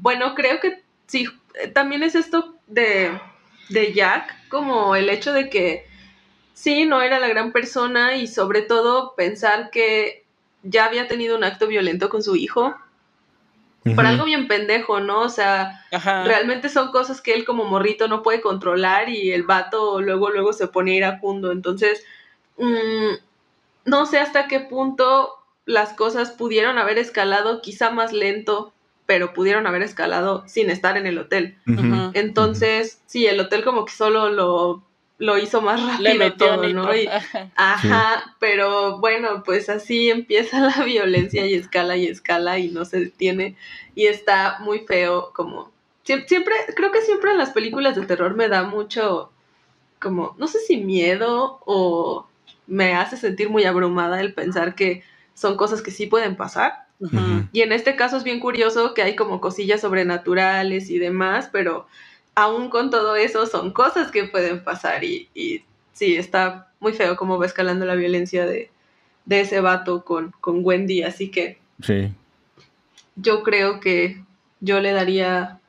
bueno, 0.00 0.34
creo 0.34 0.58
que 0.60 0.82
sí, 1.06 1.26
también 1.74 2.02
es 2.02 2.14
esto 2.14 2.56
de, 2.66 3.18
de 3.68 3.92
Jack, 3.92 4.48
como 4.48 4.96
el 4.96 5.10
hecho 5.10 5.34
de 5.34 5.50
que 5.50 5.86
sí, 6.54 6.86
no 6.86 7.02
era 7.02 7.18
la 7.20 7.28
gran 7.28 7.52
persona 7.52 8.16
y 8.16 8.26
sobre 8.26 8.62
todo 8.62 9.14
pensar 9.14 9.70
que 9.70 10.23
ya 10.64 10.86
había 10.86 11.06
tenido 11.06 11.36
un 11.36 11.44
acto 11.44 11.66
violento 11.66 12.08
con 12.08 12.22
su 12.22 12.34
hijo. 12.36 12.74
Por 13.94 14.06
algo 14.06 14.24
bien 14.24 14.48
pendejo, 14.48 15.00
¿no? 15.00 15.20
O 15.20 15.28
sea, 15.28 15.84
realmente 15.92 16.70
son 16.70 16.90
cosas 16.90 17.20
que 17.20 17.34
él 17.34 17.44
como 17.44 17.64
morrito 17.64 18.08
no 18.08 18.22
puede 18.22 18.40
controlar 18.40 19.10
y 19.10 19.30
el 19.32 19.42
vato 19.42 20.00
luego, 20.00 20.30
luego 20.30 20.54
se 20.54 20.68
pone 20.68 20.94
iracundo. 20.94 21.52
Entonces, 21.52 22.02
mm, 22.56 23.12
no 23.84 24.06
sé 24.06 24.18
hasta 24.18 24.48
qué 24.48 24.60
punto 24.60 25.34
las 25.66 25.92
cosas 25.92 26.30
pudieron 26.30 26.78
haber 26.78 26.96
escalado 26.96 27.60
quizá 27.60 27.90
más 27.90 28.14
lento, 28.14 28.72
pero 29.04 29.34
pudieron 29.34 29.66
haber 29.66 29.82
escalado 29.82 30.44
sin 30.46 30.70
estar 30.70 30.96
en 30.96 31.06
el 31.06 31.18
hotel. 31.18 31.58
Entonces, 32.14 33.02
sí, 33.04 33.26
el 33.26 33.38
hotel 33.38 33.64
como 33.64 33.84
que 33.84 33.92
solo 33.92 34.30
lo 34.30 34.82
lo 35.24 35.38
hizo 35.38 35.62
más 35.62 35.80
rápido 35.82 36.34
todo, 36.34 36.68
¿no? 36.68 36.88
ajá, 37.56 38.36
pero 38.38 38.98
bueno, 38.98 39.42
pues 39.42 39.70
así 39.70 40.10
empieza 40.10 40.60
la 40.60 40.84
violencia 40.84 41.46
y 41.46 41.54
escala 41.54 41.96
y 41.96 42.06
escala 42.06 42.58
y 42.58 42.68
no 42.68 42.84
se 42.84 43.00
detiene 43.00 43.56
y 43.94 44.04
está 44.04 44.58
muy 44.60 44.80
feo 44.80 45.32
como 45.32 45.72
siempre 46.02 46.54
creo 46.76 46.92
que 46.92 47.00
siempre 47.00 47.30
en 47.30 47.38
las 47.38 47.50
películas 47.50 47.96
de 47.96 48.04
terror 48.04 48.34
me 48.34 48.48
da 48.48 48.64
mucho 48.64 49.30
como 49.98 50.34
no 50.36 50.46
sé 50.46 50.58
si 50.58 50.76
miedo 50.76 51.58
o 51.64 52.26
me 52.66 52.92
hace 52.92 53.16
sentir 53.16 53.48
muy 53.48 53.64
abrumada 53.64 54.20
el 54.20 54.34
pensar 54.34 54.74
que 54.74 55.04
son 55.32 55.56
cosas 55.56 55.80
que 55.80 55.90
sí 55.90 56.06
pueden 56.06 56.36
pasar. 56.36 56.84
Y 57.52 57.60
en 57.60 57.72
este 57.72 57.96
caso 57.96 58.16
es 58.16 58.24
bien 58.24 58.40
curioso 58.40 58.94
que 58.94 59.02
hay 59.02 59.16
como 59.16 59.40
cosillas 59.40 59.82
sobrenaturales 59.82 60.88
y 60.88 60.98
demás, 60.98 61.50
pero 61.52 61.86
aún 62.34 62.68
con 62.68 62.90
todo 62.90 63.16
eso 63.16 63.46
son 63.46 63.72
cosas 63.72 64.10
que 64.10 64.24
pueden 64.24 64.62
pasar 64.62 65.04
y, 65.04 65.28
y 65.34 65.64
sí, 65.92 66.16
está 66.16 66.72
muy 66.80 66.92
feo 66.92 67.16
cómo 67.16 67.38
va 67.38 67.46
escalando 67.46 67.86
la 67.86 67.94
violencia 67.94 68.46
de, 68.46 68.70
ese 69.28 69.60
vato 69.60 70.04
con, 70.04 70.32
con 70.40 70.60
Wendy, 70.62 71.02
así 71.02 71.30
que 71.30 71.58
sí. 71.80 72.12
yo 73.16 73.42
creo 73.42 73.80
que 73.80 74.22
yo 74.60 74.80
le 74.80 74.92
daría, 74.92 75.60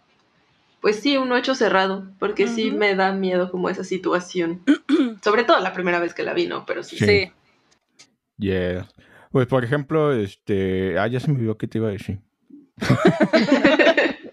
pues 0.81 0.99
sí, 0.99 1.17
un 1.17 1.31
ocho 1.31 1.55
cerrado, 1.55 2.07
porque 2.19 2.47
sí 2.47 2.71
me 2.71 2.95
da 2.95 3.13
miedo 3.13 3.49
como 3.49 3.69
esa 3.69 3.83
situación, 3.83 4.61
sobre 5.23 5.43
todo 5.43 5.59
la 5.59 5.73
primera 5.73 5.99
vez 5.99 6.13
que 6.13 6.23
la 6.23 6.33
vi, 6.33 6.47
¿no? 6.47 6.65
Pero 6.65 6.83
sí. 6.83 6.97
Sí. 6.97 7.31
Yeah. 8.37 8.87
Pues 9.31 9.47
por 9.47 9.63
ejemplo, 9.63 10.13
este, 10.13 10.97
ah, 10.99 11.07
ya 11.07 11.19
se 11.19 11.27
me 11.29 11.35
olvidó 11.35 11.57
que 11.57 11.67
te 11.67 11.77
iba 11.77 11.89
a 11.89 11.91
decir. 11.91 12.19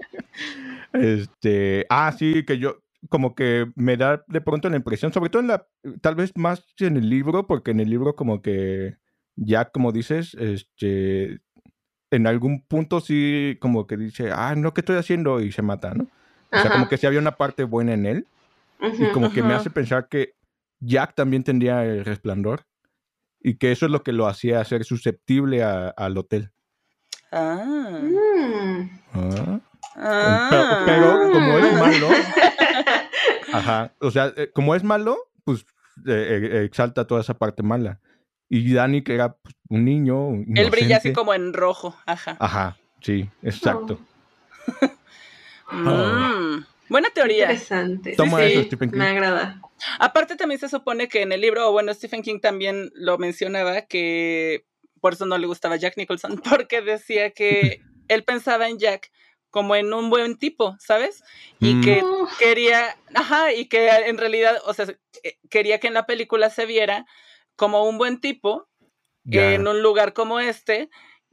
Este, 0.93 1.87
ah, 1.89 2.13
sí, 2.13 2.45
que 2.45 2.59
yo 2.59 2.83
como 3.09 3.35
que 3.35 3.71
me 3.75 3.97
da 3.97 4.25
de 4.29 4.41
pronto 4.41 4.69
la 4.69 4.77
impresión, 4.77 5.13
sobre 5.13 5.31
todo 5.31 5.43
en 5.43 5.49
la, 5.49 5.67
tal 6.01 6.15
vez 6.15 6.33
más 6.37 6.65
en 6.79 6.97
el 6.97 7.09
libro, 7.09 7.47
porque 7.47 7.73
en 7.73 7.81
el 7.81 7.91
libro 7.91 8.15
como 8.15 8.43
que 8.43 8.97
ya 9.35 9.67
como 9.67 9.93
dices, 9.93 10.35
este, 10.35 11.41
en 12.11 12.27
algún 12.27 12.63
punto 12.63 13.01
sí 13.01 13.57
como 13.61 13.87
que 13.87 13.97
dice, 13.97 14.31
ah, 14.33 14.55
no, 14.57 14.73
¿qué 14.75 14.83
estoy 14.83 14.97
haciendo? 14.97 15.41
Y 15.41 15.53
se 15.53 15.63
mata, 15.63 15.95
¿no? 15.95 16.05
O 16.53 16.59
sea, 16.59 16.71
como 16.71 16.89
que 16.89 16.99
sí 16.99 17.07
había 17.07 17.19
una 17.19 17.37
parte 17.37 17.65
buena 17.65 17.95
en 17.95 18.07
él. 18.07 18.27
y 18.81 19.11
como 19.13 19.33
que 19.33 19.43
me 19.43 19.55
hace 19.55 19.71
pensar 19.71 20.09
que 20.09 20.35
Jack 20.81 21.15
también 21.15 21.45
tendría 21.45 21.85
el 21.85 22.05
resplandor 22.05 22.67
y 23.41 23.55
que 23.55 23.73
eso 23.73 23.87
es 23.87 23.93
lo 23.93 24.03
que 24.03 24.13
lo 24.13 24.27
hacía 24.27 24.63
ser 24.65 24.85
susceptible 24.85 25.63
al 25.63 26.19
hotel. 26.19 26.53
Ah. 27.31 28.01
Mm. 28.03 28.91
Ah. 29.15 29.61
Ah. 29.97 30.83
Pero, 30.87 31.19
pero 31.21 31.33
como 31.33 31.59
es 31.59 31.73
malo, 31.75 32.09
ajá, 33.53 33.95
o 34.01 34.11
sea, 34.11 34.33
eh, 34.37 34.51
como 34.53 34.75
es 34.75 34.85
malo, 34.85 35.19
pues 35.45 35.67
eh, 36.07 36.51
eh, 36.53 36.65
exalta 36.65 37.07
toda 37.07 37.21
esa 37.21 37.35
parte 37.35 37.63
mala. 37.63 38.01
Y 38.49 38.73
Dani, 38.73 39.03
que 39.03 39.15
era 39.15 39.35
pues, 39.35 39.55
un 39.69 39.85
niño, 39.85 40.33
Él 40.55 40.71
brilla 40.71 40.99
así 40.99 41.13
como 41.13 41.33
en 41.35 41.53
rojo. 41.53 41.97
Ajá. 42.07 42.37
Ajá, 42.39 42.77
sí, 43.01 43.29
exacto. 43.43 43.99
Mm, 45.75 46.65
Buena 46.93 47.09
teoría. 47.09 47.45
Interesante. 47.45 48.15
Toma 48.17 48.39
Sí, 48.41 48.45
eso, 48.45 48.61
sí, 48.61 48.67
Stephen 48.67 48.91
King. 48.91 48.99
Me 48.99 49.07
agrada. 49.07 49.63
Aparte 49.99 50.37
también 50.37 50.61
se 50.61 50.69
supone 50.69 51.09
que 51.09 51.23
en 51.23 51.33
el 51.33 51.41
libro, 51.41 51.69
o 51.69 51.73
bueno, 51.73 51.95
Stephen 51.95 52.21
King 52.21 52.39
también 52.39 52.91
lo 52.95 53.17
mencionaba, 53.17 53.81
que 53.83 54.67
por 55.01 55.15
eso 55.15 55.25
no 55.25 55.39
le 55.39 55.47
gustaba 55.47 55.77
Jack 55.77 55.97
Nicholson, 55.97 56.41
porque 56.49 56.83
decía 56.83 57.31
que 57.31 57.81
él 58.09 58.25
pensaba 58.25 58.69
en 58.69 58.79
Jack 58.79 59.11
como 59.53 59.77
en 59.77 59.95
un 59.95 60.11
buen 60.11 60.37
tipo, 60.37 60.75
¿sabes? 60.81 61.23
Y 61.61 61.77
Mm. 61.77 61.81
que 61.83 62.03
quería, 62.41 62.97
ajá, 63.15 63.53
y 63.53 63.69
que 63.69 63.89
en 63.89 64.19
realidad, 64.19 64.59
o 64.65 64.75
sea, 64.75 64.87
eh, 65.23 65.37
quería 65.49 65.79
que 65.79 65.87
en 65.87 65.95
la 65.95 66.07
película 66.07 66.51
se 66.51 66.67
viera 66.67 67.07
como 67.55 67.85
un 67.89 67.99
buen 67.99 68.21
tipo 68.21 68.67
Ya. 69.25 69.53
en 69.55 69.69
un 69.69 69.83
lugar 69.83 70.15
como 70.15 70.41
este, 70.41 70.89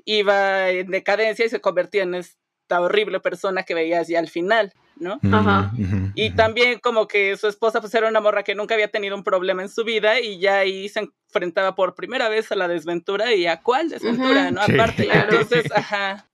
iba 0.06 0.70
en 0.70 0.92
decadencia 0.92 1.46
y 1.46 1.50
se 1.50 1.62
convertía 1.62 2.04
en 2.04 2.14
esta 2.14 2.82
horrible 2.82 3.20
persona 3.20 3.64
que 3.64 3.74
veías 3.74 4.08
ya 4.08 4.20
al 4.20 4.30
final, 4.30 4.74
¿no? 4.98 5.20
Mm, 5.24 5.34
Ajá. 5.34 5.72
Y 6.16 6.32
también 6.36 6.80
como 6.80 7.08
que 7.08 7.36
su 7.38 7.48
esposa 7.48 7.80
pues 7.82 7.94
era 7.96 8.10
una 8.10 8.20
morra 8.22 8.44
que 8.44 8.54
nunca 8.54 8.74
había 8.76 8.90
tenido 8.92 9.16
un 9.16 9.24
problema 9.24 9.62
en 9.64 9.70
su 9.70 9.84
vida 9.86 10.20
y 10.20 10.40
ya 10.40 10.58
ahí 10.60 10.90
se 10.90 11.00
enfrentaba 11.30 11.74
por 11.76 11.96
primera 11.96 12.28
vez 12.30 12.52
a 12.52 12.56
la 12.56 12.68
desventura 12.68 13.34
y 13.34 13.48
a 13.48 13.62
cuál 13.62 13.90
desventura. 13.90 14.52
¿no? 14.52 14.62
Aparte, 14.62 15.08
entonces, 15.10 15.72
ajá. 15.72 16.29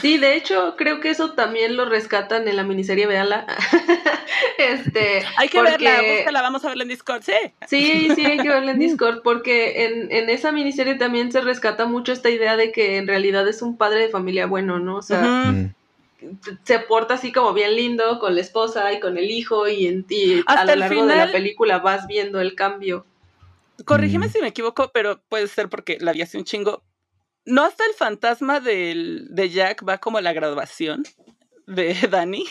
Sí, 0.00 0.18
de 0.18 0.34
hecho, 0.36 0.74
creo 0.76 1.00
que 1.00 1.10
eso 1.10 1.32
también 1.32 1.76
lo 1.76 1.84
rescatan 1.84 2.46
en 2.48 2.56
la 2.56 2.62
miniserie, 2.64 3.06
véala. 3.06 3.46
este, 4.58 5.24
Hay 5.36 5.48
que 5.48 5.58
porque- 5.58 5.84
verla, 5.84 6.14
búscala, 6.16 6.42
vamos 6.42 6.64
a 6.64 6.68
verla 6.68 6.82
en 6.84 6.88
Discord, 6.88 7.22
sí. 7.22 7.32
Sí, 7.66 8.08
sí, 8.14 8.24
hay 8.24 8.38
que 8.38 8.48
verla 8.48 8.72
en 8.72 8.78
Discord, 8.86 9.22
porque 9.22 9.84
en, 9.84 10.12
en 10.12 10.30
esa 10.30 10.52
miniserie 10.52 10.94
también 10.96 11.32
se 11.32 11.40
rescata 11.40 11.86
mucho 11.86 12.12
esta 12.12 12.30
idea 12.30 12.56
de 12.56 12.72
que 12.72 12.96
en 12.96 13.06
realidad 13.06 13.46
es 13.48 13.62
un 13.62 13.76
padre 13.76 14.00
de 14.00 14.08
familia 14.08 14.46
bueno, 14.46 14.78
¿no? 14.78 14.96
O 14.96 15.02
sea. 15.02 15.22
Mm. 15.22 15.72
se 16.64 16.78
porta 16.80 17.14
así 17.14 17.30
como 17.32 17.52
bien 17.52 17.76
lindo 17.76 18.18
con 18.18 18.34
la 18.34 18.40
esposa 18.40 18.92
y 18.92 19.00
con 19.00 19.16
el 19.18 19.30
hijo, 19.30 19.68
y, 19.68 19.86
en, 19.86 20.04
y 20.08 20.40
a 20.40 20.42
Hasta 20.46 20.64
lo 20.66 20.72
el 20.72 20.78
largo 20.80 21.02
de 21.02 21.06
la 21.08 21.12
final- 21.26 21.32
película 21.32 21.78
vas 21.78 22.06
viendo 22.06 22.40
el 22.40 22.54
cambio. 22.54 23.06
Corrígeme 23.84 24.26
Mm. 24.26 24.30
si 24.30 24.40
me 24.40 24.48
equivoco, 24.48 24.90
pero 24.92 25.20
puede 25.28 25.46
ser 25.46 25.68
porque 25.68 25.98
la 26.00 26.12
vi 26.12 26.22
hace 26.22 26.36
un 26.38 26.44
chingo. 26.44 26.82
¿No 27.48 27.64
hasta 27.64 27.84
el 27.86 27.94
fantasma 27.94 28.60
del, 28.60 29.26
de 29.30 29.48
Jack 29.48 29.82
va 29.88 29.98
como 29.98 30.18
a 30.18 30.22
la 30.22 30.32
graduación 30.34 31.04
de 31.66 31.94
Dani? 32.10 32.44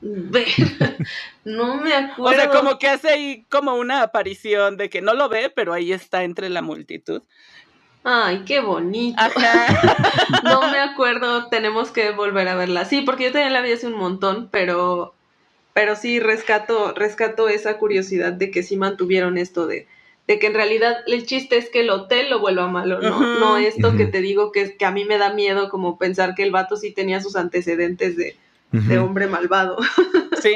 No 1.44 1.76
me 1.76 1.92
O 1.92 1.96
acuerdo. 1.96 2.40
sea, 2.40 2.50
como 2.50 2.78
que 2.78 2.88
hace 2.88 3.08
ahí 3.08 3.44
como 3.48 3.74
una 3.74 4.02
aparición 4.02 4.76
de 4.76 4.88
que 4.90 5.02
no 5.02 5.14
lo 5.14 5.28
ve, 5.28 5.50
pero 5.50 5.72
ahí 5.72 5.92
está 5.92 6.22
entre 6.22 6.48
la 6.50 6.62
multitud. 6.62 7.22
Ay, 8.04 8.44
qué 8.46 8.60
bonito. 8.60 9.18
Ajá. 9.20 9.66
No 10.44 10.70
me 10.70 10.78
acuerdo, 10.78 11.48
tenemos 11.48 11.90
que 11.90 12.12
volver 12.12 12.48
a 12.48 12.54
verla. 12.54 12.84
Sí, 12.84 13.02
porque 13.02 13.24
yo 13.24 13.32
también 13.32 13.52
la 13.52 13.60
vi 13.60 13.72
hace 13.72 13.86
un 13.88 13.94
montón, 13.98 14.48
pero, 14.52 15.14
pero 15.74 15.96
sí 15.96 16.20
rescato, 16.20 16.92
rescato 16.94 17.48
esa 17.48 17.76
curiosidad 17.78 18.32
de 18.32 18.50
que 18.50 18.62
sí 18.62 18.76
mantuvieron 18.76 19.36
esto 19.36 19.66
de, 19.66 19.88
de 20.28 20.38
que 20.38 20.46
en 20.46 20.54
realidad 20.54 20.98
el 21.08 21.26
chiste 21.26 21.56
es 21.56 21.68
que 21.70 21.80
el 21.80 21.90
hotel 21.90 22.30
lo 22.30 22.38
vuelva 22.38 22.68
malo, 22.68 23.00
¿no? 23.00 23.40
No 23.40 23.56
esto 23.56 23.96
que 23.96 24.04
te 24.06 24.20
digo 24.20 24.52
que, 24.52 24.60
es- 24.60 24.76
que 24.76 24.84
a 24.84 24.90
mí 24.92 25.04
me 25.04 25.18
da 25.18 25.32
miedo 25.32 25.68
como 25.70 25.98
pensar 25.98 26.34
que 26.36 26.42
el 26.44 26.50
vato 26.52 26.76
sí 26.76 26.92
tenía 26.92 27.20
sus 27.20 27.34
antecedentes 27.34 28.16
de, 28.16 28.36
de 28.70 28.98
hombre 28.98 29.26
malvado. 29.26 29.76
Sí, 30.40 30.54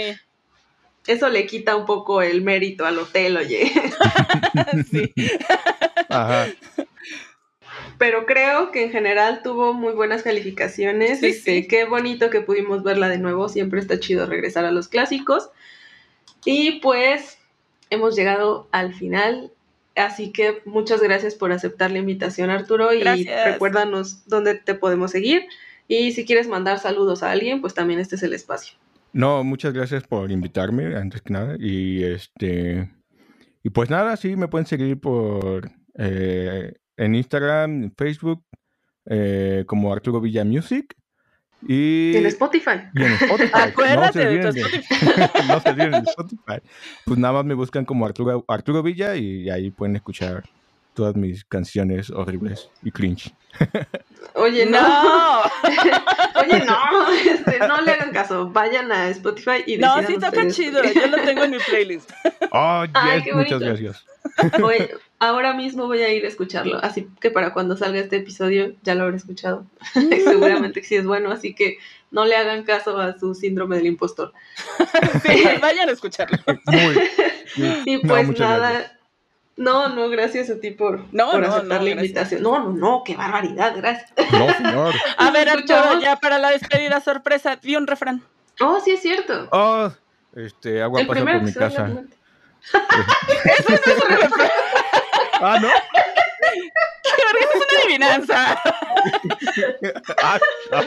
Eso 1.08 1.28
le 1.28 1.44
quita 1.46 1.74
un 1.74 1.86
poco 1.86 2.22
el 2.22 2.42
mérito 2.42 2.86
al 2.86 2.98
hotel, 3.00 3.36
oye. 3.36 3.72
sí. 4.90 5.12
Ajá. 6.08 6.46
Pero 7.98 8.26
creo 8.26 8.70
que 8.70 8.84
en 8.84 8.90
general 8.92 9.40
tuvo 9.42 9.72
muy 9.72 9.92
buenas 9.92 10.22
calificaciones. 10.22 11.20
Sí, 11.20 11.26
este, 11.26 11.62
sí. 11.62 11.66
Qué 11.68 11.84
bonito 11.84 12.30
que 12.30 12.40
pudimos 12.42 12.82
verla 12.82 13.08
de 13.08 13.18
nuevo. 13.18 13.48
Siempre 13.48 13.80
está 13.80 13.98
chido 13.98 14.26
regresar 14.26 14.64
a 14.64 14.70
los 14.70 14.86
clásicos. 14.88 15.50
Y 16.44 16.80
pues 16.80 17.38
hemos 17.90 18.14
llegado 18.16 18.68
al 18.72 18.94
final. 18.94 19.50
Así 19.94 20.32
que 20.32 20.62
muchas 20.64 21.02
gracias 21.02 21.34
por 21.34 21.52
aceptar 21.52 21.90
la 21.90 21.98
invitación, 21.98 22.50
Arturo. 22.50 22.92
Y 22.92 23.00
Gracias. 23.00 23.52
recuérdanos 23.52 24.26
dónde 24.26 24.54
te 24.54 24.74
podemos 24.74 25.10
seguir. 25.10 25.42
Y 25.88 26.12
si 26.12 26.24
quieres 26.24 26.48
mandar 26.48 26.78
saludos 26.78 27.22
a 27.22 27.30
alguien, 27.30 27.60
pues 27.60 27.74
también 27.74 28.00
este 28.00 28.16
es 28.16 28.22
el 28.22 28.32
espacio. 28.32 28.76
No, 29.12 29.44
muchas 29.44 29.74
gracias 29.74 30.04
por 30.04 30.30
invitarme, 30.30 30.96
antes 30.96 31.20
que 31.20 31.32
nada. 31.32 31.56
Y 31.58 32.02
este. 32.02 32.90
Y 33.62 33.70
pues 33.70 33.90
nada, 33.90 34.16
sí, 34.16 34.36
me 34.36 34.48
pueden 34.48 34.66
seguir 34.66 34.98
por 34.98 35.70
eh, 35.98 36.74
en 36.96 37.14
Instagram, 37.14 37.84
en 37.84 37.94
Facebook, 37.96 38.42
eh, 39.06 39.64
como 39.66 39.92
Arturo 39.92 40.20
Villa 40.20 40.44
Music. 40.44 40.94
Y, 41.68 42.16
en 42.16 42.26
Spotify. 42.26 42.82
y 42.94 43.02
en 43.02 43.12
Spotify. 43.12 43.50
Acuérdate 43.52 44.18
de 44.18 44.38
tu 44.38 44.48
olviden 44.48 44.82
no 45.48 45.60
se 45.60 45.68
olviden 45.70 45.90
de 45.90 46.10
Spotify. 46.10 46.60
Pues 47.04 47.18
nada 47.18 47.34
más 47.34 47.44
me 47.44 47.54
buscan 47.54 47.84
como 47.84 48.06
Arturo, 48.06 48.44
Arturo 48.48 48.82
Villa 48.82 49.16
y 49.16 49.48
ahí 49.50 49.70
pueden 49.70 49.96
escuchar 49.96 50.44
todas 50.94 51.16
mis 51.16 51.44
canciones 51.44 52.10
horribles 52.10 52.70
y 52.82 52.90
cringe. 52.90 53.34
Oye, 54.34 54.66
no. 54.66 54.80
No, 54.80 55.42
Oye, 56.40 56.64
no. 56.64 57.12
Este, 57.12 57.58
no 57.58 57.80
le 57.80 57.92
hagan 57.92 58.12
caso. 58.12 58.50
Vayan 58.50 58.90
a 58.92 59.08
Spotify 59.08 59.62
y 59.66 59.76
no, 59.76 60.00
sí 60.06 60.14
toca 60.14 60.28
ustedes. 60.28 60.56
chido. 60.56 60.82
Yo 60.82 61.06
lo 61.06 61.18
tengo 61.22 61.44
en 61.44 61.52
mi 61.52 61.58
playlist. 61.58 62.10
Oh, 62.50 62.84
Ay, 62.94 63.18
yes, 63.18 63.24
qué 63.24 63.34
muchas 63.34 63.60
gracias. 63.60 64.06
Voy- 64.60 64.88
ahora 65.18 65.52
mismo 65.54 65.86
voy 65.86 66.00
a 66.02 66.12
ir 66.12 66.24
a 66.24 66.28
escucharlo, 66.28 66.78
así 66.82 67.08
que 67.20 67.30
para 67.30 67.52
cuando 67.52 67.76
salga 67.76 68.00
este 68.00 68.16
episodio 68.16 68.74
ya 68.82 68.94
lo 68.94 69.04
habré 69.04 69.16
escuchado. 69.16 69.66
Seguramente 69.92 70.80
que 70.80 70.86
sí 70.86 70.96
es 70.96 71.04
bueno, 71.06 71.30
así 71.30 71.54
que 71.54 71.78
no 72.10 72.24
le 72.24 72.36
hagan 72.36 72.64
caso 72.64 72.98
a 72.98 73.18
su 73.18 73.34
síndrome 73.34 73.76
del 73.76 73.86
impostor. 73.86 74.32
Sí, 75.22 75.44
vayan 75.60 75.88
a 75.88 75.92
escucharlo. 75.92 76.38
Muy. 76.66 76.96
Y 77.86 77.98
pues 77.98 78.38
nada, 78.38 78.70
gracias. 78.70 78.92
no, 79.56 79.88
no, 79.90 80.08
gracias 80.08 80.50
a 80.50 80.58
ti 80.58 80.70
por, 80.72 81.00
No, 81.12 81.30
por 81.30 81.40
no, 81.40 81.46
aceptar 81.54 81.78
no, 81.80 81.84
la 81.84 81.90
invitación. 81.90 82.42
No, 82.42 82.58
no, 82.58 82.72
no, 82.72 83.02
qué 83.04 83.14
barbaridad, 83.16 83.74
gracias. 83.76 84.12
No, 84.32 84.52
señor. 84.54 84.94
A 85.18 85.30
ver, 85.30 85.48
Arturo, 85.48 86.00
ya 86.00 86.16
para 86.16 86.38
la 86.38 86.50
despedida 86.50 87.00
sorpresa, 87.00 87.56
di 87.56 87.76
un 87.76 87.86
refrán. 87.86 88.22
Oh, 88.60 88.80
sí 88.80 88.92
es 88.92 89.00
cierto. 89.02 89.48
Oh, 89.52 89.90
este, 90.34 90.82
agua 90.82 91.00
El 91.00 91.06
pasa 91.06 91.20
por 91.20 91.42
mi 91.42 91.50
se 91.52 91.60
venga 92.72 94.04
a 94.04 94.08
la 94.08 94.16
casa. 94.18 94.36
mente. 94.36 94.52
Ah, 95.40 95.58
¿no? 95.60 95.68
¡Qué 97.02 97.10
es 97.40 97.46
una 97.56 97.64
adivinanza! 97.80 98.40
Ah, 100.22 100.38
ah. 100.72 100.82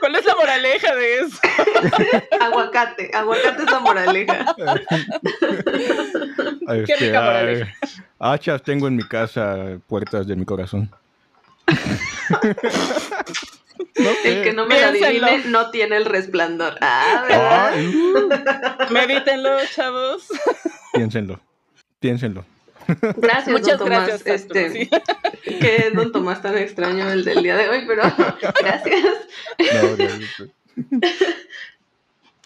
¿Cuál 0.00 0.14
es 0.14 0.24
la 0.24 0.34
moraleja 0.36 0.94
de 0.94 1.18
eso? 1.18 1.38
Aguacate, 2.40 3.10
aguacate 3.12 3.62
es 3.62 3.70
la 3.70 3.80
moraleja. 3.80 4.54
Este, 6.68 6.96
rica 6.96 7.18
ay, 7.18 7.24
moraleja. 7.24 7.74
hachas 8.18 8.62
tengo 8.62 8.88
en 8.88 8.96
mi 8.96 9.06
casa, 9.08 9.78
puertas 9.88 10.26
de 10.26 10.36
mi 10.36 10.44
corazón. 10.44 10.90
No 13.98 14.10
sé. 14.22 14.38
El 14.38 14.44
que 14.44 14.52
no 14.52 14.66
me 14.66 14.80
la 14.80 14.88
adivine 14.88 15.42
no 15.46 15.70
tiene 15.70 15.96
el 15.96 16.04
resplandor. 16.04 16.76
Ah, 16.80 17.72
Medítenlo, 18.90 19.58
chavos. 19.74 20.28
piénsenlo, 20.92 21.40
piénsenlo. 22.00 22.44
Gracias, 23.16 23.48
Muchas 23.48 23.78
don 23.78 23.88
Tomás. 23.88 24.22
este, 24.26 24.70
sí. 24.70 24.90
que 25.58 25.90
don 25.94 26.10
Tomás 26.10 26.40
tan 26.40 26.56
extraño 26.56 27.10
el 27.10 27.24
del 27.24 27.42
día 27.42 27.56
de 27.56 27.68
hoy, 27.68 27.84
pero 27.86 28.02
gracias. 28.60 29.04
No, 30.38 30.46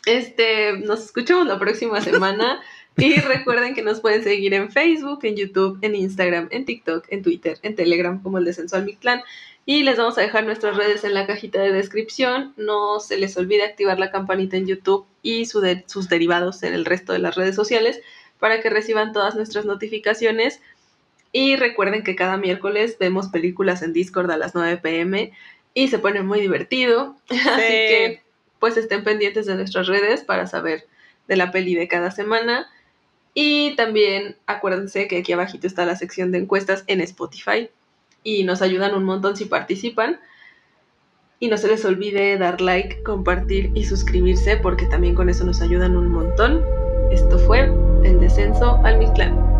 Este, 0.04 0.72
nos 0.78 1.04
escuchamos 1.04 1.46
la 1.46 1.58
próxima 1.58 2.00
semana 2.00 2.60
y 2.96 3.14
recuerden 3.20 3.74
que 3.74 3.82
nos 3.82 4.00
pueden 4.00 4.22
seguir 4.24 4.52
en 4.54 4.70
Facebook, 4.70 5.20
en 5.22 5.36
YouTube, 5.36 5.78
en 5.82 5.94
Instagram, 5.94 6.48
en 6.50 6.64
TikTok, 6.64 7.06
en 7.10 7.22
Twitter, 7.22 7.58
en 7.62 7.76
Telegram 7.76 8.20
como 8.20 8.38
el 8.38 8.44
de 8.44 8.52
Sensual 8.52 8.84
Mictlán 8.84 9.22
y 9.64 9.82
les 9.84 9.96
vamos 9.96 10.18
a 10.18 10.22
dejar 10.22 10.44
nuestras 10.44 10.76
redes 10.76 11.04
en 11.04 11.14
la 11.14 11.26
cajita 11.26 11.60
de 11.60 11.72
descripción. 11.72 12.52
No 12.56 12.98
se 13.00 13.16
les 13.16 13.36
olvide 13.36 13.62
activar 13.64 13.98
la 13.98 14.10
campanita 14.10 14.56
en 14.56 14.66
YouTube 14.66 15.06
y 15.22 15.46
su 15.46 15.60
de- 15.60 15.84
sus 15.86 16.08
derivados 16.08 16.62
en 16.64 16.74
el 16.74 16.84
resto 16.84 17.12
de 17.12 17.20
las 17.20 17.36
redes 17.36 17.54
sociales 17.54 18.00
para 18.40 18.60
que 18.60 18.70
reciban 18.70 19.12
todas 19.12 19.36
nuestras 19.36 19.64
notificaciones. 19.64 20.60
Y 21.30 21.56
recuerden 21.56 22.02
que 22.02 22.16
cada 22.16 22.36
miércoles 22.36 22.96
vemos 22.98 23.28
películas 23.28 23.82
en 23.82 23.92
Discord 23.92 24.30
a 24.30 24.36
las 24.36 24.54
9 24.54 24.78
pm 24.78 25.32
y 25.74 25.88
se 25.88 25.98
pone 25.98 26.22
muy 26.22 26.40
divertido. 26.40 27.16
Así 27.30 27.38
que 27.46 28.22
pues 28.58 28.76
estén 28.76 29.02
pendientes 29.04 29.46
de 29.46 29.54
nuestras 29.54 29.86
redes 29.86 30.22
para 30.22 30.46
saber 30.46 30.86
de 31.28 31.36
la 31.36 31.50
peli 31.52 31.74
de 31.74 31.88
cada 31.88 32.10
semana. 32.10 32.68
Y 33.34 33.74
también 33.76 34.36
acuérdense 34.46 35.08
que 35.08 35.18
aquí 35.18 35.32
abajito 35.32 35.66
está 35.66 35.86
la 35.86 35.96
sección 35.96 36.32
de 36.32 36.38
encuestas 36.38 36.84
en 36.86 37.00
Spotify 37.00 37.70
y 38.24 38.44
nos 38.44 38.62
ayudan 38.62 38.94
un 38.94 39.04
montón 39.04 39.36
si 39.36 39.44
participan. 39.44 40.20
Y 41.40 41.48
no 41.48 41.56
se 41.56 41.68
les 41.68 41.84
olvide 41.84 42.38
dar 42.38 42.60
like, 42.60 43.02
compartir 43.02 43.72
y 43.74 43.84
suscribirse 43.84 44.56
porque 44.56 44.86
también 44.86 45.14
con 45.14 45.28
eso 45.28 45.44
nos 45.44 45.60
ayudan 45.60 45.96
un 45.96 46.08
montón. 46.08 46.64
Esto 47.10 47.38
fue 47.38 47.72
El 48.04 48.20
Descenso 48.20 48.76
al 48.84 48.98
Mictlán. 48.98 49.51